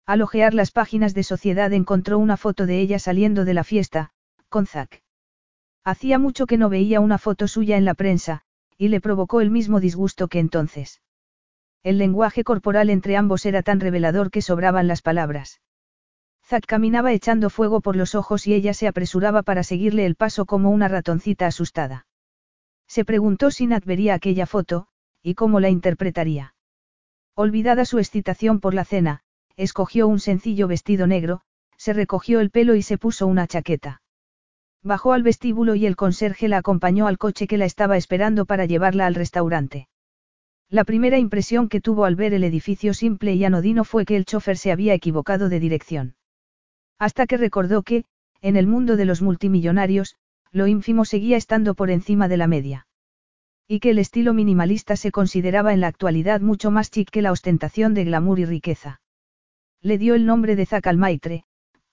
[0.06, 4.10] Al ojear las páginas de sociedad encontró una foto de ella saliendo de la fiesta,
[4.48, 5.02] con Zack.
[5.86, 8.42] Hacía mucho que no veía una foto suya en la prensa,
[8.76, 11.00] y le provocó el mismo disgusto que entonces.
[11.84, 15.60] El lenguaje corporal entre ambos era tan revelador que sobraban las palabras.
[16.44, 20.44] Zack caminaba echando fuego por los ojos y ella se apresuraba para seguirle el paso
[20.44, 22.08] como una ratoncita asustada.
[22.89, 24.89] Se preguntó si Nat vería aquella foto,
[25.23, 26.56] y cómo la interpretaría.
[27.36, 29.20] Olvidada su excitación por la cena,
[29.55, 31.42] escogió un sencillo vestido negro,
[31.76, 34.02] se recogió el pelo y se puso una chaqueta.
[34.86, 38.66] Bajó al vestíbulo y el conserje la acompañó al coche que la estaba esperando para
[38.66, 39.89] llevarla al restaurante.
[40.68, 44.24] La primera impresión que tuvo al ver el edificio simple y anodino fue que el
[44.24, 46.15] chofer se había equivocado de dirección.
[47.00, 48.05] Hasta que recordó que,
[48.40, 50.15] en el mundo de los multimillonarios,
[50.52, 52.86] lo ínfimo seguía estando por encima de la media.
[53.66, 57.32] Y que el estilo minimalista se consideraba en la actualidad mucho más chic que la
[57.32, 59.00] ostentación de glamour y riqueza.
[59.82, 61.44] Le dio el nombre de Zac Maitre,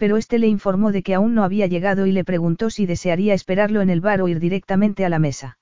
[0.03, 3.33] pero este le informó de que aún no había llegado y le preguntó si desearía
[3.33, 5.57] esperarlo en el bar o ir directamente a la mesa.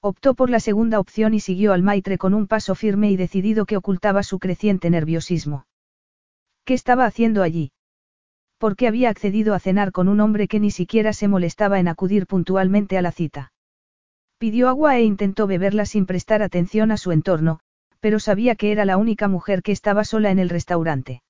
[0.00, 3.66] Optó por la segunda opción y siguió al maitre con un paso firme y decidido
[3.66, 5.66] que ocultaba su creciente nerviosismo.
[6.64, 7.72] ¿Qué estaba haciendo allí?
[8.58, 11.88] ¿Por qué había accedido a cenar con un hombre que ni siquiera se molestaba en
[11.88, 13.52] acudir puntualmente a la cita?
[14.38, 17.58] Pidió agua e intentó beberla sin prestar atención a su entorno,
[17.98, 21.24] pero sabía que era la única mujer que estaba sola en el restaurante.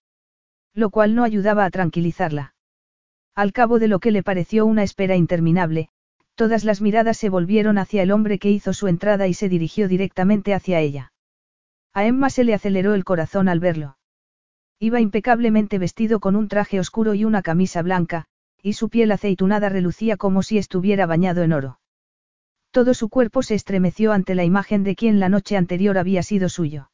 [0.76, 2.54] Lo cual no ayudaba a tranquilizarla.
[3.34, 5.90] Al cabo de lo que le pareció una espera interminable,
[6.36, 9.88] Todas las miradas se volvieron hacia el hombre que hizo su entrada y se dirigió
[9.88, 11.12] directamente hacia ella.
[11.94, 13.96] A Emma se le aceleró el corazón al verlo.
[14.78, 18.26] Iba impecablemente vestido con un traje oscuro y una camisa blanca,
[18.62, 21.80] y su piel aceitunada relucía como si estuviera bañado en oro.
[22.70, 26.50] Todo su cuerpo se estremeció ante la imagen de quien la noche anterior había sido
[26.50, 26.90] suyo.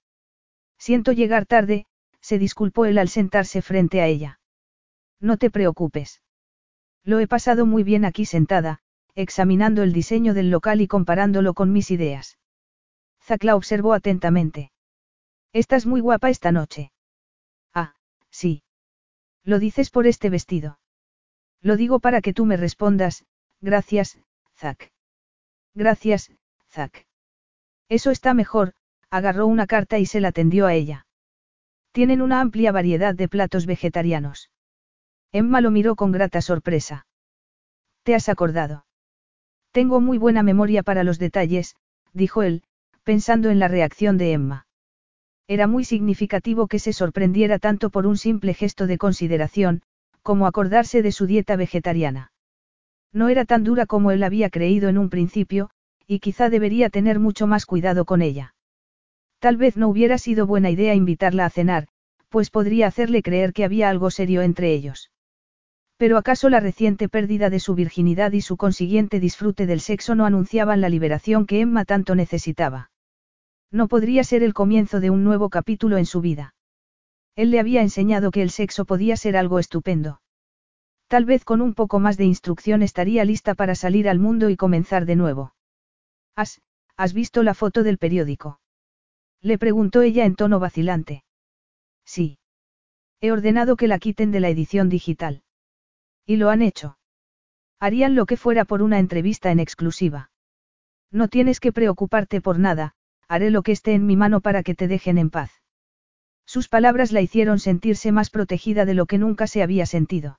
[0.78, 1.86] Siento llegar tarde,
[2.22, 4.40] se disculpó él al sentarse frente a ella.
[5.20, 6.22] No te preocupes.
[7.04, 8.80] Lo he pasado muy bien aquí sentada,
[9.14, 12.38] examinando el diseño del local y comparándolo con mis ideas.
[13.22, 14.72] Zack la observó atentamente.
[15.52, 16.92] Estás muy guapa esta noche.
[17.74, 17.94] Ah,
[18.30, 18.62] sí.
[19.44, 20.78] Lo dices por este vestido.
[21.60, 23.24] Lo digo para que tú me respondas,
[23.60, 24.18] gracias,
[24.56, 24.92] Zack.
[25.74, 26.32] Gracias,
[26.70, 27.06] Zack.
[27.88, 28.74] Eso está mejor,
[29.10, 31.06] agarró una carta y se la tendió a ella.
[31.92, 34.50] Tienen una amplia variedad de platos vegetarianos.
[35.30, 37.06] Emma lo miró con grata sorpresa.
[38.02, 38.86] ¿Te has acordado?
[39.72, 41.76] Tengo muy buena memoria para los detalles,
[42.12, 42.62] dijo él,
[43.04, 44.66] pensando en la reacción de Emma.
[45.46, 49.82] Era muy significativo que se sorprendiera tanto por un simple gesto de consideración,
[50.22, 52.32] como acordarse de su dieta vegetariana.
[53.12, 55.70] No era tan dura como él había creído en un principio,
[56.06, 58.54] y quizá debería tener mucho más cuidado con ella.
[59.42, 61.88] Tal vez no hubiera sido buena idea invitarla a cenar,
[62.28, 65.10] pues podría hacerle creer que había algo serio entre ellos.
[65.96, 70.26] Pero acaso la reciente pérdida de su virginidad y su consiguiente disfrute del sexo no
[70.26, 72.92] anunciaban la liberación que Emma tanto necesitaba.
[73.72, 76.54] No podría ser el comienzo de un nuevo capítulo en su vida.
[77.34, 80.20] Él le había enseñado que el sexo podía ser algo estupendo.
[81.08, 84.56] Tal vez con un poco más de instrucción estaría lista para salir al mundo y
[84.56, 85.52] comenzar de nuevo.
[86.36, 86.60] ¿Has,
[86.96, 88.60] has visto la foto del periódico?
[89.42, 91.24] Le preguntó ella en tono vacilante.
[92.04, 92.38] Sí.
[93.20, 95.42] He ordenado que la quiten de la edición digital.
[96.24, 96.98] Y lo han hecho.
[97.80, 100.30] Harían lo que fuera por una entrevista en exclusiva.
[101.10, 102.94] No tienes que preocuparte por nada,
[103.26, 105.50] haré lo que esté en mi mano para que te dejen en paz.
[106.46, 110.38] Sus palabras la hicieron sentirse más protegida de lo que nunca se había sentido.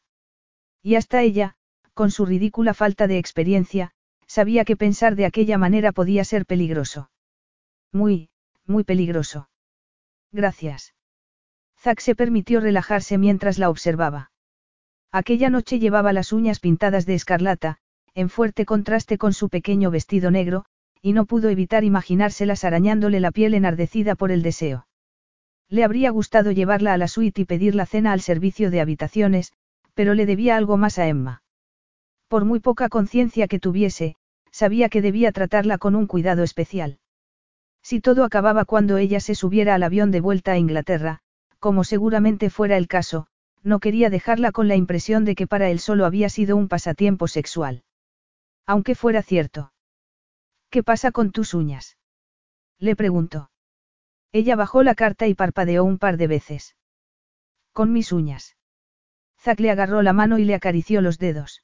[0.82, 1.56] Y hasta ella,
[1.94, 3.92] con su ridícula falta de experiencia,
[4.28, 7.10] sabía que pensar de aquella manera podía ser peligroso.
[7.92, 8.30] Muy,
[8.66, 9.50] muy peligroso.
[10.32, 10.94] Gracias.
[11.80, 14.32] Zack se permitió relajarse mientras la observaba.
[15.12, 17.78] Aquella noche llevaba las uñas pintadas de escarlata,
[18.16, 20.66] en fuerte contraste con su pequeño vestido negro,
[21.02, 24.88] y no pudo evitar imaginárselas arañándole la piel enardecida por el deseo.
[25.70, 29.52] Le habría gustado llevarla a la suite y pedir la cena al servicio de habitaciones,
[29.94, 31.44] pero le debía algo más a Emma.
[32.28, 34.16] Por muy poca conciencia que tuviese,
[34.52, 37.00] sabía que debía tratarla con un cuidado especial.
[37.84, 41.20] Si todo acababa cuando ella se subiera al avión de vuelta a Inglaterra,
[41.60, 43.28] como seguramente fuera el caso,
[43.62, 47.28] no quería dejarla con la impresión de que para él solo había sido un pasatiempo
[47.28, 47.84] sexual.
[48.66, 49.74] Aunque fuera cierto.
[50.70, 51.98] ¿Qué pasa con tus uñas?
[52.80, 53.52] Le preguntó.
[54.32, 56.76] Ella bajó la carta y parpadeó un par de veces.
[57.72, 58.58] Con mis uñas.
[59.40, 61.64] Zack le agarró la mano y le acarició los dedos.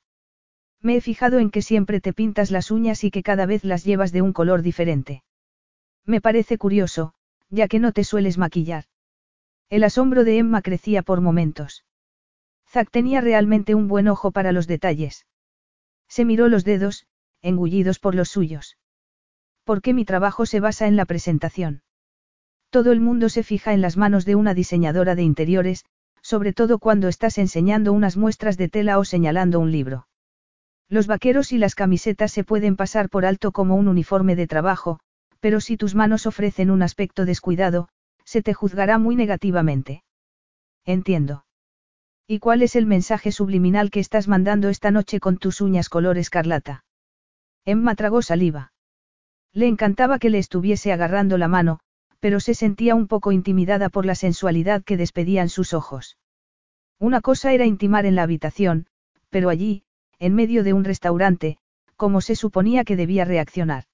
[0.82, 3.84] Me he fijado en que siempre te pintas las uñas y que cada vez las
[3.84, 5.24] llevas de un color diferente.
[6.10, 7.14] Me parece curioso,
[7.52, 8.86] ya que no te sueles maquillar.
[9.70, 11.86] El asombro de Emma crecía por momentos.
[12.68, 15.28] Zack tenía realmente un buen ojo para los detalles.
[16.08, 17.06] Se miró los dedos,
[17.44, 18.80] engullidos por los suyos.
[19.64, 21.84] Porque mi trabajo se basa en la presentación.
[22.72, 25.86] Todo el mundo se fija en las manos de una diseñadora de interiores,
[26.24, 30.08] sobre todo cuando estás enseñando unas muestras de tela o señalando un libro.
[30.88, 35.00] Los vaqueros y las camisetas se pueden pasar por alto como un uniforme de trabajo,
[35.40, 37.90] pero si tus manos ofrecen un aspecto descuidado,
[38.26, 40.04] se te juzgará muy negativamente.
[40.86, 41.46] Entiendo.
[42.28, 46.18] ¿Y cuál es el mensaje subliminal que estás mandando esta noche con tus uñas color
[46.18, 46.84] escarlata?
[47.66, 48.72] Emma tragó saliva.
[49.52, 51.80] Le encantaba que le estuviese agarrando la mano,
[52.20, 56.18] pero se sentía un poco intimidada por la sensualidad que despedían sus ojos.
[57.00, 58.86] Una cosa era intimar en la habitación,
[59.30, 59.84] pero allí,
[60.20, 61.58] en medio de un restaurante,
[61.96, 63.86] como se suponía que debía reaccionar.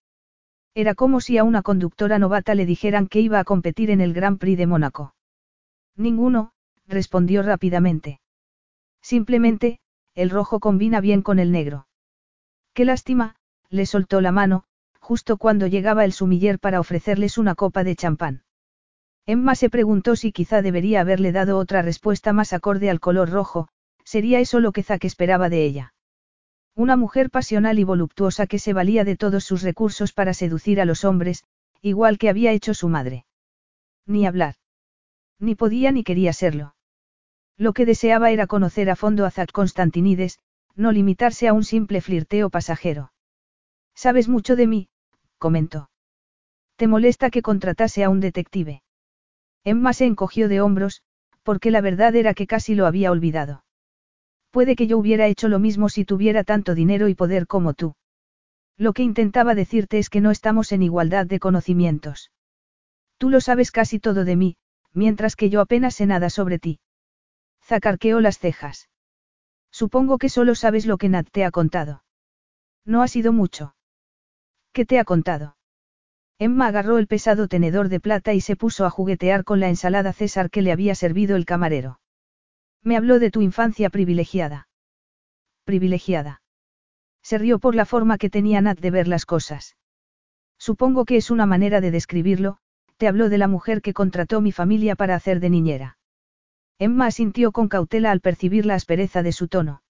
[0.78, 4.14] Era como si a una conductora novata le dijeran que iba a competir en el
[4.14, 5.16] Grand Prix de Mónaco.
[5.96, 6.52] Ninguno,
[6.86, 8.20] respondió rápidamente.
[9.02, 9.80] Simplemente,
[10.16, 11.88] el rojo combina bien con el negro.
[12.74, 13.38] Qué lástima,
[13.70, 14.66] le soltó la mano,
[15.00, 18.44] justo cuando llegaba el sumiller para ofrecerles una copa de champán.
[19.26, 23.70] Emma se preguntó si quizá debería haberle dado otra respuesta más acorde al color rojo,
[24.04, 25.95] sería eso lo que Zack esperaba de ella.
[26.76, 30.86] Una mujer pasional y voluptuosa que se valía de todos sus recursos para seducir a
[30.86, 31.46] los hombres,
[31.82, 33.26] igual que había hecho su madre.
[34.06, 34.56] Ni hablar.
[35.40, 36.76] Ni podía ni quería serlo.
[37.58, 40.40] Lo que deseaba era conocer a fondo a Zack Constantinides,
[40.76, 43.14] no limitarse a un simple flirteo pasajero.
[43.94, 44.90] Sabes mucho de mí,
[45.38, 45.90] comentó.
[46.76, 48.84] ¿Te molesta que contratase a un detective?
[49.64, 51.04] Emma se encogió de hombros,
[51.44, 53.65] porque la verdad era que casi lo había olvidado.
[54.56, 57.98] Puede que yo hubiera hecho lo mismo si tuviera tanto dinero y poder como tú.
[58.78, 62.32] Lo que intentaba decirte es que no estamos en igualdad de conocimientos.
[63.18, 64.56] Tú lo sabes casi todo de mí,
[64.94, 66.80] mientras que yo apenas sé nada sobre ti.
[67.66, 68.88] Zacarqueó las cejas.
[69.72, 72.06] Supongo que solo sabes lo que Nat te ha contado.
[72.86, 73.76] No ha sido mucho.
[74.72, 75.58] ¿Qué te ha contado?
[76.40, 80.14] Emma agarró el pesado tenedor de plata y se puso a juguetear con la ensalada
[80.14, 82.00] César que le había servido el camarero.
[82.86, 84.68] Me habló de tu infancia privilegiada.
[85.64, 86.44] Privilegiada.
[87.24, 89.76] Se rió por la forma que tenía Nat de ver las cosas.
[90.60, 92.60] Supongo que es una manera de describirlo,
[92.98, 95.98] te habló de la mujer que contrató mi familia para hacer de niñera.
[96.78, 99.82] Emma sintió con cautela al percibir la aspereza de su tono.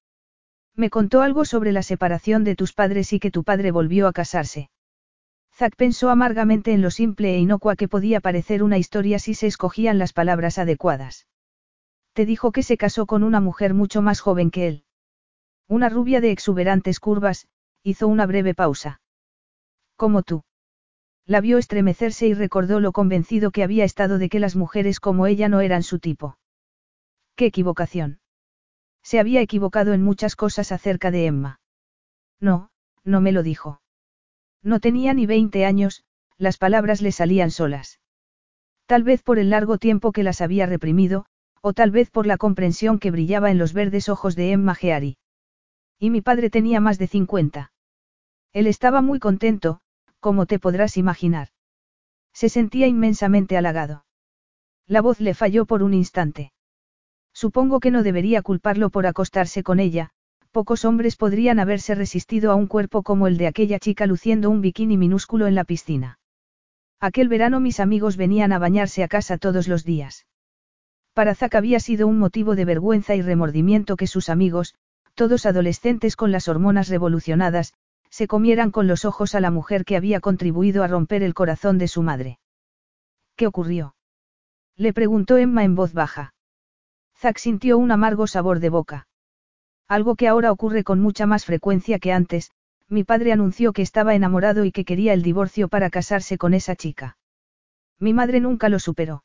[0.73, 4.13] Me contó algo sobre la separación de tus padres y que tu padre volvió a
[4.13, 4.69] casarse.
[5.53, 9.47] Zack pensó amargamente en lo simple e inocua que podía parecer una historia si se
[9.47, 11.27] escogían las palabras adecuadas.
[12.15, 14.85] Te dijo que se casó con una mujer mucho más joven que él.
[15.67, 17.49] Una rubia de exuberantes curvas,
[17.83, 19.01] hizo una breve pausa.
[19.97, 20.45] Como tú.
[21.25, 25.27] La vio estremecerse y recordó lo convencido que había estado de que las mujeres como
[25.27, 26.37] ella no eran su tipo.
[27.35, 28.21] ¡Qué equivocación!
[29.03, 31.59] Se había equivocado en muchas cosas acerca de Emma.
[32.39, 32.69] No,
[33.03, 33.81] no me lo dijo.
[34.63, 36.05] No tenía ni 20 años,
[36.37, 37.99] las palabras le salían solas.
[38.85, 41.25] Tal vez por el largo tiempo que las había reprimido,
[41.67, 45.17] o tal vez por la comprensión que brillaba en los verdes ojos de Emma Geari.
[45.97, 47.71] Y mi padre tenía más de 50.
[48.53, 49.79] Él estaba muy contento,
[50.19, 51.47] como te podrás imaginar.
[52.33, 54.05] Se sentía inmensamente halagado.
[54.85, 56.53] La voz le falló por un instante.
[57.33, 60.11] Supongo que no debería culparlo por acostarse con ella,
[60.51, 64.61] pocos hombres podrían haberse resistido a un cuerpo como el de aquella chica luciendo un
[64.61, 66.19] bikini minúsculo en la piscina.
[66.99, 70.27] Aquel verano mis amigos venían a bañarse a casa todos los días.
[71.15, 74.75] Para Zack había sido un motivo de vergüenza y remordimiento que sus amigos,
[75.13, 77.73] todos adolescentes con las hormonas revolucionadas,
[78.09, 81.77] se comieran con los ojos a la mujer que había contribuido a romper el corazón
[81.77, 82.39] de su madre.
[83.37, 83.95] ¿Qué ocurrió?
[84.75, 86.33] Le preguntó Emma en voz baja.
[87.17, 89.07] Zack sintió un amargo sabor de boca.
[89.87, 92.51] Algo que ahora ocurre con mucha más frecuencia que antes,
[92.89, 96.75] mi padre anunció que estaba enamorado y que quería el divorcio para casarse con esa
[96.75, 97.15] chica.
[97.99, 99.23] Mi madre nunca lo superó.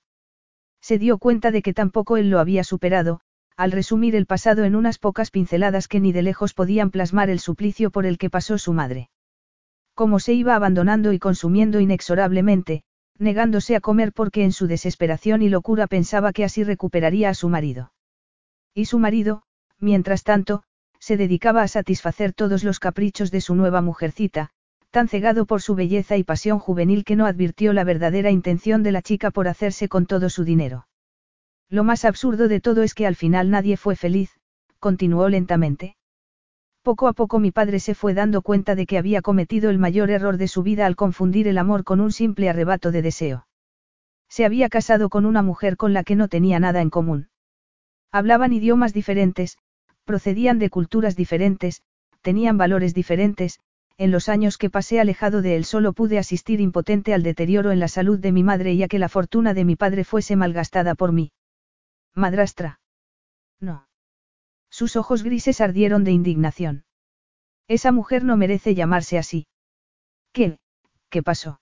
[0.80, 3.20] Se dio cuenta de que tampoco él lo había superado,
[3.56, 7.40] al resumir el pasado en unas pocas pinceladas que ni de lejos podían plasmar el
[7.40, 9.10] suplicio por el que pasó su madre.
[9.94, 12.82] Cómo se iba abandonando y consumiendo inexorablemente,
[13.18, 17.50] negándose a comer porque en su desesperación y locura pensaba que así recuperaría a su
[17.50, 17.92] marido.
[18.74, 19.42] Y su marido,
[19.78, 20.62] mientras tanto,
[20.98, 24.50] se dedicaba a satisfacer todos los caprichos de su nueva mujercita,
[24.90, 28.92] tan cegado por su belleza y pasión juvenil que no advirtió la verdadera intención de
[28.92, 30.86] la chica por hacerse con todo su dinero.
[31.68, 34.30] Lo más absurdo de todo es que al final nadie fue feliz,
[34.80, 35.96] continuó lentamente.
[36.82, 40.10] Poco a poco mi padre se fue dando cuenta de que había cometido el mayor
[40.10, 43.46] error de su vida al confundir el amor con un simple arrebato de deseo.
[44.28, 47.28] Se había casado con una mujer con la que no tenía nada en común.
[48.10, 49.58] Hablaban idiomas diferentes,
[50.04, 51.82] procedían de culturas diferentes,
[52.22, 53.60] tenían valores diferentes,
[54.00, 57.80] en los años que pasé alejado de él solo pude asistir impotente al deterioro en
[57.80, 60.94] la salud de mi madre y a que la fortuna de mi padre fuese malgastada
[60.94, 61.32] por mí.
[62.14, 62.80] Madrastra.
[63.60, 63.86] No.
[64.70, 66.84] Sus ojos grises ardieron de indignación.
[67.68, 69.46] Esa mujer no merece llamarse así.
[70.32, 70.58] ¿Qué?
[71.10, 71.60] ¿Qué pasó?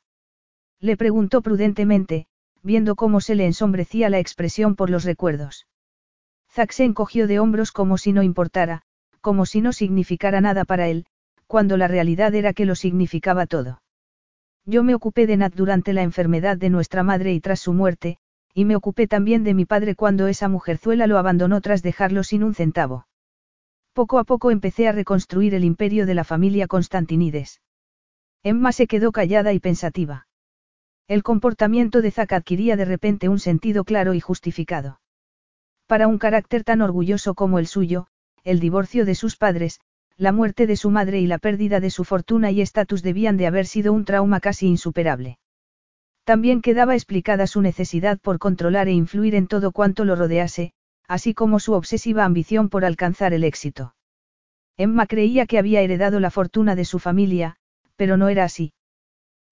[0.78, 2.28] Le preguntó prudentemente,
[2.62, 5.66] viendo cómo se le ensombrecía la expresión por los recuerdos.
[6.52, 8.82] Zack se encogió de hombros como si no importara,
[9.20, 11.06] como si no significara nada para él,
[11.48, 13.82] cuando la realidad era que lo significaba todo.
[14.64, 18.18] Yo me ocupé de Nat durante la enfermedad de nuestra madre y tras su muerte,
[18.54, 22.44] y me ocupé también de mi padre cuando esa mujerzuela lo abandonó tras dejarlo sin
[22.44, 23.06] un centavo.
[23.94, 27.62] Poco a poco empecé a reconstruir el imperio de la familia Constantinides.
[28.42, 30.28] Emma se quedó callada y pensativa.
[31.08, 35.00] El comportamiento de Zack adquiría de repente un sentido claro y justificado.
[35.86, 38.08] Para un carácter tan orgulloso como el suyo,
[38.44, 39.80] el divorcio de sus padres,
[40.18, 43.46] la muerte de su madre y la pérdida de su fortuna y estatus debían de
[43.46, 45.38] haber sido un trauma casi insuperable.
[46.24, 50.72] También quedaba explicada su necesidad por controlar e influir en todo cuanto lo rodease,
[51.06, 53.94] así como su obsesiva ambición por alcanzar el éxito.
[54.76, 57.56] Emma creía que había heredado la fortuna de su familia,
[57.94, 58.72] pero no era así.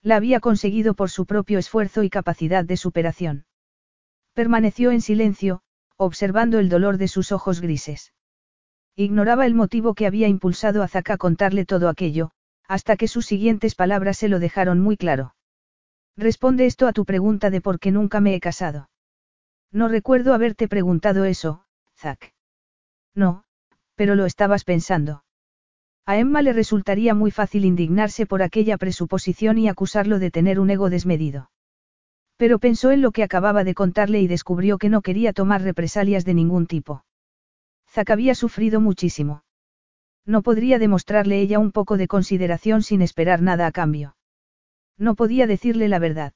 [0.03, 3.47] La había conseguido por su propio esfuerzo y capacidad de superación.
[4.35, 5.62] Permaneció en silencio,
[5.97, 8.12] observando el dolor de sus ojos grises.
[8.99, 12.31] Ignoraba el motivo que había impulsado a Zack a contarle todo aquello,
[12.66, 15.34] hasta que sus siguientes palabras se lo dejaron muy claro.
[16.16, 18.89] Responde esto a tu pregunta de por qué nunca me he casado.
[19.70, 21.66] No recuerdo haberte preguntado eso,
[21.99, 22.33] Zack.
[23.15, 23.44] No,
[23.97, 25.25] pero lo estabas pensando.
[26.07, 30.70] A Emma le resultaría muy fácil indignarse por aquella presuposición y acusarlo de tener un
[30.70, 31.50] ego desmedido.
[32.39, 36.25] Pero pensó en lo que acababa de contarle y descubrió que no quería tomar represalias
[36.25, 37.05] de ningún tipo.
[37.97, 39.42] Zack había sufrido muchísimo.
[40.26, 44.18] No podría demostrarle ella un poco de consideración sin esperar nada a cambio.
[44.99, 46.34] No podía decirle la verdad.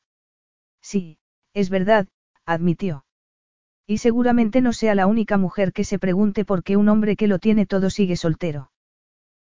[0.81, 1.19] Sí,
[1.53, 2.09] es verdad,
[2.47, 3.05] admitió.
[3.87, 7.27] Y seguramente no sea la única mujer que se pregunte por qué un hombre que
[7.27, 8.73] lo tiene todo sigue soltero.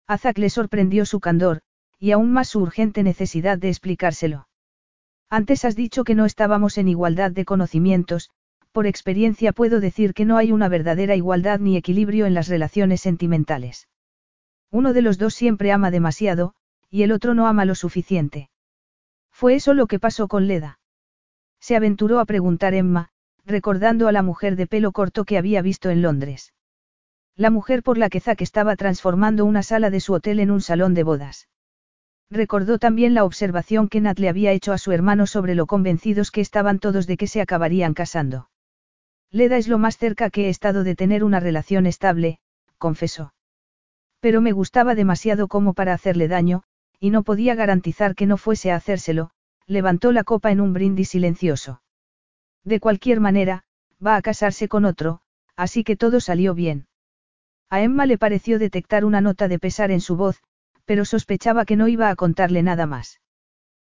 [0.08, 1.64] A le sorprendió su candor,
[2.00, 4.48] y aún más su urgente necesidad de explicárselo.
[5.30, 8.30] Antes has dicho que no estábamos en igualdad de conocimientos,
[8.76, 13.00] por experiencia puedo decir que no hay una verdadera igualdad ni equilibrio en las relaciones
[13.00, 13.88] sentimentales.
[14.70, 16.56] Uno de los dos siempre ama demasiado,
[16.90, 18.50] y el otro no ama lo suficiente.
[19.32, 20.80] Fue eso lo que pasó con Leda.
[21.62, 23.12] Se aventuró a preguntar Emma,
[23.45, 26.52] recordando a la mujer de pelo corto que había visto en Londres.
[27.38, 30.60] La mujer por la que Zack estaba transformando una sala de su hotel en un
[30.60, 31.48] salón de bodas.
[32.30, 36.30] Recordó también la observación que Nat le había hecho a su hermano sobre lo convencidos
[36.30, 38.50] que estaban todos de que se acabarían casando.
[39.36, 42.40] Leda es lo más cerca que he estado de tener una relación estable,
[42.78, 43.34] confesó.
[44.22, 46.64] Pero me gustaba demasiado como para hacerle daño,
[47.02, 49.32] y no podía garantizar que no fuese a hacérselo,
[49.68, 51.82] levantó la copa en un brindis silencioso.
[52.64, 53.66] De cualquier manera,
[54.00, 55.20] va a casarse con otro,
[55.58, 56.88] así que todo salió bien.
[57.70, 60.42] A Emma le pareció detectar una nota de pesar en su voz,
[60.86, 63.20] pero sospechaba que no iba a contarle nada más.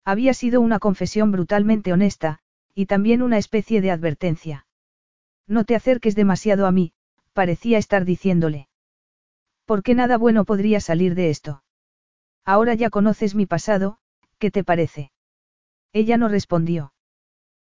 [0.05, 2.41] Había sido una confesión brutalmente honesta,
[2.75, 4.65] y también una especie de advertencia.
[5.49, 6.93] No te acerques demasiado a mí,
[7.33, 8.68] parecía estar diciéndole.
[9.65, 11.62] Porque nada bueno podría salir de esto.
[12.44, 13.99] Ahora ya conoces mi pasado,
[14.39, 15.10] ¿qué te parece?
[15.93, 16.93] Ella no respondió.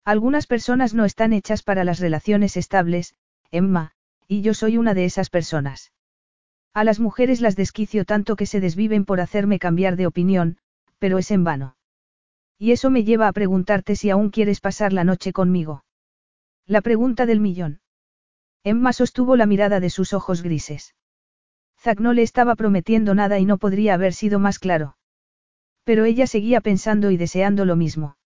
[0.05, 3.15] Algunas personas no están hechas para las relaciones estables,
[3.51, 3.93] Emma,
[4.27, 5.93] y yo soy una de esas personas.
[6.75, 10.59] A las mujeres las desquicio tanto que se desviven por hacerme cambiar de opinión,
[10.99, 11.77] pero es en vano.
[12.59, 15.85] Y eso me lleva a preguntarte si aún quieres pasar la noche conmigo.
[16.69, 17.81] La pregunta del millón.
[18.63, 20.95] Emma sostuvo la mirada de sus ojos grises.
[21.81, 24.99] Zack no le estaba prometiendo nada y no podría haber sido más claro.
[25.85, 28.19] Pero ella seguía pensando y deseando lo mismo.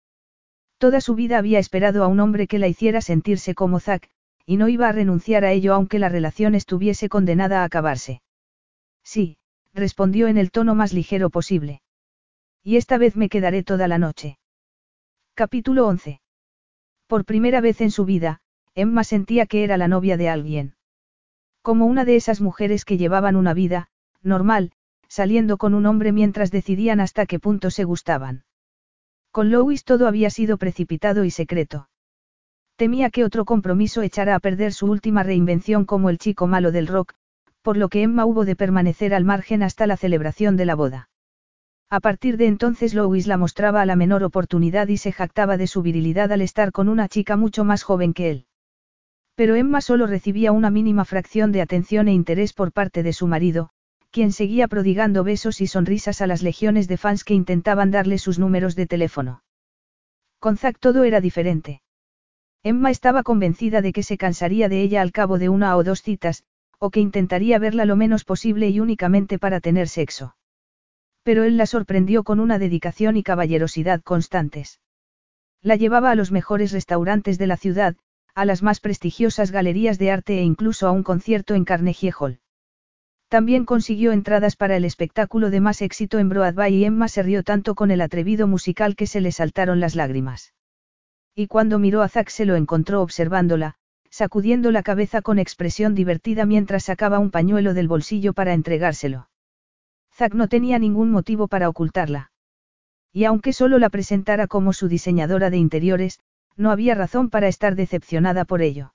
[0.79, 4.11] Toda su vida había esperado a un hombre que la hiciera sentirse como Zack,
[4.45, 8.23] y no iba a renunciar a ello aunque la relación estuviese condenada a acabarse.
[9.05, 9.39] Sí,
[9.73, 11.81] respondió en el tono más ligero posible.
[12.65, 14.41] Y esta vez me quedaré toda la noche.
[15.35, 16.22] Capítulo 11.
[17.13, 18.41] Por primera vez en su vida,
[18.75, 20.77] Emma sentía que era la novia de alguien.
[21.61, 23.89] Como una de esas mujeres que llevaban una vida,
[24.23, 24.73] normal,
[25.09, 28.45] saliendo con un hombre mientras decidían hasta qué punto se gustaban.
[29.31, 31.91] Con Louis todo había sido precipitado y secreto.
[32.77, 36.87] Temía que otro compromiso echara a perder su última reinvención como el chico malo del
[36.87, 37.13] rock,
[37.61, 41.11] por lo que Emma hubo de permanecer al margen hasta la celebración de la boda.
[41.93, 45.67] A partir de entonces Louis la mostraba a la menor oportunidad y se jactaba de
[45.67, 48.47] su virilidad al estar con una chica mucho más joven que él.
[49.35, 53.27] Pero Emma solo recibía una mínima fracción de atención e interés por parte de su
[53.27, 53.69] marido,
[54.11, 58.39] quien seguía prodigando besos y sonrisas a las legiones de fans que intentaban darle sus
[58.39, 59.43] números de teléfono.
[60.39, 61.83] Con Zack todo era diferente.
[62.63, 66.01] Emma estaba convencida de que se cansaría de ella al cabo de una o dos
[66.01, 66.43] citas,
[66.79, 70.37] o que intentaría verla lo menos posible y únicamente para tener sexo.
[71.23, 74.81] Pero él la sorprendió con una dedicación y caballerosidad constantes.
[75.63, 77.97] La llevaba a los mejores restaurantes de la ciudad,
[78.35, 82.41] a las más prestigiosas galerías de arte e incluso a un concierto en Carnegie Hall.
[83.29, 87.43] También consiguió entradas para el espectáculo de más éxito en Broadway y Emma se rió
[87.43, 90.53] tanto con el atrevido musical que se le saltaron las lágrimas.
[91.35, 93.77] Y cuando miró a Zack se lo encontró observándola,
[94.11, 99.29] sacudiendo la cabeza con expresión divertida mientras sacaba un pañuelo del bolsillo para entregárselo.
[100.15, 102.31] Zack no tenía ningún motivo para ocultarla.
[103.13, 106.21] Y aunque solo la presentara como su diseñadora de interiores,
[106.57, 108.95] no había razón para estar decepcionada por ello.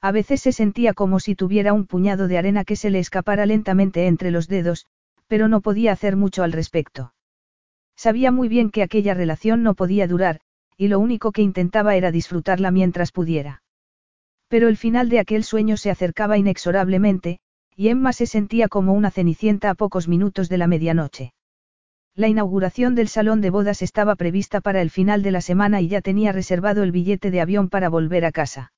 [0.00, 3.46] A veces se sentía como si tuviera un puñado de arena que se le escapara
[3.46, 4.86] lentamente entre los dedos,
[5.26, 7.14] pero no podía hacer mucho al respecto.
[7.96, 10.40] Sabía muy bien que aquella relación no podía durar,
[10.76, 13.62] y lo único que intentaba era disfrutarla mientras pudiera.
[14.46, 17.40] Pero el final de aquel sueño se acercaba inexorablemente,
[17.78, 21.32] y Emma se sentía como una cenicienta a pocos minutos de la medianoche.
[22.16, 25.86] La inauguración del salón de bodas estaba prevista para el final de la semana y
[25.86, 28.72] ya tenía reservado el billete de avión para volver a casa.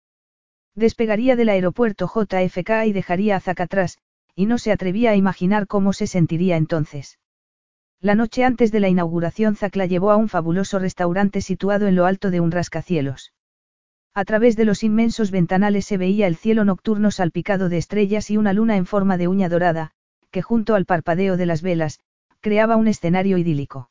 [0.74, 3.96] Despegaría del aeropuerto JFK y dejaría a Zack atrás,
[4.36, 7.18] y no se atrevía a imaginar cómo se sentiría entonces.
[8.02, 11.94] La noche antes de la inauguración Zack la llevó a un fabuloso restaurante situado en
[11.96, 13.32] lo alto de un rascacielos.
[14.14, 18.36] A través de los inmensos ventanales se veía el cielo nocturno salpicado de estrellas y
[18.36, 19.92] una luna en forma de uña dorada,
[20.30, 22.00] que junto al parpadeo de las velas,
[22.40, 23.90] creaba un escenario idílico.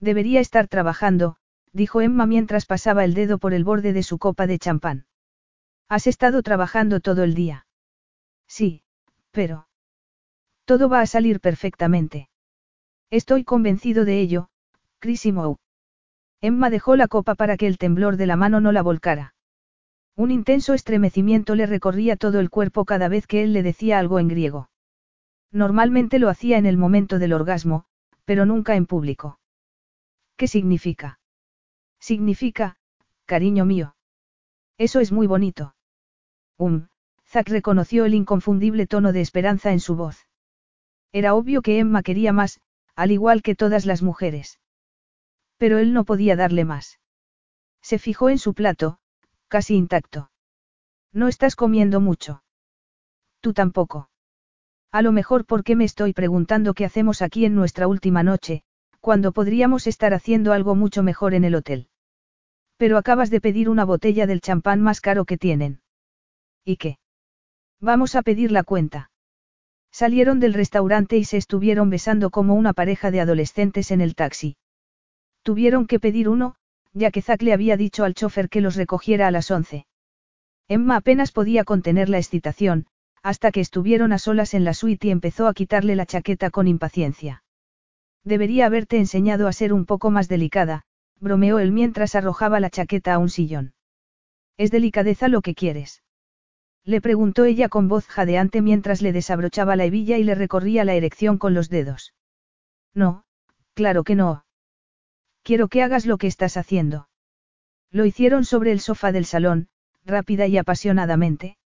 [0.00, 1.36] Debería estar trabajando,
[1.72, 5.06] dijo Emma mientras pasaba el dedo por el borde de su copa de champán.
[5.88, 7.66] ¿Has estado trabajando todo el día?
[8.46, 8.82] Sí,
[9.30, 9.68] pero...
[10.64, 12.28] Todo va a salir perfectamente.
[13.10, 14.50] Estoy convencido de ello,
[14.98, 15.56] Chris Moe.
[16.40, 19.34] Emma dejó la copa para que el temblor de la mano no la volcara.
[20.16, 24.18] Un intenso estremecimiento le recorría todo el cuerpo cada vez que él le decía algo
[24.18, 24.70] en griego.
[25.50, 27.84] Normalmente lo hacía en el momento del orgasmo,
[28.24, 29.38] pero nunca en público.
[30.36, 31.18] ¿Qué significa?
[31.98, 32.76] Significa,
[33.24, 33.96] cariño mío.
[34.76, 35.74] Eso es muy bonito.
[36.56, 36.88] Um,
[37.26, 40.26] Zack reconoció el inconfundible tono de esperanza en su voz.
[41.12, 42.60] Era obvio que Emma quería más,
[42.94, 44.60] al igual que todas las mujeres.
[45.58, 46.98] Pero él no podía darle más.
[47.82, 48.98] Se fijó en su plato,
[49.48, 50.30] casi intacto.
[51.12, 52.42] No estás comiendo mucho.
[53.40, 54.10] Tú tampoco.
[54.90, 58.62] A lo mejor porque me estoy preguntando qué hacemos aquí en nuestra última noche,
[59.00, 61.88] cuando podríamos estar haciendo algo mucho mejor en el hotel.
[62.76, 65.80] Pero acabas de pedir una botella del champán más caro que tienen.
[66.64, 66.98] ¿Y qué?
[67.80, 69.10] Vamos a pedir la cuenta.
[69.90, 74.56] Salieron del restaurante y se estuvieron besando como una pareja de adolescentes en el taxi.
[75.42, 76.54] Tuvieron que pedir uno,
[76.92, 79.86] ya que Zack le había dicho al chofer que los recogiera a las once.
[80.68, 82.86] Emma apenas podía contener la excitación,
[83.22, 86.68] hasta que estuvieron a solas en la suite y empezó a quitarle la chaqueta con
[86.68, 87.42] impaciencia.
[88.24, 90.84] Debería haberte enseñado a ser un poco más delicada,
[91.20, 93.74] bromeó él mientras arrojaba la chaqueta a un sillón.
[94.56, 96.02] ¿Es delicadeza lo que quieres?
[96.84, 100.94] Le preguntó ella con voz jadeante mientras le desabrochaba la hebilla y le recorría la
[100.94, 102.14] erección con los dedos.
[102.94, 103.24] No,
[103.74, 104.44] claro que no.
[105.48, 107.08] Quiero que hagas lo que estás haciendo.
[107.90, 109.68] Lo hicieron sobre el sofá del salón,
[110.04, 111.56] rápida y apasionadamente.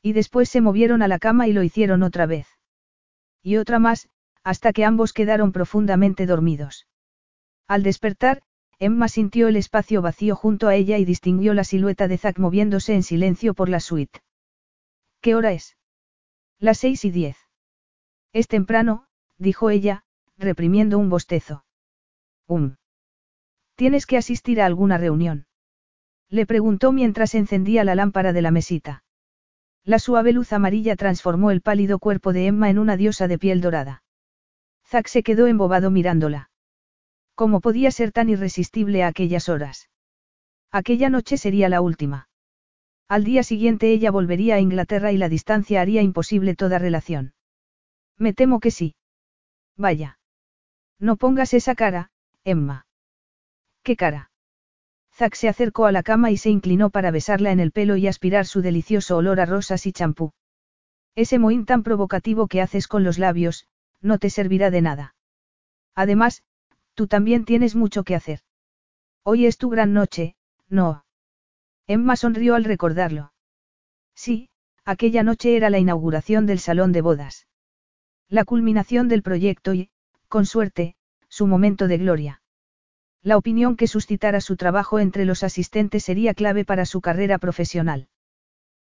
[0.00, 2.46] Y después se movieron a la cama y lo hicieron otra vez.
[3.42, 4.08] Y otra más,
[4.42, 6.86] hasta que ambos quedaron profundamente dormidos.
[7.68, 8.40] Al despertar,
[8.78, 12.94] Emma sintió el espacio vacío junto a ella y distinguió la silueta de Zack moviéndose
[12.94, 14.20] en silencio por la suite.
[15.20, 15.76] ¿Qué hora es?
[16.58, 17.36] Las seis y diez.
[18.32, 19.04] Es temprano,
[19.36, 20.06] dijo ella,
[20.38, 21.66] reprimiendo un bostezo.
[22.48, 22.76] Um.
[23.74, 25.46] ¿Tienes que asistir a alguna reunión?
[26.28, 29.04] Le preguntó mientras encendía la lámpara de la mesita.
[29.84, 33.60] La suave luz amarilla transformó el pálido cuerpo de Emma en una diosa de piel
[33.60, 34.02] dorada.
[34.86, 36.50] Zack se quedó embobado mirándola.
[37.34, 39.88] ¿Cómo podía ser tan irresistible a aquellas horas?
[40.70, 42.28] Aquella noche sería la última.
[43.08, 47.34] Al día siguiente ella volvería a Inglaterra y la distancia haría imposible toda relación.
[48.16, 48.94] Me temo que sí.
[49.76, 50.18] Vaya.
[50.98, 52.10] No pongas esa cara,
[52.44, 52.86] Emma.
[53.82, 54.30] ¿Qué cara?
[55.14, 58.06] Zack se acercó a la cama y se inclinó para besarla en el pelo y
[58.06, 60.32] aspirar su delicioso olor a rosas y champú.
[61.14, 63.66] Ese mohín tan provocativo que haces con los labios,
[64.00, 65.14] no te servirá de nada.
[65.94, 66.42] Además,
[66.94, 68.40] Tú también tienes mucho que hacer.
[69.22, 70.36] Hoy es tu gran noche,
[70.68, 71.04] ¿no?
[71.86, 73.32] Emma sonrió al recordarlo.
[74.14, 74.50] Sí,
[74.84, 77.46] aquella noche era la inauguración del salón de bodas.
[78.28, 79.90] La culminación del proyecto y,
[80.28, 80.96] con suerte,
[81.28, 82.41] su momento de gloria.
[83.24, 88.08] La opinión que suscitara su trabajo entre los asistentes sería clave para su carrera profesional.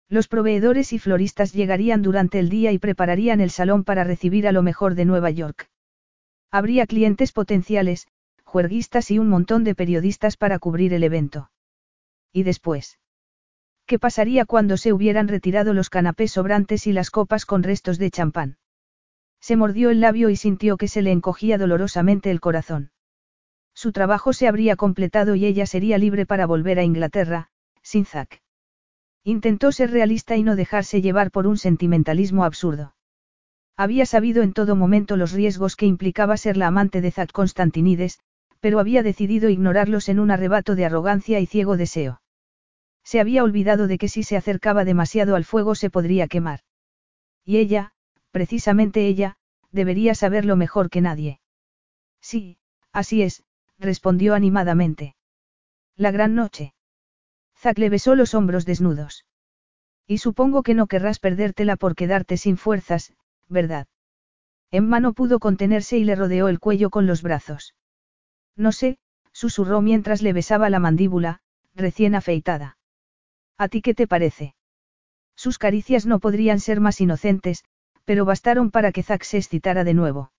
[0.08, 4.54] Los proveedores y floristas llegarían durante el día y prepararían el salón para recibir a
[4.54, 5.70] lo mejor de Nueva York.
[6.52, 8.08] Habría clientes potenciales,
[8.46, 11.52] juerguistas y un montón de periodistas para cubrir el evento.
[12.32, 12.98] ¿Y después?
[13.86, 18.10] ¿Qué pasaría cuando se hubieran retirado los canapés sobrantes y las copas con restos de
[18.10, 18.58] champán?
[19.42, 22.92] Se mordió el labio y sintió que se le encogía dolorosamente el corazón.
[23.80, 27.50] Su trabajo se habría completado y ella sería libre para volver a Inglaterra,
[27.82, 28.42] sin Zack.
[29.24, 32.94] Intentó ser realista y no dejarse llevar por un sentimentalismo absurdo.
[33.78, 38.20] Había sabido en todo momento los riesgos que implicaba ser la amante de Zack Constantinides,
[38.60, 42.22] pero había decidido ignorarlos en un arrebato de arrogancia y ciego deseo.
[43.06, 46.60] Se había olvidado de que si se acercaba demasiado al fuego se podría quemar.
[47.46, 47.94] Y ella,
[48.32, 49.38] precisamente ella,
[49.72, 51.40] debería saberlo mejor que nadie.
[52.20, 52.58] Sí,
[52.92, 53.46] así es,
[53.80, 55.16] respondió animadamente.
[55.96, 56.74] La gran noche.
[57.58, 59.26] Zack le besó los hombros desnudos.
[60.06, 63.14] Y supongo que no querrás perdértela por quedarte sin fuerzas,
[63.48, 63.88] ¿verdad?
[64.72, 67.76] Emma no pudo contenerse y le rodeó el cuello con los brazos.
[68.56, 68.98] No sé,
[69.32, 71.42] susurró mientras le besaba la mandíbula,
[71.76, 72.78] recién afeitada.
[73.58, 74.56] ¿A ti qué te parece?
[75.36, 77.64] Sus caricias no podrían ser más inocentes,
[78.06, 80.32] pero bastaron para que Zack se excitara de nuevo.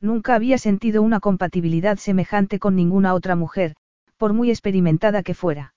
[0.00, 3.74] Nunca había sentido una compatibilidad semejante con ninguna otra mujer,
[4.16, 5.74] por muy experimentada que fuera.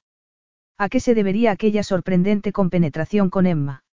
[0.78, 3.84] ¿A qué se debería aquella sorprendente compenetración con Emma?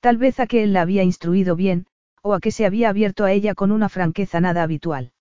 [0.00, 1.86] Tal vez a que él la había instruido bien,
[2.22, 5.12] o a que se había abierto a ella con una franqueza nada habitual.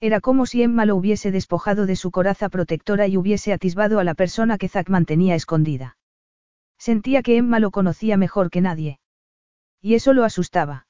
[0.00, 4.04] Era como si Emma lo hubiese despojado de su coraza protectora y hubiese atisbado a
[4.04, 5.96] la persona que Zack mantenía escondida.
[6.78, 8.98] Sentía que Emma lo conocía mejor que nadie.
[9.80, 10.86] Y eso lo asustaba.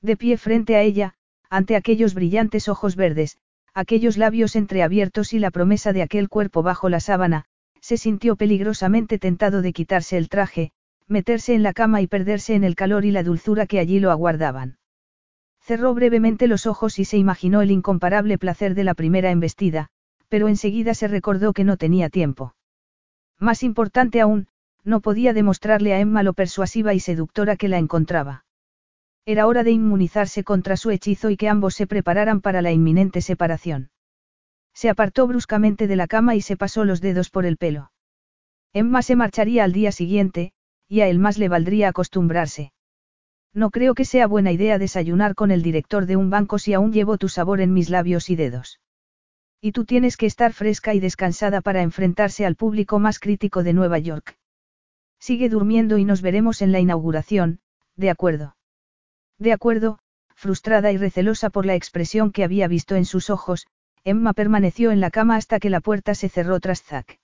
[0.00, 1.14] De pie frente a ella,
[1.50, 3.38] ante aquellos brillantes ojos verdes,
[3.80, 7.44] Aquellos labios entreabiertos y la promesa de aquel cuerpo bajo la sábana,
[7.80, 10.72] se sintió peligrosamente tentado de quitarse el traje,
[11.06, 14.10] meterse en la cama y perderse en el calor y la dulzura que allí lo
[14.10, 14.78] aguardaban.
[15.60, 19.90] Cerró brevemente los ojos y se imaginó el incomparable placer de la primera embestida,
[20.28, 22.56] pero enseguida se recordó que no tenía tiempo.
[23.38, 24.48] Más importante aún,
[24.82, 28.44] no podía demostrarle a Emma lo persuasiva y seductora que la encontraba.
[29.30, 33.20] Era hora de inmunizarse contra su hechizo y que ambos se prepararan para la inminente
[33.20, 33.90] separación.
[34.72, 37.92] Se apartó bruscamente de la cama y se pasó los dedos por el pelo.
[38.72, 40.52] Emma se marcharía al día siguiente,
[40.88, 42.72] y a él más le valdría acostumbrarse.
[43.52, 46.94] No creo que sea buena idea desayunar con el director de un banco si aún
[46.94, 48.80] llevo tu sabor en mis labios y dedos.
[49.60, 53.74] Y tú tienes que estar fresca y descansada para enfrentarse al público más crítico de
[53.74, 54.38] Nueva York.
[55.18, 57.60] Sigue durmiendo y nos veremos en la inauguración,
[57.94, 58.54] de acuerdo.
[59.38, 59.98] De acuerdo,
[60.34, 63.66] frustrada y recelosa por la expresión que había visto en sus ojos,
[64.04, 67.18] Emma permaneció en la cama hasta que la puerta se cerró tras Zack.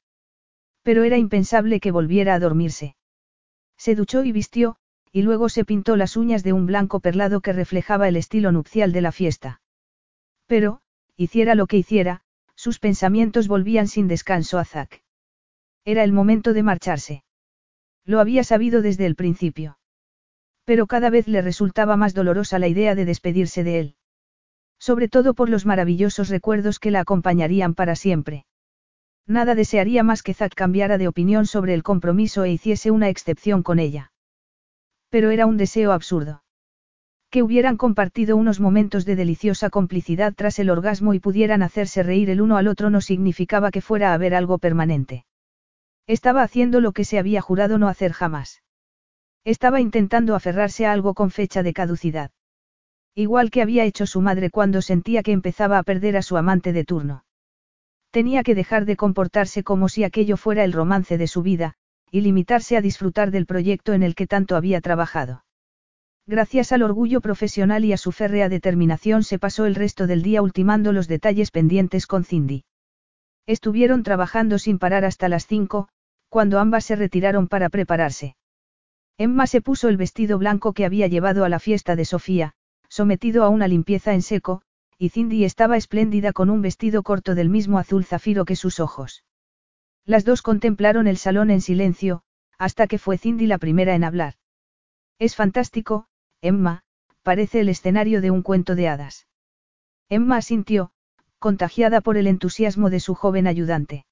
[0.83, 2.97] Pero era impensable que volviera a dormirse.
[3.77, 4.77] Se duchó y vistió,
[5.13, 8.93] y luego se pintó las uñas de un blanco perlado que reflejaba el estilo nupcial
[8.93, 9.61] de la fiesta.
[10.47, 10.81] Pero,
[11.17, 12.23] hiciera lo que hiciera,
[12.55, 15.03] sus pensamientos volvían sin descanso a Zack.
[15.85, 17.25] Era el momento de marcharse.
[18.05, 19.79] Lo había sabido desde el principio.
[20.65, 23.95] Pero cada vez le resultaba más dolorosa la idea de despedirse de él.
[24.79, 28.47] Sobre todo por los maravillosos recuerdos que la acompañarían para siempre.
[29.27, 33.63] Nada desearía más que Zack cambiara de opinión sobre el compromiso e hiciese una excepción
[33.63, 34.13] con ella.
[35.09, 36.43] Pero era un deseo absurdo.
[37.31, 42.31] Que hubieran compartido unos momentos de deliciosa complicidad tras el orgasmo y pudieran hacerse reír
[42.31, 45.25] el uno al otro no significaba que fuera a haber algo permanente.
[46.07, 48.63] Estaba haciendo lo que se había jurado no hacer jamás.
[49.45, 52.31] Estaba intentando aferrarse a algo con fecha de caducidad.
[53.15, 56.73] Igual que había hecho su madre cuando sentía que empezaba a perder a su amante
[56.73, 57.25] de turno.
[58.11, 61.75] Tenía que dejar de comportarse como si aquello fuera el romance de su vida,
[62.11, 65.45] y limitarse a disfrutar del proyecto en el que tanto había trabajado.
[66.27, 70.41] Gracias al orgullo profesional y a su férrea determinación se pasó el resto del día
[70.41, 72.65] ultimando los detalles pendientes con Cindy.
[73.47, 75.89] Estuvieron trabajando sin parar hasta las cinco,
[76.31, 78.37] cuando ambas se retiraron para prepararse.
[79.17, 82.55] Emma se puso el vestido blanco que había llevado a la fiesta de Sofía,
[82.89, 84.63] sometido a una limpieza en seco,
[84.99, 89.25] y Cindy estaba espléndida con un vestido corto del mismo azul zafiro que sus ojos.
[90.05, 92.23] Las dos contemplaron el salón en silencio,
[92.59, 94.35] hasta que fue Cindy la primera en hablar.
[95.19, 96.07] Es fantástico,
[96.41, 96.83] Emma,
[97.23, 99.27] parece el escenario de un cuento de hadas.
[100.09, 100.93] Emma asintió,
[101.39, 104.07] contagiada por el entusiasmo de su joven ayudante.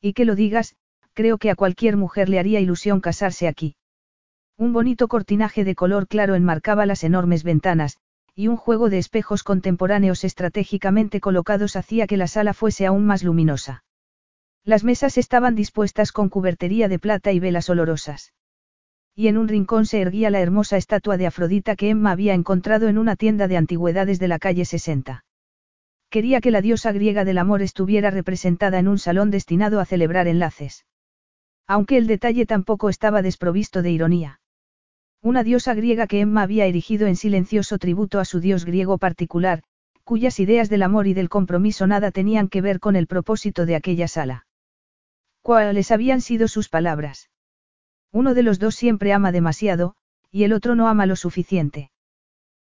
[0.00, 0.76] Y que lo digas,
[1.18, 3.74] Creo que a cualquier mujer le haría ilusión casarse aquí.
[4.60, 7.98] Un bonito cortinaje de color claro enmarcaba las enormes ventanas,
[8.34, 13.22] y un juego de espejos contemporáneos estratégicamente colocados hacía que la sala fuese aún más
[13.22, 13.84] luminosa.
[14.64, 18.32] Las mesas estaban dispuestas con cubertería de plata y velas olorosas.
[19.14, 22.88] Y en un rincón se erguía la hermosa estatua de Afrodita que Emma había encontrado
[22.88, 25.24] en una tienda de antigüedades de la calle 60.
[26.10, 30.26] Quería que la diosa griega del amor estuviera representada en un salón destinado a celebrar
[30.26, 30.84] enlaces.
[31.68, 34.37] Aunque el detalle tampoco estaba desprovisto de ironía.
[35.22, 39.62] Una diosa griega que Emma había erigido en silencioso tributo a su dios griego particular,
[40.04, 43.74] cuyas ideas del amor y del compromiso nada tenían que ver con el propósito de
[43.74, 44.46] aquella sala.
[45.42, 47.30] ¿Cuáles habían sido sus palabras?
[48.12, 49.96] Uno de los dos siempre ama demasiado,
[50.30, 51.90] y el otro no ama lo suficiente.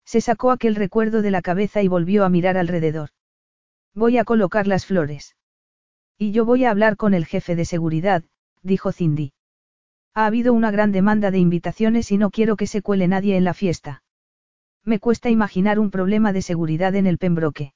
[0.05, 3.09] Se sacó aquel recuerdo de la cabeza y volvió a mirar alrededor.
[3.93, 5.35] Voy a colocar las flores.
[6.17, 8.23] Y yo voy a hablar con el jefe de seguridad,
[8.61, 9.33] dijo Cindy.
[10.13, 13.45] Ha habido una gran demanda de invitaciones y no quiero que se cuele nadie en
[13.45, 14.03] la fiesta.
[14.83, 17.73] Me cuesta imaginar un problema de seguridad en el Pembroke.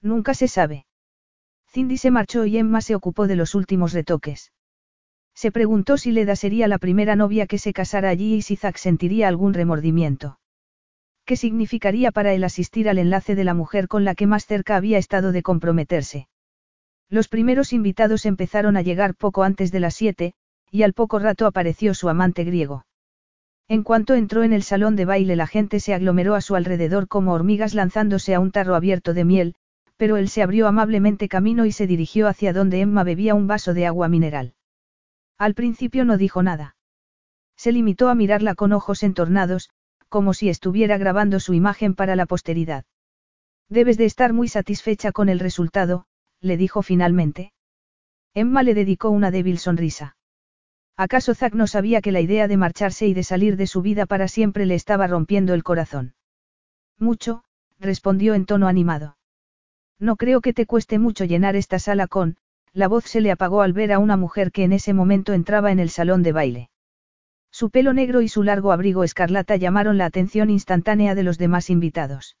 [0.00, 0.86] Nunca se sabe.
[1.66, 4.52] Cindy se marchó y Emma se ocupó de los últimos retoques.
[5.34, 8.76] Se preguntó si Leda sería la primera novia que se casara allí y si Zack
[8.76, 10.38] sentiría algún remordimiento.
[11.24, 14.76] ¿Qué significaría para él asistir al enlace de la mujer con la que más cerca
[14.76, 16.28] había estado de comprometerse?
[17.08, 20.34] Los primeros invitados empezaron a llegar poco antes de las siete,
[20.70, 22.84] y al poco rato apareció su amante griego.
[23.68, 27.06] En cuanto entró en el salón de baile la gente se aglomeró a su alrededor
[27.06, 29.54] como hormigas lanzándose a un tarro abierto de miel,
[29.98, 33.74] pero él se abrió amablemente camino y se dirigió hacia donde Emma bebía un vaso
[33.74, 34.54] de agua mineral.
[35.36, 36.76] Al principio no dijo nada.
[37.56, 39.70] Se limitó a mirarla con ojos entornados,
[40.08, 42.84] como si estuviera grabando su imagen para la posteridad.
[43.68, 46.06] Debes de estar muy satisfecha con el resultado,
[46.40, 47.52] le dijo finalmente.
[48.34, 50.16] Emma le dedicó una débil sonrisa.
[50.98, 54.04] ¿Acaso Zack no sabía que la idea de marcharse y de salir de su vida
[54.04, 56.16] para siempre le estaba rompiendo el corazón?
[56.98, 57.44] Mucho,
[57.78, 59.16] respondió en tono animado.
[60.00, 62.36] No creo que te cueste mucho llenar esta sala con,
[62.72, 65.70] la voz se le apagó al ver a una mujer que en ese momento entraba
[65.70, 66.70] en el salón de baile.
[67.52, 71.70] Su pelo negro y su largo abrigo escarlata llamaron la atención instantánea de los demás
[71.70, 72.36] invitados.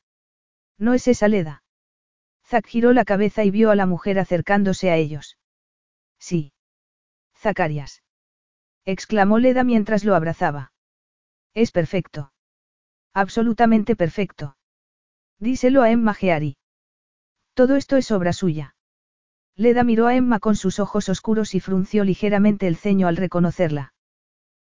[0.78, 1.62] ¿No es esa Leda?
[2.44, 5.38] Zack giró la cabeza y vio a la mujer acercándose a ellos.
[6.18, 6.52] Sí.
[7.36, 8.02] Zacarias.
[8.88, 10.72] Exclamó Leda mientras lo abrazaba.
[11.52, 12.32] Es perfecto.
[13.12, 14.56] Absolutamente perfecto.
[15.38, 16.56] Díselo a Emma Geari.
[17.52, 18.76] Todo esto es obra suya.
[19.56, 23.92] Leda miró a Emma con sus ojos oscuros y frunció ligeramente el ceño al reconocerla.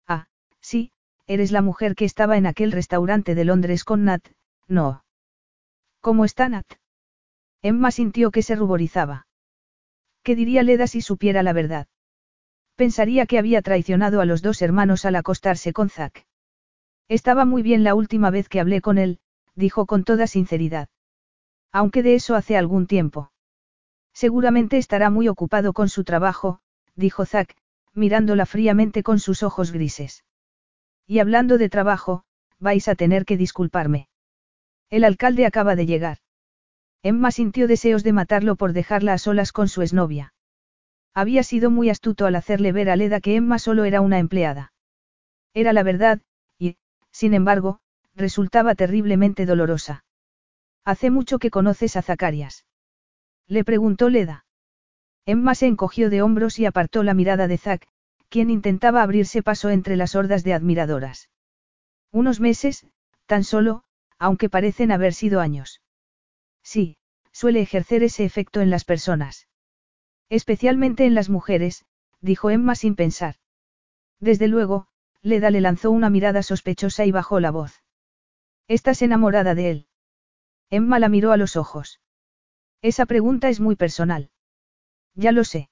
[0.07, 0.27] Ah,
[0.61, 0.93] sí,
[1.27, 4.27] eres la mujer que estaba en aquel restaurante de Londres con Nat,
[4.69, 5.03] no.
[6.03, 6.67] ¿Cómo está Nat?
[7.63, 9.29] Emma sintió que se ruborizaba.
[10.23, 11.87] ¿Qué diría Leda si supiera la verdad?
[12.81, 16.25] Pensaría que había traicionado a los dos hermanos al acostarse con Zack.
[17.09, 19.19] Estaba muy bien la última vez que hablé con él,
[19.55, 20.89] dijo con toda sinceridad.
[21.73, 23.33] Aunque de eso hace algún tiempo.
[24.15, 26.61] Seguramente estará muy ocupado con su trabajo,
[26.95, 27.55] dijo Zack,
[27.93, 30.25] mirándola fríamente con sus ojos grises.
[31.07, 32.25] Y hablando de trabajo,
[32.59, 34.09] vais a tener que disculparme.
[34.89, 36.17] El alcalde acaba de llegar.
[37.03, 40.33] Emma sintió deseos de matarlo por dejarla a solas con su exnovia.
[41.15, 44.73] Había sido muy astuto al hacerle ver a Leda que Emma solo era una empleada.
[45.55, 46.21] Era la verdad,
[46.59, 46.77] y,
[47.11, 47.81] sin embargo,
[48.15, 50.05] resultaba terriblemente dolorosa.
[50.85, 52.65] Hace mucho que conoces a Zacarias.
[53.47, 54.47] Le preguntó Leda.
[55.27, 57.87] Emma se encogió de hombros y apartó la mirada de Zack,
[58.29, 61.29] quien intentaba abrirse paso entre las hordas de admiradoras.
[62.13, 62.87] Unos meses,
[63.27, 63.83] tan solo,
[64.19, 65.83] aunque parecen haber sido años.
[66.63, 66.97] Sí,
[67.33, 69.49] suele ejercer ese efecto en las personas.
[70.31, 71.85] Especialmente en las mujeres,
[72.21, 73.35] dijo Emma sin pensar.
[74.21, 74.87] Desde luego,
[75.23, 77.83] Leda le lanzó una mirada sospechosa y bajó la voz.
[78.69, 79.87] ¿Estás enamorada de él?
[80.71, 82.01] Emma la miró a los ojos.
[82.81, 84.31] Esa pregunta es muy personal.
[85.15, 85.69] Ya lo sé.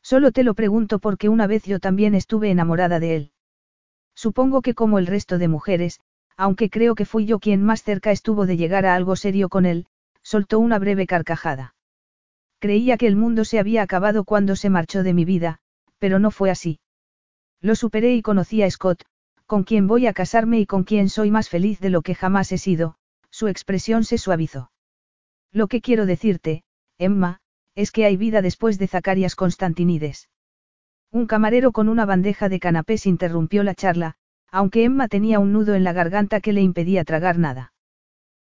[0.00, 3.32] Solo te lo pregunto porque una vez yo también estuve enamorada de él.
[4.14, 6.00] Supongo que como el resto de mujeres,
[6.36, 9.66] aunque creo que fui yo quien más cerca estuvo de llegar a algo serio con
[9.66, 9.86] él,
[10.22, 11.74] soltó una breve carcajada.
[12.62, 15.58] Creía que el mundo se había acabado cuando se marchó de mi vida,
[15.98, 16.78] pero no fue así.
[17.60, 19.02] Lo superé y conocí a Scott,
[19.46, 22.52] con quien voy a casarme y con quien soy más feliz de lo que jamás
[22.52, 22.94] he sido,
[23.30, 24.70] su expresión se suavizó.
[25.50, 26.62] Lo que quiero decirte,
[26.98, 27.40] Emma,
[27.74, 30.28] es que hay vida después de Zacarias Constantinides.
[31.10, 34.14] Un camarero con una bandeja de canapés interrumpió la charla,
[34.52, 37.72] aunque Emma tenía un nudo en la garganta que le impedía tragar nada.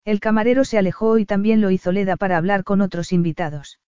[0.05, 3.79] El camarero se alejó y también lo hizo Leda para hablar con otros invitados.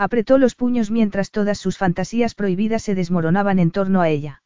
[0.00, 4.42] Apretó los puños mientras todas sus fantasías prohibidas se desmoronaban en torno a ella.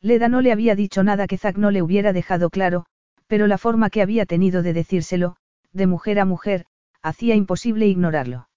[0.00, 2.86] Leda no le había dicho nada que Zack no le hubiera dejado claro,
[3.26, 5.34] pero la forma que había tenido de decírselo,
[5.72, 6.64] de mujer a mujer,
[7.02, 8.48] hacía imposible ignorarlo.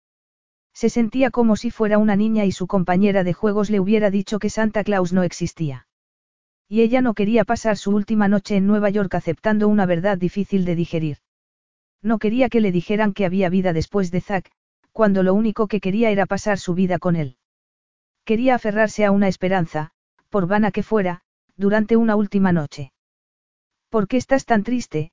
[0.75, 4.37] Se sentía como si fuera una niña y su compañera de juegos le hubiera dicho
[4.37, 5.87] que Santa Claus no existía.
[6.69, 10.65] Y ella no quería pasar su última noche en Nueva York aceptando una verdad difícil
[10.65, 11.17] de digerir.
[12.03, 14.51] No quería que le dijeran que había vida después de Zack,
[14.91, 17.37] cuando lo único que quería era pasar su vida con él.
[18.25, 19.91] Quería aferrarse a una esperanza,
[20.29, 21.21] por vana que fuera,
[21.55, 22.93] durante una última noche.
[23.89, 25.11] ¿Por qué estás tan triste,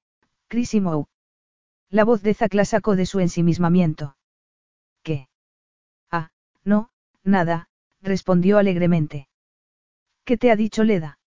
[0.49, 1.07] Chrissy Moe?
[1.91, 4.17] La voz de Zack la sacó de su ensimismamiento.
[5.03, 5.29] ¿Qué?
[6.11, 6.31] Ah,
[6.65, 6.91] no,
[7.25, 7.69] nada,
[8.03, 9.29] respondió alegremente.
[10.25, 11.19] ¿Qué te ha dicho Leda?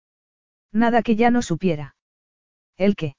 [0.71, 1.95] Nada que ya no supiera.
[2.77, 3.15] ¿El qué?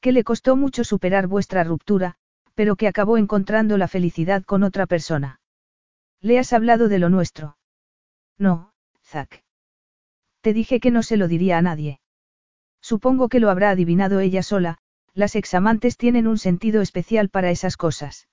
[0.00, 2.16] Que le costó mucho superar vuestra ruptura,
[2.60, 5.40] pero que acabó encontrando la felicidad con otra persona.
[6.20, 7.56] ¿Le has hablado de lo nuestro?
[8.36, 9.44] No, Zack.
[10.42, 12.02] Te dije que no se lo diría a nadie.
[12.82, 14.76] Supongo que lo habrá adivinado ella sola,
[15.14, 18.28] las examantes tienen un sentido especial para esas cosas.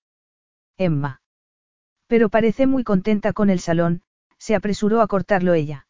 [0.76, 1.22] Emma.
[2.08, 4.02] Pero parece muy contenta con el salón,
[4.38, 5.88] se apresuró a cortarlo ella.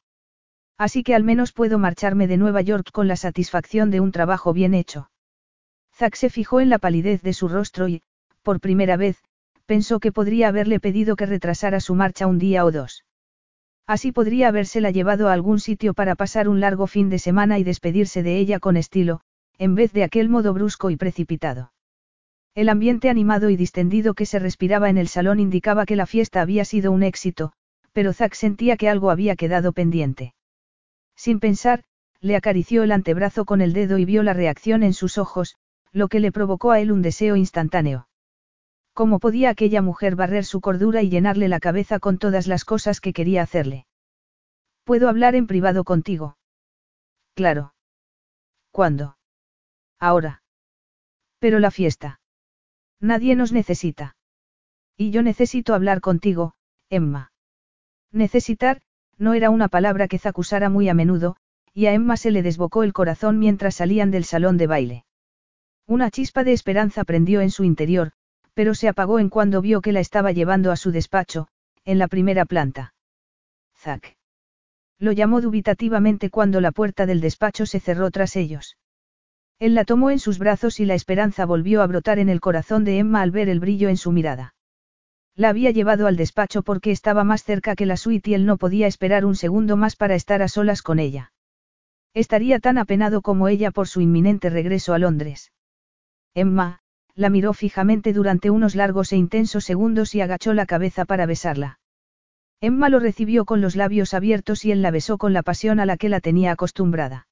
[0.77, 4.53] Así que al menos puedo marcharme de Nueva York con la satisfacción de un trabajo
[4.53, 5.09] bien hecho.
[5.95, 8.03] Zack se fijó en la palidez de su rostro y,
[8.47, 9.17] por primera vez,
[9.65, 13.03] pensó que podría haberle pedido que retrasara su marcha un día o dos.
[13.85, 17.65] Así podría habérsela llevado a algún sitio para pasar un largo fin de semana y
[17.65, 19.19] despedirse de ella con estilo,
[19.57, 21.73] en vez de aquel modo brusco y precipitado.
[22.55, 26.39] El ambiente animado y distendido que se respiraba en el salón indicaba que la fiesta
[26.39, 27.51] había sido un éxito,
[27.91, 30.35] pero Zack sentía que algo había quedado pendiente.
[31.17, 31.83] Sin pensar,
[32.21, 35.57] le acarició el antebrazo con el dedo y vio la reacción en sus ojos,
[35.91, 38.06] lo que le provocó a él un deseo instantáneo.
[38.97, 42.99] ¿Cómo podía aquella mujer barrer su cordura y llenarle la cabeza con todas las cosas
[42.99, 43.85] que quería hacerle?
[44.85, 46.35] ¿Puedo hablar en privado contigo?
[47.35, 47.75] Claro.
[48.71, 49.19] ¿Cuándo?
[49.99, 50.41] Ahora.
[51.37, 52.21] Pero la fiesta.
[52.99, 54.15] Nadie nos necesita.
[54.97, 56.55] Y yo necesito hablar contigo,
[56.89, 57.31] Emma.
[58.11, 58.81] Necesitar,
[59.19, 61.35] no era una palabra que Zack usara muy a menudo,
[61.71, 65.05] y a Emma se le desbocó el corazón mientras salían del salón de baile.
[65.85, 68.13] Una chispa de esperanza prendió en su interior,
[68.57, 71.47] pero se apagó en cuando vio que la estaba llevando a su despacho,
[71.85, 72.95] en la primera planta.
[73.77, 74.17] Zack.
[74.97, 78.75] Lo llamó dubitativamente cuando la puerta del despacho se cerró tras ellos.
[79.59, 82.83] Él la tomó en sus brazos y la esperanza volvió a brotar en el corazón
[82.83, 84.55] de Emma al ver el brillo en su mirada.
[85.35, 88.57] La había llevado al despacho porque estaba más cerca que la suite y él no
[88.57, 91.31] podía esperar un segundo más para estar a solas con ella.
[92.15, 95.51] Estaría tan apenado como ella por su inminente regreso a Londres.
[96.33, 96.81] Emma,
[97.17, 101.79] la miró fijamente durante unos largos e intensos segundos y agachó la cabeza para besarla.
[102.61, 105.87] Emma lo recibió con los labios abiertos y él la besó con la pasión a
[105.87, 107.27] la que la tenía acostumbrada.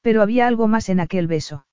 [0.00, 1.66] Pero había algo más en aquel beso.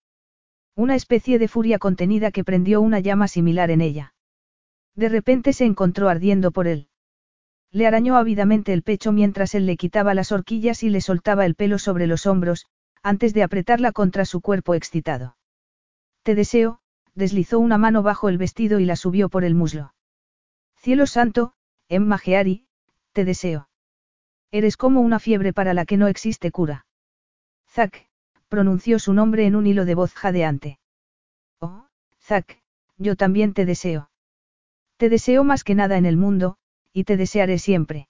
[0.76, 4.16] Una especie de furia contenida que prendió una llama similar en ella.
[4.96, 6.88] De repente se encontró ardiendo por él.
[7.72, 11.54] Le arañó ávidamente el pecho mientras él le quitaba las horquillas y le soltaba el
[11.54, 12.66] pelo sobre los hombros,
[13.04, 15.38] antes de apretarla contra su cuerpo excitado.
[16.24, 16.81] Te deseo,
[17.16, 19.94] deslizó una mano bajo el vestido y la subió por el muslo.
[20.76, 21.54] Cielo santo,
[21.90, 22.66] Emma Geari,
[23.12, 23.70] te deseo.
[24.52, 26.86] Eres como una fiebre para la que no existe cura.
[27.70, 28.08] Zack,
[28.50, 30.80] pronunció su nombre en un hilo de voz jadeante.
[31.60, 31.86] Oh,
[32.22, 32.62] Zack,
[32.98, 34.10] yo también te deseo.
[34.98, 36.58] Te deseo más que nada en el mundo,
[36.94, 38.08] y te desearé siempre.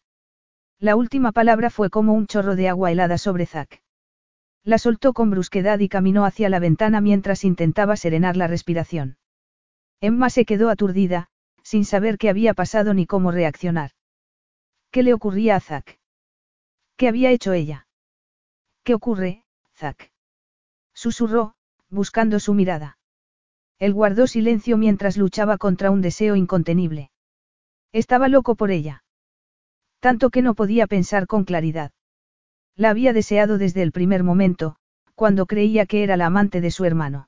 [0.80, 3.83] La última palabra fue como un chorro de agua helada sobre Zack.
[4.64, 9.17] La soltó con brusquedad y caminó hacia la ventana mientras intentaba serenar la respiración.
[9.99, 11.30] Emma se quedó aturdida,
[11.64, 13.91] sin saber qué había pasado ni cómo reaccionar.
[14.91, 15.99] ¿Qué le ocurría a Zack?
[16.98, 17.88] ¿Qué había hecho ella?
[18.83, 20.11] ¿Qué ocurre, Zack?
[20.93, 21.56] Susurró,
[21.90, 22.98] buscando su mirada.
[23.80, 27.09] Él guardó silencio mientras luchaba contra un deseo incontenible.
[27.91, 29.03] Estaba loco por ella.
[29.99, 31.91] Tanto que no podía pensar con claridad.
[32.75, 34.75] La había deseado desde el primer momento,
[35.16, 37.27] cuando creía que era la amante de su hermano.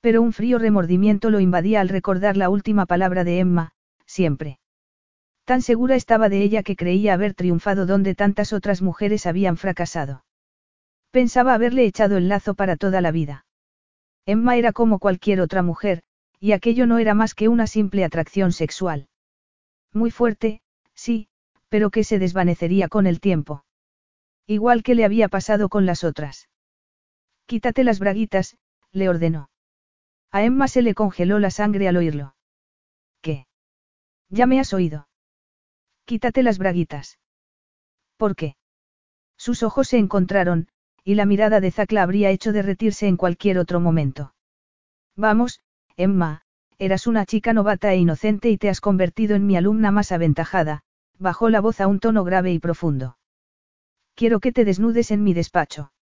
[0.00, 3.72] Pero un frío remordimiento lo invadía al recordar la última palabra de Emma,
[4.06, 4.58] siempre.
[5.44, 10.24] Tan segura estaba de ella que creía haber triunfado donde tantas otras mujeres habían fracasado.
[11.12, 13.46] Pensaba haberle echado el lazo para toda la vida.
[14.26, 16.02] Emma era como cualquier otra mujer,
[16.40, 19.08] y aquello no era más que una simple atracción sexual.
[19.92, 20.60] Muy fuerte,
[20.94, 21.28] sí,
[21.68, 23.65] pero que se desvanecería con el tiempo.
[24.46, 26.48] Igual que le había pasado con las otras.
[27.46, 28.56] Quítate las braguitas,
[28.92, 29.50] le ordenó.
[30.30, 32.34] A Emma se le congeló la sangre al oírlo.
[33.20, 33.46] ¿Qué?
[34.28, 35.08] Ya me has oído.
[36.04, 37.18] Quítate las braguitas.
[38.16, 38.56] ¿Por qué?
[39.36, 40.68] Sus ojos se encontraron,
[41.04, 44.34] y la mirada de Zack la habría hecho derretirse en cualquier otro momento.
[45.16, 45.60] Vamos,
[45.96, 46.42] Emma,
[46.78, 50.82] eras una chica novata e inocente y te has convertido en mi alumna más aventajada,
[51.18, 53.16] bajó la voz a un tono grave y profundo.
[54.16, 55.92] Quiero que te desnudes en mi despacho.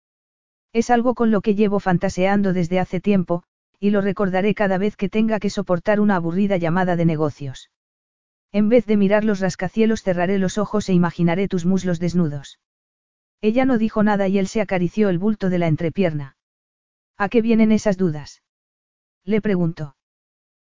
[0.73, 3.43] Es algo con lo que llevo fantaseando desde hace tiempo,
[3.81, 7.71] y lo recordaré cada vez que tenga que soportar una aburrida llamada de negocios.
[8.53, 12.61] En vez de mirar los rascacielos cerraré los ojos e imaginaré tus muslos desnudos.
[13.41, 16.37] Ella no dijo nada y él se acarició el bulto de la entrepierna.
[17.17, 18.43] ¿A qué vienen esas dudas?
[19.25, 19.97] Le preguntó.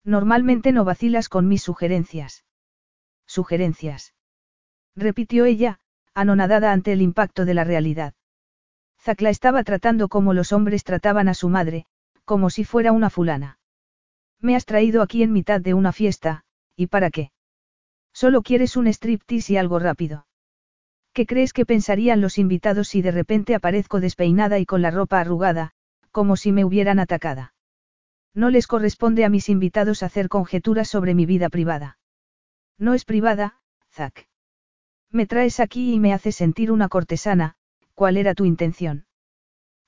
[0.04, 2.46] Normalmente no vacilas con mis sugerencias.
[3.26, 4.14] Sugerencias.
[4.96, 5.80] Repitió ella,
[6.14, 8.14] anonadada ante el impacto de la realidad.
[9.00, 11.86] Zack la estaba tratando como los hombres trataban a su madre,
[12.26, 13.60] como si fuera una fulana.
[14.40, 16.44] Me has traído aquí en mitad de una fiesta,
[16.76, 17.32] ¿y para qué?
[18.14, 20.28] Solo quieres un striptease y algo rápido.
[21.14, 25.20] ¿Qué crees que pensarían los invitados si de repente aparezco despeinada y con la ropa
[25.20, 25.72] arrugada,
[26.12, 27.54] como si me hubieran atacada?
[28.34, 31.98] No les corresponde a mis invitados hacer conjeturas sobre mi vida privada.
[32.78, 33.60] No es privada,
[33.92, 34.31] Zack.
[35.12, 37.56] Me traes aquí y me haces sentir una cortesana,
[37.96, 39.06] ¿cuál era tu intención?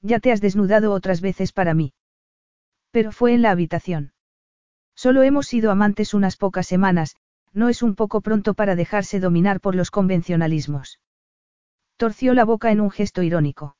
[0.01, 1.93] Ya te has desnudado otras veces para mí.
[2.91, 4.13] Pero fue en la habitación.
[4.95, 7.15] Solo hemos sido amantes unas pocas semanas,
[7.53, 10.99] no es un poco pronto para dejarse dominar por los convencionalismos.
[11.97, 13.77] Torció la boca en un gesto irónico.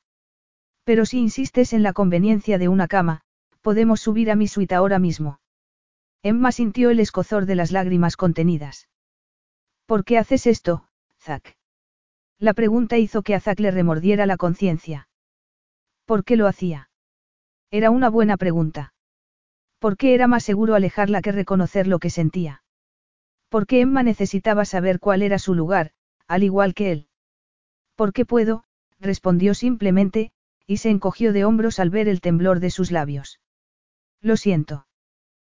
[0.84, 3.20] Pero si insistes en la conveniencia de una cama,
[3.60, 5.40] podemos subir a mi suite ahora mismo.
[6.22, 8.88] Emma sintió el escozor de las lágrimas contenidas.
[9.86, 10.86] ¿Por qué haces esto,
[11.24, 11.56] Zack?
[12.38, 15.08] La pregunta hizo que a Zack le remordiera la conciencia.
[16.04, 16.90] ¿Por qué lo hacía?
[17.70, 18.92] Era una buena pregunta.
[19.78, 22.62] ¿Por qué era más seguro alejarla que reconocer lo que sentía?
[23.48, 25.92] ¿Por qué Emma necesitaba saber cuál era su lugar,
[26.26, 27.08] al igual que él?
[27.94, 28.64] ¿Por qué puedo?
[29.00, 30.30] respondió simplemente,
[30.66, 33.40] y se encogió de hombros al ver el temblor de sus labios.
[34.20, 34.86] Lo siento.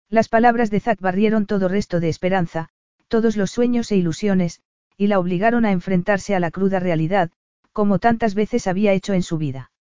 [0.09, 2.69] Las palabras de Zack barrieron todo resto de esperanza,
[3.07, 4.61] todos los sueños e ilusiones,
[4.97, 7.31] y la obligaron a enfrentarse a la cruda realidad,
[7.71, 9.71] como tantas veces había hecho en su vida.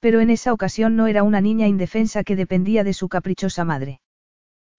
[0.00, 4.00] Pero en esa ocasión no era una niña indefensa que dependía de su caprichosa madre.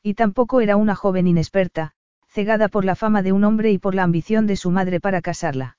[0.01, 1.91] Y tampoco era una joven inexperta,
[2.27, 5.21] cegada por la fama de un hombre y por la ambición de su madre para
[5.21, 5.77] casarla.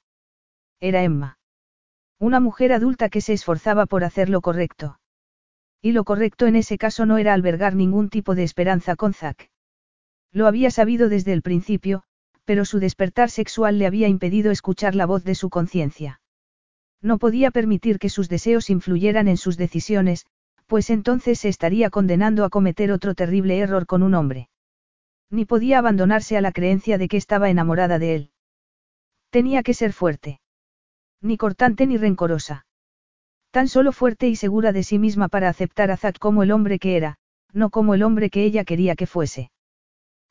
[0.81, 1.39] Era Emma.
[2.19, 5.01] Una mujer adulta que se esforzaba por hacer lo correcto.
[5.81, 9.49] Y lo correcto en ese caso no era albergar ningún tipo de esperanza con Zack.
[10.33, 12.03] Lo había sabido desde el principio,
[12.51, 16.21] pero su despertar sexual le había impedido escuchar la voz de su conciencia.
[17.01, 20.27] No podía permitir que sus deseos influyeran en sus decisiones,
[20.67, 24.49] pues entonces se estaría condenando a cometer otro terrible error con un hombre.
[25.31, 28.31] Ni podía abandonarse a la creencia de que estaba enamorada de él.
[29.31, 30.41] Tenía que ser fuerte.
[31.23, 32.67] Ni cortante ni rencorosa.
[33.53, 36.81] Tan solo fuerte y segura de sí misma para aceptar a Zack como el hombre
[36.81, 37.15] que era,
[37.53, 39.53] no como el hombre que ella quería que fuese.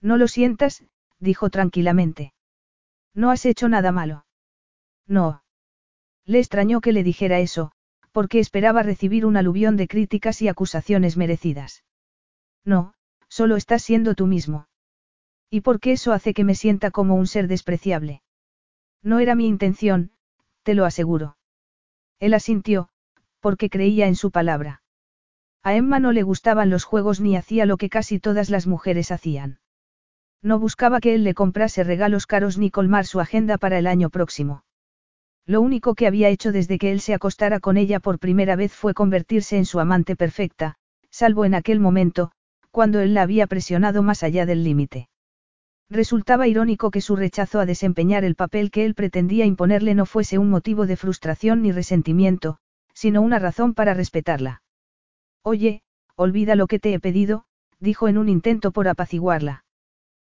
[0.01, 0.83] No lo sientas,
[1.19, 2.33] dijo tranquilamente.
[3.14, 4.25] No has hecho nada malo.
[5.07, 5.43] No.
[6.25, 7.72] Le extrañó que le dijera eso,
[8.11, 11.83] porque esperaba recibir un aluvión de críticas y acusaciones merecidas.
[12.65, 12.93] No,
[13.27, 14.67] solo estás siendo tú mismo.
[15.49, 18.22] ¿Y por qué eso hace que me sienta como un ser despreciable?
[19.01, 20.11] No era mi intención,
[20.64, 21.38] te lo aseguro.
[22.19, 22.89] Él asintió,
[23.39, 24.83] porque creía en su palabra.
[25.64, 29.11] A Emma no le gustaban los juegos ni hacía lo que casi todas las mujeres
[29.11, 29.59] hacían.
[30.41, 34.09] No buscaba que él le comprase regalos caros ni colmar su agenda para el año
[34.09, 34.63] próximo.
[35.45, 38.71] Lo único que había hecho desde que él se acostara con ella por primera vez
[38.73, 40.75] fue convertirse en su amante perfecta,
[41.09, 42.31] salvo en aquel momento,
[42.71, 45.09] cuando él la había presionado más allá del límite.
[45.89, 50.37] Resultaba irónico que su rechazo a desempeñar el papel que él pretendía imponerle no fuese
[50.37, 52.59] un motivo de frustración ni resentimiento,
[52.93, 54.61] sino una razón para respetarla.
[55.41, 55.81] Oye,
[56.15, 57.45] olvida lo que te he pedido,
[57.79, 59.63] dijo en un intento por apaciguarla.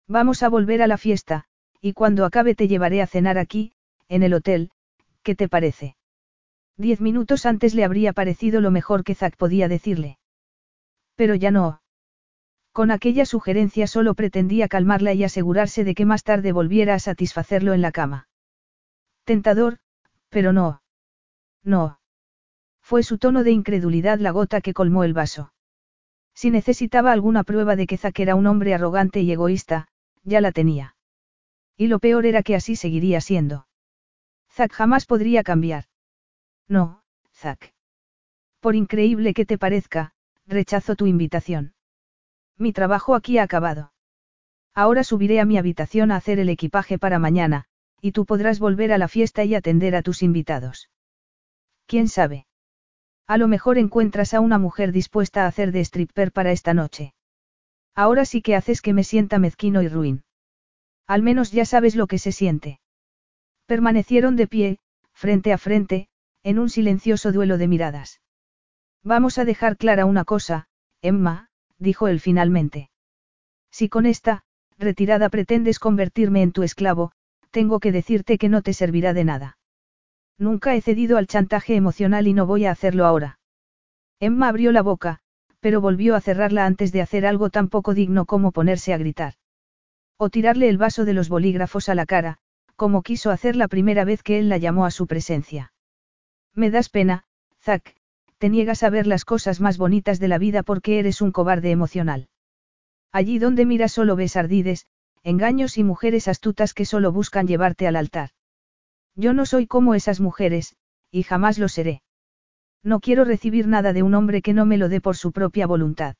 [0.07, 1.45] Vamos a volver a la fiesta,
[1.79, 3.73] y cuando acabe te llevaré a cenar aquí,
[4.07, 4.71] en el hotel,
[5.23, 5.95] ¿qué te parece?
[6.77, 10.17] Diez minutos antes le habría parecido lo mejor que Zack podía decirle.
[11.15, 11.81] Pero ya no.
[12.71, 17.73] Con aquella sugerencia solo pretendía calmarla y asegurarse de que más tarde volviera a satisfacerlo
[17.73, 18.27] en la cama.
[19.25, 19.79] Tentador,
[20.29, 20.81] pero no.
[21.63, 21.99] No.
[22.81, 25.53] Fue su tono de incredulidad la gota que colmó el vaso.
[26.33, 29.87] Si necesitaba alguna prueba de que Zack era un hombre arrogante y egoísta,
[30.23, 30.95] ya la tenía.
[31.77, 33.67] Y lo peor era que así seguiría siendo.
[34.51, 35.85] Zack jamás podría cambiar.
[36.67, 37.73] No, Zack.
[38.59, 40.13] Por increíble que te parezca,
[40.45, 41.73] rechazo tu invitación.
[42.57, 43.93] Mi trabajo aquí ha acabado.
[44.73, 47.65] Ahora subiré a mi habitación a hacer el equipaje para mañana,
[48.01, 50.89] y tú podrás volver a la fiesta y atender a tus invitados.
[51.87, 52.45] ¿Quién sabe?
[53.27, 57.13] A lo mejor encuentras a una mujer dispuesta a hacer de stripper para esta noche.
[57.95, 60.23] Ahora sí que haces que me sienta mezquino y ruin.
[61.07, 62.79] Al menos ya sabes lo que se siente.
[63.65, 64.79] Permanecieron de pie,
[65.13, 66.07] frente a frente,
[66.43, 68.21] en un silencioso duelo de miradas.
[69.03, 70.67] Vamos a dejar clara una cosa,
[71.01, 72.89] Emma, dijo él finalmente.
[73.71, 74.43] Si con esta,
[74.77, 77.11] retirada pretendes convertirme en tu esclavo,
[77.51, 79.57] tengo que decirte que no te servirá de nada.
[80.37, 83.39] Nunca he cedido al chantaje emocional y no voy a hacerlo ahora.
[84.19, 85.21] Emma abrió la boca,
[85.61, 89.35] pero volvió a cerrarla antes de hacer algo tan poco digno como ponerse a gritar.
[90.17, 92.39] O tirarle el vaso de los bolígrafos a la cara,
[92.75, 95.71] como quiso hacer la primera vez que él la llamó a su presencia.
[96.53, 97.23] Me das pena,
[97.61, 97.95] Zack,
[98.39, 101.69] te niegas a ver las cosas más bonitas de la vida porque eres un cobarde
[101.69, 102.27] emocional.
[103.11, 104.87] Allí donde miras solo ves ardides,
[105.23, 108.31] engaños y mujeres astutas que solo buscan llevarte al altar.
[109.15, 110.75] Yo no soy como esas mujeres,
[111.11, 112.01] y jamás lo seré.
[112.83, 115.67] No quiero recibir nada de un hombre que no me lo dé por su propia
[115.67, 116.15] voluntad.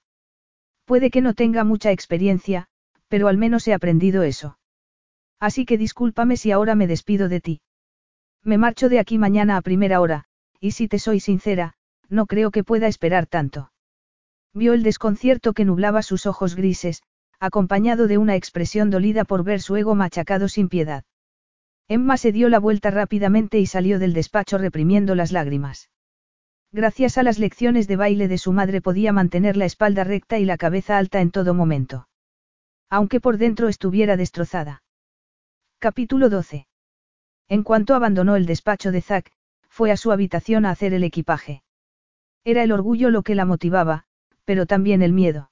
[0.85, 2.67] Puede que no tenga mucha experiencia,
[3.07, 4.57] pero al menos he aprendido eso.
[5.39, 7.61] Así que discúlpame si ahora me despido de ti.
[8.43, 10.25] Me marcho de aquí mañana a primera hora,
[10.59, 11.73] y si te soy sincera,
[12.09, 13.71] no creo que pueda esperar tanto.
[14.53, 17.01] Vio el desconcierto que nublaba sus ojos grises,
[17.39, 21.05] acompañado de una expresión dolida por ver su ego machacado sin piedad.
[21.87, 25.89] Emma se dio la vuelta rápidamente y salió del despacho reprimiendo las lágrimas.
[26.73, 30.45] Gracias a las lecciones de baile de su madre podía mantener la espalda recta y
[30.45, 32.07] la cabeza alta en todo momento.
[32.89, 34.81] Aunque por dentro estuviera destrozada.
[35.79, 36.67] Capítulo 12.
[37.49, 39.33] En cuanto abandonó el despacho de Zack,
[39.67, 41.61] fue a su habitación a hacer el equipaje.
[42.45, 44.05] Era el orgullo lo que la motivaba,
[44.45, 45.51] pero también el miedo.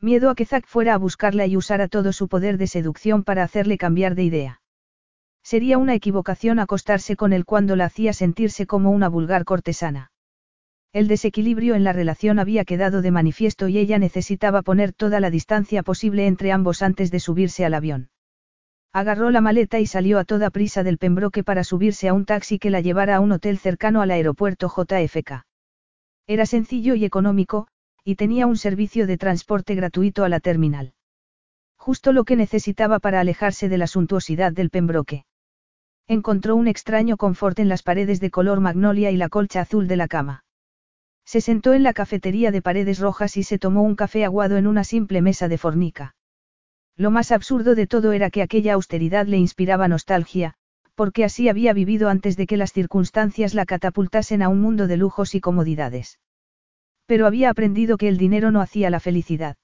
[0.00, 3.42] Miedo a que Zack fuera a buscarla y usara todo su poder de seducción para
[3.42, 4.62] hacerle cambiar de idea.
[5.42, 10.12] Sería una equivocación acostarse con él cuando la hacía sentirse como una vulgar cortesana.
[10.92, 15.30] El desequilibrio en la relación había quedado de manifiesto y ella necesitaba poner toda la
[15.30, 18.08] distancia posible entre ambos antes de subirse al avión.
[18.94, 22.58] Agarró la maleta y salió a toda prisa del Pembroke para subirse a un taxi
[22.58, 25.44] que la llevara a un hotel cercano al aeropuerto JFK.
[26.26, 27.68] Era sencillo y económico,
[28.02, 30.94] y tenía un servicio de transporte gratuito a la terminal.
[31.76, 35.26] Justo lo que necesitaba para alejarse de la suntuosidad del Pembroke.
[36.06, 39.96] Encontró un extraño confort en las paredes de color magnolia y la colcha azul de
[39.96, 40.44] la cama.
[41.28, 44.66] Se sentó en la cafetería de paredes rojas y se tomó un café aguado en
[44.66, 46.14] una simple mesa de fornica.
[46.96, 50.54] Lo más absurdo de todo era que aquella austeridad le inspiraba nostalgia,
[50.94, 54.96] porque así había vivido antes de que las circunstancias la catapultasen a un mundo de
[54.96, 56.18] lujos y comodidades.
[57.04, 59.58] Pero había aprendido que el dinero no hacía la felicidad.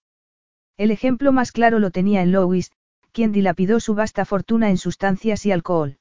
[0.77, 2.73] El ejemplo más claro lo tenía en Louis,
[3.11, 5.97] quien dilapidó su vasta fortuna en sustancias y alcohol.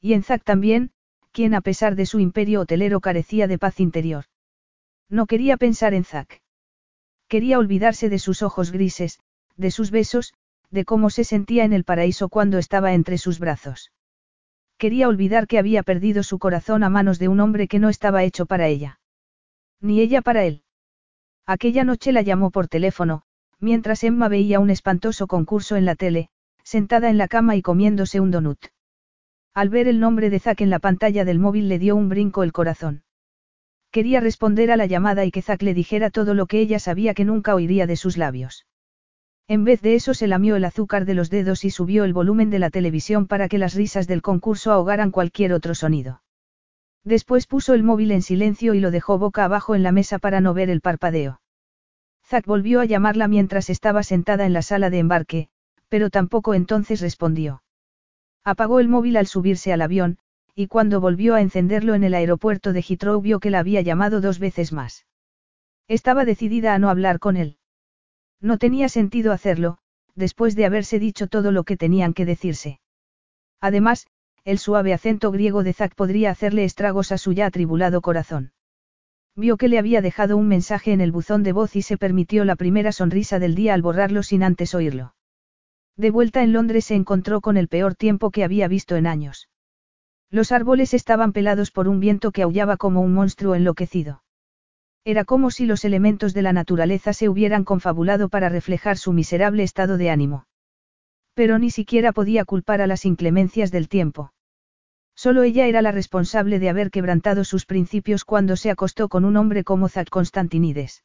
[0.00, 0.90] Y en Zack también,
[1.30, 4.24] quien a pesar de su imperio hotelero carecía de paz interior.
[5.12, 6.40] No quería pensar en Zack.
[7.28, 9.20] Quería olvidarse de sus ojos grises,
[9.56, 10.32] de sus besos,
[10.70, 13.92] de cómo se sentía en el paraíso cuando estaba entre sus brazos.
[14.78, 18.24] Quería olvidar que había perdido su corazón a manos de un hombre que no estaba
[18.24, 19.00] hecho para ella.
[19.82, 20.62] Ni ella para él.
[21.44, 23.24] Aquella noche la llamó por teléfono,
[23.60, 26.30] mientras Emma veía un espantoso concurso en la tele,
[26.64, 28.64] sentada en la cama y comiéndose un donut.
[29.52, 32.42] Al ver el nombre de Zack en la pantalla del móvil le dio un brinco
[32.44, 33.04] el corazón.
[33.92, 37.12] Quería responder a la llamada y que Zack le dijera todo lo que ella sabía
[37.12, 38.66] que nunca oiría de sus labios.
[39.48, 42.48] En vez de eso se lamió el azúcar de los dedos y subió el volumen
[42.48, 46.22] de la televisión para que las risas del concurso ahogaran cualquier otro sonido.
[47.04, 50.40] Después puso el móvil en silencio y lo dejó boca abajo en la mesa para
[50.40, 51.42] no ver el parpadeo.
[52.24, 55.48] Zack volvió a llamarla mientras estaba sentada en la sala de embarque,
[55.90, 57.62] pero tampoco entonces respondió.
[58.42, 60.16] Apagó el móvil al subirse al avión,
[60.54, 64.20] y cuando volvió a encenderlo en el aeropuerto de Heathrow vio que la había llamado
[64.20, 65.06] dos veces más.
[65.88, 67.58] Estaba decidida a no hablar con él.
[68.40, 69.78] No tenía sentido hacerlo,
[70.14, 72.80] después de haberse dicho todo lo que tenían que decirse.
[73.60, 74.06] Además,
[74.44, 78.52] el suave acento griego de Zack podría hacerle estragos a su ya atribulado corazón.
[79.34, 82.44] Vio que le había dejado un mensaje en el buzón de voz y se permitió
[82.44, 85.14] la primera sonrisa del día al borrarlo sin antes oírlo.
[85.96, 89.48] De vuelta en Londres se encontró con el peor tiempo que había visto en años.
[90.32, 94.22] Los árboles estaban pelados por un viento que aullaba como un monstruo enloquecido.
[95.04, 99.62] Era como si los elementos de la naturaleza se hubieran confabulado para reflejar su miserable
[99.62, 100.46] estado de ánimo.
[101.34, 104.32] Pero ni siquiera podía culpar a las inclemencias del tiempo.
[105.14, 109.36] Solo ella era la responsable de haber quebrantado sus principios cuando se acostó con un
[109.36, 111.04] hombre como Zack Constantinides.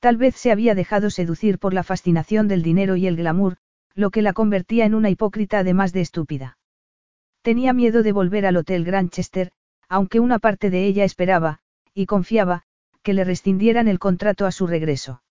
[0.00, 3.58] Tal vez se había dejado seducir por la fascinación del dinero y el glamour,
[3.94, 6.58] lo que la convertía en una hipócrita además de estúpida.
[7.42, 9.50] Tenía miedo de volver al Hotel Granchester,
[9.88, 11.58] aunque una parte de ella esperaba,
[11.92, 12.62] y confiaba,
[13.02, 15.22] que le rescindieran el contrato a su regreso.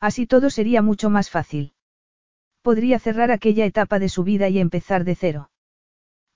[0.00, 1.72] Así todo sería mucho más fácil.
[2.62, 5.50] Podría cerrar aquella etapa de su vida y empezar de cero.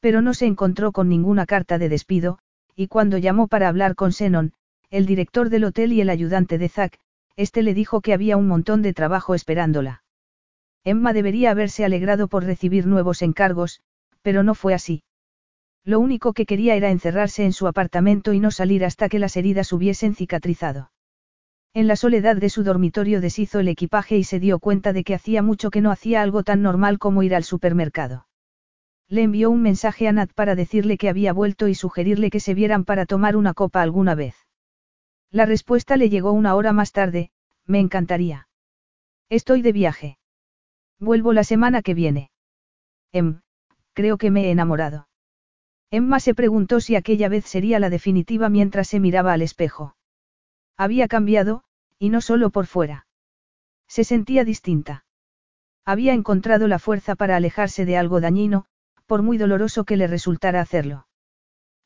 [0.01, 2.39] Pero no se encontró con ninguna carta de despido,
[2.77, 4.53] y cuando llamó para hablar con Senon,
[4.91, 6.99] el director del hotel y el ayudante de Zack,
[7.37, 10.05] este le dijo que había un montón de trabajo esperándola.
[10.85, 13.81] Emma debería haberse alegrado por recibir nuevos encargos,
[14.23, 15.03] pero no fue así.
[15.85, 19.37] Lo único que quería era encerrarse en su apartamento y no salir hasta que las
[19.37, 20.93] heridas hubiesen cicatrizado.
[21.75, 25.15] En la soledad de su dormitorio deshizo el equipaje y se dio cuenta de que
[25.15, 28.27] hacía mucho que no hacía algo tan normal como ir al supermercado.
[29.09, 32.55] Le envió un mensaje a Nat para decirle que había vuelto y sugerirle que se
[32.55, 34.35] vieran para tomar una copa alguna vez.
[35.31, 37.31] La respuesta le llegó una hora más tarde,
[37.67, 38.49] me encantaría.
[39.31, 40.19] Estoy de viaje.
[40.99, 42.31] Vuelvo la semana que viene.
[43.13, 43.41] Em,
[43.93, 45.09] creo que me he enamorado.
[45.91, 49.97] Emma se preguntó si aquella vez sería la definitiva mientras se miraba al espejo.
[50.77, 51.65] Había cambiado,
[51.99, 53.07] y no solo por fuera.
[53.87, 55.05] Se sentía distinta.
[55.85, 58.65] Había encontrado la fuerza para alejarse de algo dañino,
[59.07, 61.07] por muy doloroso que le resultara hacerlo.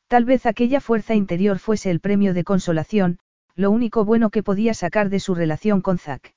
[0.07, 3.19] Tal vez aquella fuerza interior fuese el premio de consolación,
[3.55, 6.33] lo único bueno que podía sacar de su relación con Zack.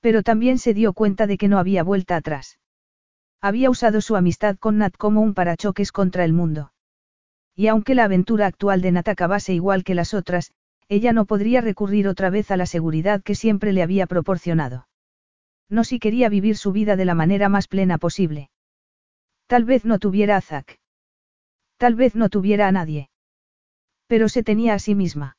[0.00, 2.60] Pero también se dio cuenta de que no había vuelta atrás.
[3.46, 6.72] Había usado su amistad con Nat como un parachoques contra el mundo.
[7.54, 10.50] Y aunque la aventura actual de Nat acabase igual que las otras,
[10.88, 14.88] ella no podría recurrir otra vez a la seguridad que siempre le había proporcionado.
[15.68, 18.50] No si quería vivir su vida de la manera más plena posible.
[19.46, 20.80] Tal vez no tuviera a Zack.
[21.76, 23.10] Tal vez no tuviera a nadie.
[24.08, 25.36] Pero se tenía a sí misma.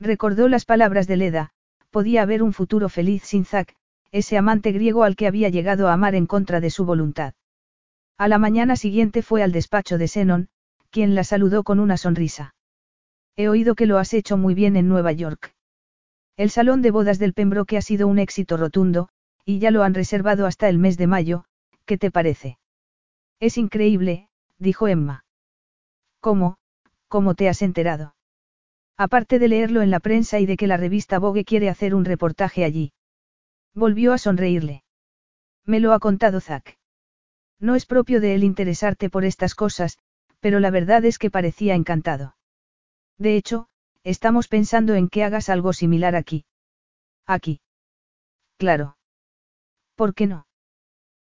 [0.00, 1.50] Recordó las palabras de Leda,
[1.90, 3.76] podía haber un futuro feliz sin Zack,
[4.10, 7.34] ese amante griego al que había llegado a amar en contra de su voluntad.
[8.16, 10.48] A la mañana siguiente fue al despacho de Senon,
[10.90, 12.54] quien la saludó con una sonrisa.
[13.36, 15.54] He oído que lo has hecho muy bien en Nueva York.
[16.36, 19.08] El salón de bodas del Pembroke ha sido un éxito rotundo,
[19.44, 21.44] y ya lo han reservado hasta el mes de mayo,
[21.84, 22.58] ¿qué te parece?
[23.40, 24.28] Es increíble,
[24.58, 25.24] dijo Emma.
[26.20, 26.58] ¿Cómo?
[27.08, 28.14] ¿Cómo te has enterado?
[28.96, 32.04] Aparte de leerlo en la prensa y de que la revista Vogue quiere hacer un
[32.04, 32.92] reportaje allí.
[33.74, 34.84] Volvió a sonreírle.
[35.64, 36.78] Me lo ha contado Zack.
[37.60, 39.98] No es propio de él interesarte por estas cosas,
[40.40, 42.36] pero la verdad es que parecía encantado.
[43.18, 43.68] De hecho,
[44.04, 46.46] Estamos pensando en que hagas algo similar aquí.
[47.26, 47.60] Aquí.
[48.56, 48.96] Claro.
[49.96, 50.46] ¿Por qué no?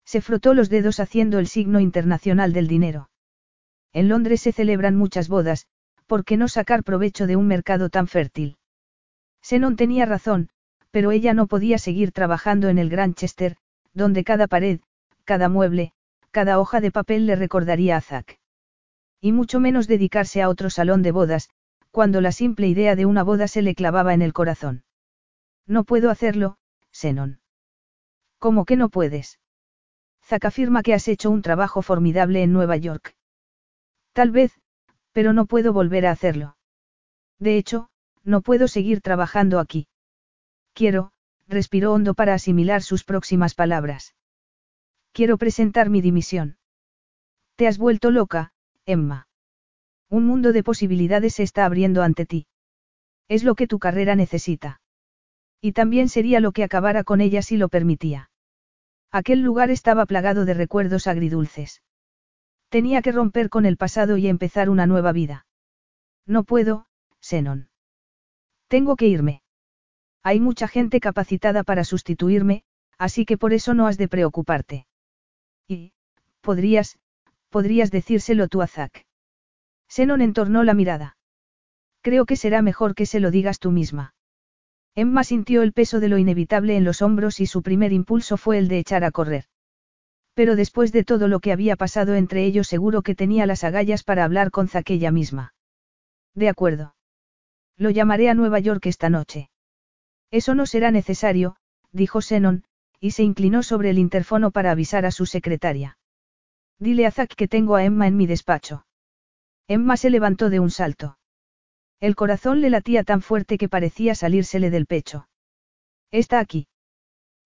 [0.06, 3.10] Se frotó los dedos haciendo el signo internacional del dinero.
[3.92, 5.66] En Londres se celebran muchas bodas,
[6.06, 8.58] ¿por qué no sacar provecho de un mercado tan fértil?
[9.42, 10.50] Senon tenía razón,
[10.96, 13.58] pero ella no podía seguir trabajando en el Granchester,
[13.94, 14.80] donde cada pared,
[15.26, 15.92] cada mueble,
[16.32, 18.40] cada hoja de papel le recordaría a Zack.
[19.20, 21.50] Y mucho menos dedicarse a otro salón de bodas,
[21.92, 24.86] cuando la simple idea de una boda se le clavaba en el corazón.
[25.68, 26.60] No puedo hacerlo,
[26.92, 27.42] Senon.
[28.40, 29.38] ¿Cómo que no puedes?
[30.24, 33.18] Zack afirma que has hecho un trabajo formidable en Nueva York.
[34.14, 34.54] Tal vez,
[35.12, 36.56] pero no puedo volver a hacerlo.
[37.38, 37.90] De hecho,
[38.24, 39.90] no puedo seguir trabajando aquí.
[40.76, 41.14] Quiero,
[41.48, 44.14] respiró hondo para asimilar sus próximas palabras.
[45.14, 46.58] Quiero presentar mi dimisión.
[47.56, 48.52] Te has vuelto loca,
[48.86, 49.30] Emma.
[50.10, 52.48] Un mundo de posibilidades se está abriendo ante ti.
[53.30, 54.82] Es lo que tu carrera necesita.
[55.62, 58.30] Y también sería lo que acabara con ella si lo permitía.
[59.12, 61.84] Aquel lugar estaba plagado de recuerdos agridulces.
[62.68, 65.48] Tenía que romper con el pasado y empezar una nueva vida.
[66.26, 66.88] No puedo,
[67.22, 67.70] Senon.
[68.68, 69.45] Tengo que irme.
[70.28, 72.64] Hay mucha gente capacitada para sustituirme,
[72.98, 74.88] así que por eso no has de preocuparte.
[75.68, 75.94] Y,
[76.42, 76.98] podrías,
[77.50, 79.06] podrías decírselo tú a Zack.
[79.88, 81.16] Senon entornó la mirada.
[82.02, 84.16] Creo que será mejor que se lo digas tú misma.
[84.96, 88.58] Emma sintió el peso de lo inevitable en los hombros y su primer impulso fue
[88.58, 89.46] el de echar a correr.
[90.34, 94.04] Pero después de todo lo que había pasado entre ellos seguro que tenía las agallas
[94.04, 95.54] para hablar con Zaquella misma.
[96.34, 96.96] De acuerdo.
[97.78, 99.52] Lo llamaré a Nueva York esta noche.
[100.36, 101.56] Eso no será necesario,
[101.94, 102.66] dijo Senon,
[103.00, 105.98] y se inclinó sobre el interfono para avisar a su secretaria.
[106.78, 108.86] Dile a Zack que tengo a Emma en mi despacho.
[109.70, 111.18] Emma se levantó de un salto.
[112.02, 115.30] El corazón le latía tan fuerte que parecía salírsele del pecho.
[116.12, 116.68] Está aquí.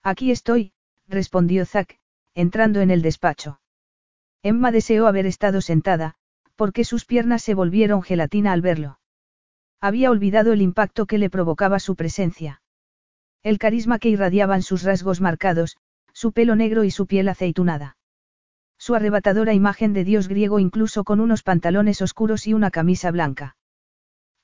[0.02, 0.74] Aquí estoy,
[1.08, 2.00] respondió Zack,
[2.34, 3.62] entrando en el despacho.
[4.42, 6.16] Emma deseó haber estado sentada,
[6.56, 9.00] porque sus piernas se volvieron gelatina al verlo.
[9.80, 12.59] Había olvidado el impacto que le provocaba su presencia.
[13.44, 15.78] El carisma que irradiaban sus rasgos marcados,
[16.14, 17.98] su pelo negro y su piel aceitunada.
[18.78, 23.56] Su arrebatadora imagen de dios griego incluso con unos pantalones oscuros y una camisa blanca.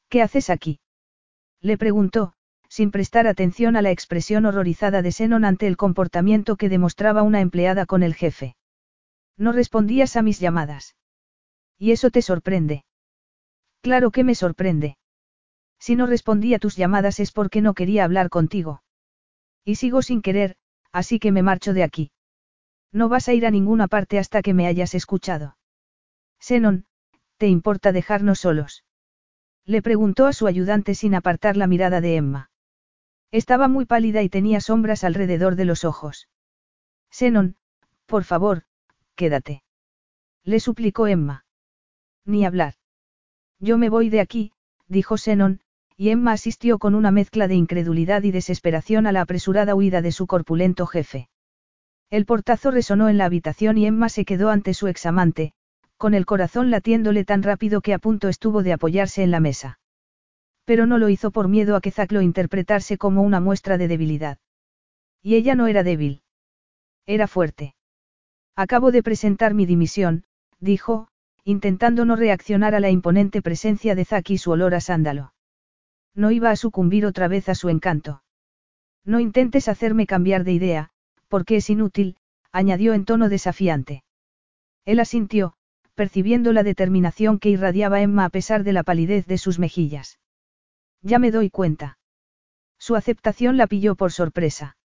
[0.10, 0.80] ¿Qué haces aquí?
[1.62, 2.34] Le preguntó,
[2.70, 7.42] sin prestar atención a la expresión horrorizada de Senon ante el comportamiento que demostraba una
[7.42, 8.56] empleada con el jefe.
[9.38, 10.96] No respondías a mis llamadas.
[11.78, 12.86] ¿Y eso te sorprende?
[13.82, 14.98] Claro que me sorprende.
[15.80, 18.82] Si no respondía a tus llamadas es porque no quería hablar contigo.
[19.66, 20.56] Y sigo sin querer,
[20.92, 22.12] así que me marcho de aquí.
[22.92, 25.58] No vas a ir a ninguna parte hasta que me hayas escuchado.
[26.40, 26.86] Senon,
[27.38, 28.86] ¿te importa dejarnos solos?
[29.66, 32.52] Le preguntó a su ayudante sin apartar la mirada de Emma.
[33.32, 36.30] Estaba muy pálida y tenía sombras alrededor de los ojos.
[37.10, 37.58] Senon,
[38.06, 38.64] por favor,
[39.16, 39.64] quédate.
[40.44, 41.46] Le suplicó Emma.
[42.24, 42.76] Ni hablar.
[43.60, 44.52] Yo me voy de aquí,
[44.88, 45.62] dijo Senon,
[45.98, 50.12] y Emma asistió con una mezcla de incredulidad y desesperación a la apresurada huida de
[50.12, 51.30] su corpulento jefe.
[52.10, 55.54] El portazo resonó en la habitación y Emma se quedó ante su examante,
[55.98, 59.80] con el corazón latiéndole tan rápido que a punto estuvo de apoyarse en la mesa.
[60.66, 63.88] Pero no lo hizo por miedo a que Zack lo interpretase como una muestra de
[63.88, 64.38] debilidad.
[65.22, 66.22] Y ella no era débil.
[67.06, 67.76] Era fuerte.
[68.56, 70.26] Acabo de presentar mi dimisión,
[70.60, 71.08] dijo,
[71.44, 75.35] intentando no reaccionar a la imponente presencia de Zack y su olor a sándalo.
[76.16, 78.24] No iba a sucumbir otra vez a su encanto.
[79.04, 80.90] No intentes hacerme cambiar de idea,
[81.28, 82.18] porque es inútil,
[82.52, 84.04] añadió en tono desafiante.
[84.86, 85.54] Él asintió,
[85.94, 90.20] percibiendo la determinación que irradiaba Emma a pesar de la palidez de sus mejillas.
[91.02, 92.00] Ya me doy cuenta.
[92.80, 94.78] Su aceptación la pilló por sorpresa.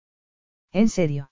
[0.71, 1.31] ¿En serio?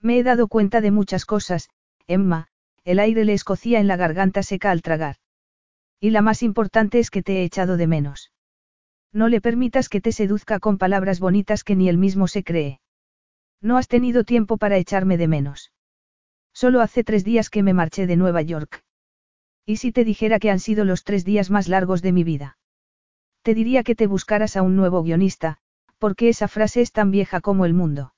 [0.00, 1.70] Me he dado cuenta de muchas cosas,
[2.06, 2.48] Emma,
[2.84, 5.16] el aire le escocía en la garganta seca al tragar.
[6.00, 8.30] Y la más importante es que te he echado de menos.
[9.12, 12.80] No le permitas que te seduzca con palabras bonitas que ni él mismo se cree.
[13.60, 15.72] No has tenido tiempo para echarme de menos.
[16.52, 18.82] Solo hace tres días que me marché de Nueva York.
[19.64, 22.58] ¿Y si te dijera que han sido los tres días más largos de mi vida?
[23.42, 25.58] Te diría que te buscaras a un nuevo guionista,
[25.98, 28.14] porque esa frase es tan vieja como el mundo.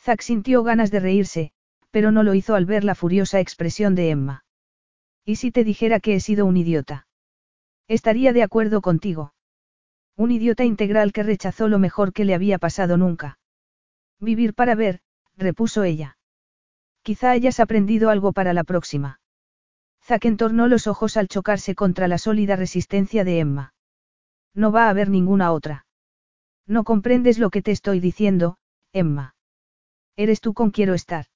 [0.00, 1.52] Zack sintió ganas de reírse,
[1.90, 4.44] pero no lo hizo al ver la furiosa expresión de Emma.
[5.24, 7.06] ¿Y si te dijera que he sido un idiota?
[7.88, 9.32] Estaría de acuerdo contigo.
[10.18, 13.38] Un idiota integral que rechazó lo mejor que le había pasado nunca.
[14.18, 14.98] Vivir para ver,
[15.36, 16.18] repuso ella.
[17.02, 19.20] Quizá hayas aprendido algo para la próxima.
[20.02, 23.74] Zack entornó los ojos al chocarse contra la sólida resistencia de Emma.
[24.54, 25.86] No va a haber ninguna otra.
[26.66, 28.58] No comprendes lo que te estoy diciendo,
[28.92, 29.36] Emma.
[30.16, 31.26] Eres tú con quiero estar.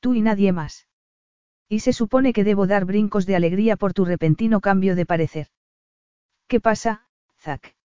[0.00, 0.88] Tú y nadie más.
[1.68, 5.48] Y se supone que debo dar brincos de alegría por tu repentino cambio de parecer.
[6.48, 7.06] ¿Qué pasa,
[7.38, 7.76] Zack?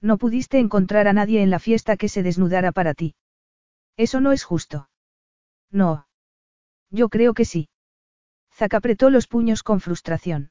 [0.00, 3.14] No pudiste encontrar a nadie en la fiesta que se desnudara para ti.
[3.96, 4.88] Eso no es justo.
[5.70, 6.06] No.
[6.90, 7.68] Yo creo que sí.
[8.54, 10.50] Zack apretó los puños con frustración.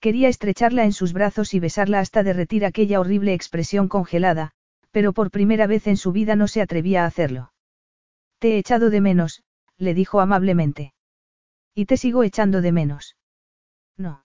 [0.00, 4.52] Quería estrecharla en sus brazos y besarla hasta derretir aquella horrible expresión congelada,
[4.92, 7.52] pero por primera vez en su vida no se atrevía a hacerlo.
[8.38, 9.42] Te he echado de menos,
[9.76, 10.94] le dijo amablemente.
[11.74, 13.16] Y te sigo echando de menos.
[13.96, 14.24] No.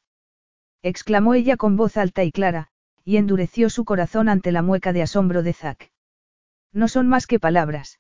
[0.83, 2.71] exclamó ella con voz alta y clara,
[3.03, 5.91] y endureció su corazón ante la mueca de asombro de Zack.
[6.71, 7.99] No son más que palabras.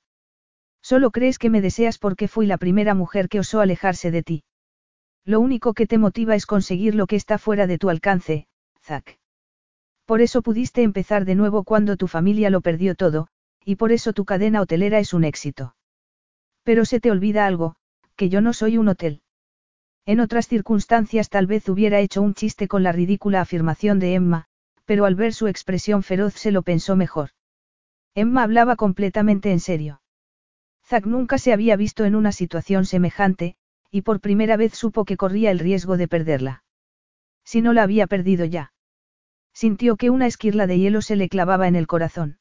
[0.81, 4.43] Solo crees que me deseas porque fui la primera mujer que osó alejarse de ti.
[5.25, 8.47] Lo único que te motiva es conseguir lo que está fuera de tu alcance,
[8.81, 9.17] Zack.
[10.05, 13.27] Por eso pudiste empezar de nuevo cuando tu familia lo perdió todo,
[13.63, 15.75] y por eso tu cadena hotelera es un éxito.
[16.63, 17.75] Pero se te olvida algo,
[18.17, 19.21] que yo no soy un hotel.
[20.05, 24.47] En otras circunstancias tal vez hubiera hecho un chiste con la ridícula afirmación de Emma,
[24.85, 27.29] pero al ver su expresión feroz se lo pensó mejor.
[28.15, 30.01] Emma hablaba completamente en serio.
[30.85, 33.55] Zack nunca se había visto en una situación semejante,
[33.89, 36.63] y por primera vez supo que corría el riesgo de perderla.
[37.43, 38.73] Si no la había perdido ya.
[39.53, 42.39] Sintió que una esquirla de hielo se le clavaba en el corazón.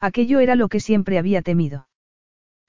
[0.00, 1.88] Aquello era lo que siempre había temido.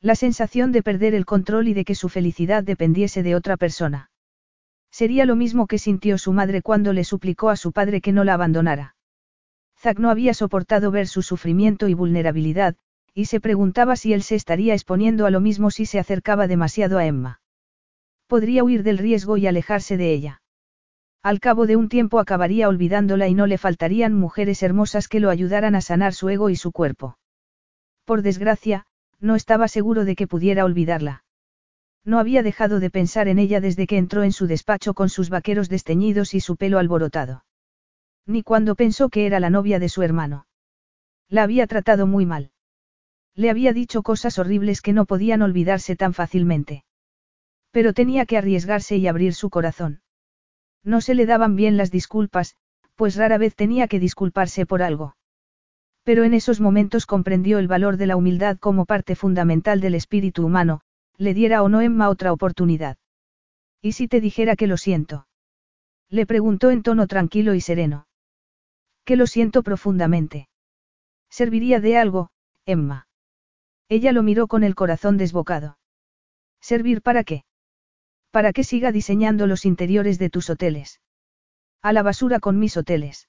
[0.01, 4.11] La sensación de perder el control y de que su felicidad dependiese de otra persona.
[4.93, 8.23] Sería lo mismo que sintió su madre cuando le suplicó a su padre que no
[8.23, 8.95] la abandonara.
[9.79, 12.75] Zack no había soportado ver su sufrimiento y vulnerabilidad,
[13.15, 16.99] y se preguntaba si él se estaría exponiendo a lo mismo si se acercaba demasiado
[16.99, 17.41] a Emma.
[18.27, 20.41] Podría huir del riesgo y alejarse de ella.
[21.23, 25.31] Al cabo de un tiempo acabaría olvidándola y no le faltarían mujeres hermosas que lo
[25.31, 27.17] ayudaran a sanar su ego y su cuerpo.
[28.05, 28.85] Por desgracia,
[29.19, 31.23] no estaba seguro de que pudiera olvidarla.
[32.05, 35.29] No había dejado de pensar en ella desde que entró en su despacho con sus
[35.29, 37.45] vaqueros desteñidos y su pelo alborotado.
[38.25, 40.45] Ni cuando pensó que era la novia de su hermano.
[41.29, 42.51] La había tratado muy mal.
[43.35, 46.83] Le había dicho cosas horribles que no podían olvidarse tan fácilmente.
[47.71, 50.01] Pero tenía que arriesgarse y abrir su corazón.
[50.83, 52.55] No se le daban bien las disculpas,
[52.95, 55.15] pues rara vez tenía que disculparse por algo.
[56.03, 60.45] Pero en esos momentos comprendió el valor de la humildad como parte fundamental del espíritu
[60.45, 60.81] humano,
[61.23, 62.97] le diera o no Emma otra oportunidad.
[63.81, 65.27] ¿Y si te dijera que lo siento?
[66.09, 68.07] Le preguntó en tono tranquilo y sereno.
[69.05, 70.47] Que lo siento profundamente.
[71.29, 72.29] ¿Serviría de algo,
[72.65, 73.07] Emma?
[73.89, 75.77] Ella lo miró con el corazón desbocado.
[76.61, 77.43] ¿Servir para qué?
[78.31, 81.01] Para que siga diseñando los interiores de tus hoteles.
[81.81, 83.27] A la basura con mis hoteles.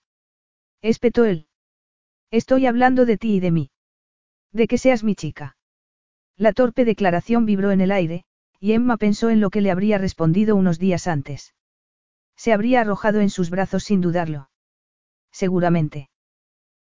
[0.82, 1.48] Espetó él.
[2.30, 3.70] Estoy hablando de ti y de mí.
[4.52, 5.56] De que seas mi chica.
[6.36, 8.24] La torpe declaración vibró en el aire,
[8.58, 11.54] y Emma pensó en lo que le habría respondido unos días antes.
[12.36, 14.50] Se habría arrojado en sus brazos sin dudarlo.
[15.30, 16.10] Seguramente.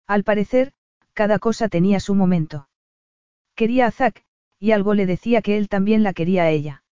[0.07, 0.73] Al parecer,
[1.13, 2.69] cada cosa tenía su momento.
[3.55, 4.23] Quería a Zack,
[4.59, 6.83] y algo le decía que él también la quería a ella.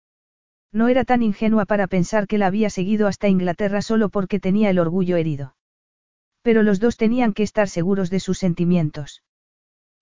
[0.71, 4.69] No era tan ingenua para pensar que la había seguido hasta Inglaterra solo porque tenía
[4.69, 5.55] el orgullo herido.
[6.41, 9.23] Pero los dos tenían que estar seguros de sus sentimientos.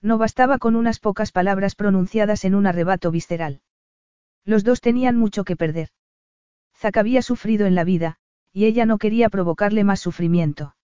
[0.02, 3.62] No bastaba con unas pocas palabras pronunciadas en un arrebato visceral.
[4.46, 5.90] Los dos tenían mucho que perder.
[6.76, 8.18] Zack había sufrido en la vida,
[8.54, 10.76] y ella no quería provocarle más sufrimiento.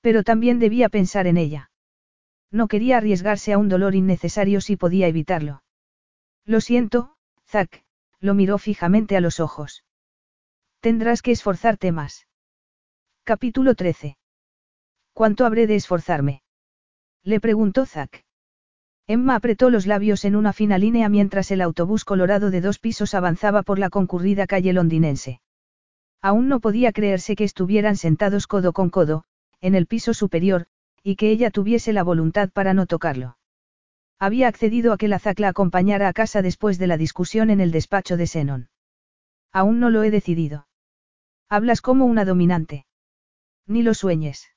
[0.00, 1.70] Pero también debía pensar en ella.
[2.50, 5.62] No quería arriesgarse a un dolor innecesario si podía evitarlo.
[6.44, 7.16] Lo siento,
[7.48, 7.84] Zack,
[8.20, 9.84] lo miró fijamente a los ojos.
[10.80, 12.26] Tendrás que esforzarte más.
[13.24, 14.18] Capítulo 13.
[15.12, 16.43] ¿Cuánto habré de esforzarme?
[17.24, 18.22] Le preguntó Zack.
[19.06, 23.14] Emma apretó los labios en una fina línea mientras el autobús colorado de dos pisos
[23.14, 25.40] avanzaba por la concurrida calle londinense.
[26.20, 29.24] Aún no podía creerse que estuvieran sentados codo con codo,
[29.60, 30.66] en el piso superior,
[31.02, 33.38] y que ella tuviese la voluntad para no tocarlo.
[34.18, 37.60] Había accedido a que la Zack la acompañara a casa después de la discusión en
[37.60, 38.68] el despacho de Senon.
[39.52, 40.66] Aún no lo he decidido.
[41.48, 42.86] Hablas como una dominante.
[43.66, 44.50] Ni lo sueñes.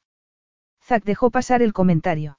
[0.83, 2.37] Zack dejó pasar el comentario.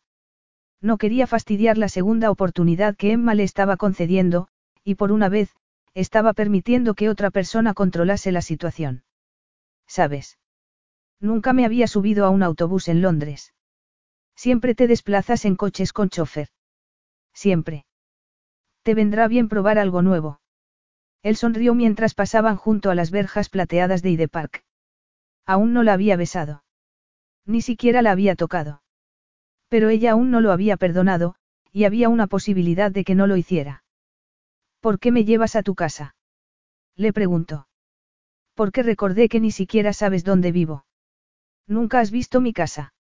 [0.81, 4.48] No quería fastidiar la segunda oportunidad que Emma le estaba concediendo,
[4.84, 5.55] y por una vez,
[5.94, 9.02] estaba permitiendo que otra persona controlase la situación.
[9.86, 10.39] ¿Sabes?
[11.20, 13.55] Nunca me había subido a un autobús en Londres.
[14.36, 16.48] Siempre te desplazas en coches con chofer.
[17.32, 17.86] Siempre.
[18.84, 20.40] Te vendrá bien probar algo nuevo.
[21.23, 24.65] Él sonrió mientras pasaban junto a las verjas plateadas de Ide Park.
[25.44, 26.62] Aún no la había besado.
[27.44, 28.82] Ni siquiera la había tocado.
[29.69, 31.35] Pero ella aún no lo había perdonado,
[31.73, 33.85] y había una posibilidad de que no lo hiciera.
[34.81, 36.15] ¿Por qué me llevas a tu casa?
[36.97, 37.69] Le preguntó.
[38.55, 40.85] Porque recordé que ni siquiera sabes dónde vivo.
[41.67, 42.95] Nunca has visto mi casa.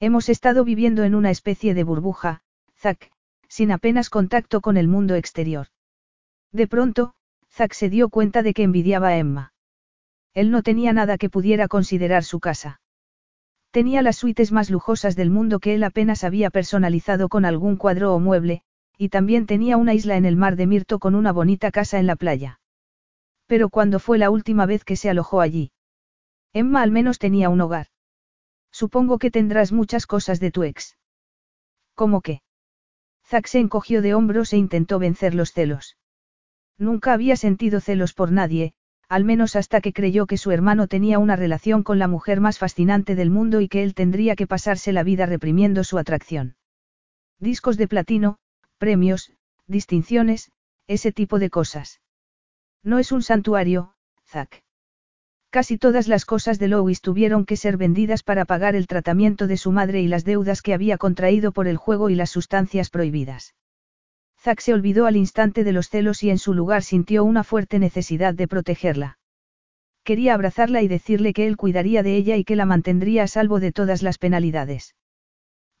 [0.00, 2.42] Hemos estado viviendo en una especie de burbuja,
[2.76, 3.10] Zack,
[3.48, 5.68] sin apenas contacto con el mundo exterior.
[6.52, 7.14] De pronto,
[7.50, 9.52] Zack se dio cuenta de que envidiaba a Emma.
[10.34, 12.80] Él no tenía nada que pudiera considerar su casa.
[13.74, 18.14] Tenía las suites más lujosas del mundo que él apenas había personalizado con algún cuadro
[18.14, 18.62] o mueble,
[18.96, 22.06] y también tenía una isla en el mar de Mirto con una bonita casa en
[22.06, 22.60] la playa.
[23.48, 25.72] Pero ¿cuándo fue la última vez que se alojó allí?
[26.52, 27.88] Emma al menos tenía un hogar.
[28.70, 30.96] Supongo que tendrás muchas cosas de tu ex.
[31.96, 32.42] ¿Cómo qué?
[33.26, 35.96] Zack se encogió de hombros e intentó vencer los celos.
[36.78, 38.74] Nunca había sentido celos por nadie,
[39.14, 42.58] al menos hasta que creyó que su hermano tenía una relación con la mujer más
[42.58, 46.56] fascinante del mundo y que él tendría que pasarse la vida reprimiendo su atracción.
[47.38, 48.38] Discos de platino,
[48.76, 49.30] premios,
[49.68, 50.50] distinciones,
[50.88, 52.00] ese tipo de cosas.
[52.82, 53.94] No es un santuario,
[54.26, 54.64] Zack.
[55.48, 59.58] Casi todas las cosas de Louis tuvieron que ser vendidas para pagar el tratamiento de
[59.58, 63.54] su madre y las deudas que había contraído por el juego y las sustancias prohibidas.
[64.44, 67.78] Zack se olvidó al instante de los celos y en su lugar sintió una fuerte
[67.78, 69.18] necesidad de protegerla.
[70.02, 73.58] Quería abrazarla y decirle que él cuidaría de ella y que la mantendría a salvo
[73.58, 74.96] de todas las penalidades.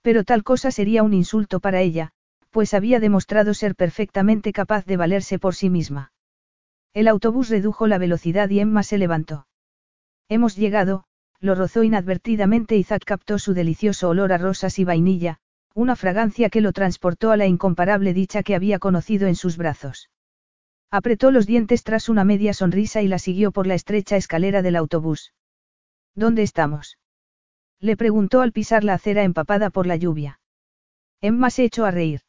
[0.00, 2.12] Pero tal cosa sería un insulto para ella,
[2.50, 6.14] pues había demostrado ser perfectamente capaz de valerse por sí misma.
[6.94, 9.46] El autobús redujo la velocidad y Emma se levantó.
[10.30, 11.04] Hemos llegado,
[11.38, 15.40] lo rozó inadvertidamente y Zack captó su delicioso olor a rosas y vainilla,
[15.74, 20.08] una fragancia que lo transportó a la incomparable dicha que había conocido en sus brazos.
[20.90, 24.76] Apretó los dientes tras una media sonrisa y la siguió por la estrecha escalera del
[24.76, 25.34] autobús.
[26.14, 26.98] ¿Dónde estamos?
[27.80, 30.40] Le preguntó al pisar la acera empapada por la lluvia.
[31.20, 32.20] Emma se echó a reír.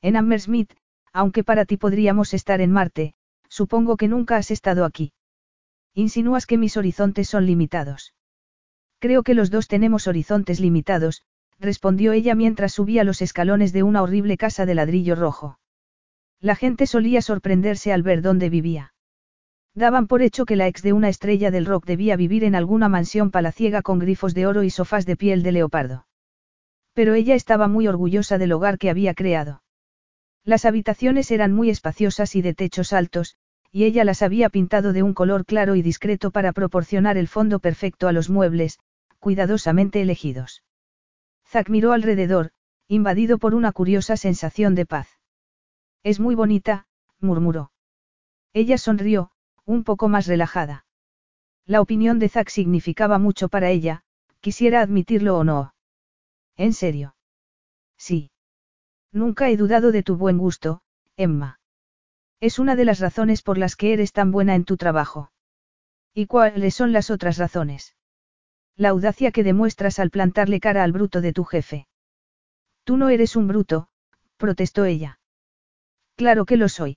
[0.00, 0.72] En Hammersmith,
[1.12, 3.14] aunque para ti podríamos estar en Marte,
[3.48, 5.12] supongo que nunca has estado aquí.
[5.92, 8.14] Insinúas que mis horizontes son limitados.
[9.00, 11.22] Creo que los dos tenemos horizontes limitados,
[11.60, 15.58] respondió ella mientras subía los escalones de una horrible casa de ladrillo rojo.
[16.40, 18.94] La gente solía sorprenderse al ver dónde vivía.
[19.74, 22.88] Daban por hecho que la ex de una estrella del rock debía vivir en alguna
[22.88, 26.06] mansión palaciega con grifos de oro y sofás de piel de leopardo.
[26.94, 29.62] Pero ella estaba muy orgullosa del hogar que había creado.
[30.44, 33.36] Las habitaciones eran muy espaciosas y de techos altos,
[33.70, 37.60] y ella las había pintado de un color claro y discreto para proporcionar el fondo
[37.60, 38.78] perfecto a los muebles,
[39.20, 40.62] cuidadosamente elegidos.
[41.50, 42.52] Zack miró alrededor,
[42.86, 45.18] invadido por una curiosa sensación de paz.
[46.04, 46.86] Es muy bonita,
[47.18, 47.72] murmuró.
[48.52, 49.32] Ella sonrió,
[49.64, 50.86] un poco más relajada.
[51.66, 54.04] La opinión de Zack significaba mucho para ella,
[54.40, 55.74] quisiera admitirlo o no.
[56.56, 57.16] ¿En serio?
[57.96, 58.30] Sí.
[59.10, 60.82] Nunca he dudado de tu buen gusto,
[61.16, 61.58] Emma.
[62.38, 65.32] Es una de las razones por las que eres tan buena en tu trabajo.
[66.14, 67.96] ¿Y cuáles son las otras razones?
[68.80, 71.86] La audacia que demuestras al plantarle cara al bruto de tu jefe.
[72.84, 73.88] Tú no eres un bruto,
[74.38, 75.20] protestó ella.
[76.16, 76.96] Claro que lo soy.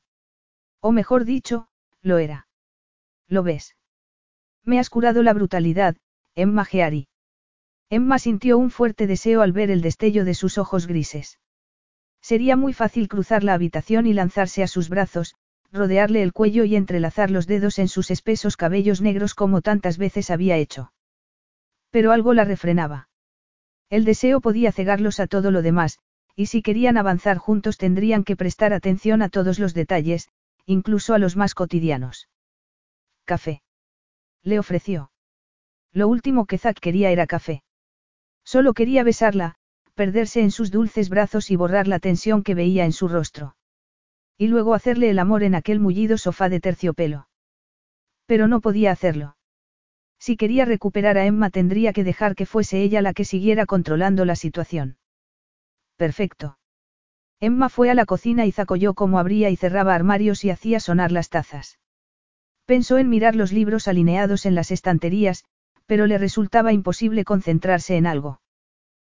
[0.79, 1.67] O mejor dicho,
[2.01, 2.47] lo era.
[3.27, 3.75] ¿Lo ves?
[4.63, 5.97] Me has curado la brutalidad,
[6.35, 7.09] Emma Geari.
[7.89, 11.41] Emma sintió un fuerte deseo al ver el destello de sus ojos grises.
[12.21, 15.35] Sería muy fácil cruzar la habitación y lanzarse a sus brazos,
[15.69, 20.31] rodearle el cuello y entrelazar los dedos en sus espesos cabellos negros como tantas veces
[20.31, 20.92] había hecho.
[21.93, 23.07] Pero algo la refrenaba.
[23.87, 25.99] El deseo podía cegarlos a todo lo demás,
[26.35, 30.29] y si querían avanzar juntos tendrían que prestar atención a todos los detalles,
[30.65, 32.29] incluso a los más cotidianos.
[33.25, 33.61] Café.
[34.41, 35.11] Le ofreció.
[35.91, 37.61] Lo último que Zack quería era café.
[38.43, 39.53] Solo quería besarla,
[39.93, 43.55] perderse en sus dulces brazos y borrar la tensión que veía en su rostro.
[44.35, 47.27] Y luego hacerle el amor en aquel mullido sofá de terciopelo.
[48.25, 49.35] Pero no podía hacerlo.
[50.25, 54.23] Si quería recuperar a Emma tendría que dejar que fuese ella la que siguiera controlando
[54.23, 54.95] la situación.
[55.97, 56.57] Perfecto.
[57.41, 61.11] Emma fue a la cocina y zacolló cómo abría y cerraba armarios y hacía sonar
[61.11, 61.77] las tazas.
[62.63, 65.43] Pensó en mirar los libros alineados en las estanterías,
[65.87, 68.39] pero le resultaba imposible concentrarse en algo.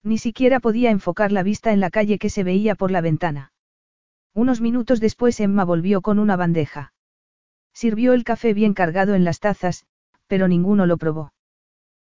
[0.03, 3.53] Ni siquiera podía enfocar la vista en la calle que se veía por la ventana.
[4.33, 6.95] Unos minutos después Emma volvió con una bandeja.
[7.75, 9.85] Sirvió el café bien cargado en las tazas,
[10.27, 11.33] pero ninguno lo probó.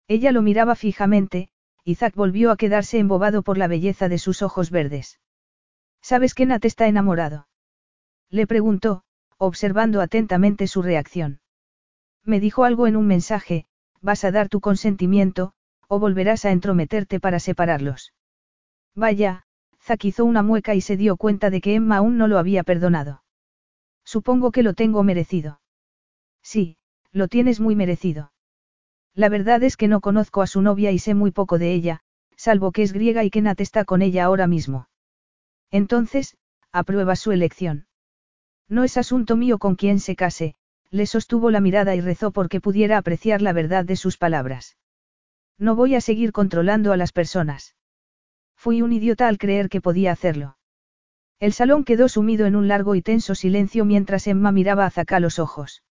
[0.08, 1.50] Ella lo miraba fijamente,
[1.84, 5.20] y Zack volvió a quedarse embobado por la belleza de sus ojos verdes.
[6.02, 7.48] ¿Sabes que Nat está enamorado?
[8.30, 9.04] Le preguntó,
[9.38, 11.40] observando atentamente su reacción.
[12.24, 13.66] Me dijo algo en un mensaje,
[14.02, 15.54] vas a dar tu consentimiento,
[15.88, 18.14] o volverás a entrometerte para separarlos.
[18.96, 19.46] Vaya,
[19.82, 22.64] Zack hizo una mueca y se dio cuenta de que Emma aún no lo había
[22.64, 23.24] perdonado.
[24.04, 25.62] Supongo que lo tengo merecido.
[26.42, 26.77] Sí,
[27.18, 28.32] lo tienes muy merecido.
[29.14, 32.02] La verdad es que no conozco a su novia y sé muy poco de ella,
[32.36, 34.88] salvo que es griega y que Nat está con ella ahora mismo.
[35.72, 36.38] Entonces,
[36.72, 37.88] aprueba su elección.
[38.70, 40.56] No es asunto mío con quien se case,
[40.92, 44.78] le sostuvo la mirada y rezó porque pudiera apreciar la verdad de sus palabras.
[45.58, 47.76] No voy a seguir controlando a las personas.
[48.56, 50.58] Fui un idiota al creer que podía hacerlo.
[51.40, 55.14] El salón quedó sumido en un largo y tenso silencio mientras Emma miraba a Zack
[55.14, 55.84] a los ojos.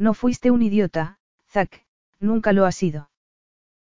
[0.00, 1.18] No fuiste un idiota,
[1.50, 1.84] Zack,
[2.20, 3.10] Nunca lo has sido.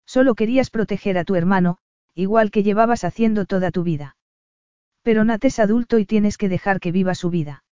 [0.06, 1.78] Solo querías proteger a tu hermano,
[2.14, 4.16] igual que llevabas haciendo toda tu vida.
[5.02, 7.64] Pero Nat es adulto y tienes que dejar que viva su vida.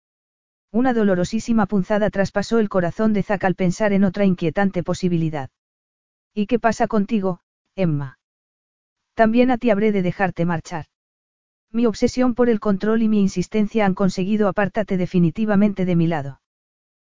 [0.71, 5.51] Una dolorosísima punzada traspasó el corazón de Zack al pensar en otra inquietante posibilidad.
[6.33, 7.41] ¿Y qué pasa contigo,
[7.75, 8.17] Emma?
[9.13, 10.85] También a ti habré de dejarte marchar.
[11.71, 16.41] Mi obsesión por el control y mi insistencia han conseguido apártate definitivamente de mi lado.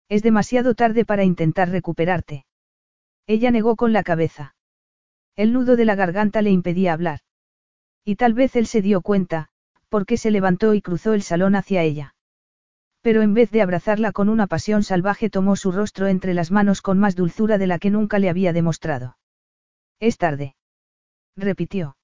[0.10, 2.46] Es demasiado tarde para intentar recuperarte.
[3.26, 4.56] Ella negó con la cabeza.
[5.36, 7.20] El nudo de la garganta le impedía hablar.
[8.06, 9.50] Y tal vez él se dio cuenta,
[9.90, 12.16] porque se levantó y cruzó el salón hacia ella.
[13.02, 16.82] Pero en vez de abrazarla con una pasión salvaje tomó su rostro entre las manos
[16.82, 19.18] con más dulzura de la que nunca le había demostrado.
[20.00, 20.56] Es tarde.
[21.36, 21.98] Repitió.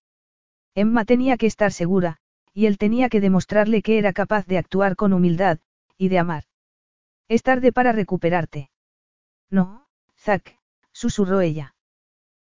[0.76, 2.18] Emma tenía que estar segura,
[2.54, 5.60] y él tenía que demostrarle que era capaz de actuar con humildad,
[5.98, 6.44] y de amar.
[7.28, 8.70] Es tarde para recuperarte.
[9.50, 9.88] No,
[10.18, 10.60] Zack,
[10.92, 11.76] susurró ella.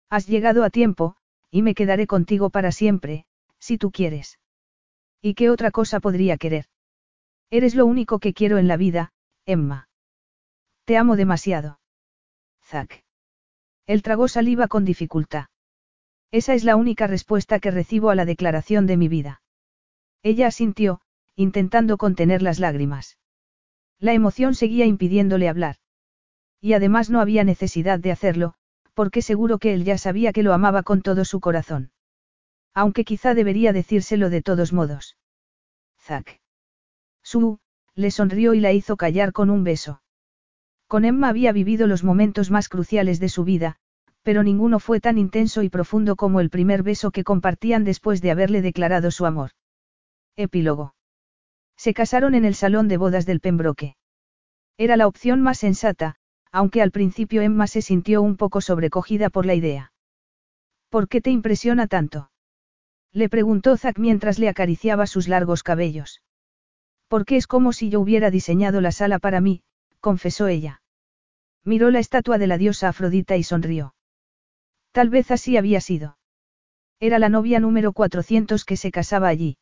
[0.10, 1.16] Has llegado a tiempo,
[1.52, 3.26] y me quedaré contigo para siempre,
[3.60, 4.40] si tú quieres.
[5.22, 6.66] ¿Y qué otra cosa podría querer?
[7.50, 9.14] Eres lo único que quiero en la vida,
[9.46, 9.90] Emma.
[10.86, 11.80] Te amo demasiado.
[12.64, 13.04] Zack.
[13.86, 15.48] Él tragó saliva con dificultad.
[16.32, 19.42] Esa es la única respuesta que recibo a la declaración de mi vida.
[20.24, 21.00] Ella asintió,
[21.36, 23.18] intentando contener las lágrimas.
[24.00, 25.78] La emoción seguía impidiéndole hablar.
[26.62, 28.54] Y además no había necesidad de hacerlo,
[28.94, 31.92] porque seguro que él ya sabía que lo amaba con todo su corazón.
[32.74, 35.18] Aunque quizá debería decírselo de todos modos.
[36.00, 36.42] Zack.
[37.24, 37.60] Su,
[37.96, 40.02] le sonrió y la hizo callar con un beso.
[40.88, 43.78] Con Emma había vivido los momentos más cruciales de su vida,
[44.24, 48.32] pero ninguno fue tan intenso y profundo como el primer beso que compartían después de
[48.32, 49.52] haberle declarado su amor.
[50.36, 50.97] Epílogo.
[51.78, 53.96] Se casaron en el salón de bodas del Pembroke.
[54.78, 56.16] Era la opción más sensata,
[56.52, 59.92] aunque al principio Emma se sintió un poco sobrecogida por la idea.
[60.90, 62.32] ¿Por qué te impresiona tanto?
[63.12, 66.22] Le preguntó Zack mientras le acariciaba sus largos cabellos.
[67.08, 69.62] Porque es como si yo hubiera diseñado la sala para mí,
[70.00, 70.82] confesó ella.
[71.64, 73.94] Miró la estatua de la diosa Afrodita y sonrió.
[74.92, 76.18] Tal vez así había sido.
[77.00, 79.58] Era la novia número 400 que se casaba allí.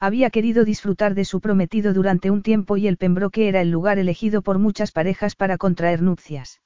[0.00, 3.98] Había querido disfrutar de su prometido durante un tiempo y el Pembroke era el lugar
[3.98, 6.60] elegido por muchas parejas para contraer nupcias.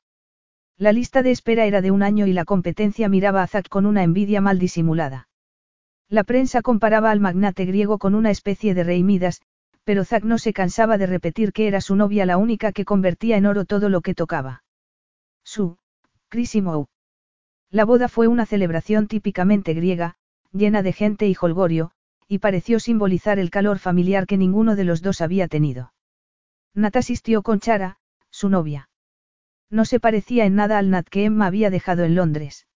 [0.76, 3.86] La lista de espera era de un año y la competencia miraba a Zack con
[3.86, 5.28] una envidia mal disimulada.
[6.08, 9.40] La prensa comparaba al magnate griego con una especie de rey Midas,
[9.84, 13.38] pero Zack no se cansaba de repetir que era su novia la única que convertía
[13.38, 14.62] en oro todo lo que tocaba.
[15.42, 15.78] Su,
[16.28, 16.88] Crisimo.
[17.70, 20.16] La boda fue una celebración típicamente griega,
[20.52, 21.92] llena de gente y holgorio,
[22.28, 25.92] y pareció simbolizar el calor familiar que ninguno de los dos había tenido.
[26.74, 27.98] Nat asistió con Chara,
[28.30, 28.88] su novia.
[29.70, 32.66] No se parecía en nada al Nat que Emma había dejado en Londres.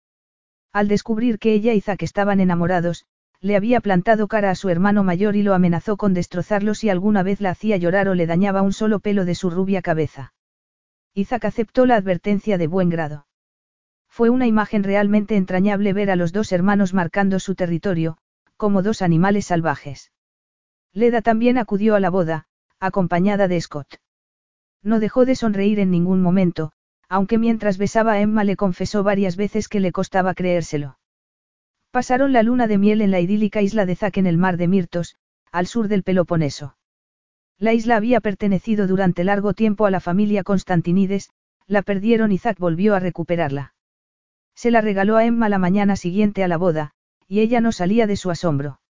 [0.72, 3.06] Al descubrir que ella y Zack estaban enamorados,
[3.40, 7.22] le había plantado cara a su hermano mayor y lo amenazó con destrozarlo si alguna
[7.22, 10.34] vez la hacía llorar o le dañaba un solo pelo de su rubia cabeza.
[11.14, 13.26] Isaac aceptó la advertencia de buen grado.
[14.08, 18.18] Fue una imagen realmente entrañable ver a los dos hermanos marcando su territorio,
[18.56, 20.12] como dos animales salvajes.
[20.92, 22.46] Leda también acudió a la boda,
[22.80, 24.00] acompañada de Scott.
[24.82, 26.72] No dejó de sonreír en ningún momento,
[27.08, 30.98] aunque mientras besaba a Emma le confesó varias veces que le costaba creérselo.
[31.90, 34.68] Pasaron la luna de miel en la idílica isla de Zac en el mar de
[34.68, 35.16] Mirtos,
[35.52, 36.76] al sur del Peloponeso.
[37.58, 41.30] La isla había pertenecido durante largo tiempo a la familia Constantinides,
[41.66, 43.74] la perdieron y Zac volvió a recuperarla.
[44.54, 46.94] Se la regaló a Emma la mañana siguiente a la boda,
[47.28, 48.80] y ella no salía de su asombro.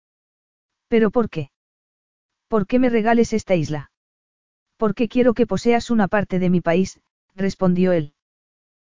[0.89, 1.51] ¿Pero por qué?
[2.49, 3.91] ¿Por qué me regales esta isla?
[4.77, 7.01] Porque quiero que poseas una parte de mi país,
[7.35, 8.15] respondió él.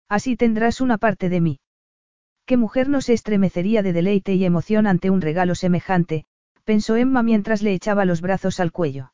[0.08, 1.60] Así tendrás una parte de mí.
[2.46, 6.24] ¿Qué mujer no se estremecería de deleite y emoción ante un regalo semejante?
[6.64, 9.12] pensó Emma mientras le echaba los brazos al cuello.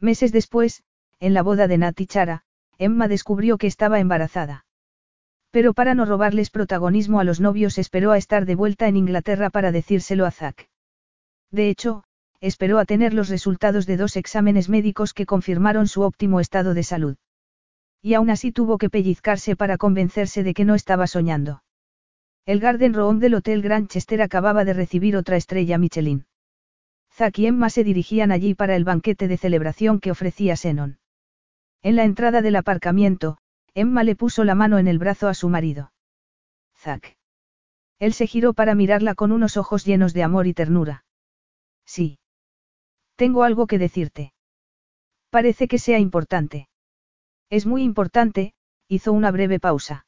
[0.00, 0.82] Meses después,
[1.20, 2.44] en la boda de Nati Chara,
[2.78, 4.64] Emma descubrió que estaba embarazada.
[5.52, 9.50] Pero para no robarles protagonismo a los novios esperó a estar de vuelta en Inglaterra
[9.50, 10.68] para decírselo a Zack.
[11.50, 12.04] De hecho,
[12.40, 16.82] esperó a tener los resultados de dos exámenes médicos que confirmaron su óptimo estado de
[16.82, 17.16] salud.
[18.00, 21.62] Y aún así tuvo que pellizcarse para convencerse de que no estaba soñando.
[22.46, 26.24] El Garden Room del Hotel Grand Chester acababa de recibir otra estrella Michelin.
[27.12, 30.98] Zack y Emma se dirigían allí para el banquete de celebración que ofrecía Senon.
[31.82, 33.36] En la entrada del aparcamiento,
[33.74, 35.92] Emma le puso la mano en el brazo a su marido.
[36.76, 37.16] Zack.
[37.98, 41.04] Él se giró para mirarla con unos ojos llenos de amor y ternura.
[41.84, 42.18] Sí.
[43.16, 44.34] Tengo algo que decirte.
[45.30, 46.68] Parece que sea importante.
[47.48, 48.54] Es muy importante,
[48.88, 50.06] hizo una breve pausa.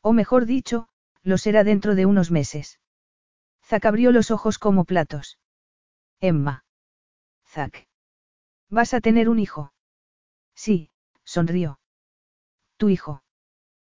[0.00, 0.88] O mejor dicho,
[1.22, 2.80] lo será dentro de unos meses.
[3.64, 5.38] Zack abrió los ojos como platos.
[6.20, 6.64] Emma.
[7.46, 7.88] Zack.
[8.70, 9.72] ¿Vas a tener un hijo?
[10.54, 10.90] Sí,
[11.24, 11.78] sonrió.
[12.78, 13.22] Tu hijo.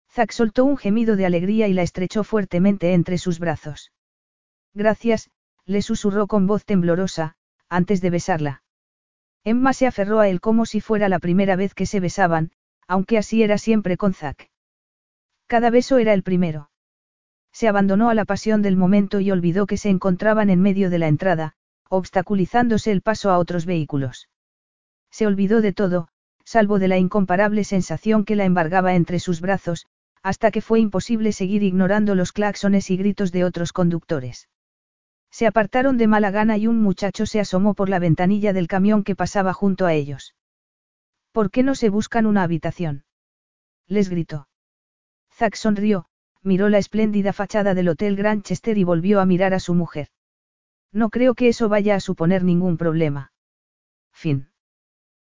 [0.09, 3.93] Zack soltó un gemido de alegría y la estrechó fuertemente entre sus brazos.
[4.73, 5.29] Gracias,
[5.65, 7.35] le susurró con voz temblorosa,
[7.69, 8.63] antes de besarla.
[9.43, 12.51] Emma se aferró a él como si fuera la primera vez que se besaban,
[12.87, 14.49] aunque así era siempre con Zack.
[15.47, 16.71] Cada beso era el primero.
[17.51, 20.99] Se abandonó a la pasión del momento y olvidó que se encontraban en medio de
[20.99, 21.55] la entrada,
[21.89, 24.29] obstaculizándose el paso a otros vehículos.
[25.11, 26.07] Se olvidó de todo,
[26.45, 29.87] salvo de la incomparable sensación que la embargaba entre sus brazos,
[30.23, 34.49] hasta que fue imposible seguir ignorando los claxones y gritos de otros conductores.
[35.31, 39.03] Se apartaron de mala gana y un muchacho se asomó por la ventanilla del camión
[39.03, 40.35] que pasaba junto a ellos.
[41.31, 43.05] ¿Por qué no se buscan una habitación?
[43.87, 44.47] Les gritó.
[45.33, 46.05] Zack sonrió,
[46.43, 50.09] miró la espléndida fachada del Hotel Grand Chester y volvió a mirar a su mujer.
[50.91, 53.31] No creo que eso vaya a suponer ningún problema.
[54.11, 54.50] Fin.